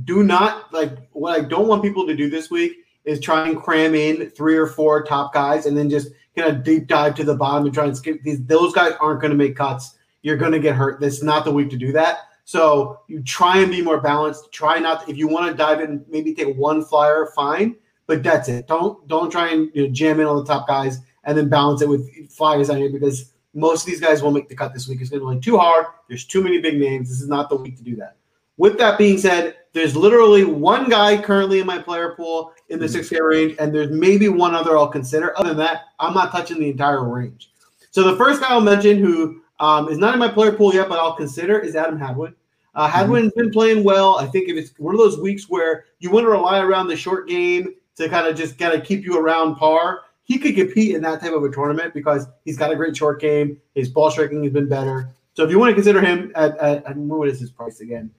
Do 0.04 0.24
not 0.24 0.72
like 0.72 1.08
what 1.12 1.38
I 1.38 1.44
don't 1.44 1.68
want 1.68 1.82
people 1.82 2.06
to 2.06 2.16
do 2.16 2.28
this 2.28 2.50
week 2.50 2.78
is 3.04 3.20
try 3.20 3.48
and 3.48 3.60
cram 3.60 3.94
in 3.94 4.30
three 4.30 4.56
or 4.56 4.66
four 4.66 5.04
top 5.04 5.32
guys 5.34 5.66
and 5.66 5.76
then 5.76 5.90
just 5.90 6.08
kind 6.36 6.50
of 6.50 6.64
deep 6.64 6.86
dive 6.86 7.14
to 7.16 7.24
the 7.24 7.36
bottom 7.36 7.64
and 7.66 7.74
try 7.74 7.84
and 7.84 7.96
skip 7.96 8.22
these. 8.22 8.44
Those 8.46 8.72
guys 8.72 8.94
aren't 9.00 9.20
going 9.20 9.30
to 9.30 9.36
make 9.36 9.56
cuts. 9.56 9.96
You're 10.22 10.36
going 10.36 10.52
to 10.52 10.58
get 10.58 10.74
hurt. 10.74 11.00
This 11.00 11.18
is 11.18 11.22
not 11.22 11.44
the 11.44 11.52
week 11.52 11.70
to 11.70 11.76
do 11.76 11.92
that. 11.92 12.18
So 12.44 13.00
you 13.08 13.22
try 13.22 13.58
and 13.58 13.70
be 13.70 13.82
more 13.82 14.00
balanced. 14.00 14.52
Try 14.52 14.78
not 14.78 15.08
if 15.08 15.16
you 15.16 15.28
want 15.28 15.50
to 15.50 15.54
dive 15.54 15.80
in, 15.80 16.04
maybe 16.08 16.34
take 16.34 16.56
one 16.56 16.84
flyer, 16.84 17.30
fine, 17.34 17.76
but 18.06 18.22
that's 18.22 18.48
it. 18.48 18.66
Don't 18.66 19.06
don't 19.08 19.30
try 19.30 19.50
and 19.50 19.70
you 19.74 19.86
know, 19.86 19.92
jam 19.92 20.20
in 20.20 20.26
on 20.26 20.36
the 20.36 20.44
top 20.44 20.66
guys 20.66 20.98
and 21.24 21.36
then 21.36 21.48
balance 21.48 21.82
it 21.82 21.88
with 21.88 22.30
flyers 22.30 22.70
on 22.70 22.76
here 22.76 22.90
because 22.90 23.32
most 23.54 23.82
of 23.82 23.86
these 23.86 24.00
guys 24.00 24.22
won't 24.22 24.34
make 24.34 24.48
the 24.48 24.56
cut 24.56 24.74
this 24.74 24.88
week. 24.88 25.00
It's 25.00 25.10
going 25.10 25.22
to 25.22 25.34
be 25.34 25.40
too 25.40 25.56
hard. 25.56 25.86
There's 26.08 26.24
too 26.24 26.42
many 26.42 26.60
big 26.60 26.78
names. 26.78 27.08
This 27.08 27.20
is 27.20 27.28
not 27.28 27.48
the 27.48 27.56
week 27.56 27.76
to 27.78 27.82
do 27.84 27.96
that. 27.96 28.16
With 28.56 28.78
that 28.78 28.98
being 28.98 29.18
said, 29.18 29.56
there's 29.74 29.96
literally 29.96 30.44
one 30.44 30.88
guy 30.88 31.20
currently 31.20 31.58
in 31.58 31.66
my 31.66 31.78
player 31.78 32.14
pool 32.16 32.52
in 32.68 32.78
the 32.78 32.86
6K 32.86 33.20
range, 33.20 33.56
and 33.58 33.74
there's 33.74 33.90
maybe 33.90 34.28
one 34.28 34.54
other 34.54 34.78
I'll 34.78 34.88
consider. 34.88 35.36
Other 35.38 35.48
than 35.48 35.58
that, 35.58 35.82
I'm 35.98 36.14
not 36.14 36.30
touching 36.30 36.60
the 36.60 36.70
entire 36.70 37.04
range. 37.06 37.50
So 37.90 38.04
the 38.04 38.16
first 38.16 38.40
guy 38.40 38.48
I'll 38.50 38.60
mention 38.60 38.98
who 38.98 39.42
um, 39.58 39.88
is 39.88 39.98
not 39.98 40.14
in 40.14 40.20
my 40.20 40.28
player 40.28 40.52
pool 40.52 40.72
yet, 40.72 40.88
but 40.88 40.98
I'll 40.98 41.16
consider 41.16 41.58
is 41.58 41.74
Adam 41.74 41.98
Hadwin. 41.98 42.34
Uh, 42.76 42.88
Hadwin's 42.88 43.32
mm-hmm. 43.32 43.40
been 43.40 43.50
playing 43.50 43.84
well. 43.84 44.18
I 44.18 44.26
think 44.26 44.48
if 44.48 44.56
it's 44.56 44.78
one 44.78 44.94
of 44.94 45.00
those 45.00 45.18
weeks 45.18 45.48
where 45.48 45.86
you 45.98 46.10
want 46.10 46.24
to 46.24 46.30
rely 46.30 46.60
around 46.60 46.86
the 46.86 46.96
short 46.96 47.28
game 47.28 47.74
to 47.96 48.08
kind 48.08 48.28
of 48.28 48.36
just 48.36 48.56
kind 48.58 48.74
of 48.74 48.84
keep 48.86 49.04
you 49.04 49.18
around 49.18 49.56
par, 49.56 50.02
he 50.22 50.38
could 50.38 50.54
compete 50.54 50.94
in 50.94 51.02
that 51.02 51.20
type 51.20 51.32
of 51.32 51.42
a 51.42 51.50
tournament 51.50 51.94
because 51.94 52.26
he's 52.44 52.56
got 52.56 52.72
a 52.72 52.76
great 52.76 52.96
short 52.96 53.20
game. 53.20 53.60
His 53.74 53.88
ball 53.88 54.10
striking 54.10 54.42
has 54.44 54.52
been 54.52 54.68
better. 54.68 55.10
So 55.34 55.42
if 55.44 55.50
you 55.50 55.58
want 55.58 55.70
to 55.70 55.74
consider 55.74 56.00
him 56.00 56.30
at, 56.36 56.56
at, 56.58 56.84
at 56.86 56.96
what 56.96 57.28
is 57.28 57.40
his 57.40 57.50
price 57.50 57.80
again? 57.80 58.10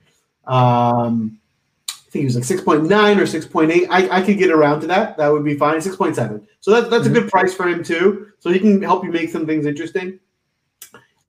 Um, 0.45 1.39
think 2.15 2.31
he 2.31 2.37
was 2.37 2.49
like 2.49 2.59
6.9 2.59 3.17
or 3.17 3.23
6.8. 3.23 3.87
I, 3.89 4.19
I 4.19 4.21
could 4.21 4.37
get 4.37 4.49
around 4.49 4.79
to 4.81 4.87
that. 4.87 5.17
That 5.17 5.27
would 5.27 5.43
be 5.43 5.57
fine. 5.57 5.79
6.7. 5.79 6.45
So 6.61 6.71
that, 6.71 6.89
that's 6.89 7.05
mm-hmm. 7.05 7.15
a 7.15 7.19
good 7.19 7.29
price 7.29 7.53
for 7.53 7.67
him 7.67 7.83
too. 7.83 8.31
So 8.39 8.49
he 8.51 8.59
can 8.59 8.81
help 8.81 9.03
you 9.03 9.11
make 9.11 9.29
some 9.29 9.45
things 9.45 9.65
interesting. 9.65 10.19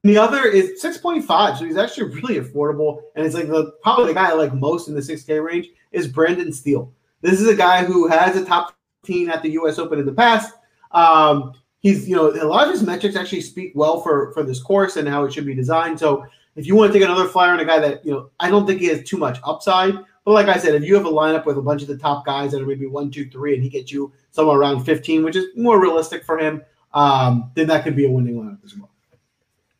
The 0.04 0.16
other 0.16 0.44
is 0.44 0.80
6.5, 0.80 1.58
so 1.58 1.64
he's 1.64 1.76
actually 1.76 2.14
really 2.14 2.36
affordable, 2.36 3.00
and 3.16 3.26
it's 3.26 3.34
like 3.34 3.48
the 3.48 3.72
probably 3.82 4.06
the 4.06 4.14
guy 4.14 4.30
I 4.30 4.34
like 4.34 4.54
most 4.54 4.86
in 4.86 4.94
the 4.94 5.00
6K 5.00 5.44
range 5.44 5.66
is 5.90 6.06
Brendan 6.06 6.52
Steele. 6.52 6.92
This 7.22 7.40
is 7.40 7.48
a 7.48 7.56
guy 7.56 7.84
who 7.84 8.06
has 8.06 8.36
a 8.36 8.44
top 8.44 8.76
15 9.02 9.30
at 9.30 9.42
the 9.42 9.50
U.S. 9.52 9.80
Open 9.80 9.98
in 9.98 10.06
the 10.06 10.12
past. 10.12 10.54
Um, 10.92 11.54
he's 11.80 12.08
you 12.08 12.14
know 12.14 12.30
a 12.30 12.46
lot 12.46 12.68
of 12.68 12.72
his 12.72 12.84
metrics 12.84 13.16
actually 13.16 13.40
speak 13.40 13.72
well 13.74 14.00
for 14.00 14.32
for 14.32 14.44
this 14.44 14.62
course 14.62 14.96
and 14.96 15.08
how 15.08 15.24
it 15.24 15.32
should 15.32 15.46
be 15.46 15.54
designed. 15.54 15.98
So 15.98 16.24
if 16.54 16.68
you 16.68 16.76
want 16.76 16.92
to 16.92 16.98
take 16.98 17.04
another 17.04 17.26
flyer 17.26 17.50
on 17.50 17.58
a 17.58 17.64
guy 17.64 17.80
that 17.80 18.06
you 18.06 18.12
know 18.12 18.30
I 18.38 18.48
don't 18.48 18.64
think 18.64 18.80
he 18.80 18.86
has 18.86 19.02
too 19.02 19.16
much 19.16 19.40
upside, 19.42 19.96
but 20.26 20.32
like 20.32 20.48
I 20.48 20.58
said, 20.58 20.74
if 20.74 20.82
you 20.82 20.96
have 20.96 21.06
a 21.06 21.10
lineup 21.10 21.46
with 21.46 21.56
a 21.56 21.62
bunch 21.62 21.82
of 21.82 21.88
the 21.88 21.96
top 21.96 22.26
guys 22.26 22.50
that 22.50 22.60
are 22.60 22.66
maybe 22.66 22.86
one, 22.86 23.12
two, 23.12 23.30
three, 23.30 23.54
and 23.54 23.62
he 23.62 23.68
gets 23.68 23.92
you 23.92 24.12
somewhere 24.32 24.58
around 24.58 24.84
15, 24.84 25.22
which 25.22 25.36
is 25.36 25.46
more 25.56 25.80
realistic 25.80 26.24
for 26.24 26.36
him, 26.36 26.62
um, 26.94 27.52
then 27.54 27.68
that 27.68 27.84
could 27.84 27.94
be 27.94 28.06
a 28.06 28.10
winning 28.10 28.34
lineup 28.34 28.58
as 28.64 28.76
well. 28.76 28.90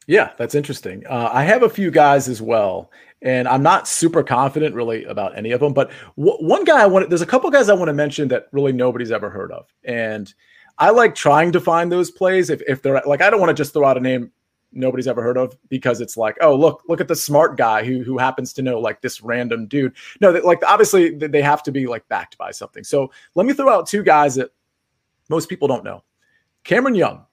Yeah, 0.06 0.30
that's 0.38 0.54
interesting. 0.54 1.04
Uh, 1.04 1.30
I 1.32 1.42
have 1.42 1.64
a 1.64 1.68
few 1.68 1.90
guys 1.90 2.28
as 2.28 2.40
well, 2.40 2.92
and 3.22 3.48
I'm 3.48 3.64
not 3.64 3.88
super 3.88 4.22
confident 4.22 4.72
really 4.76 5.02
about 5.02 5.36
any 5.36 5.50
of 5.50 5.58
them. 5.58 5.72
But 5.72 5.90
w- 6.16 6.38
one 6.38 6.62
guy 6.62 6.80
I 6.80 6.86
want, 6.86 7.08
there's 7.08 7.22
a 7.22 7.26
couple 7.26 7.50
guys 7.50 7.68
I 7.68 7.74
want 7.74 7.88
to 7.88 7.92
mention 7.92 8.28
that 8.28 8.46
really 8.52 8.70
nobody's 8.70 9.10
ever 9.10 9.30
heard 9.30 9.50
of, 9.50 9.66
and 9.82 10.32
I 10.78 10.90
like 10.90 11.16
trying 11.16 11.50
to 11.52 11.60
find 11.60 11.90
those 11.90 12.12
plays. 12.12 12.50
If 12.50 12.62
if 12.68 12.82
they're 12.82 13.02
like, 13.04 13.20
I 13.20 13.30
don't 13.30 13.40
want 13.40 13.50
to 13.50 13.60
just 13.60 13.72
throw 13.72 13.84
out 13.84 13.96
a 13.96 14.00
name 14.00 14.30
nobody's 14.72 15.08
ever 15.08 15.22
heard 15.22 15.38
of 15.38 15.56
because 15.68 16.00
it's 16.00 16.16
like, 16.16 16.36
oh 16.40 16.54
look, 16.54 16.82
look 16.88 17.00
at 17.00 17.08
the 17.08 17.16
smart 17.16 17.56
guy 17.56 17.84
who 17.84 18.02
who 18.02 18.18
happens 18.18 18.52
to 18.54 18.62
know 18.62 18.78
like 18.78 19.00
this 19.00 19.22
random 19.22 19.66
dude. 19.66 19.94
No, 20.20 20.32
that, 20.32 20.44
like 20.44 20.62
obviously 20.64 21.10
they 21.14 21.42
have 21.42 21.62
to 21.64 21.72
be 21.72 21.86
like 21.86 22.06
backed 22.08 22.38
by 22.38 22.50
something. 22.50 22.84
So 22.84 23.10
let 23.34 23.46
me 23.46 23.52
throw 23.52 23.70
out 23.70 23.86
two 23.86 24.02
guys 24.02 24.34
that 24.36 24.50
most 25.28 25.48
people 25.48 25.68
don't 25.68 25.84
know. 25.84 26.02
Cameron 26.64 26.94
Young 26.94 27.26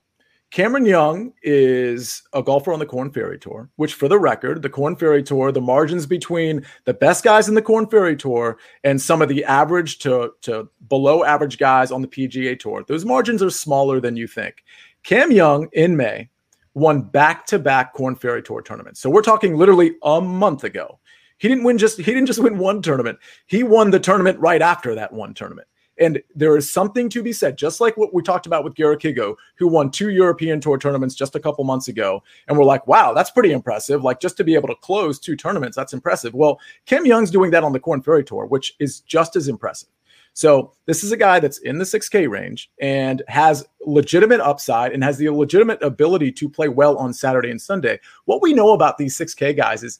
Cameron 0.53 0.85
Young 0.85 1.33
is 1.41 2.21
a 2.31 2.43
golfer 2.43 2.71
on 2.73 2.77
the 2.77 2.85
Korn 2.85 3.11
Ferry 3.11 3.39
Tour, 3.39 3.71
which, 3.77 3.95
for 3.95 4.07
the 4.07 4.19
record, 4.19 4.61
the 4.61 4.69
Korn 4.69 4.95
Ferry 4.95 5.23
Tour, 5.23 5.51
the 5.51 5.59
margins 5.59 6.05
between 6.05 6.63
the 6.85 6.93
best 6.93 7.23
guys 7.23 7.49
in 7.49 7.55
the 7.55 7.61
Korn 7.63 7.87
Ferry 7.87 8.15
Tour 8.15 8.59
and 8.83 9.01
some 9.01 9.23
of 9.23 9.29
the 9.29 9.43
average 9.45 9.97
to, 9.99 10.31
to 10.41 10.69
below 10.89 11.23
average 11.23 11.57
guys 11.57 11.91
on 11.91 12.03
the 12.03 12.07
PGA 12.07 12.59
Tour, 12.59 12.85
those 12.87 13.03
margins 13.03 13.41
are 13.41 13.49
smaller 13.49 13.99
than 13.99 14.15
you 14.15 14.27
think. 14.27 14.63
Cam 15.01 15.31
Young 15.31 15.69
in 15.73 15.97
May 15.97 16.29
won 16.73 17.01
back 17.01 17.45
to 17.47 17.59
back 17.59 17.93
Korn 17.93 18.15
Ferry 18.15 18.41
Tour 18.41 18.61
tournaments. 18.61 18.99
So 18.99 19.09
we're 19.09 19.21
talking 19.21 19.55
literally 19.55 19.95
a 20.03 20.21
month 20.21 20.63
ago. 20.63 20.99
He 21.37 21.47
didn't 21.47 21.63
win 21.63 21.77
just 21.77 21.97
he 21.97 22.03
didn't 22.03 22.27
just 22.27 22.41
win 22.41 22.57
one 22.57 22.81
tournament. 22.81 23.19
He 23.47 23.63
won 23.63 23.91
the 23.91 23.99
tournament 23.99 24.39
right 24.39 24.61
after 24.61 24.95
that 24.95 25.11
one 25.11 25.33
tournament. 25.33 25.67
And 25.99 26.23
there 26.33 26.57
is 26.57 26.71
something 26.71 27.07
to 27.09 27.21
be 27.21 27.31
said, 27.31 27.55
just 27.55 27.79
like 27.79 27.97
what 27.97 28.13
we 28.13 28.23
talked 28.23 28.47
about 28.47 28.63
with 28.63 28.73
Garrick 28.73 29.01
Higgo, 29.01 29.35
who 29.57 29.67
won 29.67 29.91
two 29.91 30.09
European 30.09 30.59
Tour 30.59 30.77
tournaments 30.79 31.13
just 31.13 31.35
a 31.35 31.39
couple 31.39 31.63
months 31.65 31.87
ago. 31.87 32.23
And 32.47 32.57
we're 32.57 32.65
like, 32.65 32.87
wow, 32.87 33.13
that's 33.13 33.29
pretty 33.29 33.51
impressive. 33.51 34.03
Like 34.03 34.19
just 34.19 34.35
to 34.37 34.43
be 34.43 34.55
able 34.55 34.69
to 34.69 34.75
close 34.75 35.19
two 35.19 35.35
tournaments, 35.35 35.75
that's 35.75 35.93
impressive. 35.93 36.33
Well, 36.33 36.59
Cam 36.87 37.05
Young's 37.05 37.29
doing 37.29 37.51
that 37.51 37.63
on 37.63 37.73
the 37.73 37.79
Korn 37.79 38.01
Ferry 38.01 38.23
Tour, 38.23 38.47
which 38.47 38.75
is 38.79 39.01
just 39.01 39.35
as 39.35 39.47
impressive. 39.47 39.89
So 40.33 40.73
this 40.85 41.03
is 41.03 41.11
a 41.11 41.17
guy 41.17 41.39
that's 41.39 41.59
in 41.59 41.77
the 41.77 41.85
6K 41.85 42.27
range 42.27 42.71
and 42.81 43.21
has 43.27 43.65
legitimate 43.85 44.41
upside 44.41 44.91
and 44.91 45.03
has 45.03 45.17
the 45.17 45.29
legitimate 45.29 45.81
ability 45.83 46.31
to 46.33 46.49
play 46.49 46.67
well 46.67 46.97
on 46.97 47.13
Saturday 47.13 47.51
and 47.51 47.61
Sunday. 47.61 47.99
What 48.25 48.41
we 48.41 48.53
know 48.53 48.73
about 48.73 48.97
these 48.97 49.17
6K 49.17 49.55
guys 49.55 49.83
is 49.83 49.99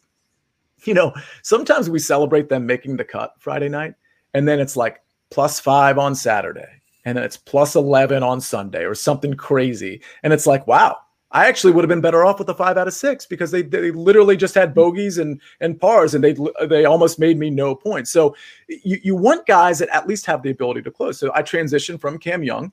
you 0.86 0.94
know, 0.94 1.14
sometimes 1.42 1.90
we 1.90 2.00
celebrate 2.00 2.50
them 2.50 2.66
making 2.66 2.98
the 2.98 3.04
cut 3.04 3.34
Friday 3.40 3.70
night, 3.70 3.96
and 4.34 4.48
then 4.48 4.60
it's 4.60 4.76
like 4.76 5.02
plus 5.30 5.60
five 5.60 5.98
on 5.98 6.16
Saturday, 6.16 6.68
and 7.06 7.18
then 7.18 7.24
it's 7.24 7.38
plus 7.38 7.76
11 7.76 8.24
on 8.24 8.42
Sunday 8.42 8.84
or 8.84 8.96
something 8.96 9.34
crazy. 9.34 10.02
And 10.24 10.34
it's 10.34 10.48
like, 10.48 10.68
wow, 10.68 10.98
I 11.34 11.48
actually 11.48 11.74
would 11.74 11.84
have 11.84 11.90
been 11.90 12.02
better 12.02 12.26
off 12.26 12.38
with 12.38 12.48
a 12.50 12.54
five 12.54 12.78
out 12.78 12.88
of 12.88 12.94
six 12.94 13.26
because 13.26 13.50
they, 13.50 13.64
they 13.64 13.90
literally 13.92 14.38
just 14.38 14.54
had 14.54 14.74
bogeys 14.74 15.18
and 15.18 15.42
and 15.60 15.80
pars 15.80 16.14
and 16.14 16.24
they 16.24 16.36
they 16.68 16.86
almost 16.86 17.20
made 17.20 17.38
me 17.38 17.50
no 17.50 17.76
points. 17.76 18.12
So 18.12 18.36
you, 18.68 19.00
you 19.04 19.16
want 19.16 19.48
guys 19.48 19.80
that 19.80 19.90
at 19.90 20.08
least 20.08 20.26
have 20.28 20.44
the 20.44 20.52
ability 20.52 20.84
to 20.84 20.92
close. 20.92 21.20
So 21.20 21.32
I 21.34 21.42
transitioned 21.42 22.00
from 22.00 22.20
Cam 22.20 22.44
Young 22.44 22.72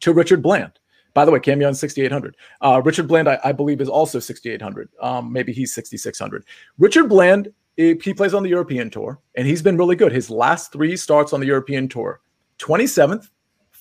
to 0.00 0.12
Richard 0.12 0.42
Bland. 0.42 0.72
By 1.14 1.24
the 1.24 1.30
way, 1.30 1.40
Cam 1.40 1.60
Young 1.60 1.74
6,800. 1.74 2.36
Uh, 2.60 2.80
Richard 2.84 3.08
Bland, 3.08 3.28
I, 3.28 3.40
I, 3.42 3.52
believe, 3.52 3.80
is 3.80 3.88
also 3.88 4.20
6,800. 4.20 4.88
Um, 5.00 5.32
maybe 5.32 5.52
he's 5.52 5.74
6,600. 5.74 6.44
Richard 6.78 7.08
Bland, 7.08 7.52
he 7.76 7.94
plays 7.94 8.34
on 8.34 8.42
the 8.42 8.48
European 8.48 8.90
tour 8.90 9.18
and 9.34 9.46
he's 9.46 9.62
been 9.62 9.76
really 9.76 9.96
good. 9.96 10.12
His 10.12 10.30
last 10.30 10.72
three 10.72 10.96
starts 10.96 11.32
on 11.32 11.40
the 11.40 11.46
European 11.46 11.88
tour 11.88 12.20
27th, 12.58 13.30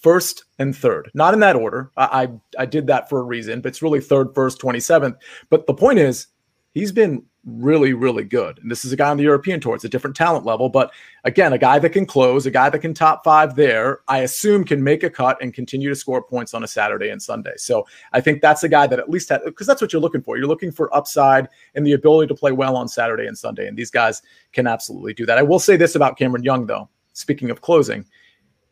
first 0.02 0.46
and 0.60 0.76
third. 0.76 1.10
Not 1.14 1.34
in 1.34 1.40
that 1.42 1.56
order. 1.56 1.92
I, 1.98 2.24
I, 2.24 2.64
I 2.64 2.66
did 2.66 2.88
that 2.88 3.10
for 3.10 3.20
a 3.20 3.24
reason, 3.24 3.62
but 3.62 3.70
it's 3.70 3.82
really 3.82 4.02
third, 4.02 4.34
first, 4.34 4.60
27th. 4.62 5.16
But 5.50 5.68
the 5.68 5.74
point 5.74 6.00
is, 6.00 6.28
he's 6.74 6.92
been 6.92 7.24
really, 7.46 7.94
really 7.94 8.26
good. 8.26 8.60
And 8.62 8.70
this 8.70 8.84
is 8.84 8.92
a 8.92 8.98
guy 8.98 9.10
on 9.10 9.18
the 9.18 9.24
European 9.24 9.60
tour. 9.60 9.74
It's 9.74 9.86
a 9.86 9.90
different 9.90 10.16
talent 10.16 10.46
level. 10.46 10.68
But 10.68 10.92
again, 11.24 11.54
a 11.54 11.58
guy 11.58 11.80
that 11.80 11.92
can 11.92 12.06
close, 12.06 12.46
a 12.46 12.52
guy 12.52 12.70
that 12.70 12.80
can 12.80 12.94
top 12.94 13.24
five 13.24 13.56
there, 13.56 14.02
I 14.08 14.20
assume 14.20 14.66
can 14.66 14.84
make 14.84 15.02
a 15.04 15.10
cut 15.10 15.42
and 15.42 15.54
continue 15.54 15.90
to 15.90 15.96
score 15.96 16.22
points 16.22 16.54
on 16.54 16.64
a 16.64 16.68
Saturday 16.68 17.10
and 17.10 17.22
Sunday. 17.22 17.54
So 17.56 17.88
I 18.12 18.20
think 18.20 18.42
that's 18.42 18.64
a 18.64 18.70
guy 18.70 18.86
that 18.88 19.00
at 19.00 19.10
least 19.10 19.30
had, 19.30 19.42
because 19.46 19.66
that's 19.66 19.82
what 19.82 19.94
you're 19.94 20.02
looking 20.02 20.22
for. 20.22 20.38
You're 20.38 20.48
looking 20.48 20.72
for 20.72 20.94
upside 20.96 21.48
and 21.74 21.88
the 21.88 21.94
ability 21.94 22.28
to 22.28 22.36
play 22.36 22.52
well 22.52 22.76
on 22.76 22.88
Saturday 22.90 23.28
and 23.28 23.38
Sunday. 23.38 23.68
And 23.68 23.78
these 23.78 23.92
guys 23.92 24.22
can 24.52 24.68
absolutely 24.68 25.14
do 25.14 25.26
that. 25.26 25.38
I 25.38 25.44
will 25.44 25.60
say 25.60 25.78
this 25.78 25.96
about 25.96 26.18
Cameron 26.18 26.44
Young, 26.44 26.66
though. 26.68 26.90
Speaking 27.14 27.50
of 27.50 27.62
closing, 27.62 28.06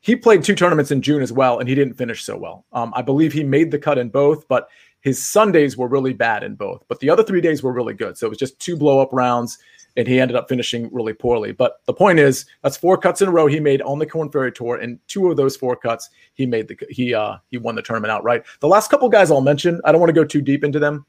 he 0.06 0.16
played 0.16 0.44
two 0.44 0.54
tournaments 0.54 0.92
in 0.92 1.02
June 1.02 1.24
as 1.24 1.34
well, 1.34 1.58
and 1.58 1.68
he 1.68 1.74
didn't 1.74 1.96
finish 1.96 2.24
so 2.24 2.38
well. 2.38 2.64
Um, 2.74 2.94
I 2.96 3.02
believe 3.02 3.34
he 3.34 3.44
made 3.44 3.72
the 3.72 3.80
cut 3.80 3.98
in 3.98 4.10
both, 4.10 4.48
but 4.48 4.68
his 5.02 5.26
Sundays 5.26 5.78
were 5.78 5.88
really 5.88 6.14
bad 6.14 6.44
in 6.44 6.54
both. 6.54 6.84
But 6.88 7.00
the 7.00 7.10
other 7.10 7.24
three 7.24 7.42
days 7.42 7.64
were 7.64 7.74
really 7.74 7.96
good. 7.96 8.16
So 8.16 8.28
it 8.28 8.30
was 8.30 8.38
just 8.38 8.60
two 8.60 8.78
blow 8.78 9.00
up 9.00 9.10
rounds, 9.12 9.58
and 9.98 10.08
he 10.08 10.20
ended 10.20 10.38
up 10.38 10.48
finishing 10.48 10.94
really 10.94 11.14
poorly. 11.14 11.54
But 11.54 11.82
the 11.88 11.94
point 11.94 12.20
is, 12.20 12.46
that's 12.62 12.78
four 12.78 13.00
cuts 13.00 13.24
in 13.24 13.30
a 13.30 13.32
row 13.32 13.48
he 13.48 13.60
made 13.60 13.82
on 13.82 13.98
the 13.98 14.06
Korn 14.06 14.30
Ferry 14.30 14.52
Tour, 14.52 14.76
and 14.76 15.00
two 15.08 15.32
of 15.32 15.38
those 15.38 15.58
four 15.58 15.76
cuts 15.76 16.12
he 16.36 16.46
made 16.46 16.68
the 16.68 16.78
he 16.92 17.16
uh 17.16 17.38
he 17.50 17.58
won 17.58 17.74
the 17.74 17.82
tournament 17.82 18.12
outright. 18.12 18.44
The 18.60 18.68
last 18.68 18.92
couple 18.92 19.10
guys 19.10 19.32
I'll 19.32 19.42
mention, 19.42 19.82
I 19.86 19.92
don't 19.92 20.02
want 20.02 20.10
to 20.10 20.22
go 20.22 20.24
too 20.24 20.42
deep 20.42 20.64
into 20.64 20.78
them. 20.78 21.08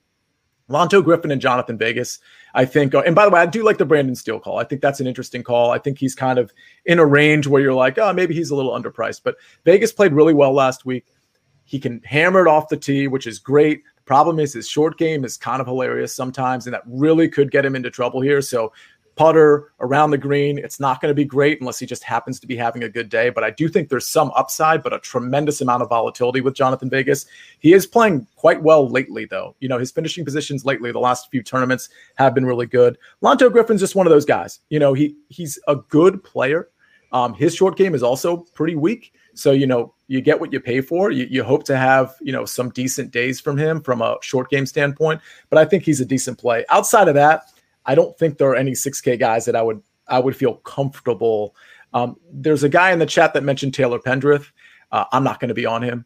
Lanto 0.68 1.02
Griffin 1.02 1.30
and 1.30 1.40
Jhonattan 1.40 1.78
Vegas, 1.78 2.18
I 2.54 2.64
think. 2.64 2.94
Uh, 2.94 3.02
and 3.06 3.14
by 3.14 3.24
the 3.24 3.30
way, 3.30 3.40
I 3.40 3.46
do 3.46 3.64
like 3.64 3.78
the 3.78 3.84
Brendan 3.84 4.14
Steele 4.14 4.40
call. 4.40 4.58
I 4.58 4.64
think 4.64 4.80
that's 4.80 5.00
an 5.00 5.06
interesting 5.06 5.42
call. 5.42 5.70
I 5.70 5.78
think 5.78 5.98
he's 5.98 6.14
kind 6.14 6.38
of 6.38 6.52
in 6.84 6.98
a 6.98 7.06
range 7.06 7.46
where 7.46 7.62
you're 7.62 7.74
like, 7.74 7.98
oh, 7.98 8.12
maybe 8.12 8.34
he's 8.34 8.50
a 8.50 8.56
little 8.56 8.72
underpriced. 8.72 9.20
But 9.22 9.36
Vegas 9.64 9.92
played 9.92 10.12
really 10.12 10.34
well 10.34 10.52
last 10.52 10.84
week. 10.84 11.06
He 11.64 11.78
can 11.78 12.00
hammer 12.04 12.40
it 12.42 12.48
off 12.48 12.68
the 12.68 12.76
tee, 12.76 13.08
which 13.08 13.26
is 13.26 13.38
great. 13.38 13.82
The 13.96 14.02
problem 14.02 14.38
is 14.38 14.52
his 14.52 14.68
short 14.68 14.98
game 14.98 15.24
is 15.24 15.36
kind 15.36 15.60
of 15.60 15.66
hilarious 15.66 16.14
sometimes, 16.14 16.66
and 16.66 16.74
that 16.74 16.82
really 16.86 17.28
could 17.28 17.50
get 17.50 17.64
him 17.64 17.74
into 17.74 17.90
trouble 17.90 18.20
here. 18.20 18.40
So 18.40 18.72
putter 19.16 19.72
around 19.80 20.10
the 20.10 20.18
green. 20.18 20.58
It's 20.58 20.78
not 20.78 21.00
going 21.00 21.10
to 21.10 21.14
be 21.14 21.24
great 21.24 21.60
unless 21.60 21.78
he 21.78 21.86
just 21.86 22.04
happens 22.04 22.38
to 22.40 22.46
be 22.46 22.54
having 22.54 22.84
a 22.84 22.88
good 22.88 23.08
day. 23.08 23.30
But 23.30 23.44
I 23.44 23.50
do 23.50 23.68
think 23.68 23.88
there's 23.88 24.06
some 24.06 24.30
upside, 24.36 24.82
but 24.82 24.92
a 24.92 24.98
tremendous 24.98 25.60
amount 25.60 25.82
of 25.82 25.88
volatility 25.88 26.40
with 26.40 26.54
Jhonattan 26.54 26.90
Vegas. 26.90 27.26
He 27.58 27.72
is 27.72 27.86
playing 27.86 28.26
quite 28.36 28.62
well 28.62 28.88
lately, 28.88 29.24
though. 29.24 29.56
You 29.60 29.68
know, 29.68 29.78
his 29.78 29.90
finishing 29.90 30.24
positions 30.24 30.64
lately, 30.64 30.92
the 30.92 30.98
last 30.98 31.30
few 31.30 31.42
tournaments 31.42 31.88
have 32.16 32.34
been 32.34 32.46
really 32.46 32.66
good. 32.66 32.98
Lanto 33.22 33.50
Griffin's 33.50 33.80
just 33.80 33.96
one 33.96 34.06
of 34.06 34.10
those 34.10 34.26
guys. 34.26 34.60
You 34.68 34.78
know, 34.78 34.92
he 34.92 35.16
he's 35.28 35.58
a 35.66 35.76
good 35.76 36.22
player. 36.22 36.68
Um, 37.12 37.34
his 37.34 37.54
short 37.54 37.76
game 37.76 37.94
is 37.94 38.02
also 38.02 38.38
pretty 38.54 38.76
weak. 38.76 39.12
So, 39.34 39.52
you 39.52 39.66
know, 39.66 39.94
you 40.08 40.20
get 40.20 40.40
what 40.40 40.52
you 40.52 40.60
pay 40.60 40.80
for. 40.80 41.10
You, 41.10 41.26
you 41.30 41.44
hope 41.44 41.64
to 41.64 41.76
have, 41.76 42.14
you 42.20 42.32
know, 42.32 42.44
some 42.44 42.70
decent 42.70 43.10
days 43.10 43.40
from 43.40 43.56
him 43.56 43.80
from 43.80 44.00
a 44.00 44.16
short 44.22 44.50
game 44.50 44.66
standpoint. 44.66 45.20
But 45.50 45.58
I 45.58 45.64
think 45.64 45.82
he's 45.82 46.00
a 46.00 46.04
decent 46.04 46.38
play. 46.38 46.64
Outside 46.70 47.08
of 47.08 47.14
that, 47.14 47.50
I 47.86 47.94
don't 47.94 48.16
think 48.18 48.38
there 48.38 48.50
are 48.50 48.56
any 48.56 48.72
6K 48.72 49.18
guys 49.18 49.44
that 49.46 49.56
I 49.56 49.62
would 49.62 49.82
I 50.08 50.18
would 50.18 50.36
feel 50.36 50.54
comfortable. 50.56 51.56
Um, 51.92 52.16
there's 52.30 52.62
a 52.62 52.68
guy 52.68 52.92
in 52.92 52.98
the 52.98 53.06
chat 53.06 53.34
that 53.34 53.42
mentioned 53.42 53.74
Taylor 53.74 53.98
Pendrith. 53.98 54.46
Uh, 54.92 55.04
I'm 55.12 55.24
not 55.24 55.40
going 55.40 55.48
to 55.48 55.54
be 55.54 55.66
on 55.66 55.82
him. 55.82 56.04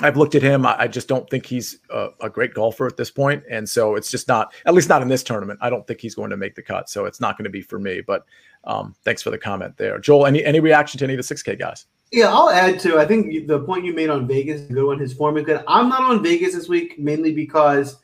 I've 0.00 0.16
looked 0.16 0.36
at 0.36 0.42
him. 0.42 0.64
I, 0.64 0.82
I 0.82 0.88
just 0.88 1.08
don't 1.08 1.28
think 1.28 1.44
he's 1.46 1.80
a, 1.90 2.10
a, 2.20 2.30
great 2.30 2.54
golfer 2.54 2.86
at 2.86 2.96
this 2.96 3.10
point, 3.10 3.42
and 3.50 3.68
so 3.68 3.96
it's 3.96 4.12
just 4.12 4.28
not, 4.28 4.54
at 4.64 4.72
least 4.72 4.88
not 4.88 5.02
in 5.02 5.08
this 5.08 5.24
tournament. 5.24 5.58
I 5.60 5.70
don't 5.70 5.84
think 5.88 6.00
he's 6.00 6.14
going 6.14 6.30
to 6.30 6.36
make 6.36 6.54
the 6.54 6.62
cut, 6.62 6.88
so 6.88 7.04
it's 7.04 7.20
not 7.20 7.36
going 7.36 7.44
to 7.44 7.50
be 7.50 7.62
for 7.62 7.80
me. 7.80 8.00
But 8.00 8.24
um, 8.62 8.94
thanks 9.04 9.22
for 9.22 9.30
the 9.30 9.38
comment 9.38 9.76
there, 9.76 9.98
Joel. 9.98 10.26
Any 10.26 10.44
any 10.44 10.60
reaction 10.60 10.98
to 10.98 11.04
any 11.04 11.14
of 11.14 11.26
the 11.26 11.34
6K 11.34 11.58
guys? 11.58 11.86
Yeah, 12.12 12.32
I'll 12.32 12.50
add 12.50 12.78
to. 12.80 12.98
I 12.98 13.06
think 13.06 13.48
the 13.48 13.60
point 13.60 13.84
you 13.84 13.92
made 13.92 14.08
on 14.08 14.28
Vegas 14.28 14.62
good 14.62 14.84
one. 14.84 15.00
His 15.00 15.12
form 15.12 15.36
is 15.36 15.44
good. 15.44 15.64
I'm 15.66 15.88
not 15.88 16.02
on 16.02 16.22
Vegas 16.22 16.54
this 16.54 16.68
week 16.68 16.98
mainly 16.98 17.32
because 17.32 17.96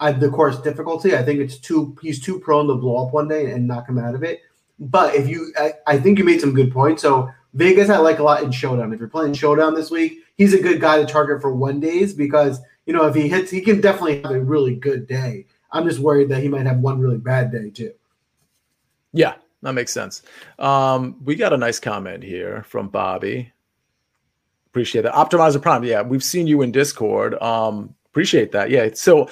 I, 0.00 0.12
the 0.12 0.30
course 0.30 0.60
difficulty. 0.60 1.16
I 1.16 1.22
think 1.22 1.40
it's 1.40 1.58
too 1.58 1.96
he's 2.00 2.20
too 2.20 2.38
prone 2.38 2.68
to 2.68 2.74
blow 2.74 3.06
up 3.06 3.12
one 3.12 3.28
day 3.28 3.52
and 3.52 3.66
knock 3.66 3.88
him 3.88 3.98
out 3.98 4.14
of 4.14 4.22
it. 4.22 4.42
But 4.78 5.14
if 5.14 5.28
you, 5.28 5.52
I, 5.58 5.72
I 5.86 5.98
think 5.98 6.18
you 6.18 6.24
made 6.24 6.40
some 6.40 6.54
good 6.54 6.72
points. 6.72 7.02
So 7.02 7.28
Vegas, 7.54 7.90
I 7.90 7.98
like 7.98 8.20
a 8.20 8.22
lot 8.22 8.44
in 8.44 8.52
showdown. 8.52 8.92
If 8.92 9.00
you're 9.00 9.08
playing 9.08 9.34
showdown 9.34 9.74
this 9.74 9.90
week, 9.90 10.18
he's 10.36 10.54
a 10.54 10.62
good 10.62 10.80
guy 10.80 10.98
to 10.98 11.06
target 11.06 11.42
for 11.42 11.52
one 11.52 11.80
days 11.80 12.14
because 12.14 12.60
you 12.86 12.92
know 12.92 13.06
if 13.06 13.14
he 13.14 13.28
hits, 13.28 13.50
he 13.50 13.60
can 13.60 13.80
definitely 13.80 14.22
have 14.22 14.30
a 14.30 14.40
really 14.40 14.76
good 14.76 15.06
day. 15.06 15.46
I'm 15.72 15.86
just 15.86 15.98
worried 15.98 16.28
that 16.30 16.42
he 16.42 16.48
might 16.48 16.66
have 16.66 16.78
one 16.78 17.00
really 17.00 17.18
bad 17.18 17.50
day 17.50 17.70
too. 17.70 17.92
Yeah, 19.12 19.34
that 19.62 19.72
makes 19.72 19.92
sense. 19.92 20.22
Um, 20.58 21.16
we 21.24 21.34
got 21.34 21.52
a 21.52 21.56
nice 21.56 21.80
comment 21.80 22.22
here 22.22 22.62
from 22.62 22.88
Bobby. 22.88 23.52
Appreciate 24.68 25.02
that. 25.02 25.14
Optimizer 25.14 25.60
Prime. 25.60 25.82
Yeah, 25.82 26.02
we've 26.02 26.22
seen 26.22 26.46
you 26.46 26.62
in 26.62 26.70
Discord. 26.70 27.34
Um, 27.42 27.94
appreciate 28.06 28.52
that. 28.52 28.70
Yeah. 28.70 28.90
So 28.94 29.28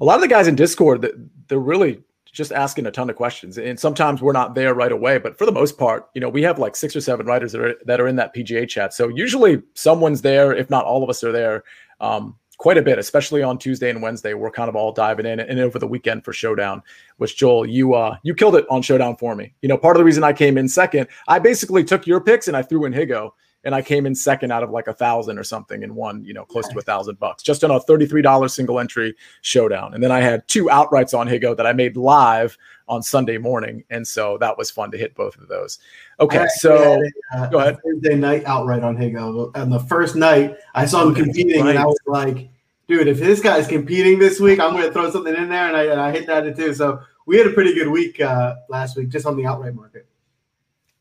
a 0.00 0.04
lot 0.04 0.16
of 0.16 0.22
the 0.22 0.28
guys 0.28 0.48
in 0.48 0.54
Discord 0.54 1.06
they're 1.48 1.58
really 1.58 2.02
just 2.32 2.52
asking 2.52 2.86
a 2.86 2.90
ton 2.90 3.10
of 3.10 3.16
questions, 3.16 3.58
and 3.58 3.78
sometimes 3.78 4.22
we're 4.22 4.32
not 4.32 4.54
there 4.54 4.72
right 4.72 4.92
away. 4.92 5.18
But 5.18 5.36
for 5.36 5.46
the 5.46 5.52
most 5.52 5.76
part, 5.76 6.08
you 6.14 6.20
know, 6.20 6.28
we 6.28 6.42
have 6.42 6.58
like 6.58 6.76
six 6.76 6.94
or 6.94 7.00
seven 7.00 7.26
writers 7.26 7.52
that 7.52 7.60
are 7.60 7.74
that 7.84 8.00
are 8.00 8.06
in 8.06 8.16
that 8.16 8.34
PGA 8.34 8.68
chat. 8.68 8.94
So 8.94 9.08
usually 9.08 9.62
someone's 9.74 10.22
there, 10.22 10.54
if 10.54 10.70
not 10.70 10.84
all 10.84 11.02
of 11.02 11.10
us 11.10 11.24
are 11.24 11.32
there. 11.32 11.64
Um, 12.00 12.36
quite 12.56 12.76
a 12.76 12.82
bit, 12.82 12.98
especially 12.98 13.42
on 13.42 13.56
Tuesday 13.58 13.88
and 13.88 14.02
Wednesday. 14.02 14.34
We're 14.34 14.50
kind 14.50 14.68
of 14.68 14.76
all 14.76 14.92
diving 14.92 15.26
in, 15.26 15.40
and 15.40 15.58
over 15.58 15.78
the 15.78 15.86
weekend 15.86 16.24
for 16.24 16.32
Showdown, 16.32 16.82
which 17.16 17.36
Joel, 17.36 17.66
you 17.66 17.94
uh, 17.94 18.16
you 18.22 18.34
killed 18.34 18.54
it 18.54 18.66
on 18.70 18.82
Showdown 18.82 19.16
for 19.16 19.34
me. 19.34 19.52
You 19.62 19.68
know, 19.68 19.76
part 19.76 19.96
of 19.96 19.98
the 19.98 20.04
reason 20.04 20.22
I 20.22 20.32
came 20.32 20.56
in 20.56 20.68
second, 20.68 21.08
I 21.26 21.40
basically 21.40 21.82
took 21.82 22.06
your 22.06 22.20
picks 22.20 22.48
and 22.48 22.56
I 22.56 22.62
threw 22.62 22.84
in 22.84 22.92
Higgo, 22.92 23.32
and 23.64 23.74
I 23.74 23.82
came 23.82 24.06
in 24.06 24.14
second 24.14 24.52
out 24.52 24.62
of 24.62 24.70
like 24.70 24.86
a 24.86 24.92
thousand 24.92 25.38
or 25.38 25.44
something 25.44 25.84
and 25.84 25.94
won, 25.94 26.24
you 26.24 26.32
know, 26.32 26.44
close 26.44 26.66
to 26.68 26.78
a 26.78 26.82
thousand 26.82 27.18
bucks 27.18 27.42
just 27.42 27.62
on 27.62 27.70
a 27.70 27.80
$33 27.80 28.50
single 28.50 28.80
entry 28.80 29.14
showdown. 29.42 29.92
And 29.92 30.02
then 30.02 30.10
I 30.10 30.20
had 30.20 30.46
two 30.48 30.64
outrights 30.66 31.18
on 31.18 31.28
Higgo 31.28 31.56
that 31.56 31.66
I 31.66 31.72
made 31.72 31.96
live 31.96 32.56
on 32.88 33.02
Sunday 33.02 33.38
morning. 33.38 33.84
And 33.90 34.06
so 34.06 34.38
that 34.38 34.56
was 34.56 34.70
fun 34.70 34.90
to 34.92 34.98
hit 34.98 35.14
both 35.14 35.36
of 35.36 35.48
those. 35.48 35.78
Okay. 36.20 36.46
So 36.56 37.02
a, 37.34 37.38
uh, 37.38 37.48
go 37.48 37.58
ahead. 37.58 37.78
Thursday 37.84 38.16
night 38.16 38.44
outright 38.46 38.82
on 38.82 38.96
Higgo. 38.96 39.54
And 39.54 39.70
the 39.70 39.80
first 39.80 40.16
night 40.16 40.56
I 40.74 40.86
saw 40.86 41.06
him 41.06 41.14
competing 41.14 41.60
right. 41.60 41.70
and 41.70 41.78
I 41.78 41.84
was 41.84 41.98
like, 42.06 42.48
dude, 42.88 43.08
if 43.08 43.18
this 43.18 43.40
guy's 43.40 43.66
competing 43.66 44.18
this 44.18 44.40
week, 44.40 44.58
I'm 44.58 44.72
going 44.72 44.86
to 44.86 44.92
throw 44.92 45.10
something 45.10 45.34
in 45.34 45.50
there. 45.50 45.68
And 45.68 45.76
I, 45.76 45.84
and 45.84 46.00
I 46.00 46.12
hit 46.12 46.26
that 46.28 46.56
too. 46.56 46.72
So 46.72 47.00
we 47.26 47.36
had 47.36 47.46
a 47.46 47.50
pretty 47.50 47.74
good 47.74 47.88
week 47.88 48.20
uh, 48.20 48.56
last 48.70 48.96
week 48.96 49.10
just 49.10 49.26
on 49.26 49.36
the 49.36 49.44
outright 49.44 49.74
market. 49.74 50.06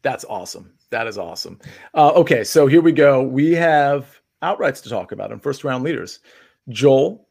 That's 0.01 0.26
awesome. 0.26 0.74
That 0.92 1.08
is 1.08 1.18
awesome. 1.18 1.60
Uh, 1.94 2.12
okay, 2.14 2.44
so 2.44 2.66
here 2.66 2.82
we 2.82 2.92
go. 2.92 3.22
We 3.22 3.54
have 3.54 4.20
outrights 4.42 4.82
to 4.84 4.90
talk 4.90 5.12
about 5.12 5.32
and 5.32 5.42
first 5.42 5.64
round 5.64 5.84
leaders. 5.84 6.20
Joel, 6.70 7.28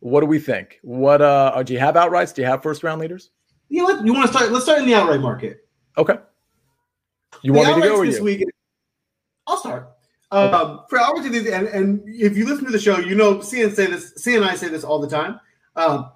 what 0.00 0.20
do 0.20 0.26
we 0.26 0.38
think? 0.38 0.78
What 0.82 1.22
uh, 1.22 1.62
do 1.62 1.72
you 1.72 1.78
have 1.78 1.94
outrights? 1.94 2.34
Do 2.34 2.42
you 2.42 2.48
have 2.48 2.62
first 2.62 2.82
round 2.82 3.00
leaders? 3.00 3.30
Yeah, 3.70 3.84
let, 3.84 4.04
you 4.04 4.12
want 4.12 4.26
to 4.26 4.32
start? 4.32 4.52
Let's 4.52 4.64
start 4.64 4.80
in 4.80 4.86
the 4.86 4.94
outright 4.94 5.20
market. 5.20 5.66
Okay. 5.96 6.18
You 7.42 7.52
the 7.52 7.58
want 7.58 7.76
me 7.76 7.82
to 7.82 7.88
go? 7.88 8.04
this 8.04 8.18
you? 8.18 8.24
week? 8.24 8.44
I'll 9.46 9.56
start. 9.56 9.90
Um, 10.30 10.80
for 10.90 10.98
outrights, 10.98 11.50
and, 11.50 11.68
and 11.68 12.02
if 12.06 12.36
you 12.36 12.46
listen 12.46 12.66
to 12.66 12.70
the 12.70 12.78
show, 12.78 12.98
you 12.98 13.14
know 13.14 13.36
CN 13.36 13.74
say 13.74 13.86
this. 13.86 14.12
C 14.16 14.36
and 14.36 14.44
I 14.44 14.54
say 14.54 14.68
this 14.68 14.84
all 14.84 15.00
the 15.00 15.08
time. 15.08 15.40
Um, 15.76 16.10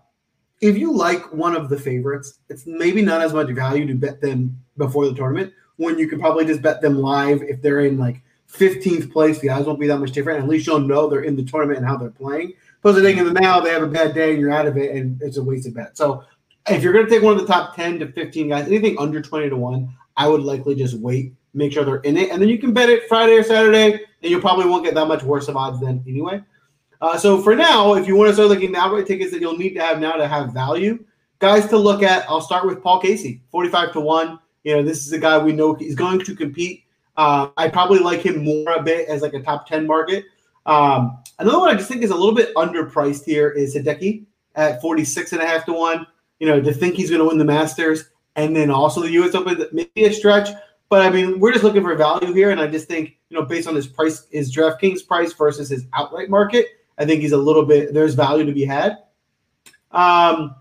if 0.60 0.76
you 0.76 0.92
like 0.92 1.32
one 1.32 1.56
of 1.56 1.70
the 1.70 1.78
favorites, 1.78 2.38
it's 2.50 2.66
maybe 2.66 3.00
not 3.00 3.22
as 3.22 3.32
much 3.32 3.48
value 3.48 3.86
to 3.86 3.94
bet 3.94 4.20
them 4.20 4.58
before 4.76 5.06
the 5.06 5.14
tournament 5.14 5.52
when 5.76 5.98
you 5.98 6.08
could 6.08 6.20
probably 6.20 6.44
just 6.44 6.62
bet 6.62 6.80
them 6.80 6.98
live 6.98 7.42
if 7.42 7.60
they're 7.62 7.80
in 7.80 7.98
like 7.98 8.22
15th 8.52 9.12
place. 9.12 9.38
The 9.38 9.48
odds 9.48 9.66
won't 9.66 9.80
be 9.80 9.86
that 9.86 9.98
much 9.98 10.12
different. 10.12 10.42
At 10.42 10.48
least 10.48 10.66
you'll 10.66 10.80
know 10.80 11.08
they're 11.08 11.22
in 11.22 11.36
the 11.36 11.44
tournament 11.44 11.78
and 11.78 11.86
how 11.86 11.96
they're 11.96 12.10
playing. 12.10 12.54
Plus, 12.82 12.96
I 12.96 13.00
think 13.00 13.18
in 13.18 13.24
the 13.24 13.32
now 13.32 13.60
they 13.60 13.70
have 13.70 13.82
a 13.82 13.88
bad 13.88 14.14
day 14.14 14.32
and 14.32 14.40
you're 14.40 14.52
out 14.52 14.66
of 14.66 14.76
it, 14.76 14.94
and 14.94 15.20
it's 15.22 15.36
a 15.36 15.42
wasted 15.42 15.74
bet. 15.74 15.96
So, 15.96 16.24
if 16.68 16.82
you're 16.82 16.92
going 16.92 17.06
to 17.06 17.10
take 17.10 17.22
one 17.22 17.32
of 17.32 17.40
the 17.40 17.46
top 17.46 17.74
10 17.74 18.00
to 18.00 18.12
15 18.12 18.48
guys, 18.48 18.66
anything 18.66 18.96
under 18.98 19.20
20 19.20 19.48
to 19.50 19.56
one, 19.56 19.92
I 20.16 20.28
would 20.28 20.42
likely 20.42 20.74
just 20.74 20.98
wait, 20.98 21.32
make 21.54 21.72
sure 21.72 21.84
they're 21.84 21.96
in 21.96 22.16
it, 22.16 22.30
and 22.30 22.40
then 22.40 22.48
you 22.48 22.58
can 22.58 22.72
bet 22.72 22.88
it 22.88 23.08
Friday 23.08 23.34
or 23.34 23.42
Saturday, 23.42 23.94
and 23.94 24.30
you 24.30 24.40
probably 24.40 24.66
won't 24.66 24.84
get 24.84 24.94
that 24.94 25.06
much 25.06 25.22
worse 25.22 25.48
of 25.48 25.56
odds 25.56 25.80
then 25.80 26.04
anyway. 26.06 26.40
Uh, 27.00 27.18
so 27.18 27.40
for 27.42 27.56
now, 27.56 27.94
if 27.94 28.06
you 28.06 28.14
want 28.14 28.28
to 28.28 28.34
start 28.34 28.48
looking 28.48 28.74
at 28.76 28.80
outright 28.80 29.06
tickets 29.06 29.32
that 29.32 29.40
you'll 29.40 29.56
need 29.56 29.74
to 29.74 29.80
have 29.80 29.98
now 29.98 30.12
to 30.12 30.28
have 30.28 30.52
value, 30.52 31.04
guys 31.40 31.66
to 31.66 31.76
look 31.76 32.02
at. 32.02 32.28
I'll 32.28 32.40
start 32.40 32.64
with 32.64 32.82
Paul 32.82 33.00
Casey, 33.00 33.42
forty-five 33.50 33.92
to 33.94 34.00
one. 34.00 34.38
You 34.64 34.76
know, 34.76 34.82
this 34.82 35.06
is 35.06 35.12
a 35.12 35.18
guy 35.18 35.38
we 35.38 35.52
know 35.52 35.74
he's 35.74 35.94
going 35.94 36.20
to 36.20 36.34
compete. 36.34 36.84
Uh, 37.16 37.48
I 37.56 37.68
probably 37.68 37.98
like 37.98 38.20
him 38.20 38.44
more 38.44 38.72
a 38.72 38.82
bit 38.82 39.08
as 39.08 39.22
like 39.22 39.34
a 39.34 39.42
top 39.42 39.66
ten 39.66 39.86
market. 39.86 40.24
Um, 40.66 41.18
another 41.38 41.58
one 41.58 41.68
I 41.70 41.74
just 41.74 41.88
think 41.88 42.02
is 42.02 42.10
a 42.10 42.16
little 42.16 42.34
bit 42.34 42.54
underpriced 42.54 43.24
here 43.24 43.50
is 43.50 43.74
Hideki 43.74 44.24
at 44.54 44.80
46 44.80 45.32
and 45.32 45.42
a 45.42 45.46
half 45.46 45.64
to 45.66 45.72
one. 45.72 46.06
You 46.38 46.48
know, 46.48 46.60
to 46.60 46.72
think 46.72 46.94
he's 46.94 47.10
going 47.10 47.20
to 47.20 47.28
win 47.28 47.38
the 47.38 47.44
Masters 47.44 48.10
and 48.36 48.56
then 48.56 48.70
also 48.70 49.00
the 49.00 49.10
U.S. 49.12 49.34
Open, 49.34 49.64
maybe 49.72 50.04
a 50.04 50.12
stretch. 50.12 50.48
But 50.88 51.02
I 51.02 51.10
mean, 51.10 51.40
we're 51.40 51.52
just 51.52 51.64
looking 51.64 51.82
for 51.82 51.94
value 51.94 52.32
here, 52.32 52.50
and 52.50 52.60
I 52.60 52.66
just 52.66 52.86
think 52.86 53.16
you 53.30 53.38
know, 53.38 53.46
based 53.46 53.66
on 53.66 53.74
his 53.74 53.86
price, 53.86 54.26
his 54.30 54.54
DraftKings 54.54 55.06
price 55.06 55.32
versus 55.32 55.70
his 55.70 55.86
outright 55.94 56.28
market, 56.28 56.66
I 56.98 57.06
think 57.06 57.22
he's 57.22 57.32
a 57.32 57.38
little 57.38 57.64
bit. 57.64 57.94
There's 57.94 58.14
value 58.14 58.44
to 58.44 58.52
be 58.52 58.64
had. 58.64 58.98
Um, 59.90 60.54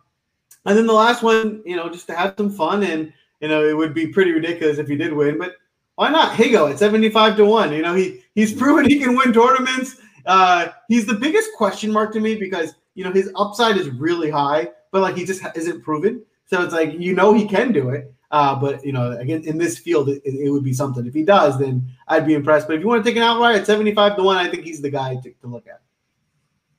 and 0.66 0.78
then 0.78 0.88
the 0.88 0.94
last 0.94 1.22
one, 1.22 1.62
you 1.66 1.76
know, 1.76 1.90
just 1.90 2.08
to 2.08 2.16
have 2.16 2.36
some 2.38 2.50
fun, 2.50 2.84
and 2.84 3.12
you 3.42 3.48
know, 3.48 3.68
it 3.68 3.76
would 3.76 3.94
be 3.94 4.08
pretty 4.08 4.32
ridiculous 4.32 4.78
if 4.78 4.88
he 4.88 4.96
did 4.96 5.14
win, 5.14 5.38
but 5.38 5.56
why 5.96 6.10
not 6.10 6.36
Higgo 6.36 6.72
at 6.72 6.80
75 6.80 7.38
to 7.38 7.46
1? 7.46 7.74
You 7.74 7.82
know, 7.82 7.94
he 7.94 8.24
he's 8.36 8.54
proven 8.54 8.90
he 8.90 9.00
can 9.00 9.16
win 9.16 9.34
tournaments. 9.34 9.98
Uh, 10.26 10.70
he's 10.88 11.06
the 11.06 11.16
biggest 11.16 11.50
question 11.58 11.92
mark 11.92 12.14
to 12.14 12.20
me 12.20 12.36
because 12.36 12.76
you 12.96 13.04
know 13.04 13.12
his 13.12 13.32
upside 13.36 13.78
is 13.78 13.90
really 13.90 14.30
high, 14.30 14.70
but 14.92 15.02
like 15.02 15.16
he 15.16 15.26
just 15.26 15.44
isn't 15.56 15.84
proven. 15.84 16.24
So 16.46 16.62
it's 16.64 16.74
like 16.74 16.94
you 17.00 17.14
know 17.16 17.34
he 17.34 17.48
can 17.48 17.72
do 17.72 17.90
it. 17.90 18.14
Uh, 18.32 18.56
but 18.56 18.84
you 18.86 18.94
know, 18.94 19.12
again, 19.18 19.44
in 19.46 19.58
this 19.58 19.78
field, 19.78 20.08
it, 20.08 20.22
it, 20.24 20.50
would 20.50 20.64
be 20.64 20.72
something. 20.72 21.06
If 21.06 21.14
he 21.14 21.24
does, 21.24 21.60
then 21.60 21.86
I'd 22.08 22.26
be 22.26 22.34
impressed. 22.34 22.66
But 22.66 22.78
if 22.78 22.82
you 22.82 22.88
want 22.88 23.04
to 23.04 23.10
take 23.10 23.18
an 23.18 23.24
outright 23.24 23.58
at 23.58 23.66
75 23.66 24.16
to 24.16 24.24
1, 24.24 24.38
I 24.38 24.50
think 24.50 24.64
he's 24.64 24.82
the 24.82 24.90
guy 24.90 25.18
to, 25.18 25.32
to 25.32 25.48
look 25.48 25.68
at. 25.68 25.82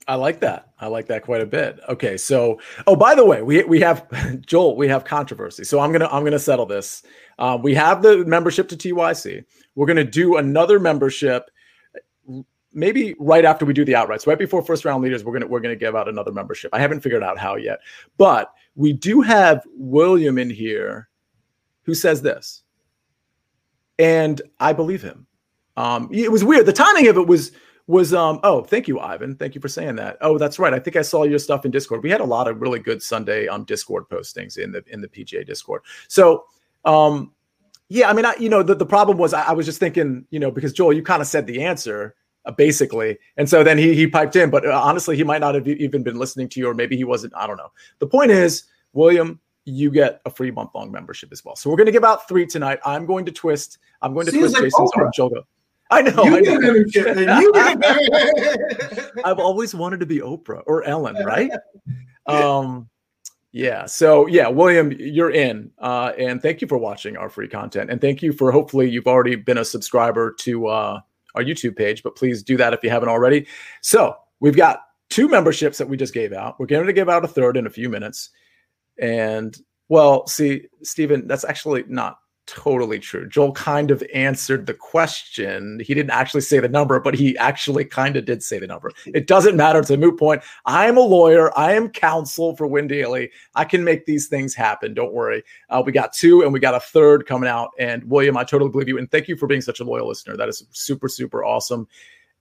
I 0.09 0.17
like 0.17 0.41
that. 0.41 0.71
I 0.81 0.89
like 0.89 1.07
that 1.07 1.23
quite 1.23 1.41
a 1.41 1.47
bit. 1.47 1.79
Okay, 1.89 2.17
so 2.17 2.61
oh, 2.87 2.97
by 2.97 3.15
the 3.15 3.25
way, 3.25 3.43
we 3.43 3.63
we 3.65 3.81
have 3.81 4.07
Joel. 4.47 4.77
We 4.77 4.89
have 4.89 5.05
controversy. 5.05 5.65
So 5.65 5.81
I'm 5.81 5.93
gonna 5.93 6.09
I'm 6.11 6.25
gonna 6.25 6.39
settle 6.39 6.67
this. 6.67 7.03
Um, 7.39 7.63
we 7.63 7.75
have 7.75 8.03
the 8.03 8.25
membership 8.25 8.69
to 8.71 8.77
TYC. 8.77 9.45
We're 9.75 9.87
gonna 9.87 10.05
do 10.05 10.37
another 10.37 10.79
membership, 10.79 11.51
maybe 12.73 13.15
right 13.19 13.45
after 13.45 13.65
we 13.65 13.73
do 13.73 13.85
the 13.85 13.93
outrights, 13.93 14.27
right 14.27 14.39
before 14.39 14.63
first 14.63 14.85
round 14.85 15.03
leaders. 15.03 15.25
We're 15.25 15.35
gonna 15.35 15.47
we're 15.47 15.61
gonna 15.61 15.77
give 15.77 15.95
out 15.95 16.09
another 16.09 16.33
membership. 16.33 16.71
I 16.75 16.81
haven't 16.81 17.01
figured 17.01 17.23
out 17.23 17.39
how 17.39 17.57
yet, 17.57 17.79
but 18.19 18.53
we 18.75 18.93
do 18.93 19.21
have 19.21 19.65
William 19.77 20.39
in 20.39 20.51
here, 20.51 21.09
who 21.83 21.95
says 21.95 22.23
this, 22.23 22.63
and 23.99 24.43
I 24.59 24.73
believe 24.73 25.03
him. 25.03 25.27
Um, 25.77 26.09
it 26.13 26.31
was 26.31 26.45
weird. 26.45 26.67
The 26.67 26.73
timing 26.73 27.09
of 27.09 27.17
it 27.17 27.27
was 27.27 27.53
was 27.87 28.15
um 28.15 28.41
oh 28.43 28.63
thank 28.63 28.89
you 28.89 29.01
ivan. 29.01 29.37
Thank 29.37 29.55
you 29.55 29.61
for 29.61 29.69
saying 29.69 29.97
that. 29.97 30.17
Oh 30.21 30.39
that's 30.39 30.59
right. 30.59 30.73
I 30.73 30.79
think 30.79 30.97
i 30.97 31.03
saw 31.03 31.25
your 31.25 31.39
stuff 31.39 31.65
in 31.65 31.71
discord. 31.71 32.03
We 32.03 32.11
had 32.11 32.21
a 32.21 32.25
lot 32.25 32.49
of 32.49 32.61
really 32.61 32.79
good 32.79 33.03
sunday 33.03 33.49
um 33.49 33.65
discord 33.65 34.09
postings 34.09 34.59
in 34.59 34.73
the 34.73 34.85
in 34.89 35.01
the 35.01 35.09
pga 35.09 35.45
discord. 35.47 35.83
So 36.09 36.45
um 36.85 37.33
yeah 37.89 38.09
i 38.09 38.13
mean 38.13 38.25
I, 38.25 38.35
you 38.39 38.49
know 38.49 38.63
the, 38.63 38.75
the 38.75 38.87
problem 38.87 39.19
was 39.19 39.35
I, 39.35 39.43
I 39.43 39.53
was 39.53 39.67
just 39.67 39.79
thinking 39.79 40.27
you 40.31 40.41
know 40.41 40.51
because 40.51 40.73
joel 40.73 40.93
you 40.93 41.03
kind 41.03 41.21
of 41.23 41.29
said 41.29 41.47
the 41.47 41.63
answer 41.63 42.17
uh, 42.45 42.51
basically. 42.51 43.19
And 43.37 43.49
so 43.49 43.63
then 43.63 43.79
he 43.79 43.95
he 43.95 44.07
piped 44.07 44.37
in 44.37 44.51
but 44.51 44.67
uh, 44.67 44.81
honestly 44.83 45.17
he 45.17 45.25
might 45.25 45.41
not 45.41 45.55
have 45.55 45.67
even 45.69 46.03
been 46.03 46.19
listening 46.19 46.49
to 46.51 46.61
you 46.61 46.69
or 46.69 46.75
maybe 46.75 46.97
he 46.97 47.05
wasn't. 47.05 47.35
I 47.37 47.47
don't 47.47 47.57
know. 47.57 47.71
The 47.99 48.07
point 48.07 48.31
is 48.31 48.65
william 48.93 49.41
you 49.65 49.91
get 49.93 50.21
a 50.27 50.31
free 50.31 50.51
month 50.51 50.71
long 50.75 50.91
membership 50.91 51.31
as 51.31 51.45
well. 51.45 51.55
So 51.55 51.71
we're 51.71 51.77
going 51.77 51.87
to 51.87 51.93
give 51.93 52.03
out 52.03 52.27
three 52.27 52.47
tonight. 52.47 52.81
I'm 52.85 53.07
going 53.07 53.25
to 53.27 53.33
twist 53.33 53.79
i'm 54.01 54.13
going 54.13 54.27
to 54.27 54.33
Seems 54.33 54.53
twist 54.53 54.55
like 54.55 54.65
jason's 54.65 54.91
arm. 54.97 55.11
Joel 55.15 55.47
I 55.93 56.01
know. 56.01 56.25
You 56.25 56.37
I 56.37 56.41
know. 56.41 56.73
You 57.41 57.53
I've 59.25 59.39
always 59.39 59.75
wanted 59.75 60.01
to 60.01 60.07
be 60.07 60.21
Oprah 60.21 60.63
or 60.67 60.85
Ellen, 60.85 61.17
right? 61.25 61.53
Um, 62.25 62.89
yeah. 63.51 63.85
So 63.85 64.29
yeah, 64.29 64.47
William, 64.47 64.93
you're 64.93 65.33
in, 65.33 65.73
uh, 65.81 66.13
and 66.17 66.41
thank 66.41 66.61
you 66.61 66.69
for 66.69 66.79
watching 66.79 67.17
our 67.17 67.29
free 67.29 67.49
content, 67.49 67.91
and 67.91 68.01
thank 68.01 68.23
you 68.23 68.33
for 68.33 68.53
hopefully 68.53 68.89
you've 68.89 69.09
already 69.09 69.35
been 69.35 69.59
a 69.59 69.65
subscriber 69.65 70.33
to 70.39 70.69
uh, 70.69 71.01
our 71.35 71.43
YouTube 71.43 71.77
page, 71.77 72.05
but 72.05 72.15
please 72.15 72.45
do 72.45 72.57
that 72.59 72.73
if 72.75 72.85
you 72.85 72.91
haven't 72.91 73.09
already. 73.09 73.49
So 73.81 74.15
we've 74.39 74.57
got 74.57 74.83
two 75.11 75.27
memberships 75.27 75.79
that 75.79 75.89
we 75.89 75.97
just 75.97 76.15
gave 76.15 76.33
out. 76.33 76.61
We're 76.61 76.67
going 76.67 76.87
to 76.87 76.93
give 76.93 77.09
out 77.09 77.25
a 77.25 77.29
third 77.29 77.57
in 77.57 77.67
a 77.67 77.71
few 77.71 77.89
minutes, 77.89 78.31
and 78.99 79.59
well, 79.89 80.29
see, 80.29 80.69
Stephen, 80.85 81.27
that's 81.27 81.45
actually 81.45 81.83
not 81.89 82.19
totally 82.47 82.99
true. 82.99 83.29
Joel 83.29 83.53
kind 83.53 83.91
of 83.91 84.03
answered 84.15 84.67
the 84.67 84.75
question. 84.75 85.81
He 85.85 85.95
didn't 85.95 86.11
actually 86.11 86.41
say 86.41 86.59
the 86.59 86.69
number, 86.69 86.99
but 87.01 87.15
he 87.15 87.37
actually 87.39 87.85
kind 87.85 88.17
of 88.17 88.25
did 88.25 88.43
say 88.43 88.59
the 88.59 88.67
number. 88.67 88.91
It 89.15 89.27
doesn't 89.27 89.57
matter. 89.57 89.79
It's 89.79 89.91
a 89.91 89.97
moot 89.97 90.19
point. 90.19 90.43
I 90.65 90.87
am 90.87 90.97
a 90.97 91.01
lawyer. 91.01 91.57
I 91.57 91.73
am 91.73 91.91
counsel 91.91 92.57
for 92.57 92.67
Win 92.67 92.87
Daily. 92.87 93.31
I 93.55 93.65
can 93.65 93.85
make 93.85 94.07
these 94.07 94.27
things 94.29 94.55
happen. 94.55 94.95
Don't 94.95 95.13
worry. 95.13 95.45
Uh, 95.69 95.83
we 95.85 95.93
got 95.93 96.13
two 96.13 96.43
and 96.43 96.53
we 96.53 96.59
got 96.59 96.75
a 96.75 96.81
third 96.81 97.27
coming 97.27 97.49
out. 97.49 97.71
And 97.79 98.03
William, 98.05 98.37
I 98.37 98.45
totally 98.45 98.71
believe 98.71 98.89
you. 98.89 98.99
And 98.99 99.11
thank 99.11 99.29
you 99.29 99.37
for 99.37 99.47
being 99.47 99.61
such 99.61 99.81
a 99.81 99.85
loyal 99.85 100.09
listener. 100.09 100.37
That 100.37 100.49
is 100.49 100.65
super, 100.71 101.09
super 101.09 101.45
awesome 101.45 101.87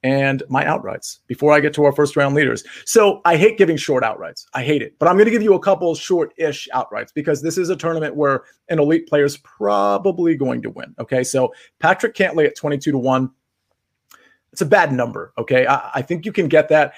and 0.03 0.43
my 0.49 0.63
outrights 0.63 1.19
before 1.27 1.53
I 1.53 1.59
get 1.59 1.73
to 1.75 1.85
our 1.85 1.91
first 1.91 2.15
round 2.15 2.35
leaders. 2.35 2.63
So 2.85 3.21
I 3.25 3.37
hate 3.37 3.57
giving 3.57 3.77
short 3.77 4.03
outrights. 4.03 4.45
I 4.53 4.63
hate 4.63 4.81
it. 4.81 4.97
But 4.99 5.07
I'm 5.07 5.15
going 5.15 5.25
to 5.25 5.31
give 5.31 5.43
you 5.43 5.53
a 5.53 5.59
couple 5.59 5.93
short 5.95 6.33
ish 6.37 6.67
outrights 6.73 7.13
because 7.13 7.41
this 7.41 7.57
is 7.57 7.69
a 7.69 7.75
tournament 7.75 8.15
where 8.15 8.43
an 8.69 8.79
elite 8.79 9.07
player 9.07 9.25
is 9.25 9.37
probably 9.37 10.35
going 10.35 10.61
to 10.63 10.69
win. 10.69 10.95
Okay. 10.99 11.23
So 11.23 11.53
Patrick 11.79 12.15
Cantlay 12.15 12.47
at 12.47 12.55
22 12.55 12.91
to 12.91 12.97
1. 12.97 13.29
It's 14.51 14.61
a 14.61 14.65
bad 14.65 14.91
number. 14.91 15.33
Okay. 15.37 15.65
I, 15.65 15.91
I 15.95 16.01
think 16.01 16.25
you 16.25 16.31
can 16.31 16.47
get 16.47 16.69
that. 16.69 16.93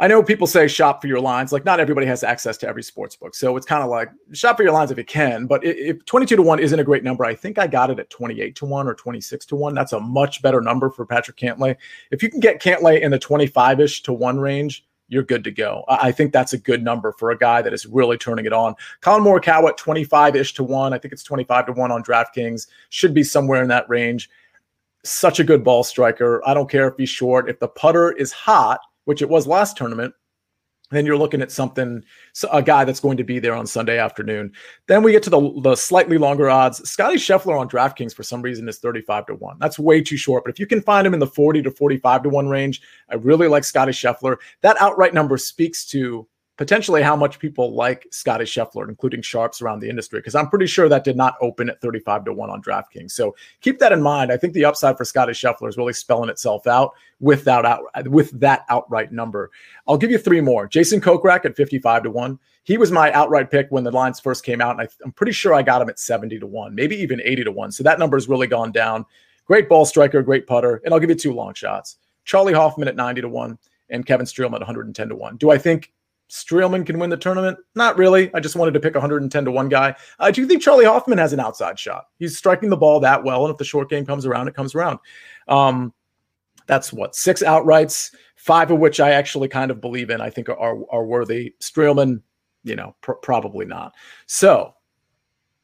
I 0.00 0.08
know 0.08 0.22
people 0.22 0.46
say 0.46 0.66
shop 0.66 1.02
for 1.02 1.08
your 1.08 1.20
lines. 1.20 1.52
Like 1.52 1.66
not 1.66 1.78
everybody 1.78 2.06
has 2.06 2.24
access 2.24 2.56
to 2.58 2.66
every 2.66 2.82
sports 2.82 3.16
book. 3.16 3.34
So 3.34 3.54
it's 3.58 3.66
kind 3.66 3.84
of 3.84 3.90
like 3.90 4.10
shop 4.32 4.56
for 4.56 4.62
your 4.62 4.72
lines 4.72 4.90
if 4.90 4.96
you 4.96 5.04
can. 5.04 5.46
But 5.46 5.62
if 5.62 6.02
22 6.06 6.36
to 6.36 6.42
1 6.42 6.58
isn't 6.58 6.80
a 6.80 6.84
great 6.84 7.04
number, 7.04 7.26
I 7.26 7.34
think 7.34 7.58
I 7.58 7.66
got 7.66 7.90
it 7.90 7.98
at 7.98 8.08
28 8.08 8.56
to 8.56 8.64
1 8.64 8.88
or 8.88 8.94
26 8.94 9.44
to 9.46 9.56
1. 9.56 9.74
That's 9.74 9.92
a 9.92 10.00
much 10.00 10.40
better 10.40 10.62
number 10.62 10.88
for 10.88 11.04
Patrick 11.04 11.36
Cantlay. 11.36 11.76
If 12.10 12.22
you 12.22 12.30
can 12.30 12.40
get 12.40 12.62
Cantlay 12.62 13.02
in 13.02 13.10
the 13.10 13.18
25 13.18 13.80
ish 13.80 14.02
to 14.04 14.14
1 14.14 14.40
range, 14.40 14.86
you're 15.08 15.22
good 15.22 15.44
to 15.44 15.50
go. 15.50 15.84
I 15.88 16.12
think 16.12 16.32
that's 16.32 16.54
a 16.54 16.58
good 16.58 16.82
number 16.82 17.12
for 17.12 17.30
a 17.30 17.36
guy 17.36 17.60
that 17.60 17.74
is 17.74 17.84
really 17.84 18.16
turning 18.16 18.46
it 18.46 18.54
on. 18.54 18.76
Collin 19.02 19.22
Morikawa 19.22 19.70
at 19.70 19.76
25 19.76 20.34
ish 20.34 20.54
to 20.54 20.64
1. 20.64 20.94
I 20.94 20.98
think 20.98 21.12
it's 21.12 21.24
25 21.24 21.66
to 21.66 21.72
1 21.72 21.92
on 21.92 22.02
DraftKings. 22.02 22.68
Should 22.88 23.12
be 23.12 23.24
somewhere 23.24 23.60
in 23.60 23.68
that 23.68 23.90
range. 23.90 24.30
Such 25.04 25.40
a 25.40 25.44
good 25.44 25.62
ball 25.62 25.84
striker. 25.84 26.40
I 26.46 26.54
don't 26.54 26.70
care 26.70 26.88
if 26.88 26.94
he's 26.96 27.10
short. 27.10 27.50
If 27.50 27.58
the 27.58 27.68
putter 27.68 28.12
is 28.12 28.32
hot, 28.32 28.80
which 29.10 29.22
it 29.22 29.28
was 29.28 29.44
last 29.44 29.76
tournament, 29.76 30.14
then 30.92 31.04
you're 31.04 31.16
looking 31.16 31.42
at 31.42 31.50
something 31.50 32.00
a 32.52 32.62
guy 32.62 32.84
that's 32.84 33.00
going 33.00 33.16
to 33.16 33.24
be 33.24 33.40
there 33.40 33.54
on 33.54 33.66
Sunday 33.66 33.98
afternoon. 33.98 34.52
Then 34.86 35.02
we 35.02 35.10
get 35.10 35.24
to 35.24 35.30
the, 35.30 35.60
the 35.62 35.74
slightly 35.74 36.16
longer 36.16 36.48
odds. 36.48 36.88
Scotty 36.88 37.16
Scheffler 37.16 37.58
on 37.58 37.68
DraftKings 37.68 38.14
for 38.14 38.22
some 38.22 38.40
reason 38.40 38.68
is 38.68 38.78
35 38.78 39.26
to 39.26 39.34
1. 39.34 39.56
That's 39.58 39.80
way 39.80 40.00
too 40.00 40.16
short, 40.16 40.44
but 40.44 40.52
if 40.52 40.60
you 40.60 40.66
can 40.68 40.80
find 40.80 41.04
him 41.04 41.12
in 41.12 41.18
the 41.18 41.26
40 41.26 41.60
to 41.62 41.72
45 41.72 42.22
to 42.22 42.28
1 42.28 42.48
range, 42.48 42.82
I 43.10 43.16
really 43.16 43.48
like 43.48 43.64
Scotty 43.64 43.90
Scheffler. 43.90 44.36
That 44.60 44.80
outright 44.80 45.12
number 45.12 45.38
speaks 45.38 45.84
to 45.86 46.28
potentially 46.60 47.00
how 47.00 47.16
much 47.16 47.38
people 47.38 47.74
like 47.74 48.06
Scotty 48.10 48.44
Scheffler, 48.44 48.86
including 48.86 49.22
sharps 49.22 49.62
around 49.62 49.80
the 49.80 49.88
industry, 49.88 50.18
because 50.18 50.34
I'm 50.34 50.50
pretty 50.50 50.66
sure 50.66 50.90
that 50.90 51.04
did 51.04 51.16
not 51.16 51.36
open 51.40 51.70
at 51.70 51.80
35 51.80 52.26
to 52.26 52.34
1 52.34 52.50
on 52.50 52.62
DraftKings. 52.62 53.12
So 53.12 53.34
keep 53.62 53.78
that 53.78 53.92
in 53.92 54.02
mind. 54.02 54.30
I 54.30 54.36
think 54.36 54.52
the 54.52 54.66
upside 54.66 54.98
for 54.98 55.06
Scotty 55.06 55.32
Scheffler 55.32 55.70
is 55.70 55.78
really 55.78 55.94
spelling 55.94 56.28
itself 56.28 56.66
out 56.66 56.92
with 57.18 57.44
that, 57.44 57.64
out, 57.64 57.84
with 58.10 58.38
that 58.40 58.66
outright 58.68 59.10
number. 59.10 59.50
I'll 59.88 59.96
give 59.96 60.10
you 60.10 60.18
three 60.18 60.42
more. 60.42 60.66
Jason 60.66 61.00
Kokrak 61.00 61.46
at 61.46 61.56
55 61.56 62.02
to 62.02 62.10
1. 62.10 62.38
He 62.64 62.76
was 62.76 62.92
my 62.92 63.10
outright 63.12 63.50
pick 63.50 63.68
when 63.70 63.82
the 63.82 63.90
lines 63.90 64.20
first 64.20 64.44
came 64.44 64.60
out, 64.60 64.78
and 64.78 64.82
I, 64.82 64.88
I'm 65.02 65.12
pretty 65.12 65.32
sure 65.32 65.54
I 65.54 65.62
got 65.62 65.80
him 65.80 65.88
at 65.88 65.98
70 65.98 66.40
to 66.40 66.46
1, 66.46 66.74
maybe 66.74 66.94
even 66.94 67.22
80 67.24 67.44
to 67.44 67.52
1. 67.52 67.72
So 67.72 67.82
that 67.84 67.98
number 67.98 68.18
has 68.18 68.28
really 68.28 68.46
gone 68.46 68.70
down. 68.70 69.06
Great 69.46 69.66
ball 69.66 69.86
striker, 69.86 70.20
great 70.20 70.46
putter. 70.46 70.82
And 70.84 70.92
I'll 70.92 71.00
give 71.00 71.08
you 71.08 71.16
two 71.16 71.32
long 71.32 71.54
shots. 71.54 71.96
Charley 72.26 72.52
Hoffman 72.52 72.86
at 72.86 72.96
90 72.96 73.22
to 73.22 73.30
1 73.30 73.58
and 73.88 74.04
Kevin 74.04 74.26
Streelman 74.26 74.56
at 74.56 74.60
110 74.60 75.08
to 75.08 75.16
1. 75.16 75.38
Do 75.38 75.50
I 75.50 75.56
think 75.56 75.90
Streelman 76.30 76.86
can 76.86 76.98
win 76.98 77.10
the 77.10 77.16
tournament? 77.16 77.58
Not 77.74 77.98
really. 77.98 78.32
I 78.34 78.40
just 78.40 78.54
wanted 78.54 78.72
to 78.74 78.80
pick 78.80 78.94
110 78.94 79.44
to 79.44 79.50
one 79.50 79.68
guy. 79.68 79.94
I 80.20 80.30
do 80.30 80.40
you 80.40 80.46
think 80.46 80.62
Charley 80.62 80.84
Hoffman 80.84 81.18
has 81.18 81.32
an 81.32 81.40
outside 81.40 81.78
shot. 81.78 82.06
He's 82.18 82.38
striking 82.38 82.70
the 82.70 82.76
ball 82.76 83.00
that 83.00 83.24
well, 83.24 83.44
and 83.44 83.52
if 83.52 83.58
the 83.58 83.64
short 83.64 83.90
game 83.90 84.06
comes 84.06 84.24
around, 84.24 84.46
it 84.46 84.54
comes 84.54 84.74
around. 84.74 85.00
Um, 85.48 85.92
that's 86.66 86.92
what 86.92 87.16
six 87.16 87.42
outrights, 87.42 88.14
five 88.36 88.70
of 88.70 88.78
which 88.78 89.00
I 89.00 89.10
actually 89.10 89.48
kind 89.48 89.72
of 89.72 89.80
believe 89.80 90.08
in. 90.08 90.20
I 90.20 90.30
think 90.30 90.48
are 90.48 90.78
are 90.90 91.04
worthy. 91.04 91.54
Streelman, 91.60 92.22
you 92.62 92.76
know, 92.76 92.94
pr- 93.00 93.12
probably 93.14 93.66
not. 93.66 93.92
So, 94.26 94.74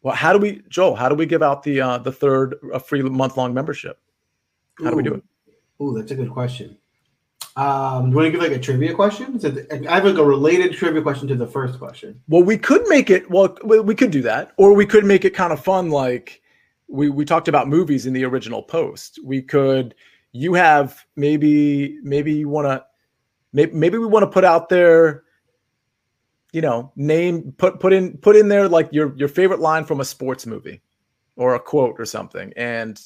well, 0.02 0.16
how 0.16 0.32
do 0.32 0.40
we, 0.40 0.62
Joel? 0.68 0.96
How 0.96 1.08
do 1.08 1.14
we 1.14 1.26
give 1.26 1.44
out 1.44 1.62
the 1.62 1.80
uh, 1.80 1.98
the 1.98 2.12
third 2.12 2.56
a 2.72 2.80
free 2.80 3.02
month 3.02 3.36
long 3.36 3.54
membership? 3.54 4.00
How 4.78 4.86
Ooh. 4.86 4.90
do 4.90 4.96
we 4.96 5.02
do 5.04 5.14
it? 5.14 5.22
Oh, 5.78 5.96
that's 5.96 6.10
a 6.10 6.16
good 6.16 6.30
question. 6.30 6.76
Um, 7.56 8.04
do 8.04 8.10
you 8.10 8.16
want 8.16 8.26
to 8.26 8.30
give 8.32 8.40
like 8.40 8.52
a 8.52 8.58
trivia 8.58 8.94
question? 8.94 9.40
So 9.40 9.56
I 9.88 9.94
have 9.94 10.04
like 10.04 10.18
a 10.18 10.24
related 10.24 10.74
trivia 10.74 11.00
question 11.00 11.26
to 11.28 11.34
the 11.34 11.46
first 11.46 11.78
question. 11.78 12.20
Well, 12.28 12.42
we 12.42 12.58
could 12.58 12.86
make 12.88 13.08
it. 13.08 13.30
Well, 13.30 13.56
we 13.64 13.94
could 13.94 14.10
do 14.10 14.22
that, 14.22 14.52
or 14.58 14.74
we 14.74 14.84
could 14.84 15.04
make 15.04 15.24
it 15.24 15.30
kind 15.30 15.52
of 15.52 15.64
fun. 15.64 15.90
Like 15.90 16.42
we 16.88 17.08
we 17.08 17.24
talked 17.24 17.48
about 17.48 17.68
movies 17.68 18.06
in 18.06 18.12
the 18.12 18.24
original 18.24 18.62
post. 18.62 19.18
We 19.24 19.42
could. 19.42 19.94
You 20.32 20.52
have 20.52 21.06
maybe 21.16 21.98
maybe 22.02 22.34
you 22.34 22.48
want 22.50 22.66
to 22.66 22.84
maybe 23.54 23.72
maybe 23.72 23.96
we 23.96 24.06
want 24.06 24.24
to 24.24 24.30
put 24.30 24.44
out 24.44 24.68
there 24.68 25.24
you 26.56 26.62
know, 26.62 26.90
name 26.96 27.52
put 27.58 27.80
put 27.80 27.92
in 27.92 28.16
put 28.16 28.34
in 28.34 28.48
there 28.48 28.66
like 28.66 28.88
your 28.90 29.14
your 29.16 29.28
favorite 29.28 29.60
line 29.60 29.84
from 29.84 30.00
a 30.00 30.04
sports 30.06 30.46
movie 30.46 30.80
or 31.36 31.54
a 31.54 31.60
quote 31.60 31.96
or 31.98 32.06
something, 32.06 32.50
and 32.56 32.98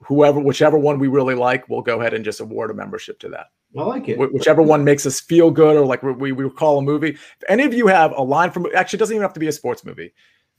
whoever 0.00 0.40
whichever 0.40 0.78
one 0.78 0.98
we 0.98 1.08
really 1.08 1.34
like, 1.34 1.68
we'll 1.68 1.82
go 1.82 2.00
ahead 2.00 2.14
and 2.14 2.24
just 2.24 2.40
award 2.40 2.70
a 2.70 2.74
membership 2.74 3.18
to 3.20 3.28
that. 3.28 3.46
I 3.78 3.82
like 3.82 4.08
it. 4.08 4.18
Whichever 4.18 4.62
one 4.62 4.82
makes 4.82 5.06
us 5.06 5.20
feel 5.20 5.50
good 5.50 5.76
or 5.76 5.86
like 5.86 6.02
we, 6.02 6.32
we 6.32 6.44
recall 6.44 6.78
a 6.78 6.82
movie. 6.82 7.10
If 7.10 7.44
any 7.48 7.64
of 7.64 7.72
you 7.72 7.86
have 7.86 8.12
a 8.16 8.22
line 8.22 8.50
from 8.50 8.66
actually 8.74 8.96
it 8.96 9.00
doesn't 9.00 9.14
even 9.14 9.22
have 9.22 9.34
to 9.34 9.40
be 9.40 9.48
a 9.48 9.52
sports 9.52 9.84
movie. 9.84 10.12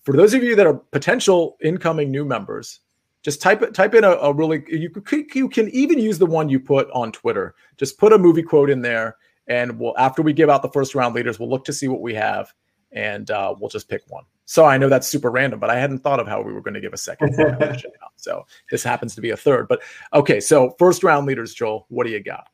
For 0.03 0.15
those 0.15 0.33
of 0.33 0.43
you 0.43 0.55
that 0.55 0.65
are 0.65 0.75
potential 0.75 1.57
incoming 1.61 2.09
new 2.09 2.25
members, 2.25 2.79
just 3.23 3.41
type 3.41 3.61
it 3.61 3.73
type 3.73 3.93
in 3.93 4.03
a, 4.03 4.11
a 4.11 4.33
really 4.33 4.63
you 4.67 4.89
you 5.33 5.49
can 5.49 5.69
even 5.69 5.99
use 5.99 6.17
the 6.17 6.25
one 6.25 6.49
you 6.49 6.59
put 6.59 6.89
on 6.91 7.11
Twitter. 7.11 7.55
Just 7.77 7.97
put 7.97 8.13
a 8.13 8.17
movie 8.17 8.43
quote 8.43 8.69
in 8.69 8.81
there 8.81 9.17
and 9.47 9.77
we'll 9.77 9.97
after 9.97 10.21
we 10.21 10.33
give 10.33 10.49
out 10.49 10.61
the 10.61 10.69
first 10.69 10.95
round 10.95 11.15
leaders, 11.15 11.39
we'll 11.39 11.49
look 11.49 11.65
to 11.65 11.73
see 11.73 11.87
what 11.87 12.01
we 12.01 12.13
have 12.13 12.53
and 12.91 13.31
uh, 13.31 13.55
we'll 13.59 13.69
just 13.69 13.89
pick 13.89 14.03
one. 14.07 14.23
So 14.45 14.65
I 14.65 14.77
know 14.77 14.89
that's 14.89 15.07
super 15.07 15.31
random, 15.31 15.59
but 15.59 15.69
I 15.69 15.79
hadn't 15.79 15.99
thought 15.99 16.19
of 16.19 16.27
how 16.27 16.41
we 16.41 16.51
were 16.51 16.61
going 16.61 16.73
to 16.73 16.81
give 16.81 16.93
a 16.93 16.97
second. 16.97 17.33
so 18.17 18.45
this 18.69 18.83
happens 18.83 19.15
to 19.15 19.21
be 19.21 19.29
a 19.29 19.37
third. 19.37 19.67
But 19.69 19.81
okay, 20.13 20.41
so 20.41 20.75
first 20.77 21.03
round 21.03 21.25
leaders, 21.25 21.53
Joel, 21.53 21.85
what 21.89 22.05
do 22.05 22.11
you 22.11 22.21
got? 22.21 22.47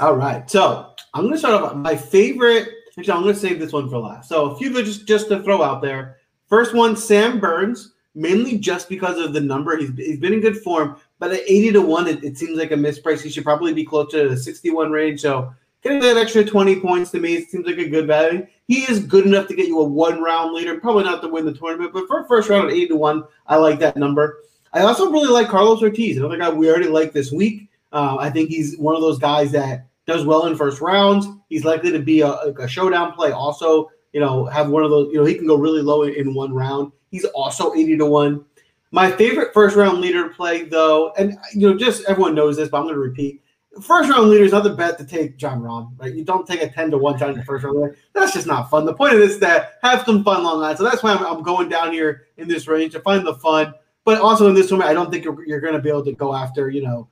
All 0.00 0.16
right. 0.16 0.50
So 0.50 0.92
I'm 1.14 1.22
going 1.22 1.34
to 1.34 1.38
start 1.38 1.62
off 1.62 1.76
my 1.76 1.94
favorite. 1.94 2.68
Actually, 2.98 3.12
I'm 3.12 3.22
going 3.22 3.34
to 3.34 3.40
save 3.40 3.60
this 3.60 3.72
one 3.72 3.88
for 3.88 3.98
last. 3.98 4.28
So 4.28 4.50
a 4.50 4.56
few 4.56 4.72
just 4.82 5.06
just 5.06 5.28
to 5.28 5.42
throw 5.42 5.62
out 5.62 5.82
there. 5.82 6.16
First 6.48 6.74
one, 6.74 6.96
Sam 6.96 7.38
Burns, 7.38 7.92
mainly 8.14 8.58
just 8.58 8.88
because 8.88 9.18
of 9.18 9.32
the 9.32 9.40
number. 9.40 9.76
He's, 9.76 9.90
he's 9.96 10.18
been 10.18 10.32
in 10.32 10.40
good 10.40 10.56
form, 10.56 10.96
but 11.20 11.30
at 11.30 11.42
80 11.48 11.72
to 11.72 11.82
1, 11.82 12.08
it, 12.08 12.24
it 12.24 12.38
seems 12.38 12.58
like 12.58 12.72
a 12.72 12.76
misprice. 12.76 13.22
He 13.22 13.30
should 13.30 13.44
probably 13.44 13.72
be 13.72 13.84
closer 13.84 14.24
to 14.24 14.28
the 14.30 14.36
61 14.36 14.90
range. 14.90 15.20
So 15.20 15.54
getting 15.82 16.00
that 16.00 16.16
extra 16.16 16.44
20 16.44 16.80
points 16.80 17.10
to 17.12 17.20
me 17.20 17.36
it 17.36 17.50
seems 17.50 17.66
like 17.66 17.78
a 17.78 17.88
good 17.88 18.06
value. 18.06 18.46
He 18.70 18.82
is 18.82 19.00
good 19.00 19.26
enough 19.26 19.48
to 19.48 19.56
get 19.56 19.66
you 19.66 19.80
a 19.80 19.84
one 19.84 20.22
round 20.22 20.54
leader, 20.54 20.78
probably 20.78 21.02
not 21.02 21.20
to 21.22 21.28
win 21.28 21.44
the 21.44 21.52
tournament, 21.52 21.92
but 21.92 22.06
for 22.06 22.22
first 22.28 22.48
round 22.48 22.68
at 22.68 22.72
80 22.72 22.86
to 22.86 22.96
1, 22.98 23.24
I 23.48 23.56
like 23.56 23.80
that 23.80 23.96
number. 23.96 24.44
I 24.72 24.82
also 24.82 25.10
really 25.10 25.28
like 25.28 25.48
Carlos 25.48 25.82
Ortiz, 25.82 26.16
another 26.16 26.36
guy 26.36 26.50
we 26.50 26.70
already 26.70 26.86
like 26.86 27.12
this 27.12 27.32
week. 27.32 27.68
Uh, 27.90 28.18
I 28.20 28.30
think 28.30 28.48
he's 28.48 28.78
one 28.78 28.94
of 28.94 29.00
those 29.00 29.18
guys 29.18 29.50
that 29.50 29.88
does 30.06 30.24
well 30.24 30.46
in 30.46 30.56
first 30.56 30.80
rounds. 30.80 31.26
He's 31.48 31.64
likely 31.64 31.90
to 31.90 31.98
be 31.98 32.20
a, 32.20 32.30
a 32.30 32.68
showdown 32.68 33.10
play. 33.10 33.32
Also, 33.32 33.90
you 34.12 34.20
know, 34.20 34.44
have 34.44 34.70
one 34.70 34.84
of 34.84 34.90
those. 34.90 35.08
You 35.12 35.18
know, 35.18 35.24
he 35.24 35.34
can 35.34 35.48
go 35.48 35.56
really 35.56 35.82
low 35.82 36.04
in, 36.04 36.32
one 36.32 36.54
round. 36.54 36.92
He's 37.10 37.24
also 37.24 37.74
eighty 37.74 37.96
to 37.96 38.06
one. 38.06 38.44
My 38.92 39.10
favorite 39.10 39.52
first 39.52 39.74
round 39.74 40.00
leader 40.00 40.28
play, 40.28 40.62
though, 40.62 41.12
and 41.18 41.36
you 41.56 41.68
know, 41.68 41.76
just 41.76 42.04
everyone 42.04 42.36
knows 42.36 42.56
this, 42.56 42.68
but 42.68 42.78
I'm 42.78 42.84
going 42.84 42.94
to 42.94 43.00
repeat. 43.00 43.42
First 43.82 44.10
round 44.10 44.28
leader 44.28 44.44
is 44.44 44.76
bet 44.76 44.98
to 44.98 45.04
take 45.04 45.36
Jon 45.36 45.60
Rahm. 45.60 45.92
Right? 45.96 46.12
You 46.12 46.24
don't 46.24 46.46
take 46.46 46.60
a 46.60 46.68
ten 46.68 46.90
to 46.90 46.98
one 46.98 47.18
shot 47.18 47.30
in 47.30 47.36
the 47.36 47.44
first 47.44 47.64
round. 47.64 47.76
Leader. 47.76 47.96
That's 48.14 48.32
just 48.32 48.46
not 48.46 48.68
fun. 48.68 48.84
The 48.84 48.94
point 48.94 49.14
of 49.14 49.20
this 49.20 49.32
is 49.32 49.40
that 49.40 49.78
have 49.82 50.04
some 50.04 50.24
fun 50.24 50.42
long 50.42 50.60
line. 50.60 50.76
So 50.76 50.82
that's 50.82 51.02
why 51.02 51.12
I'm, 51.12 51.24
I'm, 51.24 51.42
going 51.42 51.68
down 51.68 51.92
here 51.92 52.26
in 52.36 52.48
this 52.48 52.66
range 52.66 52.92
to 52.92 53.00
find 53.00 53.24
the 53.24 53.34
fun. 53.36 53.72
But 54.04 54.20
also 54.20 54.48
in 54.48 54.54
this 54.54 54.68
tournament, 54.68 54.90
I 54.90 54.94
don't 54.94 55.10
think 55.10 55.24
you're, 55.24 55.46
you're 55.46 55.60
going 55.60 55.74
to 55.74 55.80
be 55.80 55.88
able 55.88 56.04
to 56.04 56.12
go 56.12 56.34
after 56.34 56.68
you 56.68 56.82
know 56.82 57.08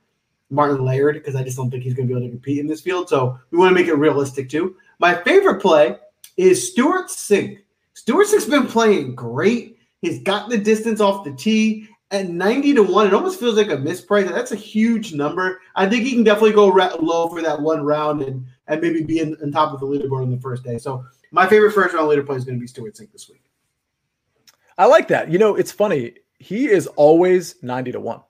Martin 0.50 0.84
Laird 0.84 1.14
because 1.14 1.36
I 1.36 1.44
just 1.44 1.56
don't 1.56 1.70
think 1.70 1.84
he's 1.84 1.94
going 1.94 2.08
to 2.08 2.12
be 2.12 2.18
able 2.18 2.26
to 2.26 2.32
compete 2.32 2.58
in 2.58 2.66
this 2.66 2.80
field. 2.80 3.08
So 3.08 3.38
we 3.50 3.58
want 3.58 3.70
to 3.70 3.74
make 3.74 3.86
it 3.86 3.94
realistic 3.94 4.48
too. 4.48 4.76
My 4.98 5.14
favorite 5.22 5.62
play 5.62 5.96
is 6.36 6.72
Stewart 6.72 7.08
Cink. 7.08 7.58
Stewart 7.94 8.26
Cink's 8.26 8.46
been 8.46 8.66
playing 8.66 9.14
great. 9.14 9.78
He's 10.00 10.20
got 10.22 10.48
the 10.48 10.58
distance 10.58 11.00
off 11.00 11.24
the 11.24 11.32
tee 11.32 11.88
at 12.10 12.28
90 12.28 12.74
to 12.74 12.82
1. 12.82 13.06
It 13.06 13.14
almost 13.14 13.38
feels 13.38 13.56
like 13.56 13.68
a 13.68 13.76
misprice. 13.76 14.28
That's 14.28 14.52
a 14.52 14.56
huge 14.56 15.12
number. 15.12 15.60
I 15.74 15.88
think 15.88 16.04
he 16.04 16.12
can 16.12 16.24
definitely 16.24 16.52
go 16.52 16.68
low 16.68 17.28
for 17.28 17.42
that 17.42 17.60
one 17.60 17.84
round 17.84 18.22
and, 18.22 18.46
and 18.66 18.80
maybe 18.80 19.02
be 19.02 19.20
in, 19.20 19.36
on 19.42 19.52
top 19.52 19.72
of 19.72 19.80
the 19.80 19.86
leaderboard 19.86 20.22
on 20.22 20.30
the 20.30 20.40
first 20.40 20.64
day. 20.64 20.78
So 20.78 21.04
my 21.30 21.46
favorite 21.46 21.72
first 21.72 21.94
round 21.94 22.08
leader 22.08 22.22
play 22.22 22.36
is 22.36 22.44
going 22.44 22.58
to 22.58 22.60
be 22.60 22.66
Stewart 22.66 22.94
Cink 22.94 23.12
this 23.12 23.28
week. 23.28 23.42
I 24.78 24.86
like 24.86 25.08
that. 25.08 25.30
You 25.30 25.38
know, 25.38 25.56
it's 25.56 25.72
funny. 25.72 26.14
He 26.38 26.68
is 26.68 26.86
always 26.88 27.56
90 27.62 27.92
to 27.92 28.00
1. 28.00 28.20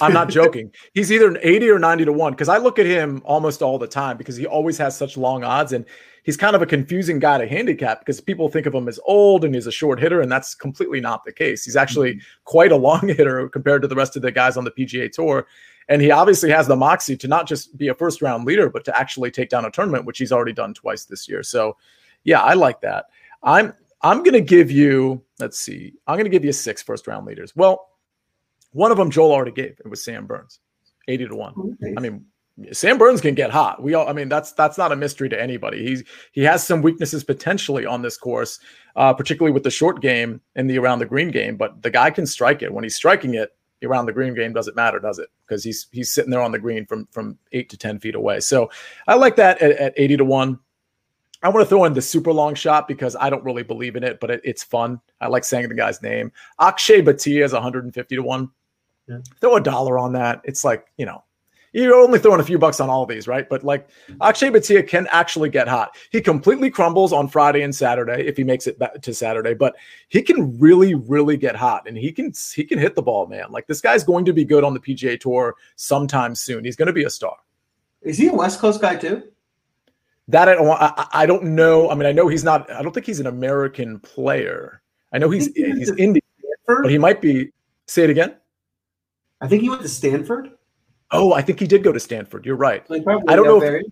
I'm 0.00 0.12
not 0.12 0.28
joking. 0.30 0.72
He's 0.94 1.10
either 1.10 1.28
an 1.28 1.38
80 1.42 1.70
or 1.70 1.78
90 1.78 2.04
to 2.06 2.12
1 2.12 2.32
because 2.32 2.48
I 2.48 2.58
look 2.58 2.78
at 2.78 2.86
him 2.86 3.20
almost 3.24 3.60
all 3.60 3.78
the 3.78 3.88
time 3.88 4.16
because 4.16 4.36
he 4.36 4.46
always 4.46 4.78
has 4.78 4.96
such 4.96 5.16
long 5.16 5.42
odds 5.42 5.72
and 5.72 5.84
he's 6.22 6.36
kind 6.36 6.54
of 6.54 6.62
a 6.62 6.66
confusing 6.66 7.18
guy 7.18 7.38
to 7.38 7.46
handicap 7.46 8.00
because 8.00 8.20
people 8.20 8.48
think 8.48 8.66
of 8.66 8.74
him 8.74 8.88
as 8.88 9.00
old 9.04 9.44
and 9.44 9.54
he's 9.54 9.66
a 9.66 9.72
short 9.72 10.00
hitter 10.00 10.20
and 10.20 10.30
that's 10.30 10.54
completely 10.54 11.00
not 11.00 11.24
the 11.24 11.32
case. 11.32 11.64
He's 11.64 11.76
actually 11.76 12.14
mm-hmm. 12.14 12.42
quite 12.44 12.72
a 12.72 12.76
long 12.76 13.08
hitter 13.08 13.48
compared 13.48 13.82
to 13.82 13.88
the 13.88 13.96
rest 13.96 14.16
of 14.16 14.22
the 14.22 14.32
guys 14.32 14.56
on 14.56 14.64
the 14.64 14.70
PGA 14.70 15.10
Tour 15.10 15.46
and 15.88 16.00
he 16.00 16.10
obviously 16.10 16.50
has 16.50 16.66
the 16.66 16.76
moxie 16.76 17.16
to 17.16 17.28
not 17.28 17.46
just 17.46 17.76
be 17.76 17.88
a 17.88 17.94
first 17.94 18.22
round 18.22 18.44
leader 18.44 18.70
but 18.70 18.84
to 18.84 18.98
actually 18.98 19.30
take 19.30 19.48
down 19.48 19.64
a 19.64 19.70
tournament 19.70 20.04
which 20.04 20.18
he's 20.18 20.32
already 20.32 20.52
done 20.52 20.74
twice 20.74 21.04
this 21.04 21.28
year. 21.28 21.42
So 21.42 21.76
yeah, 22.24 22.42
I 22.42 22.54
like 22.54 22.80
that. 22.82 23.06
I'm 23.42 23.74
I'm 24.02 24.18
going 24.18 24.32
to 24.32 24.40
give 24.40 24.70
you 24.70 25.22
let's 25.38 25.58
see. 25.58 25.94
I'm 26.06 26.14
going 26.14 26.24
to 26.24 26.30
give 26.30 26.44
you 26.44 26.52
six 26.52 26.82
first 26.82 27.06
round 27.06 27.26
leaders. 27.26 27.54
Well, 27.56 27.88
one 28.72 28.90
of 28.90 28.96
them 28.96 29.10
Joel 29.10 29.32
already 29.32 29.52
gave. 29.52 29.80
It 29.84 29.88
was 29.88 30.02
Sam 30.02 30.26
Burns, 30.26 30.60
eighty 31.08 31.26
to 31.26 31.34
one. 31.34 31.54
Okay. 31.82 31.94
I 31.96 32.00
mean, 32.00 32.24
Sam 32.72 32.98
Burns 32.98 33.20
can 33.20 33.34
get 33.34 33.50
hot. 33.50 33.82
We 33.82 33.94
all, 33.94 34.08
I 34.08 34.12
mean, 34.12 34.28
that's 34.28 34.52
that's 34.52 34.76
not 34.76 34.92
a 34.92 34.96
mystery 34.96 35.28
to 35.28 35.40
anybody. 35.40 35.82
He's 35.86 36.04
he 36.32 36.42
has 36.42 36.66
some 36.66 36.82
weaknesses 36.82 37.24
potentially 37.24 37.86
on 37.86 38.02
this 38.02 38.16
course, 38.16 38.58
uh, 38.96 39.14
particularly 39.14 39.52
with 39.52 39.62
the 39.62 39.70
short 39.70 40.02
game 40.02 40.40
and 40.56 40.68
the 40.68 40.78
around 40.78 40.98
the 40.98 41.06
green 41.06 41.30
game. 41.30 41.56
But 41.56 41.82
the 41.82 41.90
guy 41.90 42.10
can 42.10 42.26
strike 42.26 42.62
it. 42.62 42.72
When 42.72 42.84
he's 42.84 42.96
striking 42.96 43.34
it, 43.34 43.54
around 43.82 44.06
the 44.06 44.12
green 44.12 44.34
game 44.34 44.52
doesn't 44.52 44.76
matter, 44.76 44.98
does 44.98 45.18
it? 45.18 45.28
Because 45.46 45.64
he's 45.64 45.88
he's 45.90 46.10
sitting 46.10 46.30
there 46.30 46.42
on 46.42 46.52
the 46.52 46.58
green 46.58 46.86
from 46.86 47.06
from 47.10 47.38
eight 47.52 47.70
to 47.70 47.76
ten 47.76 47.98
feet 47.98 48.14
away. 48.14 48.40
So 48.40 48.70
I 49.06 49.14
like 49.14 49.36
that 49.36 49.60
at, 49.62 49.72
at 49.72 49.94
eighty 49.96 50.16
to 50.16 50.24
one. 50.24 50.58
I 51.42 51.48
want 51.48 51.64
to 51.64 51.68
throw 51.68 51.84
in 51.84 51.94
the 51.94 52.02
super 52.02 52.32
long 52.32 52.54
shot 52.54 52.86
because 52.86 53.16
I 53.18 53.30
don't 53.30 53.44
really 53.44 53.62
believe 53.62 53.96
in 53.96 54.04
it, 54.04 54.20
but 54.20 54.30
it, 54.30 54.42
it's 54.44 54.62
fun. 54.62 55.00
I 55.22 55.28
like 55.28 55.44
saying 55.44 55.68
the 55.68 55.74
guy's 55.74 56.02
name. 56.02 56.32
Akshay 56.60 57.00
Bhatia 57.00 57.42
is 57.44 57.54
150 57.54 58.16
to 58.16 58.22
1. 58.22 58.50
Yeah. 59.08 59.18
Throw 59.40 59.56
a 59.56 59.60
dollar 59.60 59.98
on 59.98 60.12
that. 60.12 60.42
It's 60.44 60.64
like, 60.64 60.88
you 60.98 61.06
know, 61.06 61.24
you're 61.72 61.94
only 61.94 62.18
throwing 62.18 62.40
a 62.40 62.44
few 62.44 62.58
bucks 62.58 62.80
on 62.80 62.90
all 62.90 63.02
of 63.02 63.08
these, 63.08 63.28
right? 63.28 63.48
But 63.48 63.62
like 63.64 63.88
Akshay 64.20 64.50
Bhatia 64.50 64.86
can 64.86 65.06
actually 65.12 65.48
get 65.48 65.68
hot. 65.68 65.96
He 66.10 66.20
completely 66.20 66.70
crumbles 66.70 67.12
on 67.12 67.28
Friday 67.28 67.62
and 67.62 67.74
Saturday 67.74 68.26
if 68.26 68.36
he 68.36 68.44
makes 68.44 68.66
it 68.66 68.78
back 68.78 69.00
to 69.00 69.14
Saturday, 69.14 69.54
but 69.54 69.76
he 70.08 70.22
can 70.22 70.58
really, 70.58 70.94
really 70.94 71.36
get 71.36 71.54
hot 71.54 71.86
and 71.86 71.96
he 71.96 72.10
can 72.10 72.32
he 72.54 72.64
can 72.64 72.78
hit 72.78 72.94
the 72.94 73.02
ball, 73.02 73.26
man. 73.26 73.50
Like 73.50 73.66
this 73.66 73.80
guy's 73.80 74.02
going 74.02 74.24
to 74.24 74.32
be 74.32 74.44
good 74.44 74.64
on 74.64 74.74
the 74.74 74.80
PGA 74.80 75.18
Tour 75.18 75.54
sometime 75.76 76.34
soon. 76.34 76.64
He's 76.64 76.76
going 76.76 76.88
to 76.88 76.92
be 76.92 77.04
a 77.04 77.10
star. 77.10 77.36
Is 78.02 78.18
he 78.18 78.28
a 78.28 78.32
West 78.32 78.60
Coast 78.60 78.80
guy 78.80 78.96
too? 78.96 79.22
That 80.28 80.48
I 80.48 80.54
don't. 80.54 80.68
I, 80.68 81.06
I 81.12 81.26
don't 81.26 81.42
know. 81.42 81.90
I 81.90 81.94
mean, 81.94 82.06
I 82.06 82.12
know 82.12 82.28
he's 82.28 82.44
not. 82.44 82.70
I 82.70 82.82
don't 82.82 82.92
think 82.92 83.06
he's 83.06 83.20
an 83.20 83.26
American 83.26 83.98
player. 84.00 84.80
I 85.12 85.18
know 85.18 85.28
he's 85.28 85.52
he's 85.54 85.90
Indian, 85.90 86.22
but 86.66 86.90
he 86.90 86.98
might 86.98 87.20
be. 87.20 87.50
Say 87.86 88.04
it 88.04 88.10
again. 88.10 88.36
I 89.40 89.48
think 89.48 89.62
he 89.62 89.68
went 89.68 89.82
to 89.82 89.88
Stanford. 89.88 90.52
Oh, 91.12 91.32
I 91.32 91.42
think 91.42 91.58
he 91.58 91.66
did 91.66 91.82
go 91.82 91.92
to 91.92 92.00
Stanford. 92.00 92.46
You're 92.46 92.56
right. 92.56 92.84
I 92.90 93.36
don't 93.36 93.44
know. 93.44 93.62
If, 93.62 93.84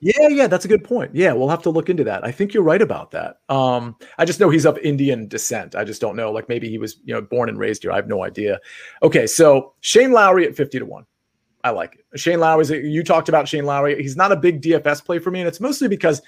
yeah, 0.00 0.28
yeah, 0.28 0.46
that's 0.46 0.64
a 0.64 0.68
good 0.68 0.84
point. 0.84 1.14
Yeah, 1.14 1.32
we'll 1.32 1.48
have 1.48 1.62
to 1.62 1.70
look 1.70 1.88
into 1.88 2.04
that. 2.04 2.24
I 2.24 2.30
think 2.30 2.54
you're 2.54 2.62
right 2.62 2.80
about 2.80 3.10
that. 3.12 3.40
Um, 3.48 3.96
I 4.16 4.24
just 4.24 4.38
know 4.38 4.48
he's 4.48 4.66
of 4.66 4.78
Indian 4.78 5.26
descent. 5.26 5.74
I 5.74 5.84
just 5.84 6.00
don't 6.00 6.14
know. 6.14 6.30
Like 6.30 6.48
maybe 6.48 6.68
he 6.68 6.78
was, 6.78 6.98
you 7.04 7.14
know, 7.14 7.20
born 7.20 7.48
and 7.48 7.58
raised 7.58 7.82
here. 7.82 7.92
I 7.92 7.96
have 7.96 8.06
no 8.06 8.22
idea. 8.22 8.60
Okay, 9.02 9.26
so 9.26 9.74
Shane 9.80 10.12
Lowry 10.12 10.46
at 10.46 10.54
50 10.54 10.78
to 10.80 10.84
1. 10.84 11.04
I 11.64 11.70
like 11.70 11.96
it. 11.96 12.20
Shane 12.20 12.38
Lowry, 12.38 12.88
you 12.88 13.02
talked 13.02 13.28
about 13.28 13.48
Shane 13.48 13.64
Lowry. 13.64 14.00
He's 14.00 14.16
not 14.16 14.30
a 14.30 14.36
big 14.36 14.62
DFS 14.62 15.04
play 15.04 15.18
for 15.18 15.30
me, 15.30 15.40
and 15.40 15.48
it's 15.48 15.60
mostly 15.60 15.88
because 15.88 16.22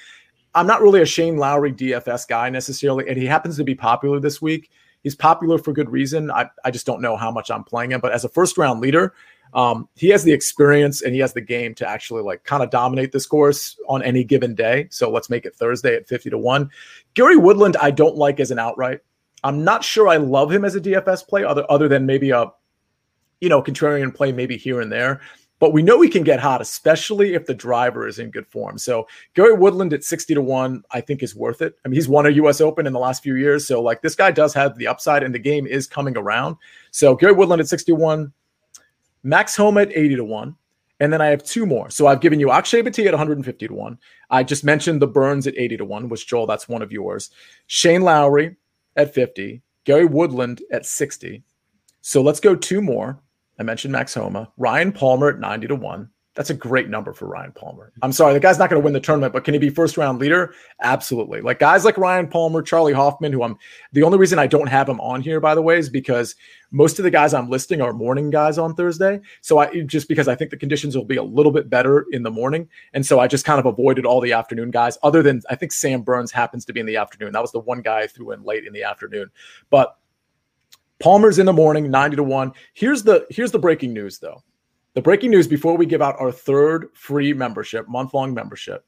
I'm 0.55 0.67
not 0.67 0.83
really 0.83 1.03
a 1.03 1.07
Shane 1.07 1.37
Lowry 1.37 1.73
DFS 1.73 2.27
guy 2.27 2.51
necessarily, 2.51 3.09
and 3.09 3.17
he 3.17 3.27
happens 3.27 3.57
to 3.59 3.65
be 3.65 3.77
popular 3.77 4.19
this 4.19 4.43
week. 4.43 4.71
He's 5.03 5.15
popular 5.15 5.59
for 5.59 5.73
good 5.73 5.89
reason. 5.89 6.31
I, 6.31 6.51
I 6.65 6.71
just 6.71 6.85
don't 6.85 7.01
know 7.01 7.17
how 7.17 7.31
much 7.31 7.51
I'm 7.51 7.65
playing 7.65 7.93
him. 7.93 8.01
But 8.01 8.13
as 8.13 8.25
a 8.25 8.29
first 8.29 8.59
round 8.59 8.81
leader, 8.81 9.15
um, 9.55 9.89
he 9.97 10.09
has 10.09 10.23
the 10.23 10.33
experience 10.33 11.03
and 11.03 11.15
he 11.15 11.21
has 11.21 11.33
the 11.33 11.41
game 11.41 11.75
to 11.77 11.89
actually 11.89 12.23
like 12.23 12.45
kind 12.45 12.63
of 12.63 12.71
dominate 12.71 13.13
this 13.13 13.27
course 13.27 13.77
on 13.89 14.03
any 14.03 14.25
given 14.25 14.55
day. 14.55 14.89
So 14.91 15.11
let's 15.11 15.31
make 15.31 15.45
it 15.45 15.55
Thursday 15.55 15.97
at 15.97 16.09
50 16.09 16.31
to 16.31 16.39
1. 16.39 16.71
Gary 17.15 17.37
Woodland, 17.37 17.77
I 17.81 17.91
don't 17.91 18.17
like 18.17 18.41
as 18.41 18.51
an 18.51 18.59
outright. 18.59 19.01
I'm 19.43 19.65
not 19.65 19.83
sure 19.83 20.09
I 20.09 20.17
love 20.17 20.53
him 20.53 20.65
as 20.65 20.75
a 20.75 20.81
DFS 20.81 21.27
play, 21.27 21.45
other 21.45 21.65
other 21.71 21.89
than 21.89 22.05
maybe 22.07 22.31
a 22.31 22.53
you 23.41 23.49
know 23.49 23.63
contrarian 23.63 24.15
play 24.15 24.33
maybe 24.33 24.57
here 24.57 24.81
and 24.81 24.93
there. 24.93 25.21
But 25.61 25.75
we 25.75 25.83
know 25.83 26.01
he 26.01 26.09
can 26.09 26.25
get 26.25 26.41
hot, 26.41 26.63
especially 26.63 27.35
if 27.35 27.45
the 27.45 27.55
driver 27.55 28.09
is 28.09 28.19
in 28.19 28.31
good 28.31 28.47
form. 28.47 28.79
So 28.79 29.07
Gary 29.35 29.53
Woodland 29.53 29.93
at 29.93 30.03
60 30.03 30.35
to 30.35 30.41
1, 30.41 30.83
I 30.91 31.03
think 31.03 31.23
is 31.23 31.37
worth 31.37 31.61
it. 31.61 31.75
I 31.85 31.89
mean, 31.89 31.97
he's 31.97 32.09
won 32.09 32.25
a 32.25 32.31
US 32.31 32.63
Open 32.63 32.87
in 32.87 32.95
the 32.95 32.99
last 32.99 33.23
few 33.23 33.35
years. 33.35 33.67
So 33.67 33.83
like 33.83 34.01
this 34.01 34.15
guy 34.15 34.31
does 34.31 34.55
have 34.55 34.79
the 34.79 34.87
upside 34.87 35.23
and 35.23 35.35
the 35.35 35.39
game 35.39 35.67
is 35.67 35.87
coming 35.87 36.17
around. 36.17 36.57
So 36.93 37.15
Gary 37.15 37.35
Woodland 37.35 37.61
at 37.61 37.69
61, 37.69 38.33
Max 39.23 39.57
Homa 39.57 39.83
at 39.83 39.97
80 39.97 40.17
to 40.17 40.25
1. 40.25 40.57
And 41.01 41.11
then 41.11 41.23
I 41.23 41.29
have 41.29 41.43
two 41.43 41.65
more. 41.65 41.89
So 41.89 42.07
I've 42.07 42.21
given 42.21 42.39
you 42.39 42.51
Akshay 42.51 42.83
Bhatia 42.83 43.07
at 43.07 43.13
150 43.13 43.69
to 43.69 43.75
1. 43.75 43.99
I 44.29 44.43
just 44.43 44.65
mentioned 44.65 45.01
the 45.01 45.07
Burns 45.07 45.47
at 45.47 45.57
80 45.57 45.79
to 45.79 45.85
1, 45.87 46.09
which 46.11 46.27
Joel, 46.27 46.47
that's 46.47 46.69
one 46.69 46.83
of 46.83 46.93
yours. 46.93 47.31
Shane 47.67 48.03
Lowry 48.03 48.57
at 48.97 49.15
50, 49.15 49.63
Gary 49.85 50.05
Woodland 50.05 50.61
at 50.71 50.85
60. 50.85 51.43
So 52.03 52.21
let's 52.21 52.41
go 52.41 52.55
two 52.55 52.83
more. 52.83 53.19
I 53.59 53.63
mentioned 53.63 53.93
Max 53.93 54.13
Homa, 54.15 54.53
Ryan 54.59 54.93
Palmer 54.93 55.31
at 55.31 55.39
90 55.39 55.69
to 55.69 55.75
1, 55.75 56.11
That's 56.35 56.51
a 56.51 56.55
great 56.55 56.89
number 56.89 57.13
for 57.13 57.27
Ryan 57.27 57.51
Palmer. 57.53 57.93
I'm 58.03 58.13
sorry, 58.13 58.33
the 58.35 58.41
guy's 58.41 58.59
not 58.59 58.71
going 58.71 58.81
to 58.81 58.85
win 58.85 58.93
the 58.93 59.01
tournament, 59.01 59.33
but 59.33 59.43
can 59.43 59.53
he 59.53 59.59
be 59.59 59.69
first 59.69 59.97
round 59.97 60.21
leader? 60.21 60.55
Absolutely. 60.81 61.41
Like 61.41 61.59
guys 61.59 61.85
like 61.85 61.99
Ryan 61.99 62.29
Palmer, 62.29 62.63
Charley 62.63 62.93
Hoffman, 62.93 63.33
who 63.33 63.43
I'm 63.43 63.59
the 63.93 64.05
only 64.05 64.17
reason 64.17 64.39
I 64.39 64.47
don't 64.47 64.69
have 64.69 64.89
him 64.89 65.01
on 65.01 65.23
here, 65.23 65.41
by 65.41 65.57
the 65.57 65.63
way, 65.63 65.77
is 65.77 65.89
because 65.89 66.37
most 66.71 67.01
of 67.01 67.03
the 67.03 67.11
guys 67.11 67.35
I'm 67.35 67.51
listing 67.51 67.81
are 67.81 67.93
morning 67.93 68.31
guys 68.31 68.59
on 68.59 68.77
Thursday. 68.77 69.21
So 69.41 69.59
I 69.59 69.81
just 69.83 70.07
because 70.07 70.29
I 70.29 70.37
think 70.37 70.53
the 70.53 70.57
conditions 70.57 70.97
will 70.97 71.05
be 71.05 71.17
a 71.17 71.23
little 71.23 71.51
bit 71.51 71.69
better 71.69 72.07
in 72.13 72.23
the 72.23 72.31
morning. 72.31 72.69
And 72.95 73.05
so 73.05 73.19
I 73.19 73.27
just 73.27 73.45
kind 73.45 73.59
of 73.59 73.67
avoided 73.67 74.07
all 74.07 74.21
the 74.21 74.33
afternoon 74.33 74.71
guys, 74.71 74.99
other 75.03 75.25
than 75.25 75.43
I 75.51 75.57
think 75.57 75.73
Sam 75.73 76.03
Burns 76.03 76.31
happens 76.31 76.65
to 76.67 76.73
be 76.73 76.79
in 76.79 76.87
the 76.87 76.97
afternoon. 76.97 77.33
That 77.33 77.43
was 77.43 77.53
the 77.53 77.59
one 77.59 77.83
guy 77.83 78.03
I 78.03 78.07
threw 78.07 78.31
in 78.31 78.45
late 78.45 78.65
in 78.65 78.73
the 78.73 78.85
afternoon. 78.85 79.33
But 79.69 79.97
Palmer's 81.01 81.41
in 81.41 81.47
the 81.47 81.53
morning, 81.53 81.91
90 81.91 82.17
to 82.17 82.23
1. 82.23 82.53
Here's 82.75 83.03
the 83.03 83.27
here's 83.31 83.51
the 83.51 83.59
breaking 83.59 83.93
news 83.93 84.21
though. 84.21 84.45
The 84.95 85.03
breaking 85.03 85.31
news 85.31 85.47
before 85.47 85.77
we 85.77 85.87
give 85.87 86.03
out 86.03 86.21
our 86.21 86.33
third 86.33 86.89
free 86.95 87.33
membership, 87.33 87.89
month 87.89 88.13
long 88.13 88.35
membership, 88.35 88.85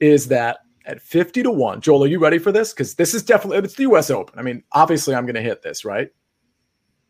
is 0.00 0.28
that 0.28 0.58
at 0.84 1.00
50 1.00 1.42
to 1.44 1.50
1, 1.50 1.80
Joel, 1.80 2.04
are 2.04 2.08
you 2.08 2.18
ready 2.18 2.38
for 2.38 2.52
this? 2.52 2.72
Because 2.72 2.94
this 2.94 3.14
is 3.14 3.22
definitely 3.22 3.58
it's 3.58 3.74
the 3.74 3.84
US 3.84 4.10
Open. 4.10 4.38
I 4.38 4.42
mean, 4.42 4.62
obviously 4.72 5.14
I'm 5.14 5.26
gonna 5.26 5.40
hit 5.40 5.62
this, 5.62 5.84
right? 5.84 6.10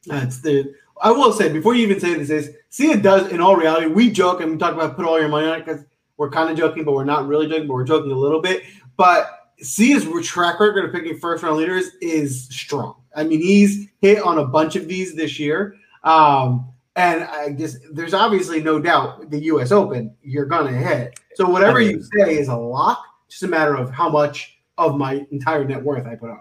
That's 0.06 0.40
the 0.40 0.72
I 1.02 1.10
will 1.10 1.32
say 1.32 1.52
before 1.52 1.74
you 1.74 1.82
even 1.82 2.00
say 2.00 2.14
this 2.14 2.30
is 2.30 2.54
see 2.70 2.90
it 2.90 3.02
does 3.02 3.30
in 3.30 3.40
all 3.40 3.56
reality, 3.56 3.86
we 3.86 4.10
joke 4.10 4.40
and 4.40 4.52
we 4.52 4.58
talk 4.58 4.74
about 4.74 4.96
put 4.96 5.04
all 5.04 5.18
your 5.18 5.28
money 5.28 5.46
on 5.48 5.60
it 5.60 5.66
because 5.66 5.84
we're 6.16 6.30
kind 6.30 6.48
of 6.50 6.56
joking, 6.56 6.84
but 6.84 6.92
we're 6.92 7.04
not 7.04 7.26
really 7.26 7.48
joking, 7.48 7.66
but 7.66 7.74
we're 7.74 7.84
joking 7.84 8.12
a 8.12 8.16
little 8.16 8.40
bit. 8.40 8.62
But 8.96 9.50
Sia's 9.60 10.06
track 10.26 10.60
record 10.60 10.84
of 10.84 10.92
picking 10.92 11.18
first 11.18 11.42
round 11.42 11.56
leaders 11.56 11.90
is 12.00 12.48
strong. 12.48 13.02
I 13.14 13.24
mean, 13.24 13.40
he's 13.40 13.88
hit 14.00 14.22
on 14.22 14.38
a 14.38 14.46
bunch 14.46 14.76
of 14.76 14.88
these 14.88 15.14
this 15.14 15.38
year. 15.38 15.76
Um, 16.04 16.68
and 16.96 17.24
I 17.24 17.52
just 17.52 17.78
there's 17.92 18.14
obviously 18.14 18.62
no 18.62 18.80
doubt 18.80 19.30
the 19.30 19.44
U.S. 19.44 19.70
Open 19.70 20.14
you're 20.22 20.46
gonna 20.46 20.72
hit. 20.72 21.20
So 21.34 21.48
whatever 21.48 21.80
you 21.80 22.02
say 22.02 22.38
is 22.38 22.48
a 22.48 22.56
lock. 22.56 23.02
Just 23.28 23.42
a 23.42 23.48
matter 23.48 23.74
of 23.74 23.90
how 23.90 24.08
much 24.08 24.58
of 24.78 24.96
my 24.96 25.26
entire 25.30 25.64
net 25.64 25.82
worth 25.82 26.06
I 26.06 26.14
put 26.14 26.30
on. 26.30 26.40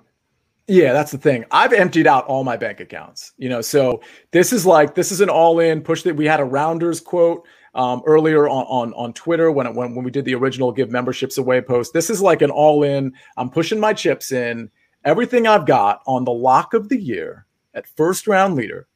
Yeah, 0.68 0.94
that's 0.94 1.12
the 1.12 1.18
thing. 1.18 1.46
I've 1.52 1.74
emptied 1.74 2.08
out 2.08 2.26
all 2.26 2.44
my 2.44 2.58
bank 2.58 2.80
accounts. 2.80 3.34
You 3.38 3.50
know, 3.50 3.62
so 3.62 4.02
this 4.32 4.54
is 4.54 4.66
like 4.66 4.96
this 4.96 5.12
is 5.12 5.22
an 5.22 5.30
all-in 5.30 5.82
push 5.82 6.04
that 6.04 6.16
we 6.16 6.26
had 6.26 6.40
a 6.40 6.46
rounders 6.46 7.02
quote 7.02 7.46
um, 7.76 8.02
earlier 8.06 8.48
on, 8.48 8.66
on 8.66 8.94
on 8.94 9.14
Twitter 9.14 9.52
when, 9.52 9.68
it, 9.68 9.76
when 9.76 9.94
when 9.94 10.06
we 10.06 10.12
did 10.12 10.26
the 10.26 10.36
original 10.36 10.72
give 10.72 10.90
memberships 10.90 11.38
away 11.38 11.62
post. 11.62 11.94
This 11.94 12.10
is 12.10 12.22
like 12.22 12.42
an 12.42 12.50
all-in. 12.50 13.14
I'm 13.36 13.50
pushing 13.50 13.80
my 13.80 13.94
chips 13.94 14.32
in. 14.32 14.72
Everything 15.04 15.46
I've 15.46 15.68
got 15.68 16.02
on 16.08 16.24
the 16.24 16.32
lock 16.32 16.74
of 16.74 16.90
the 16.90 17.00
year 17.00 17.46
at 17.74 17.88
first 17.88 18.26
round 18.26 18.56
leader, 18.56 18.88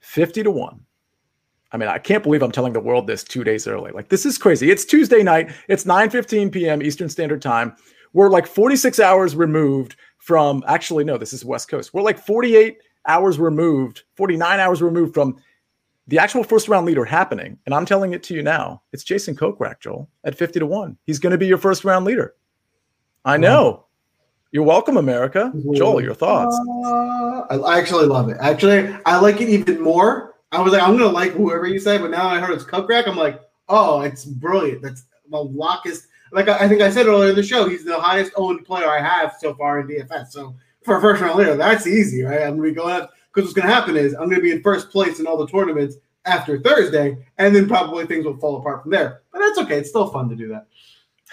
fifty 0.00 0.42
to 0.42 0.50
one. 0.50 0.84
I 1.70 1.76
mean, 1.76 1.88
I 1.88 1.98
can't 1.98 2.22
believe 2.22 2.42
I'm 2.42 2.52
telling 2.52 2.72
the 2.72 2.80
world 2.80 3.06
this 3.06 3.22
two 3.22 3.44
days 3.44 3.66
early. 3.66 3.92
Like, 3.92 4.08
this 4.08 4.24
is 4.24 4.38
crazy. 4.38 4.70
It's 4.70 4.84
Tuesday 4.84 5.22
night. 5.22 5.52
It's 5.68 5.84
9 5.84 6.10
15 6.10 6.50
p.m. 6.50 6.82
Eastern 6.82 7.08
Standard 7.08 7.42
Time. 7.42 7.76
We're 8.14 8.30
like 8.30 8.46
46 8.46 8.98
hours 9.00 9.36
removed 9.36 9.96
from, 10.18 10.64
actually, 10.66 11.04
no, 11.04 11.18
this 11.18 11.32
is 11.32 11.44
West 11.44 11.68
Coast. 11.68 11.92
We're 11.92 12.02
like 12.02 12.18
48 12.18 12.78
hours 13.06 13.38
removed, 13.38 14.04
49 14.16 14.60
hours 14.60 14.80
removed 14.80 15.14
from 15.14 15.36
the 16.06 16.18
actual 16.18 16.42
first 16.42 16.68
round 16.68 16.86
leader 16.86 17.04
happening. 17.04 17.58
And 17.66 17.74
I'm 17.74 17.84
telling 17.84 18.14
it 18.14 18.22
to 18.24 18.34
you 18.34 18.42
now. 18.42 18.82
It's 18.92 19.04
Jason 19.04 19.36
Kokrak, 19.36 19.80
Joel, 19.80 20.08
at 20.24 20.34
50 20.34 20.60
to 20.60 20.66
1. 20.66 20.96
He's 21.04 21.18
going 21.18 21.32
to 21.32 21.38
be 21.38 21.46
your 21.46 21.58
first 21.58 21.84
round 21.84 22.06
leader. 22.06 22.34
I 23.26 23.36
know. 23.36 23.84
You're 24.50 24.64
welcome, 24.64 24.96
America. 24.96 25.52
Joel, 25.74 26.00
your 26.00 26.14
thoughts? 26.14 26.58
Uh, 26.86 27.62
I 27.62 27.78
actually 27.78 28.06
love 28.06 28.30
it. 28.30 28.38
Actually, 28.40 28.96
I 29.04 29.20
like 29.20 29.42
it 29.42 29.50
even 29.50 29.82
more 29.82 30.27
I 30.52 30.62
was 30.62 30.72
like, 30.72 30.82
I'm 30.82 30.96
gonna 30.96 31.10
like 31.10 31.32
whoever 31.32 31.66
you 31.66 31.78
say, 31.78 31.98
but 31.98 32.10
now 32.10 32.28
I 32.28 32.40
heard 32.40 32.54
it's 32.54 32.64
Kokrak. 32.64 33.06
I'm 33.06 33.16
like, 33.16 33.40
oh, 33.68 34.00
it's 34.00 34.24
brilliant. 34.24 34.82
That's 34.82 35.04
the 35.30 35.42
lockest. 35.42 36.06
Like 36.32 36.48
I, 36.48 36.64
I 36.64 36.68
think 36.68 36.80
I 36.80 36.90
said 36.90 37.06
earlier 37.06 37.30
in 37.30 37.36
the 37.36 37.42
show, 37.42 37.68
he's 37.68 37.84
the 37.84 37.98
highest 37.98 38.32
owned 38.36 38.64
player 38.64 38.88
I 38.88 39.00
have 39.00 39.36
so 39.38 39.54
far 39.54 39.80
in 39.80 39.88
DFS. 39.88 40.28
So 40.28 40.54
for 40.84 40.96
a 40.96 41.00
first 41.00 41.20
round 41.20 41.38
leader, 41.38 41.56
that's 41.56 41.86
easy, 41.86 42.22
right? 42.22 42.42
I'm 42.42 42.56
gonna 42.56 42.62
be 42.62 42.72
going 42.72 42.94
up 42.94 43.12
because 43.32 43.48
what's 43.48 43.54
gonna 43.54 43.72
happen 43.72 43.96
is 43.96 44.14
I'm 44.14 44.30
gonna 44.30 44.42
be 44.42 44.52
in 44.52 44.62
first 44.62 44.90
place 44.90 45.20
in 45.20 45.26
all 45.26 45.36
the 45.36 45.46
tournaments 45.46 45.96
after 46.24 46.58
Thursday, 46.60 47.16
and 47.38 47.54
then 47.54 47.68
probably 47.68 48.06
things 48.06 48.24
will 48.24 48.36
fall 48.38 48.56
apart 48.56 48.82
from 48.82 48.90
there. 48.90 49.22
But 49.32 49.40
that's 49.40 49.58
okay. 49.58 49.78
It's 49.78 49.90
still 49.90 50.08
fun 50.08 50.28
to 50.30 50.36
do 50.36 50.48
that. 50.48 50.66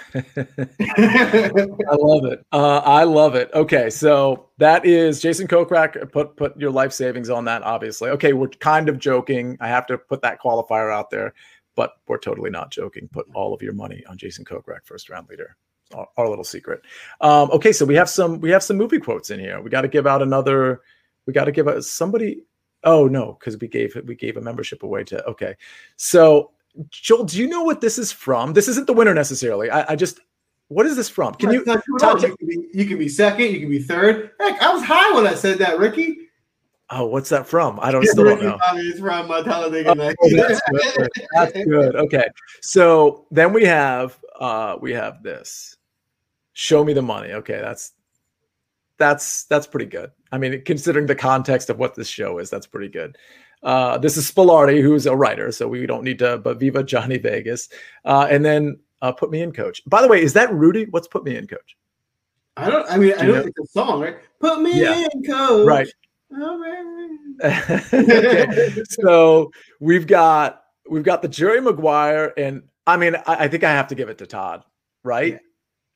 I 0.16 1.96
love 1.98 2.26
it. 2.26 2.46
Uh, 2.52 2.82
I 2.84 3.04
love 3.04 3.36
it. 3.36 3.50
Okay, 3.54 3.90
so 3.90 4.50
that 4.58 4.86
is 4.86 5.22
Jason 5.22 5.48
Kokrak. 5.48 6.12
Put 6.12 6.36
put 6.36 6.58
your 6.60 6.72
life 6.72 6.94
savings 6.94 7.30
on 7.30 7.46
that. 7.46 7.64
Obviously, 7.64 8.10
okay. 8.12 8.34
We're 8.34 8.50
kind 8.50 8.90
of 8.90 9.00
joking. 9.00 9.58
I 9.60 9.68
have 9.68 9.86
to 9.88 9.98
put 9.98 10.22
that 10.22 10.42
qualifier 10.42 10.94
out 10.94 11.10
there, 11.10 11.34
but 11.76 11.94
we're 12.08 12.18
totally 12.18 12.50
not 12.50 12.72
joking. 12.72 13.08
Put 13.12 13.28
all 13.34 13.54
of 13.54 13.62
your 13.62 13.74
money 13.74 14.04
on 14.08 14.18
Jason 14.18 14.46
Kokrak, 14.46 14.86
first 14.86 15.10
round 15.10 15.30
leader. 15.30 15.56
Our, 15.94 16.08
our 16.18 16.30
little 16.30 16.44
secret. 16.44 16.82
Um, 17.22 17.52
okay, 17.52 17.72
so 17.72 17.86
we 17.86 17.96
have 17.96 18.10
some 18.10 18.40
we 18.40 18.50
have 18.50 18.64
some 18.64 18.78
movie 18.78 19.00
quotes 19.00 19.30
in 19.30 19.40
here. 19.40 19.62
We 19.62 19.70
got 19.70 19.82
to 19.82 19.88
give 19.88 20.08
out 20.08 20.22
another. 20.22 20.82
We 21.28 21.34
got 21.34 21.46
to 21.46 21.52
give 21.52 21.68
out 21.68 21.84
somebody. 21.84 22.42
Oh 22.84 23.08
no, 23.08 23.38
because 23.40 23.58
we 23.60 23.68
gave 23.68 23.96
we 24.06 24.16
gave 24.16 24.38
a 24.38 24.42
membership 24.42 24.84
away 24.84 25.04
to. 25.06 25.24
Okay, 25.26 25.56
so 25.96 26.52
Joel, 26.90 27.24
do 27.24 27.38
you 27.38 27.48
know 27.48 27.64
what 27.64 27.82
this 27.82 27.98
is 27.98 28.12
from? 28.12 28.54
This 28.54 28.68
isn't 28.68 28.88
the 28.88 28.94
winner 28.94 29.14
necessarily. 29.14 29.70
I, 29.70 29.94
I 29.94 29.96
just, 29.96 30.20
what 30.68 30.86
is 30.86 30.96
this 30.96 31.10
from? 31.10 31.34
Can 31.36 31.52
you? 31.52 31.64
Talk, 31.64 32.22
you, 32.22 32.36
can 32.36 32.48
be, 32.48 32.68
you 32.74 32.86
can 32.86 32.98
be 32.98 33.08
second. 33.08 33.52
You 33.52 33.60
can 33.60 33.70
be 33.70 33.82
third. 33.82 34.32
Heck, 34.40 34.62
I 34.62 34.74
was 34.74 34.84
high 34.84 35.16
when 35.16 35.28
I 35.28 35.36
said 35.36 35.60
that, 35.60 35.80
Ricky. 35.80 36.18
Oh, 36.90 37.06
what's 37.06 37.30
that 37.30 37.48
from? 37.48 37.80
I 37.82 37.92
don't 37.92 38.06
still 38.06 38.26
don't 38.26 38.44
know. 38.44 38.60
It's 38.76 39.00
from 39.00 39.32
uh, 39.32 39.42
Talladega 39.42 39.92
oh, 39.92 39.96
that's, 39.96 40.62
good. 40.70 41.10
that's 41.34 41.52
good. 41.66 41.96
Okay, 41.96 42.28
so 42.62 43.26
then 43.32 43.54
we 43.54 43.66
have 43.66 44.20
uh 44.40 44.78
we 44.80 44.94
have 44.94 45.24
this. 45.24 45.78
Show 46.54 46.84
me 46.84 46.94
the 46.94 47.02
money. 47.02 47.32
Okay, 47.32 47.60
that's 47.60 47.94
that's 48.98 49.46
that's 49.46 49.66
pretty 49.66 49.88
good. 49.88 50.12
I 50.32 50.38
mean, 50.38 50.62
considering 50.64 51.08
the 51.08 51.16
context 51.16 51.70
of 51.72 51.80
what 51.80 51.96
this 51.96 52.08
show 52.08 52.38
is, 52.38 52.52
that's 52.52 52.68
pretty 52.68 52.90
good. 52.90 53.18
Uh, 53.66 53.98
this 53.98 54.16
is 54.16 54.32
Spillardi, 54.32 54.82
who's 54.82 55.08
a 55.08 55.16
writer, 55.16 55.52
so 55.52 55.68
we 55.68 55.86
don't 55.88 56.04
need 56.04 56.20
to. 56.20 56.38
But 56.38 56.60
Viva 56.60 56.84
Johnny 56.84 57.18
Vegas, 57.18 57.68
uh, 58.06 58.28
and 58.30 58.46
then 58.46 58.80
uh, 59.02 59.12
put 59.12 59.32
me 59.32 59.42
in, 59.42 59.52
coach. 59.52 59.82
By 59.88 60.04
the 60.04 60.08
way, 60.08 60.22
is 60.22 60.34
that 60.34 60.54
Rudy? 60.54 60.86
What's 60.92 61.08
put 61.08 61.24
me 61.24 61.36
in, 61.36 61.48
coach? 61.48 61.76
I 62.56 62.70
don't. 62.70 62.90
I 62.90 62.98
mean, 62.98 63.10
Do 63.10 63.18
I 63.18 63.26
know, 63.26 63.34
know 63.34 63.40
it's 63.40 63.60
a 63.60 63.66
song, 63.66 64.02
right? 64.02 64.18
Put 64.40 64.62
me 64.62 64.80
yeah. 64.80 65.08
in, 65.12 65.24
coach. 65.24 65.68
Right. 65.68 65.88
okay. 67.44 68.84
So 68.90 69.52
we've 69.80 70.08
got 70.08 70.64
we've 70.90 71.04
got 71.04 71.24
the 71.24 71.28
Jerry 71.28 71.60
Maguire, 71.60 72.34
and 72.38 72.64
I 72.86 72.98
mean, 72.98 73.16
I, 73.16 73.46
I 73.46 73.48
think 73.48 73.64
I 73.64 73.72
have 73.72 73.88
to 73.88 73.96
give 73.96 74.10
it 74.10 74.20
to 74.20 74.28
Todd, 74.28 74.64
right? 75.04 75.34
Yeah. 75.34 75.40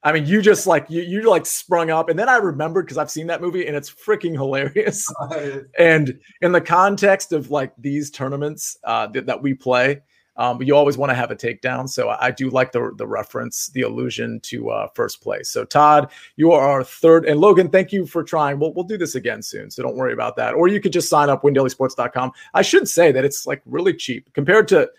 I 0.02 0.14
mean, 0.14 0.26
you 0.26 0.42
just 0.42 0.66
like 0.66 0.90
you 0.90 1.02
you 1.02 1.30
like 1.30 1.46
sprung 1.46 1.90
up, 1.90 2.08
and 2.10 2.18
then 2.18 2.30
I 2.30 2.38
remembered 2.38 2.86
because 2.86 2.98
I've 2.98 3.12
seen 3.12 3.28
that 3.28 3.42
movie 3.42 3.68
and 3.68 3.76
it's 3.76 3.90
freaking 3.90 4.32
hilarious. 4.32 5.06
and 5.80 6.18
in 6.42 6.52
the 6.54 6.62
context 6.62 7.34
of 7.34 7.52
like 7.52 7.74
these 7.78 8.10
tournaments 8.10 8.78
uh, 8.86 9.08
that, 9.08 9.26
that 9.26 9.42
we 9.42 9.54
play, 9.54 10.02
um, 10.38 10.62
you 10.62 10.74
always 10.74 10.98
want 10.98 11.10
to 11.10 11.16
have 11.16 11.32
a 11.32 11.36
takedown. 11.36 11.90
So 11.90 12.08
I, 12.08 12.28
I, 12.28 12.32
do 12.32 12.50
like 12.50 12.72
the 12.72 12.94
the 12.96 13.06
reference, 13.06 13.68
the 13.68 13.82
allusion 13.82 14.40
to 14.44 14.70
uh, 14.70 14.88
first 14.96 15.22
place. 15.22 15.50
So 15.50 15.66
Todd, 15.66 16.10
you 16.38 16.54
are 16.54 16.66
our 16.66 16.84
third, 16.84 17.26
and 17.26 17.42
Logan, 17.42 17.70
thank 17.70 17.92
you 17.92 18.06
for 18.06 18.24
trying. 18.24 18.58
We'll 18.58 18.74
we'll 18.74 18.86
do 18.86 18.98
this 18.98 19.16
again 19.16 19.42
soon, 19.42 19.70
so 19.70 19.84
don't 19.84 19.98
worry 19.98 20.14
about 20.14 20.38
that. 20.38 20.54
Or 20.54 20.70
you 20.70 20.80
could 20.80 20.94
just 20.94 21.10
sign 21.10 21.30
up 21.30 21.44
windailysports.com. 21.44 22.32
I 22.54 22.62
should 22.62 22.88
say 22.88 23.12
that 23.12 23.26
it's 23.26 23.46
like 23.46 23.62
really 23.66 23.94
cheap 23.94 24.32
compared 24.32 24.70
to, 24.70 24.90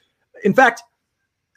in 0.44 0.52
fact 0.52 0.82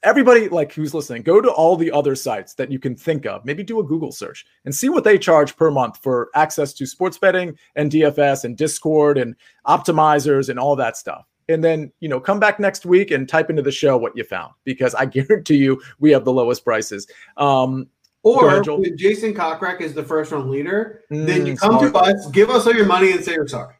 everybody 0.04 0.50
like 0.50 0.74
who's 0.74 0.94
listening 0.94 1.24
go 1.24 1.42
to 1.42 1.50
all 1.50 1.76
the 1.76 1.92
other 1.92 2.16
sites 2.16 2.54
that 2.56 2.72
you 2.72 2.80
can 2.80 2.96
think 2.96 3.26
of. 3.26 3.44
Maybe 3.46 3.64
do 3.64 3.80
a 3.80 3.84
google 3.84 4.12
search 4.12 4.46
and 4.66 4.74
see 4.74 4.90
what 4.90 5.04
they 5.04 5.18
charge 5.18 5.56
per 5.56 5.72
month 5.72 5.98
for 6.02 6.30
access 6.36 6.74
to 6.74 6.86
sports 6.86 7.18
betting 7.18 7.58
and 7.76 7.92
dfs 7.92 8.44
and 8.44 8.58
discord 8.58 9.18
and 9.18 9.36
optimizers 9.68 10.50
and 10.50 10.60
all 10.60 10.76
that 10.76 10.98
stuff. 10.98 11.26
And 11.50 11.64
then 11.64 11.92
you 12.00 12.10
know 12.10 12.20
come 12.20 12.40
back 12.40 12.60
next 12.60 12.86
week 12.86 13.12
and 13.12 13.28
type 13.28 13.50
into 13.50 13.62
the 13.62 13.72
show 13.72 13.98
what 13.98 14.16
you 14.16 14.24
found 14.24 14.54
because 14.64 14.96
i 14.96 15.06
guarantee 15.18 15.58
you 15.58 15.82
we 16.00 16.12
have 16.12 16.26
the 16.26 16.34
lowest 16.34 16.64
prices. 16.64 17.08
Um 17.38 17.88
or 18.26 18.62
when 18.64 18.98
Jason 18.98 19.34
Kokrak 19.34 19.82
is 19.82 19.94
the 19.94 20.04
first 20.04 20.32
round 20.32 20.50
leader 20.50 21.02
mm, 21.12 21.26
then 21.26 21.46
you 21.46 21.58
come 21.58 21.78
smart. 21.78 21.94
to 21.94 22.00
us 22.00 22.32
give 22.32 22.50
us 22.50 22.66
all 22.66 22.74
your 22.74 22.86
money 22.86 23.12
and 23.12 23.24
say 23.24 23.34
you're 23.34 23.48
sorry 23.48 23.76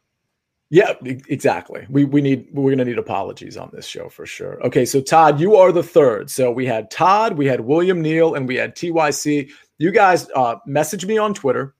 yeah, 0.74 0.94
exactly. 1.04 1.86
We 1.88 2.04
we 2.04 2.20
need 2.20 2.48
we're 2.50 2.72
gonna 2.72 2.84
need 2.84 2.98
apologies 2.98 3.56
on 3.56 3.70
this 3.72 3.86
show 3.86 4.08
for 4.08 4.26
sure. 4.26 4.60
Okay, 4.66 4.84
so 4.84 5.00
Todd, 5.00 5.38
you 5.38 5.54
are 5.54 5.70
the 5.70 5.84
third. 5.84 6.30
So 6.30 6.50
we 6.50 6.66
had 6.66 6.90
Todd, 6.90 7.38
we 7.38 7.46
had 7.46 7.60
William 7.60 8.02
Neal, 8.02 8.34
and 8.34 8.48
we 8.48 8.56
had 8.56 8.74
TYC. 8.74 9.52
You 9.78 9.92
guys 9.92 10.28
uh, 10.34 10.56
message 10.66 11.06
me 11.06 11.16
on 11.16 11.32
Twitter, 11.32 11.76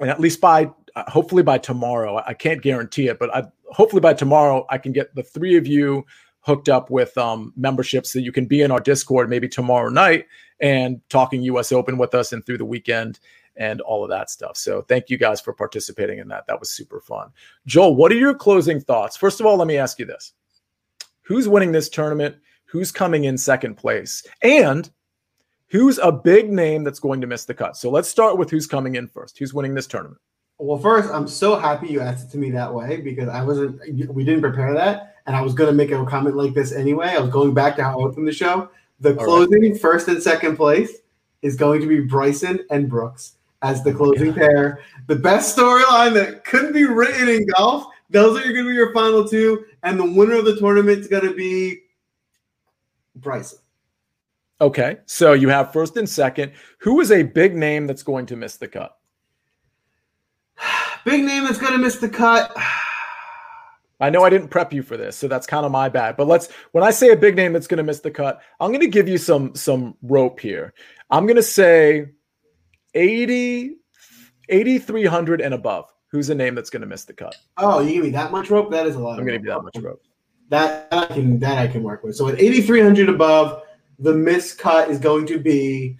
and 0.00 0.10
at 0.10 0.18
least 0.18 0.40
by 0.40 0.68
uh, 0.96 1.08
hopefully 1.08 1.44
by 1.44 1.58
tomorrow. 1.58 2.20
I 2.26 2.34
can't 2.34 2.60
guarantee 2.60 3.06
it, 3.06 3.20
but 3.20 3.32
I, 3.32 3.44
hopefully 3.70 4.00
by 4.00 4.14
tomorrow 4.14 4.66
I 4.68 4.78
can 4.78 4.90
get 4.90 5.14
the 5.14 5.22
three 5.22 5.56
of 5.56 5.68
you 5.68 6.04
hooked 6.40 6.68
up 6.68 6.90
with 6.90 7.16
um, 7.16 7.52
memberships 7.56 8.12
so 8.12 8.18
you 8.18 8.32
can 8.32 8.46
be 8.46 8.62
in 8.62 8.72
our 8.72 8.80
Discord 8.80 9.30
maybe 9.30 9.48
tomorrow 9.48 9.90
night 9.90 10.26
and 10.58 11.00
talking 11.08 11.42
U.S. 11.42 11.70
Open 11.70 11.98
with 11.98 12.16
us 12.16 12.32
and 12.32 12.44
through 12.44 12.58
the 12.58 12.64
weekend 12.64 13.20
and 13.58 13.80
all 13.82 14.02
of 14.02 14.10
that 14.10 14.30
stuff. 14.30 14.56
So 14.56 14.82
thank 14.82 15.10
you 15.10 15.18
guys 15.18 15.40
for 15.40 15.52
participating 15.52 16.18
in 16.18 16.28
that. 16.28 16.46
That 16.46 16.58
was 16.58 16.70
super 16.70 17.00
fun. 17.00 17.30
Joel, 17.66 17.94
what 17.94 18.10
are 18.12 18.16
your 18.16 18.34
closing 18.34 18.80
thoughts? 18.80 19.16
First 19.16 19.40
of 19.40 19.46
all, 19.46 19.56
let 19.56 19.68
me 19.68 19.76
ask 19.76 19.98
you 19.98 20.06
this. 20.06 20.32
Who's 21.22 21.48
winning 21.48 21.72
this 21.72 21.90
tournament? 21.90 22.36
who's 22.68 22.92
coming 22.92 23.24
in 23.24 23.36
second 23.36 23.74
place 23.74 24.24
and 24.42 24.90
who's 25.68 25.98
a 25.98 26.12
big 26.12 26.50
name 26.50 26.84
that's 26.84 27.00
going 27.00 27.20
to 27.20 27.26
miss 27.26 27.44
the 27.44 27.54
cut. 27.54 27.76
So 27.76 27.90
let's 27.90 28.08
start 28.08 28.38
with 28.38 28.50
who's 28.50 28.66
coming 28.66 28.94
in 28.94 29.08
first. 29.08 29.38
Who's 29.38 29.52
winning 29.52 29.74
this 29.74 29.86
tournament? 29.86 30.20
Well, 30.58 30.78
first, 30.78 31.10
I'm 31.10 31.28
so 31.28 31.56
happy 31.56 31.88
you 31.88 32.00
asked 32.00 32.28
it 32.28 32.32
to 32.32 32.38
me 32.38 32.50
that 32.52 32.72
way 32.72 33.00
because 33.00 33.28
I 33.28 33.42
wasn't, 33.42 33.80
we 34.12 34.24
didn't 34.24 34.42
prepare 34.42 34.74
that. 34.74 35.16
And 35.26 35.36
I 35.36 35.40
was 35.40 35.54
going 35.54 35.68
to 35.68 35.74
make 35.74 35.90
a 35.90 36.04
comment 36.04 36.36
like 36.36 36.54
this 36.54 36.72
anyway. 36.72 37.08
I 37.08 37.20
was 37.20 37.30
going 37.30 37.54
back 37.54 37.76
to 37.76 37.84
how 37.84 38.00
I 38.00 38.04
opened 38.04 38.26
the 38.26 38.32
show. 38.32 38.70
The 39.00 39.14
closing 39.14 39.62
right. 39.62 39.80
first 39.80 40.08
and 40.08 40.22
second 40.22 40.56
place 40.56 40.98
is 41.42 41.54
going 41.54 41.80
to 41.80 41.86
be 41.86 42.00
Bryson 42.00 42.60
and 42.70 42.88
Brooks 42.88 43.36
as 43.62 43.82
the 43.82 43.92
closing 43.92 44.32
pair. 44.32 44.80
The 45.06 45.16
best 45.16 45.56
storyline 45.56 46.14
that 46.14 46.44
couldn't 46.44 46.72
be 46.72 46.84
written 46.84 47.28
in 47.28 47.46
golf. 47.46 47.86
Those 48.10 48.38
are 48.38 48.42
going 48.42 48.64
to 48.64 48.68
be 48.68 48.74
your 48.74 48.92
final 48.92 49.26
two. 49.26 49.64
And 49.82 49.98
the 49.98 50.10
winner 50.10 50.36
of 50.36 50.44
the 50.44 50.56
tournament 50.56 50.98
is 50.98 51.08
going 51.08 51.24
to 51.24 51.34
be 51.34 51.80
Bryson. 53.16 53.58
Okay. 54.60 54.98
So 55.06 55.32
you 55.32 55.48
have 55.48 55.72
first 55.72 55.96
and 55.96 56.08
second. 56.08 56.52
Who 56.78 57.00
is 57.00 57.12
a 57.12 57.22
big 57.22 57.54
name 57.54 57.86
that's 57.86 58.02
going 58.02 58.26
to 58.26 58.36
miss 58.36 58.56
the 58.56 58.68
cut? 58.68 58.96
Big 61.04 61.24
name 61.24 61.44
that's 61.44 61.58
going 61.58 61.72
to 61.72 61.78
miss 61.78 61.96
the 61.96 62.08
cut. 62.08 62.54
I 64.00 64.10
know 64.10 64.22
I 64.22 64.30
didn't 64.30 64.48
prep 64.48 64.72
you 64.72 64.82
for 64.82 64.96
this, 64.96 65.16
so 65.16 65.26
that's 65.26 65.46
kind 65.46 65.66
of 65.66 65.72
my 65.72 65.88
bad. 65.88 66.16
But 66.16 66.28
let's 66.28 66.52
when 66.70 66.84
I 66.84 66.90
say 66.90 67.10
a 67.10 67.16
big 67.16 67.34
name 67.34 67.52
that's 67.52 67.66
going 67.66 67.78
to 67.78 67.84
miss 67.84 67.98
the 67.98 68.12
cut, 68.12 68.40
I'm 68.60 68.70
going 68.70 68.80
to 68.80 68.86
give 68.86 69.08
you 69.08 69.18
some 69.18 69.54
some 69.56 69.96
rope 70.02 70.38
here. 70.38 70.72
I'm 71.10 71.26
going 71.26 71.36
to 71.36 71.42
say 71.42 72.10
80 72.94 73.76
8300 74.48 75.40
and 75.40 75.54
above. 75.54 75.86
Who's 76.10 76.30
a 76.30 76.34
name 76.34 76.54
that's 76.54 76.70
going 76.70 76.80
to 76.80 76.86
miss 76.86 77.04
the 77.04 77.12
cut? 77.12 77.36
Oh, 77.58 77.80
you 77.80 77.94
give 77.94 78.04
me 78.04 78.10
that 78.10 78.32
much 78.32 78.50
rope? 78.50 78.70
That 78.70 78.86
is 78.86 78.96
a 78.96 78.98
lot. 78.98 79.18
I'm 79.18 79.26
going 79.26 79.26
to 79.26 79.32
give 79.38 79.44
you 79.44 79.50
that 79.50 79.62
much 79.62 79.76
rope. 79.76 80.02
That 80.48 80.88
I 80.90 81.06
can 81.06 81.38
that 81.40 81.58
I 81.58 81.66
can 81.66 81.82
work 81.82 82.02
with. 82.02 82.16
So 82.16 82.28
at 82.28 82.40
8300 82.40 83.10
above, 83.10 83.62
the 83.98 84.14
miss 84.14 84.54
cut 84.54 84.90
is 84.90 84.98
going 84.98 85.26
to 85.26 85.38
be 85.38 85.98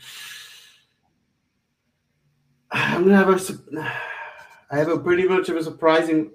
I'm 2.70 3.04
going 3.04 3.10
to 3.10 3.16
have 3.16 3.28
a 3.28 3.92
I 4.70 4.78
have 4.78 4.88
a 4.88 4.98
pretty 4.98 5.28
much 5.28 5.48
of 5.48 5.56
a 5.56 5.62
surprising 5.62 6.30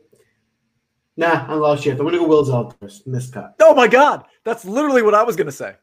Nah, 1.15 1.45
I'm 1.47 1.59
lost 1.59 1.85
yet. 1.85 1.99
I'm 1.99 2.05
gonna 2.05 2.17
go 2.17 2.27
Will 2.27 2.45
Zalatoris. 2.45 3.07
Miscut. 3.07 3.53
Oh 3.61 3.75
my 3.75 3.87
god, 3.87 4.25
that's 4.43 4.65
literally 4.65 5.03
what 5.03 5.13
I 5.13 5.23
was 5.23 5.35
gonna 5.35 5.51
say. 5.51 5.75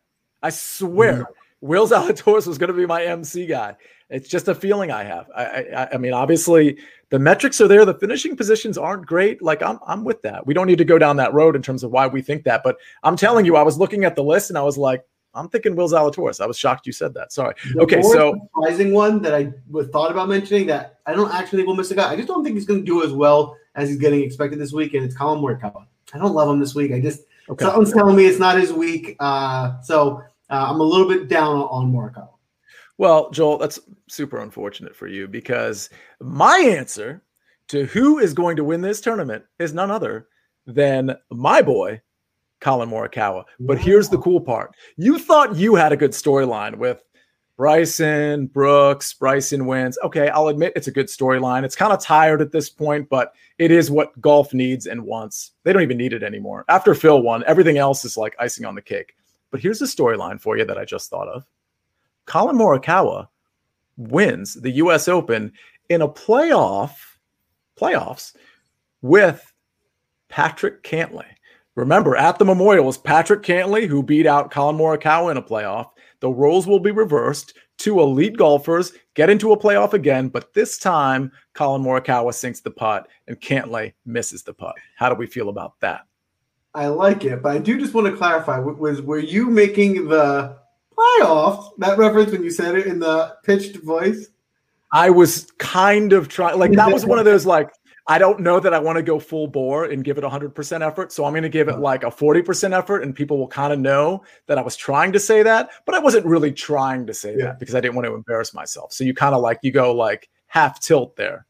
I 0.42 0.50
swear, 0.50 1.12
mm-hmm. 1.12 1.32
Will 1.60 1.86
Zalatoris 1.88 2.46
was 2.46 2.58
gonna 2.58 2.72
be 2.72 2.86
my 2.86 3.04
MC 3.04 3.46
guy. 3.46 3.76
It's 4.08 4.28
just 4.28 4.48
a 4.48 4.54
feeling 4.54 4.90
I 4.90 5.04
have. 5.04 5.30
I, 5.34 5.44
I, 5.44 5.88
I 5.92 5.96
mean, 5.96 6.12
obviously 6.12 6.78
the 7.10 7.18
metrics 7.18 7.60
are 7.60 7.68
there. 7.68 7.84
The 7.84 7.94
finishing 7.94 8.36
positions 8.36 8.76
aren't 8.76 9.06
great. 9.06 9.40
Like 9.40 9.62
I'm, 9.62 9.78
I'm 9.86 10.04
with 10.04 10.22
that. 10.22 10.46
We 10.46 10.54
don't 10.54 10.66
need 10.66 10.78
to 10.78 10.84
go 10.84 10.98
down 10.98 11.16
that 11.16 11.32
road 11.32 11.54
in 11.54 11.62
terms 11.62 11.84
of 11.84 11.92
why 11.92 12.08
we 12.08 12.20
think 12.20 12.44
that. 12.44 12.62
But 12.64 12.76
I'm 13.04 13.16
telling 13.16 13.44
you, 13.44 13.56
I 13.56 13.62
was 13.62 13.78
looking 13.78 14.04
at 14.04 14.16
the 14.16 14.24
list 14.24 14.50
and 14.50 14.58
I 14.58 14.62
was 14.62 14.76
like, 14.76 15.04
I'm 15.32 15.48
thinking 15.48 15.76
Will 15.76 15.88
Zalatoris. 15.88 16.40
I 16.40 16.46
was 16.46 16.58
shocked 16.58 16.86
you 16.86 16.92
said 16.92 17.14
that. 17.14 17.32
Sorry. 17.32 17.54
The 17.74 17.82
okay, 17.82 18.02
so 18.02 18.34
surprising 18.52 18.92
one 18.92 19.22
that 19.22 19.34
I 19.34 19.52
thought 19.92 20.10
about 20.10 20.28
mentioning 20.28 20.66
that 20.66 20.98
I 21.06 21.14
don't 21.14 21.32
actually 21.32 21.58
think 21.58 21.68
we'll 21.68 21.76
miss 21.76 21.90
a 21.92 21.94
guy. 21.94 22.10
I 22.10 22.16
just 22.16 22.26
don't 22.26 22.42
think 22.42 22.56
he's 22.56 22.66
going 22.66 22.80
to 22.80 22.86
do 22.86 23.04
as 23.04 23.12
well 23.12 23.56
as 23.76 23.88
he's 23.88 23.98
getting 23.98 24.22
expected 24.22 24.58
this 24.58 24.72
week, 24.72 24.94
and 24.94 25.04
it's 25.04 25.16
Collin 25.16 25.40
Morikawa. 25.40 25.86
I 26.12 26.18
don't 26.18 26.34
love 26.34 26.48
him 26.48 26.58
this 26.58 26.74
week. 26.74 26.90
I 26.90 27.00
just 27.00 27.20
okay. 27.48 27.64
something's 27.64 27.92
telling 27.92 28.16
me 28.16 28.26
it's 28.26 28.40
not 28.40 28.58
his 28.58 28.72
week. 28.72 29.14
Uh, 29.20 29.80
so 29.82 30.24
uh, 30.50 30.66
I'm 30.68 30.80
a 30.80 30.84
little 30.84 31.08
bit 31.08 31.28
down 31.28 31.56
on 31.56 31.92
Morikawa. 31.92 32.30
Well, 32.98 33.30
Joel, 33.30 33.58
that's 33.58 33.80
super 34.08 34.40
unfortunate 34.40 34.94
for 34.94 35.06
you 35.06 35.26
because 35.26 35.88
my 36.20 36.58
answer 36.58 37.22
to 37.68 37.86
who 37.86 38.18
is 38.18 38.34
going 38.34 38.56
to 38.56 38.64
win 38.64 38.82
this 38.82 39.00
tournament 39.00 39.44
is 39.58 39.72
none 39.72 39.90
other 39.90 40.28
than 40.66 41.16
my 41.30 41.62
boy, 41.62 42.02
Collin 42.60 42.90
Morikawa. 42.90 43.44
But 43.58 43.78
wow. 43.78 43.82
here's 43.82 44.08
the 44.08 44.18
cool 44.18 44.40
part. 44.40 44.74
You 44.96 45.18
thought 45.18 45.56
you 45.56 45.76
had 45.76 45.92
a 45.92 45.96
good 45.96 46.10
storyline 46.10 46.76
with 46.76 47.02
Bryson, 47.56 48.46
Brooks, 48.46 49.14
Bryson 49.14 49.66
wins. 49.66 49.98
Okay, 50.02 50.28
I'll 50.30 50.48
admit 50.48 50.72
it's 50.76 50.88
a 50.88 50.92
good 50.92 51.08
storyline. 51.08 51.62
It's 51.62 51.76
kind 51.76 51.92
of 51.92 52.00
tired 52.00 52.40
at 52.40 52.52
this 52.52 52.70
point, 52.70 53.08
but 53.08 53.34
it 53.58 53.70
is 53.70 53.90
what 53.90 54.18
golf 54.20 54.52
needs 54.54 54.86
and 54.86 55.04
wants. 55.04 55.52
They 55.64 55.72
don't 55.72 55.82
even 55.82 55.98
need 55.98 56.12
it 56.12 56.22
anymore. 56.22 56.64
After 56.68 56.94
Phil 56.94 57.22
won, 57.22 57.44
everything 57.46 57.78
else 57.78 58.04
is 58.04 58.16
like 58.16 58.34
icing 58.38 58.64
on 58.64 58.74
the 58.74 58.82
cake. 58.82 59.14
But 59.50 59.60
here's 59.60 59.82
a 59.82 59.86
storyline 59.86 60.40
for 60.40 60.56
you 60.56 60.64
that 60.64 60.78
I 60.78 60.84
just 60.84 61.10
thought 61.10 61.28
of. 61.28 61.44
Collin 62.26 62.56
Morikawa 62.56 63.28
wins 63.96 64.54
the 64.54 64.70
US 64.72 65.08
Open 65.08 65.52
in 65.88 66.02
a 66.02 66.08
playoff 66.08 66.92
playoffs 67.78 68.34
with 69.02 69.52
Patrick 70.28 70.82
Cantlay. 70.82 71.26
Remember, 71.74 72.16
at 72.16 72.38
the 72.38 72.44
Memorial 72.44 72.84
was 72.84 72.98
Patrick 72.98 73.42
Cantlay 73.42 73.86
who 73.86 74.02
beat 74.02 74.26
out 74.26 74.50
Collin 74.50 74.76
Morikawa 74.76 75.30
in 75.30 75.36
a 75.36 75.42
playoff. 75.42 75.90
The 76.20 76.30
roles 76.30 76.66
will 76.66 76.80
be 76.80 76.90
reversed. 76.90 77.54
Two 77.78 78.00
elite 78.00 78.36
golfers 78.36 78.92
get 79.14 79.30
into 79.30 79.52
a 79.52 79.58
playoff 79.58 79.94
again, 79.94 80.28
but 80.28 80.52
this 80.52 80.78
time 80.78 81.32
Collin 81.54 81.82
Morikawa 81.82 82.34
sinks 82.34 82.60
the 82.60 82.70
putt 82.70 83.08
and 83.26 83.40
Cantlay 83.40 83.94
misses 84.04 84.42
the 84.42 84.52
putt. 84.52 84.74
How 84.96 85.08
do 85.08 85.14
we 85.14 85.26
feel 85.26 85.48
about 85.48 85.80
that? 85.80 86.02
I 86.74 86.86
like 86.86 87.24
it, 87.24 87.42
but 87.42 87.52
I 87.52 87.58
do 87.58 87.78
just 87.78 87.94
want 87.94 88.06
to 88.06 88.16
clarify: 88.16 88.58
was 88.58 89.02
were 89.02 89.18
you 89.18 89.50
making 89.50 90.08
the 90.08 90.56
playoffs 90.96 91.70
that 91.78 91.98
reference 91.98 92.32
when 92.32 92.44
you 92.44 92.50
said 92.50 92.76
it 92.76 92.86
in 92.86 93.00
the 93.00 93.36
pitched 93.42 93.76
voice? 93.78 94.28
I 94.92 95.10
was 95.10 95.50
kind 95.58 96.12
of 96.12 96.28
trying, 96.28 96.58
like 96.58 96.72
that 96.72 96.92
was 96.92 97.06
one 97.06 97.18
of 97.18 97.24
those 97.24 97.46
like 97.46 97.70
I 98.10 98.18
don't 98.18 98.40
know 98.40 98.58
that 98.58 98.74
I 98.74 98.78
want 98.78 98.96
to 98.96 99.02
go 99.02 99.20
full 99.20 99.46
bore 99.46 99.84
and 99.84 100.02
give 100.02 100.18
it 100.18 100.24
100% 100.24 100.86
effort. 100.86 101.12
So 101.12 101.24
I'm 101.24 101.32
going 101.32 101.44
to 101.44 101.48
give 101.48 101.68
it 101.68 101.78
like 101.78 102.02
a 102.02 102.08
40% 102.08 102.76
effort, 102.76 103.04
and 103.04 103.14
people 103.14 103.38
will 103.38 103.46
kind 103.46 103.72
of 103.72 103.78
know 103.78 104.24
that 104.46 104.58
I 104.58 104.62
was 104.62 104.74
trying 104.74 105.12
to 105.12 105.20
say 105.20 105.44
that, 105.44 105.70
but 105.86 105.94
I 105.94 106.00
wasn't 106.00 106.26
really 106.26 106.50
trying 106.50 107.06
to 107.06 107.14
say 107.14 107.36
yeah. 107.36 107.44
that 107.44 107.60
because 107.60 107.76
I 107.76 107.80
didn't 107.80 107.94
want 107.94 108.06
to 108.06 108.14
embarrass 108.14 108.52
myself. 108.52 108.92
So 108.92 109.04
you 109.04 109.14
kind 109.14 109.32
of 109.32 109.42
like, 109.42 109.60
you 109.62 109.70
go 109.70 109.94
like 109.94 110.28
half 110.48 110.80
tilt 110.80 111.14
there. 111.14 111.46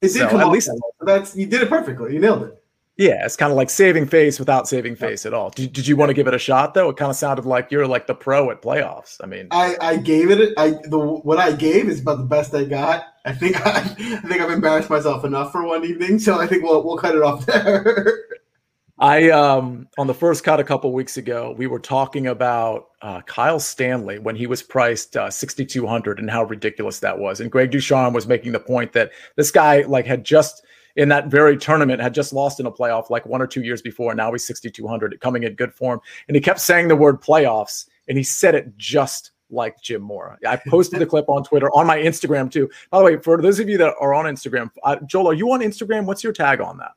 It 0.00 0.08
did 0.08 0.14
so 0.14 0.28
come 0.30 0.40
at 0.40 0.48
least 0.48 0.70
that's 1.02 1.36
you 1.36 1.46
did 1.46 1.62
it 1.62 1.68
perfectly. 1.68 2.14
You 2.14 2.20
nailed 2.20 2.42
it. 2.44 2.59
Yeah, 3.00 3.24
it's 3.24 3.34
kind 3.34 3.50
of 3.50 3.56
like 3.56 3.70
saving 3.70 4.08
face 4.08 4.38
without 4.38 4.68
saving 4.68 4.94
face 4.94 5.24
at 5.24 5.32
all. 5.32 5.48
Did, 5.48 5.72
did 5.72 5.86
you 5.86 5.96
want 5.96 6.10
to 6.10 6.14
give 6.14 6.26
it 6.26 6.34
a 6.34 6.38
shot 6.38 6.74
though? 6.74 6.90
It 6.90 6.98
kind 6.98 7.08
of 7.08 7.16
sounded 7.16 7.46
like 7.46 7.70
you're 7.70 7.86
like 7.86 8.06
the 8.06 8.14
pro 8.14 8.50
at 8.50 8.60
playoffs. 8.60 9.16
I 9.22 9.26
mean, 9.26 9.48
I, 9.52 9.74
I 9.80 9.96
gave 9.96 10.30
it. 10.30 10.52
I 10.58 10.72
the 10.84 10.98
what 10.98 11.38
I 11.38 11.52
gave 11.52 11.88
is 11.88 12.02
about 12.02 12.18
the 12.18 12.24
best 12.24 12.54
I 12.54 12.64
got. 12.64 13.06
I 13.24 13.32
think 13.32 13.56
I, 13.66 13.78
I 13.78 13.84
think 13.84 14.42
I've 14.42 14.50
embarrassed 14.50 14.90
myself 14.90 15.24
enough 15.24 15.50
for 15.50 15.64
one 15.64 15.82
evening, 15.82 16.18
so 16.18 16.38
I 16.38 16.46
think 16.46 16.62
we'll 16.62 16.84
we'll 16.84 16.98
cut 16.98 17.16
it 17.16 17.22
off 17.22 17.46
there. 17.46 18.18
I 18.98 19.30
um 19.30 19.88
on 19.96 20.06
the 20.06 20.12
first 20.12 20.44
cut 20.44 20.60
a 20.60 20.64
couple 20.64 20.92
weeks 20.92 21.16
ago, 21.16 21.54
we 21.56 21.66
were 21.66 21.80
talking 21.80 22.26
about 22.26 22.88
uh, 23.00 23.22
Kyle 23.22 23.60
Stanley 23.60 24.18
when 24.18 24.36
he 24.36 24.46
was 24.46 24.62
priced 24.62 25.16
uh, 25.16 25.30
6,200 25.30 26.18
and 26.18 26.30
how 26.30 26.44
ridiculous 26.44 27.00
that 27.00 27.18
was. 27.18 27.40
And 27.40 27.50
Greg 27.50 27.70
DuCharme 27.70 28.12
was 28.12 28.26
making 28.26 28.52
the 28.52 28.60
point 28.60 28.92
that 28.92 29.10
this 29.36 29.50
guy 29.50 29.84
like 29.84 30.04
had 30.04 30.22
just 30.22 30.62
in 30.96 31.08
that 31.08 31.28
very 31.28 31.56
tournament 31.56 32.00
had 32.00 32.14
just 32.14 32.32
lost 32.32 32.60
in 32.60 32.66
a 32.66 32.72
playoff 32.72 33.10
like 33.10 33.26
one 33.26 33.42
or 33.42 33.46
two 33.46 33.62
years 33.62 33.82
before. 33.82 34.12
And 34.12 34.18
Now 34.18 34.32
he's 34.32 34.46
6,200 34.46 35.20
coming 35.20 35.44
in 35.44 35.54
good 35.54 35.72
form. 35.72 36.00
And 36.28 36.34
he 36.34 36.40
kept 36.40 36.60
saying 36.60 36.88
the 36.88 36.96
word 36.96 37.20
playoffs 37.20 37.86
and 38.08 38.16
he 38.18 38.24
said 38.24 38.54
it 38.54 38.76
just 38.76 39.32
like 39.50 39.80
Jim 39.82 40.02
Mora. 40.02 40.38
I 40.46 40.56
posted 40.56 41.00
the 41.00 41.06
clip 41.06 41.28
on 41.28 41.44
Twitter, 41.44 41.70
on 41.74 41.86
my 41.86 41.98
Instagram 41.98 42.50
too. 42.50 42.70
By 42.90 42.98
the 42.98 43.04
way, 43.04 43.16
for 43.18 43.40
those 43.40 43.58
of 43.60 43.68
you 43.68 43.78
that 43.78 43.94
are 44.00 44.14
on 44.14 44.26
Instagram, 44.26 44.70
uh, 44.84 44.96
Joel, 45.06 45.28
are 45.28 45.34
you 45.34 45.50
on 45.52 45.60
Instagram? 45.60 46.04
What's 46.04 46.22
your 46.22 46.32
tag 46.32 46.60
on 46.60 46.78
that? 46.78 46.92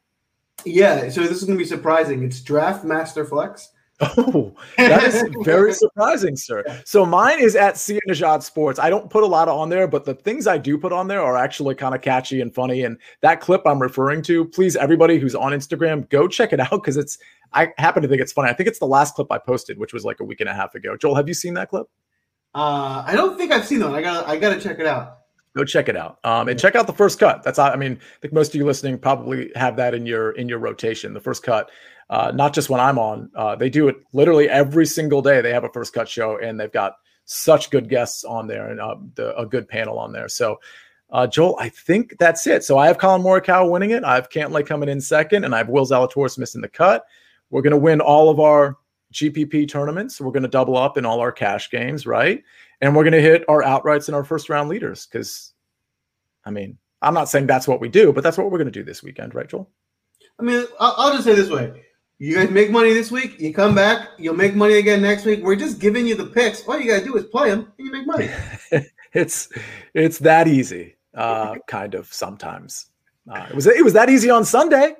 Yeah, 0.65 1.09
so 1.09 1.21
this 1.21 1.31
is 1.31 1.43
going 1.43 1.57
to 1.57 1.63
be 1.63 1.67
surprising. 1.67 2.23
It's 2.23 2.39
Draft 2.39 2.85
Master 2.85 3.25
Flex. 3.25 3.69
Oh, 4.17 4.53
that 4.77 5.03
is 5.03 5.23
very 5.43 5.73
surprising, 5.73 6.35
sir. 6.35 6.63
So 6.85 7.05
mine 7.05 7.39
is 7.39 7.55
at 7.55 7.77
Sia 7.77 7.99
Nejad 8.09 8.43
Sports. 8.43 8.79
I 8.79 8.89
don't 8.89 9.09
put 9.09 9.23
a 9.23 9.27
lot 9.27 9.47
on 9.47 9.69
there, 9.69 9.87
but 9.87 10.05
the 10.05 10.13
things 10.13 10.47
I 10.47 10.57
do 10.57 10.77
put 10.77 10.91
on 10.91 11.07
there 11.07 11.21
are 11.21 11.37
actually 11.37 11.75
kind 11.75 11.95
of 11.95 12.01
catchy 12.01 12.41
and 12.41 12.53
funny. 12.53 12.83
And 12.83 12.97
that 13.21 13.41
clip 13.41 13.61
I'm 13.65 13.81
referring 13.81 14.21
to, 14.23 14.45
please, 14.45 14.75
everybody 14.75 15.19
who's 15.19 15.35
on 15.35 15.51
Instagram, 15.51 16.09
go 16.09 16.27
check 16.27 16.53
it 16.53 16.59
out 16.59 16.71
because 16.71 16.97
it's. 16.97 17.17
I 17.55 17.71
happen 17.77 18.01
to 18.01 18.09
think 18.09 18.19
it's 18.19 18.31
funny. 18.31 18.49
I 18.49 18.53
think 18.53 18.67
it's 18.67 18.79
the 18.79 18.87
last 18.87 19.13
clip 19.13 19.31
I 19.31 19.37
posted, 19.37 19.77
which 19.77 19.93
was 19.93 20.03
like 20.03 20.19
a 20.19 20.23
week 20.23 20.39
and 20.39 20.49
a 20.49 20.53
half 20.55 20.73
ago. 20.73 20.97
Joel, 20.97 21.15
have 21.15 21.27
you 21.27 21.35
seen 21.35 21.53
that 21.53 21.69
clip? 21.69 21.87
Uh, 22.55 23.03
I 23.05 23.13
don't 23.15 23.37
think 23.37 23.51
I've 23.51 23.65
seen 23.65 23.79
that. 23.79 23.93
I 23.93 24.01
got. 24.01 24.27
I 24.27 24.37
got 24.37 24.53
to 24.53 24.59
check 24.59 24.79
it 24.79 24.85
out. 24.85 25.19
Go 25.55 25.63
check 25.63 25.87
it 25.87 25.95
out. 25.95 26.17
Um, 26.23 26.47
and 26.47 26.59
check 26.59 26.75
out 26.75 26.87
the 26.87 26.93
first 26.93 27.19
cut. 27.19 27.43
That's. 27.43 27.59
I 27.59 27.75
mean, 27.75 27.93
I 27.93 28.19
think 28.21 28.33
most 28.33 28.49
of 28.49 28.55
you 28.55 28.65
listening 28.65 28.97
probably 28.97 29.51
have 29.55 29.75
that 29.77 29.93
in 29.93 30.05
your 30.05 30.31
in 30.31 30.49
your 30.49 30.59
rotation. 30.59 31.13
The 31.13 31.19
first 31.19 31.43
cut 31.43 31.69
uh, 32.13 32.31
not 32.31 32.53
just 32.53 32.69
when 32.69 32.79
I'm 32.79 32.99
on. 32.99 33.31
Uh, 33.35 33.55
they 33.55 33.71
do 33.71 33.87
it 33.87 33.95
literally 34.13 34.47
every 34.47 34.85
single 34.85 35.23
day. 35.23 35.41
They 35.41 35.51
have 35.51 35.63
a 35.63 35.69
first 35.69 35.93
cut 35.93 36.07
show, 36.07 36.37
and 36.37 36.59
they've 36.59 36.71
got 36.71 36.97
such 37.25 37.71
good 37.71 37.89
guests 37.89 38.23
on 38.23 38.45
there 38.45 38.69
and 38.69 38.79
uh, 38.79 38.97
the, 39.15 39.35
a 39.35 39.47
good 39.47 39.67
panel 39.67 39.97
on 39.97 40.11
there. 40.11 40.27
So, 40.27 40.59
uh, 41.09 41.25
Joel, 41.25 41.57
I 41.59 41.69
think 41.69 42.15
that's 42.19 42.45
it. 42.45 42.63
So 42.63 42.77
I 42.77 42.85
have 42.85 42.99
Collin 42.99 43.23
Morikawa 43.23 43.67
winning 43.67 43.89
it. 43.89 44.03
I 44.03 44.13
have 44.13 44.29
Cantlay 44.29 44.63
coming 44.63 44.89
in 44.89 45.01
second, 45.01 45.43
and 45.43 45.55
I 45.55 45.57
have 45.57 45.69
Will 45.69 45.87
Zalatoris 45.87 46.37
missing 46.37 46.61
the 46.61 46.67
cut. 46.67 47.03
We're 47.49 47.63
going 47.63 47.71
to 47.71 47.77
win 47.77 47.99
all 47.99 48.29
of 48.29 48.39
our 48.39 48.77
GPP 49.11 49.67
tournaments. 49.67 50.21
We're 50.21 50.33
going 50.33 50.43
to 50.43 50.49
double 50.49 50.77
up 50.77 50.99
in 50.99 51.07
all 51.07 51.19
our 51.19 51.31
cash 51.31 51.71
games, 51.71 52.05
right? 52.05 52.43
And 52.79 52.95
we're 52.95 53.05
going 53.05 53.13
to 53.13 53.21
hit 53.21 53.43
our 53.47 53.63
outrights 53.63 54.07
and 54.07 54.15
our 54.15 54.23
first 54.23 54.49
round 54.49 54.69
leaders 54.69 55.07
because, 55.07 55.51
I 56.45 56.51
mean, 56.51 56.77
I'm 57.01 57.15
not 57.15 57.27
saying 57.27 57.47
that's 57.47 57.67
what 57.67 57.81
we 57.81 57.89
do, 57.89 58.13
but 58.13 58.23
that's 58.23 58.37
what 58.37 58.51
we're 58.51 58.59
going 58.59 58.71
to 58.71 58.71
do 58.71 58.83
this 58.83 59.01
weekend, 59.01 59.33
right, 59.33 59.49
Joel? 59.49 59.67
I 60.39 60.43
mean, 60.43 60.63
I'll 60.79 61.13
just 61.13 61.23
say 61.23 61.33
this 61.33 61.49
way 61.49 61.81
You 62.23 62.35
guys 62.35 62.49
make 62.51 62.71
money 62.71 62.93
this 62.93 63.11
week. 63.11 63.37
You 63.37 63.53
come 63.53 63.75
back. 63.75 64.11
You'll 64.17 64.37
make 64.37 64.55
money 64.55 64.75
again 64.75 65.01
next 65.01 65.25
week. 65.25 65.43
We're 65.43 65.57
just 65.57 65.81
giving 65.81 66.07
you 66.07 66.15
the 66.15 66.27
picks. 66.27 66.65
All 66.65 66.79
you 66.79 66.89
gotta 66.89 67.03
do 67.03 67.17
is 67.17 67.25
play 67.25 67.49
them, 67.49 67.69
and 67.77 67.85
you 67.85 67.91
make 67.91 68.07
money. 68.07 68.29
it's 69.13 69.49
it's 69.93 70.19
that 70.19 70.47
easy, 70.47 70.95
uh, 71.13 71.55
kind 71.67 71.95
of 71.95 72.13
sometimes. 72.13 72.85
Uh, 73.29 73.47
it 73.49 73.53
was 73.53 73.67
it 73.67 73.83
was 73.83 73.91
that 73.91 74.09
easy 74.09 74.29
on 74.29 74.45
Sunday. 74.45 74.95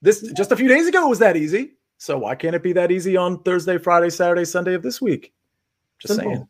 This 0.00 0.22
just 0.32 0.52
a 0.52 0.56
few 0.56 0.68
days 0.68 0.88
ago 0.88 1.04
it 1.04 1.10
was 1.10 1.18
that 1.18 1.36
easy. 1.36 1.72
So 1.98 2.16
why 2.16 2.34
can't 2.34 2.54
it 2.54 2.62
be 2.62 2.72
that 2.72 2.90
easy 2.90 3.14
on 3.14 3.42
Thursday, 3.42 3.76
Friday, 3.76 4.08
Saturday, 4.08 4.46
Sunday 4.46 4.72
of 4.72 4.82
this 4.82 5.02
week? 5.02 5.34
Just 5.98 6.14
Simple. 6.14 6.32
saying. 6.32 6.48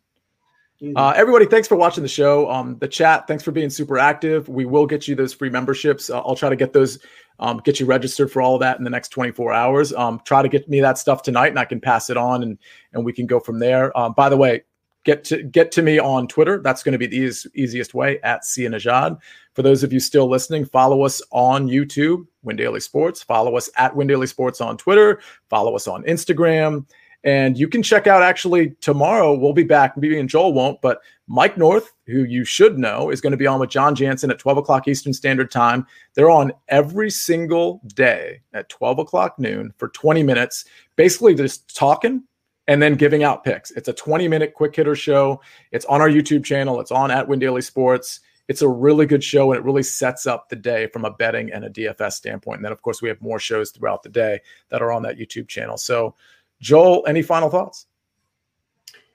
Uh, 0.97 1.13
everybody, 1.17 1.47
thanks 1.47 1.67
for 1.67 1.77
watching 1.77 2.03
the 2.03 2.09
show. 2.09 2.51
Um, 2.51 2.77
the 2.79 2.89
chat, 2.89 3.27
thanks 3.27 3.43
for 3.43 3.53
being 3.53 3.71
super 3.71 3.99
active. 3.99 4.49
We 4.49 4.65
will 4.65 4.87
get 4.87 5.09
you 5.09 5.15
those 5.15 5.33
free 5.33 5.51
memberships. 5.51 6.11
Uh, 6.11 6.21
I'll 6.21 6.37
try 6.37 6.51
to 6.51 6.57
get 6.57 6.73
those, 6.73 6.99
um, 7.41 7.61
get 7.65 7.81
you 7.81 7.87
registered 7.87 8.31
for 8.31 8.41
all 8.41 8.55
of 8.55 8.61
that 8.61 8.79
in 8.79 8.85
the 8.85 8.91
next 8.91 9.09
24 9.09 9.53
hours. 9.53 9.93
Um, 9.93 10.21
try 10.25 10.43
to 10.43 10.49
get 10.49 10.69
me 10.69 10.81
that 10.81 10.99
stuff 10.99 11.23
tonight, 11.23 11.49
and 11.49 11.59
I 11.59 11.65
can 11.65 11.81
pass 11.81 12.11
it 12.11 12.17
on, 12.17 12.43
and 12.43 12.59
and 12.93 13.05
we 13.05 13.13
can 13.13 13.27
go 13.27 13.41
from 13.41 13.59
there. 13.59 13.97
Um, 13.99 14.13
by 14.13 14.29
the 14.29 14.37
way, 14.37 14.63
get 15.05 15.25
to 15.25 15.43
get 15.43 15.71
to 15.73 15.83
me 15.83 15.99
on 15.99 16.27
Twitter. 16.27 16.61
That's 16.63 16.83
going 16.83 16.93
to 16.93 16.99
be 16.99 17.07
the 17.07 17.17
easiest, 17.17 17.47
easiest 17.55 17.95
way 17.95 18.19
at 18.23 18.45
Sia 18.45 18.71
Nejad. 18.71 19.19
For 19.55 19.63
those 19.63 19.83
of 19.83 19.93
you 19.93 20.01
still 20.01 20.29
listening, 20.29 20.65
follow 20.65 21.03
us 21.03 21.23
on 21.31 21.69
YouTube, 21.69 22.27
Win 22.43 22.57
Daily 22.57 22.81
Sports. 22.81 23.23
Follow 23.23 23.57
us 23.57 23.71
at 23.77 23.95
Win 23.95 24.07
Daily 24.07 24.27
Sports 24.27 24.61
on 24.61 24.77
Twitter. 24.77 25.21
Follow 25.49 25.77
us 25.77 25.87
on 25.87 26.03
Instagram. 26.05 26.87
And 27.23 27.57
you 27.57 27.69
can 27.69 27.83
check 27.83 28.07
out 28.07 28.23
actually 28.23 28.71
tomorrow. 28.81 29.35
We'll 29.35 29.55
be 29.55 29.63
back. 29.63 29.97
Maybe 29.97 30.19
and 30.19 30.29
Joel 30.29 30.53
won't, 30.53 30.81
but 30.83 31.01
Mike 31.27 31.57
North, 31.57 31.93
who 32.07 32.25
you 32.25 32.45
should 32.45 32.79
know, 32.79 33.11
is 33.11 33.21
going 33.21 33.31
to 33.31 33.37
be 33.37 33.47
on 33.47 33.59
with 33.59 33.71
John 33.71 33.95
Jansen 33.95 34.31
at 34.31 34.39
12 34.39 34.59
o'clock 34.59 34.87
Eastern 34.87 35.15
Standard 35.15 35.51
Time. 35.51 35.87
They're 36.15 36.31
on 36.31 36.53
every 36.69 37.11
single 37.11 37.81
day 37.95 38.41
at 38.53 38.69
12 38.69 38.99
o'clock 38.99 39.39
noon 39.39 39.73
for 39.79 39.89
20 39.89 40.23
minutes, 40.23 40.67
basically 40.97 41.35
just 41.35 41.75
talking 41.75 42.25
and 42.67 42.83
then 42.83 42.95
giving 42.95 43.25
out 43.25 43.45
picks. 43.45 43.71
It's 43.73 43.89
a 43.89 43.93
20 43.93 44.29
minute 44.29 44.55
quick 44.55 44.77
hitter 44.77 44.95
show. 44.95 45.41
It's 45.73 45.85
on 45.87 46.01
our 46.01 46.09
YouTube 46.09 46.45
channel. 46.45 46.81
It's 46.81 46.93
on 46.93 47.11
at 47.11 47.27
Win 47.27 47.39
Daily 47.39 47.63
Sports. 47.63 48.21
It's 48.47 48.63
a 48.63 48.69
really 48.69 49.07
good 49.07 49.25
show 49.25 49.53
and 49.53 49.59
it 49.59 49.65
really 49.65 49.83
sets 49.83 50.27
up 50.27 50.51
the 50.51 50.57
day 50.57 50.87
from 50.89 51.07
a 51.07 51.11
betting 51.11 51.51
and 51.51 51.65
a 51.65 51.71
DFS 51.71 52.13
standpoint. 52.13 52.59
And 52.59 52.65
then, 52.65 52.73
of 52.73 52.83
course, 52.83 53.01
we 53.01 53.09
have 53.09 53.21
more 53.23 53.39
shows 53.39 53.71
throughout 53.71 54.03
the 54.03 54.11
day 54.11 54.41
that 54.69 54.83
are 54.83 54.93
on 54.93 55.03
that 55.03 55.17
YouTube 55.17 55.49
channel. 55.49 55.79
So, 55.79 56.15
Joel, 56.61 57.05
any 57.07 57.23
final 57.23 57.49
thoughts? 57.49 57.87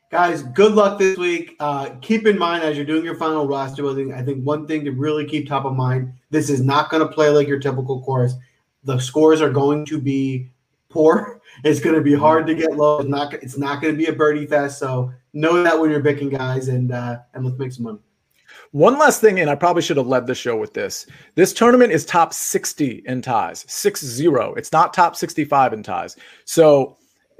Guys, 0.09 0.41
good 0.41 0.73
luck 0.73 0.97
this 0.97 1.17
week. 1.17 1.55
Uh, 1.59 1.91
keep 2.01 2.25
in 2.25 2.37
mind 2.37 2.63
as 2.63 2.75
you're 2.75 2.85
doing 2.85 3.05
your 3.05 3.15
final 3.15 3.47
roster 3.47 3.83
building, 3.83 4.13
I 4.13 4.23
think 4.23 4.43
one 4.43 4.65
thing 4.65 4.83
to 4.85 4.91
really 4.91 5.25
keep 5.25 5.47
top 5.47 5.65
of 5.65 5.75
mind 5.75 6.13
this 6.31 6.49
is 6.49 6.61
not 6.61 6.89
going 6.89 7.05
to 7.05 7.13
play 7.13 7.29
like 7.29 7.47
your 7.47 7.59
typical 7.59 8.01
course. 8.01 8.33
The 8.83 8.97
scores 8.99 9.41
are 9.41 9.51
going 9.51 9.85
to 9.85 9.99
be 9.99 10.49
poor 10.89 11.39
it's 11.63 11.79
going 11.79 11.95
to 11.95 12.01
be 12.01 12.13
hard 12.13 12.47
to 12.47 12.55
get 12.55 12.71
low. 12.71 12.99
It's 12.99 13.09
not. 13.09 13.33
It's 13.33 13.57
not 13.57 13.81
going 13.81 13.93
to 13.93 13.97
be 13.97 14.07
a 14.07 14.13
birdie 14.13 14.45
fest. 14.45 14.79
So 14.79 15.11
know 15.33 15.61
that 15.63 15.79
when 15.79 15.91
you're 15.91 16.03
picking 16.03 16.29
guys, 16.29 16.67
and 16.67 16.91
uh, 16.91 17.19
and 17.33 17.45
let's 17.45 17.57
make 17.57 17.71
some 17.71 17.83
money. 17.83 17.99
One 18.71 18.97
last 18.99 19.21
thing, 19.21 19.39
and 19.39 19.49
I 19.49 19.55
probably 19.55 19.81
should 19.81 19.97
have 19.97 20.07
led 20.07 20.27
the 20.27 20.35
show 20.35 20.55
with 20.55 20.73
this. 20.73 21.07
This 21.35 21.53
tournament 21.53 21.91
is 21.91 22.05
top 22.05 22.33
60 22.33 23.03
in 23.05 23.21
ties, 23.21 23.65
6 23.67 24.01
0. 24.01 24.53
It's 24.55 24.71
not 24.71 24.93
top 24.93 25.15
65 25.15 25.73
in 25.73 25.83
ties. 25.83 26.15
So 26.45 26.97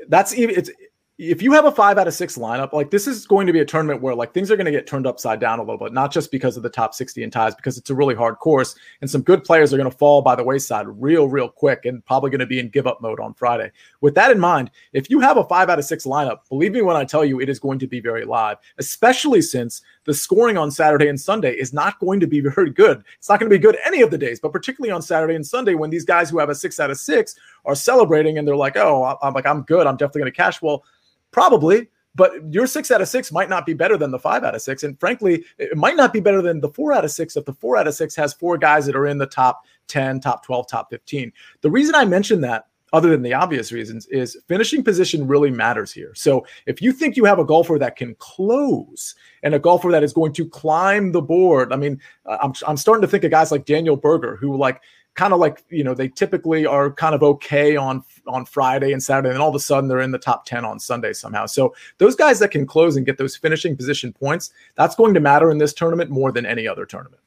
that's 0.08 0.34
even, 0.36 0.56
it's, 0.56 0.72
if 1.20 1.42
you 1.42 1.52
have 1.52 1.66
a 1.66 1.72
five 1.72 1.98
out 1.98 2.08
of 2.08 2.14
six 2.14 2.38
lineup, 2.38 2.72
like 2.72 2.92
this 2.92 3.06
is 3.06 3.28
going 3.28 3.46
to 3.46 3.52
be 3.52 3.60
a 3.60 3.66
tournament 3.66 4.02
where 4.02 4.16
like 4.16 4.34
things 4.34 4.50
are 4.50 4.56
going 4.56 4.66
to 4.66 4.72
get 4.72 4.88
turned 4.88 5.06
upside 5.06 5.38
down 5.38 5.60
a 5.60 5.62
little 5.62 5.78
bit, 5.78 5.92
not 5.92 6.14
just 6.14 6.32
because 6.32 6.56
of 6.56 6.64
the 6.64 6.70
top 6.70 6.94
60 6.94 7.22
in 7.22 7.30
ties, 7.30 7.54
because 7.54 7.78
it's 7.78 7.90
a 7.90 7.96
really 7.96 8.16
hard 8.16 8.40
course 8.40 8.74
and 9.02 9.10
some 9.10 9.22
good 9.22 9.44
players 9.44 9.74
are 9.74 9.78
going 9.78 9.92
to 9.92 9.98
fall 9.98 10.22
by 10.22 10.34
the 10.34 10.44
wayside 10.46 10.88
real, 10.88 11.28
real 11.28 11.50
quick 11.50 11.84
and 11.84 12.06
probably 12.06 12.30
going 12.30 12.40
to 12.40 12.46
be 12.46 12.58
in 12.58 12.70
give 12.70 12.88
up 12.88 13.02
mode 13.02 13.20
on 13.20 13.34
Friday. 13.34 13.70
With 14.00 14.16
that 14.16 14.32
in 14.32 14.40
mind, 14.40 14.72
if 14.94 15.10
you 15.10 15.20
have 15.20 15.36
a 15.36 15.44
five 15.44 15.70
out 15.70 15.78
of 15.78 15.84
six 15.84 16.06
lineup, 16.06 16.48
believe 16.48 16.72
me 16.72 16.82
when 16.82 16.96
I 16.96 17.04
tell 17.04 17.26
you 17.26 17.42
it 17.42 17.50
is 17.50 17.60
going 17.60 17.80
to 17.80 17.88
be 17.88 18.00
very 18.00 18.24
live, 18.24 18.56
especially 18.78 19.42
since 19.42 19.82
the 20.06 20.14
scoring 20.14 20.58
on 20.58 20.72
Saturday 20.72 21.10
and 21.10 21.20
Sunday 21.20 21.52
is 21.52 21.74
not 21.74 22.00
going 22.00 22.22
to 22.22 22.28
be 22.28 22.40
very 22.56 22.70
good. 22.70 23.04
It's 23.18 23.28
not 23.28 23.42
going 23.42 23.50
to 23.50 23.58
be 23.58 23.62
good 23.62 23.78
any 23.86 24.02
of 24.02 24.10
the 24.10 24.18
days, 24.18 24.40
but 24.40 24.54
particularly 24.54 24.92
on 24.92 25.02
Saturday 25.02 25.36
and 25.36 25.46
Sunday 25.46 25.74
when 25.74 25.90
these 25.90 26.06
guys 26.06 26.30
who 26.30 26.40
have 26.40 26.48
a 26.48 26.56
six 26.56 26.80
out 26.80 26.92
of 26.92 26.98
six 26.98 27.36
are 27.66 27.76
celebrating 27.76 28.38
and 28.38 28.48
they're 28.48 28.56
like, 28.56 28.78
oh, 28.78 29.18
I'm 29.22 29.34
like, 29.34 29.46
I'm 29.46 29.64
good. 29.64 29.86
I'm 29.86 29.98
definitely 29.98 30.22
going 30.22 30.32
to 30.32 30.38
cash. 30.38 30.62
Well, 30.62 30.86
Probably, 31.32 31.90
but 32.16 32.32
your 32.52 32.68
six 32.68 32.92
out 32.92 33.02
of 33.02 33.08
six 33.08 33.32
might 33.32 33.50
not 33.50 33.66
be 33.66 33.74
better 33.74 33.96
than 33.96 34.12
the 34.12 34.20
five 34.20 34.44
out 34.44 34.56
of 34.56 34.62
six. 34.62 34.84
And 34.84 35.00
frankly, 35.00 35.46
it 35.58 35.78
might 35.78 35.96
not 35.96 36.12
be 36.12 36.20
better 36.20 36.42
than 36.42 36.60
the 36.60 36.70
four 36.70 36.92
out 36.92 37.06
of 37.06 37.12
six 37.12 37.38
if 37.38 37.46
the 37.46 37.54
four 37.54 37.78
out 37.78 37.88
of 37.88 37.96
six 37.96 38.16
has 38.16 38.34
four 38.34 38.58
guys 38.58 38.86
that 38.88 38.96
are 38.96 39.08
in 39.08 39.18
the 39.18 39.26
top 39.26 39.64
10, 39.88 40.20
top 40.20 40.46
12, 40.46 40.68
top 40.68 40.90
15. 40.90 41.32
The 41.62 41.72
reason 41.72 41.96
I 41.96 42.06
mention 42.06 42.42
that, 42.42 42.66
other 42.92 43.12
than 43.12 43.22
the 43.22 43.36
obvious 43.36 43.72
reasons, 43.72 44.08
is 44.08 44.36
finishing 44.48 44.84
position 44.84 45.28
really 45.28 45.52
matters 45.52 45.94
here. 45.94 46.12
So 46.16 46.46
if 46.66 46.82
you 46.82 46.92
think 46.92 47.16
you 47.16 47.26
have 47.26 47.38
a 47.38 47.46
golfer 47.46 47.78
that 47.78 47.96
can 47.96 48.16
close 48.16 49.14
and 49.44 49.54
a 49.54 49.60
golfer 49.60 49.92
that 49.92 50.04
is 50.04 50.12
going 50.12 50.34
to 50.34 50.50
climb 50.50 51.12
the 51.12 51.22
board, 51.22 51.72
I 51.72 51.76
mean, 51.76 52.02
uh, 52.26 52.40
I'm, 52.42 52.54
I'm 52.68 52.78
starting 52.78 53.04
to 53.04 53.08
think 53.08 53.24
of 53.24 53.32
guys 53.32 53.52
like 53.52 53.66
Daniel 53.66 53.96
Berger, 53.96 54.36
who 54.36 54.58
like, 54.58 54.82
kind 55.20 55.34
of 55.34 55.40
like 55.40 55.66
you 55.70 55.84
know 55.84 55.94
they 55.94 56.08
typically 56.08 56.66
are 56.66 56.90
kind 56.90 57.14
of 57.14 57.22
okay 57.22 57.76
on 57.76 58.02
on 58.26 58.46
Friday 58.46 58.94
and 58.94 59.04
Saturday, 59.04 59.30
and 59.30 59.40
all 59.40 59.50
of 59.50 59.56
a 59.56 59.60
sudden 59.60 59.90
they're 59.90 60.00
in 60.00 60.12
the 60.12 60.18
top 60.18 60.46
ten 60.46 60.64
on 60.64 60.80
Sunday 60.80 61.12
somehow. 61.12 61.46
So 61.46 61.76
those 61.98 62.16
guys 62.16 62.40
that 62.40 62.52
can 62.52 62.66
close 62.66 62.96
and 62.96 63.06
get 63.06 63.18
those 63.18 63.36
finishing 63.36 63.76
position 63.76 64.14
points, 64.14 64.52
that's 64.76 64.96
going 64.96 65.14
to 65.14 65.20
matter 65.20 65.52
in 65.52 65.58
this 65.58 65.74
tournament 65.74 66.10
more 66.10 66.32
than 66.32 66.46
any 66.46 66.66
other 66.70 66.86
tournament. 66.86 67.22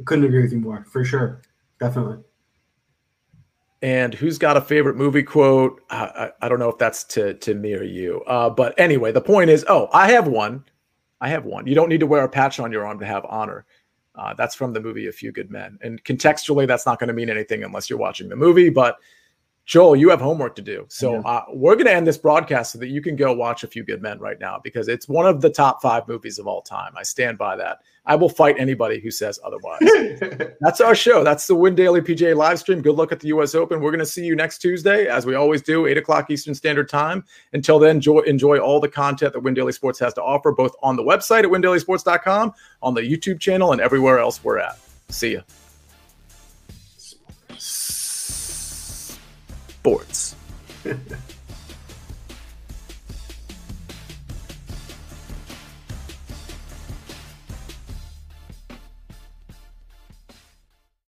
I 0.00 0.02
couldn't 0.02 0.24
agree 0.24 0.42
with 0.42 0.52
you 0.52 0.58
more, 0.58 0.84
for 0.90 1.04
sure, 1.04 1.42
definitely. 1.78 2.18
And 3.80 4.12
who's 4.12 4.36
got 4.36 4.56
a 4.56 4.60
favorite 4.60 4.96
movie 4.96 5.22
quote? 5.22 5.80
I, 5.90 5.96
I, 5.96 6.30
I 6.42 6.48
don't 6.48 6.58
know 6.58 6.70
if 6.70 6.78
that's 6.78 7.04
to 7.04 7.34
to 7.34 7.54
me 7.54 7.74
or 7.74 7.84
you, 7.84 8.20
uh, 8.26 8.50
but 8.50 8.74
anyway, 8.80 9.12
the 9.12 9.20
point 9.20 9.48
is, 9.48 9.64
oh, 9.68 9.88
I 9.92 10.10
have 10.10 10.26
one. 10.26 10.64
I 11.20 11.28
have 11.28 11.44
one. 11.44 11.68
You 11.68 11.76
don't 11.76 11.88
need 11.88 12.00
to 12.00 12.06
wear 12.06 12.24
a 12.24 12.28
patch 12.28 12.58
on 12.58 12.72
your 12.72 12.84
arm 12.84 12.98
to 12.98 13.06
have 13.06 13.24
honor. 13.26 13.64
Uh, 14.14 14.32
that's 14.34 14.54
from 14.54 14.72
the 14.72 14.80
movie 14.80 15.08
A 15.08 15.12
Few 15.12 15.32
Good 15.32 15.50
Men. 15.50 15.78
And 15.82 16.02
contextually, 16.04 16.66
that's 16.66 16.86
not 16.86 16.98
going 16.98 17.08
to 17.08 17.14
mean 17.14 17.30
anything 17.30 17.64
unless 17.64 17.90
you're 17.90 17.98
watching 17.98 18.28
the 18.28 18.36
movie. 18.36 18.70
But 18.70 18.98
Joel, 19.66 19.96
you 19.96 20.10
have 20.10 20.20
homework 20.20 20.54
to 20.56 20.62
do. 20.62 20.84
So 20.88 21.22
uh, 21.22 21.44
we're 21.48 21.74
going 21.74 21.86
to 21.86 21.94
end 21.94 22.06
this 22.06 22.18
broadcast 22.18 22.72
so 22.72 22.78
that 22.80 22.88
you 22.88 23.00
can 23.00 23.16
go 23.16 23.32
watch 23.32 23.64
A 23.64 23.66
Few 23.66 23.82
Good 23.82 24.02
Men 24.02 24.18
right 24.18 24.38
now 24.38 24.60
because 24.62 24.88
it's 24.88 25.08
one 25.08 25.26
of 25.26 25.40
the 25.40 25.48
top 25.48 25.80
five 25.80 26.06
movies 26.06 26.38
of 26.38 26.46
all 26.46 26.60
time. 26.60 26.92
I 26.96 27.02
stand 27.02 27.38
by 27.38 27.56
that. 27.56 27.78
I 28.06 28.14
will 28.16 28.28
fight 28.28 28.56
anybody 28.58 29.00
who 29.00 29.10
says 29.10 29.40
otherwise. 29.42 29.80
That's 30.60 30.82
our 30.82 30.94
show. 30.94 31.24
That's 31.24 31.46
the 31.46 31.54
Win 31.54 31.74
Daily 31.74 32.02
PGA 32.02 32.36
live 32.36 32.58
stream. 32.58 32.82
Good 32.82 32.96
luck 32.96 33.12
at 33.12 33.20
the 33.20 33.28
U.S. 33.28 33.54
Open. 33.54 33.80
We're 33.80 33.90
going 33.90 34.00
to 34.00 34.06
see 34.06 34.26
you 34.26 34.36
next 34.36 34.58
Tuesday, 34.58 35.06
as 35.06 35.24
we 35.24 35.34
always 35.34 35.62
do, 35.62 35.86
8 35.86 35.96
o'clock 35.96 36.30
Eastern 36.30 36.54
Standard 36.54 36.90
Time. 36.90 37.24
Until 37.54 37.78
then, 37.78 37.96
enjoy, 37.96 38.20
enjoy 38.20 38.58
all 38.58 38.80
the 38.80 38.88
content 38.88 39.32
that 39.32 39.40
Win 39.40 39.54
Daily 39.54 39.72
Sports 39.72 39.98
has 40.00 40.12
to 40.14 40.22
offer, 40.22 40.52
both 40.52 40.74
on 40.82 40.96
the 40.96 41.02
website 41.02 41.44
at 41.44 41.50
windailysports.com, 41.50 42.52
on 42.82 42.92
the 42.92 43.00
YouTube 43.00 43.40
channel, 43.40 43.72
and 43.72 43.80
everywhere 43.80 44.18
else 44.18 44.44
we're 44.44 44.58
at. 44.58 44.78
See 45.08 45.34
ya. 45.34 45.40
Sports. 49.84 50.34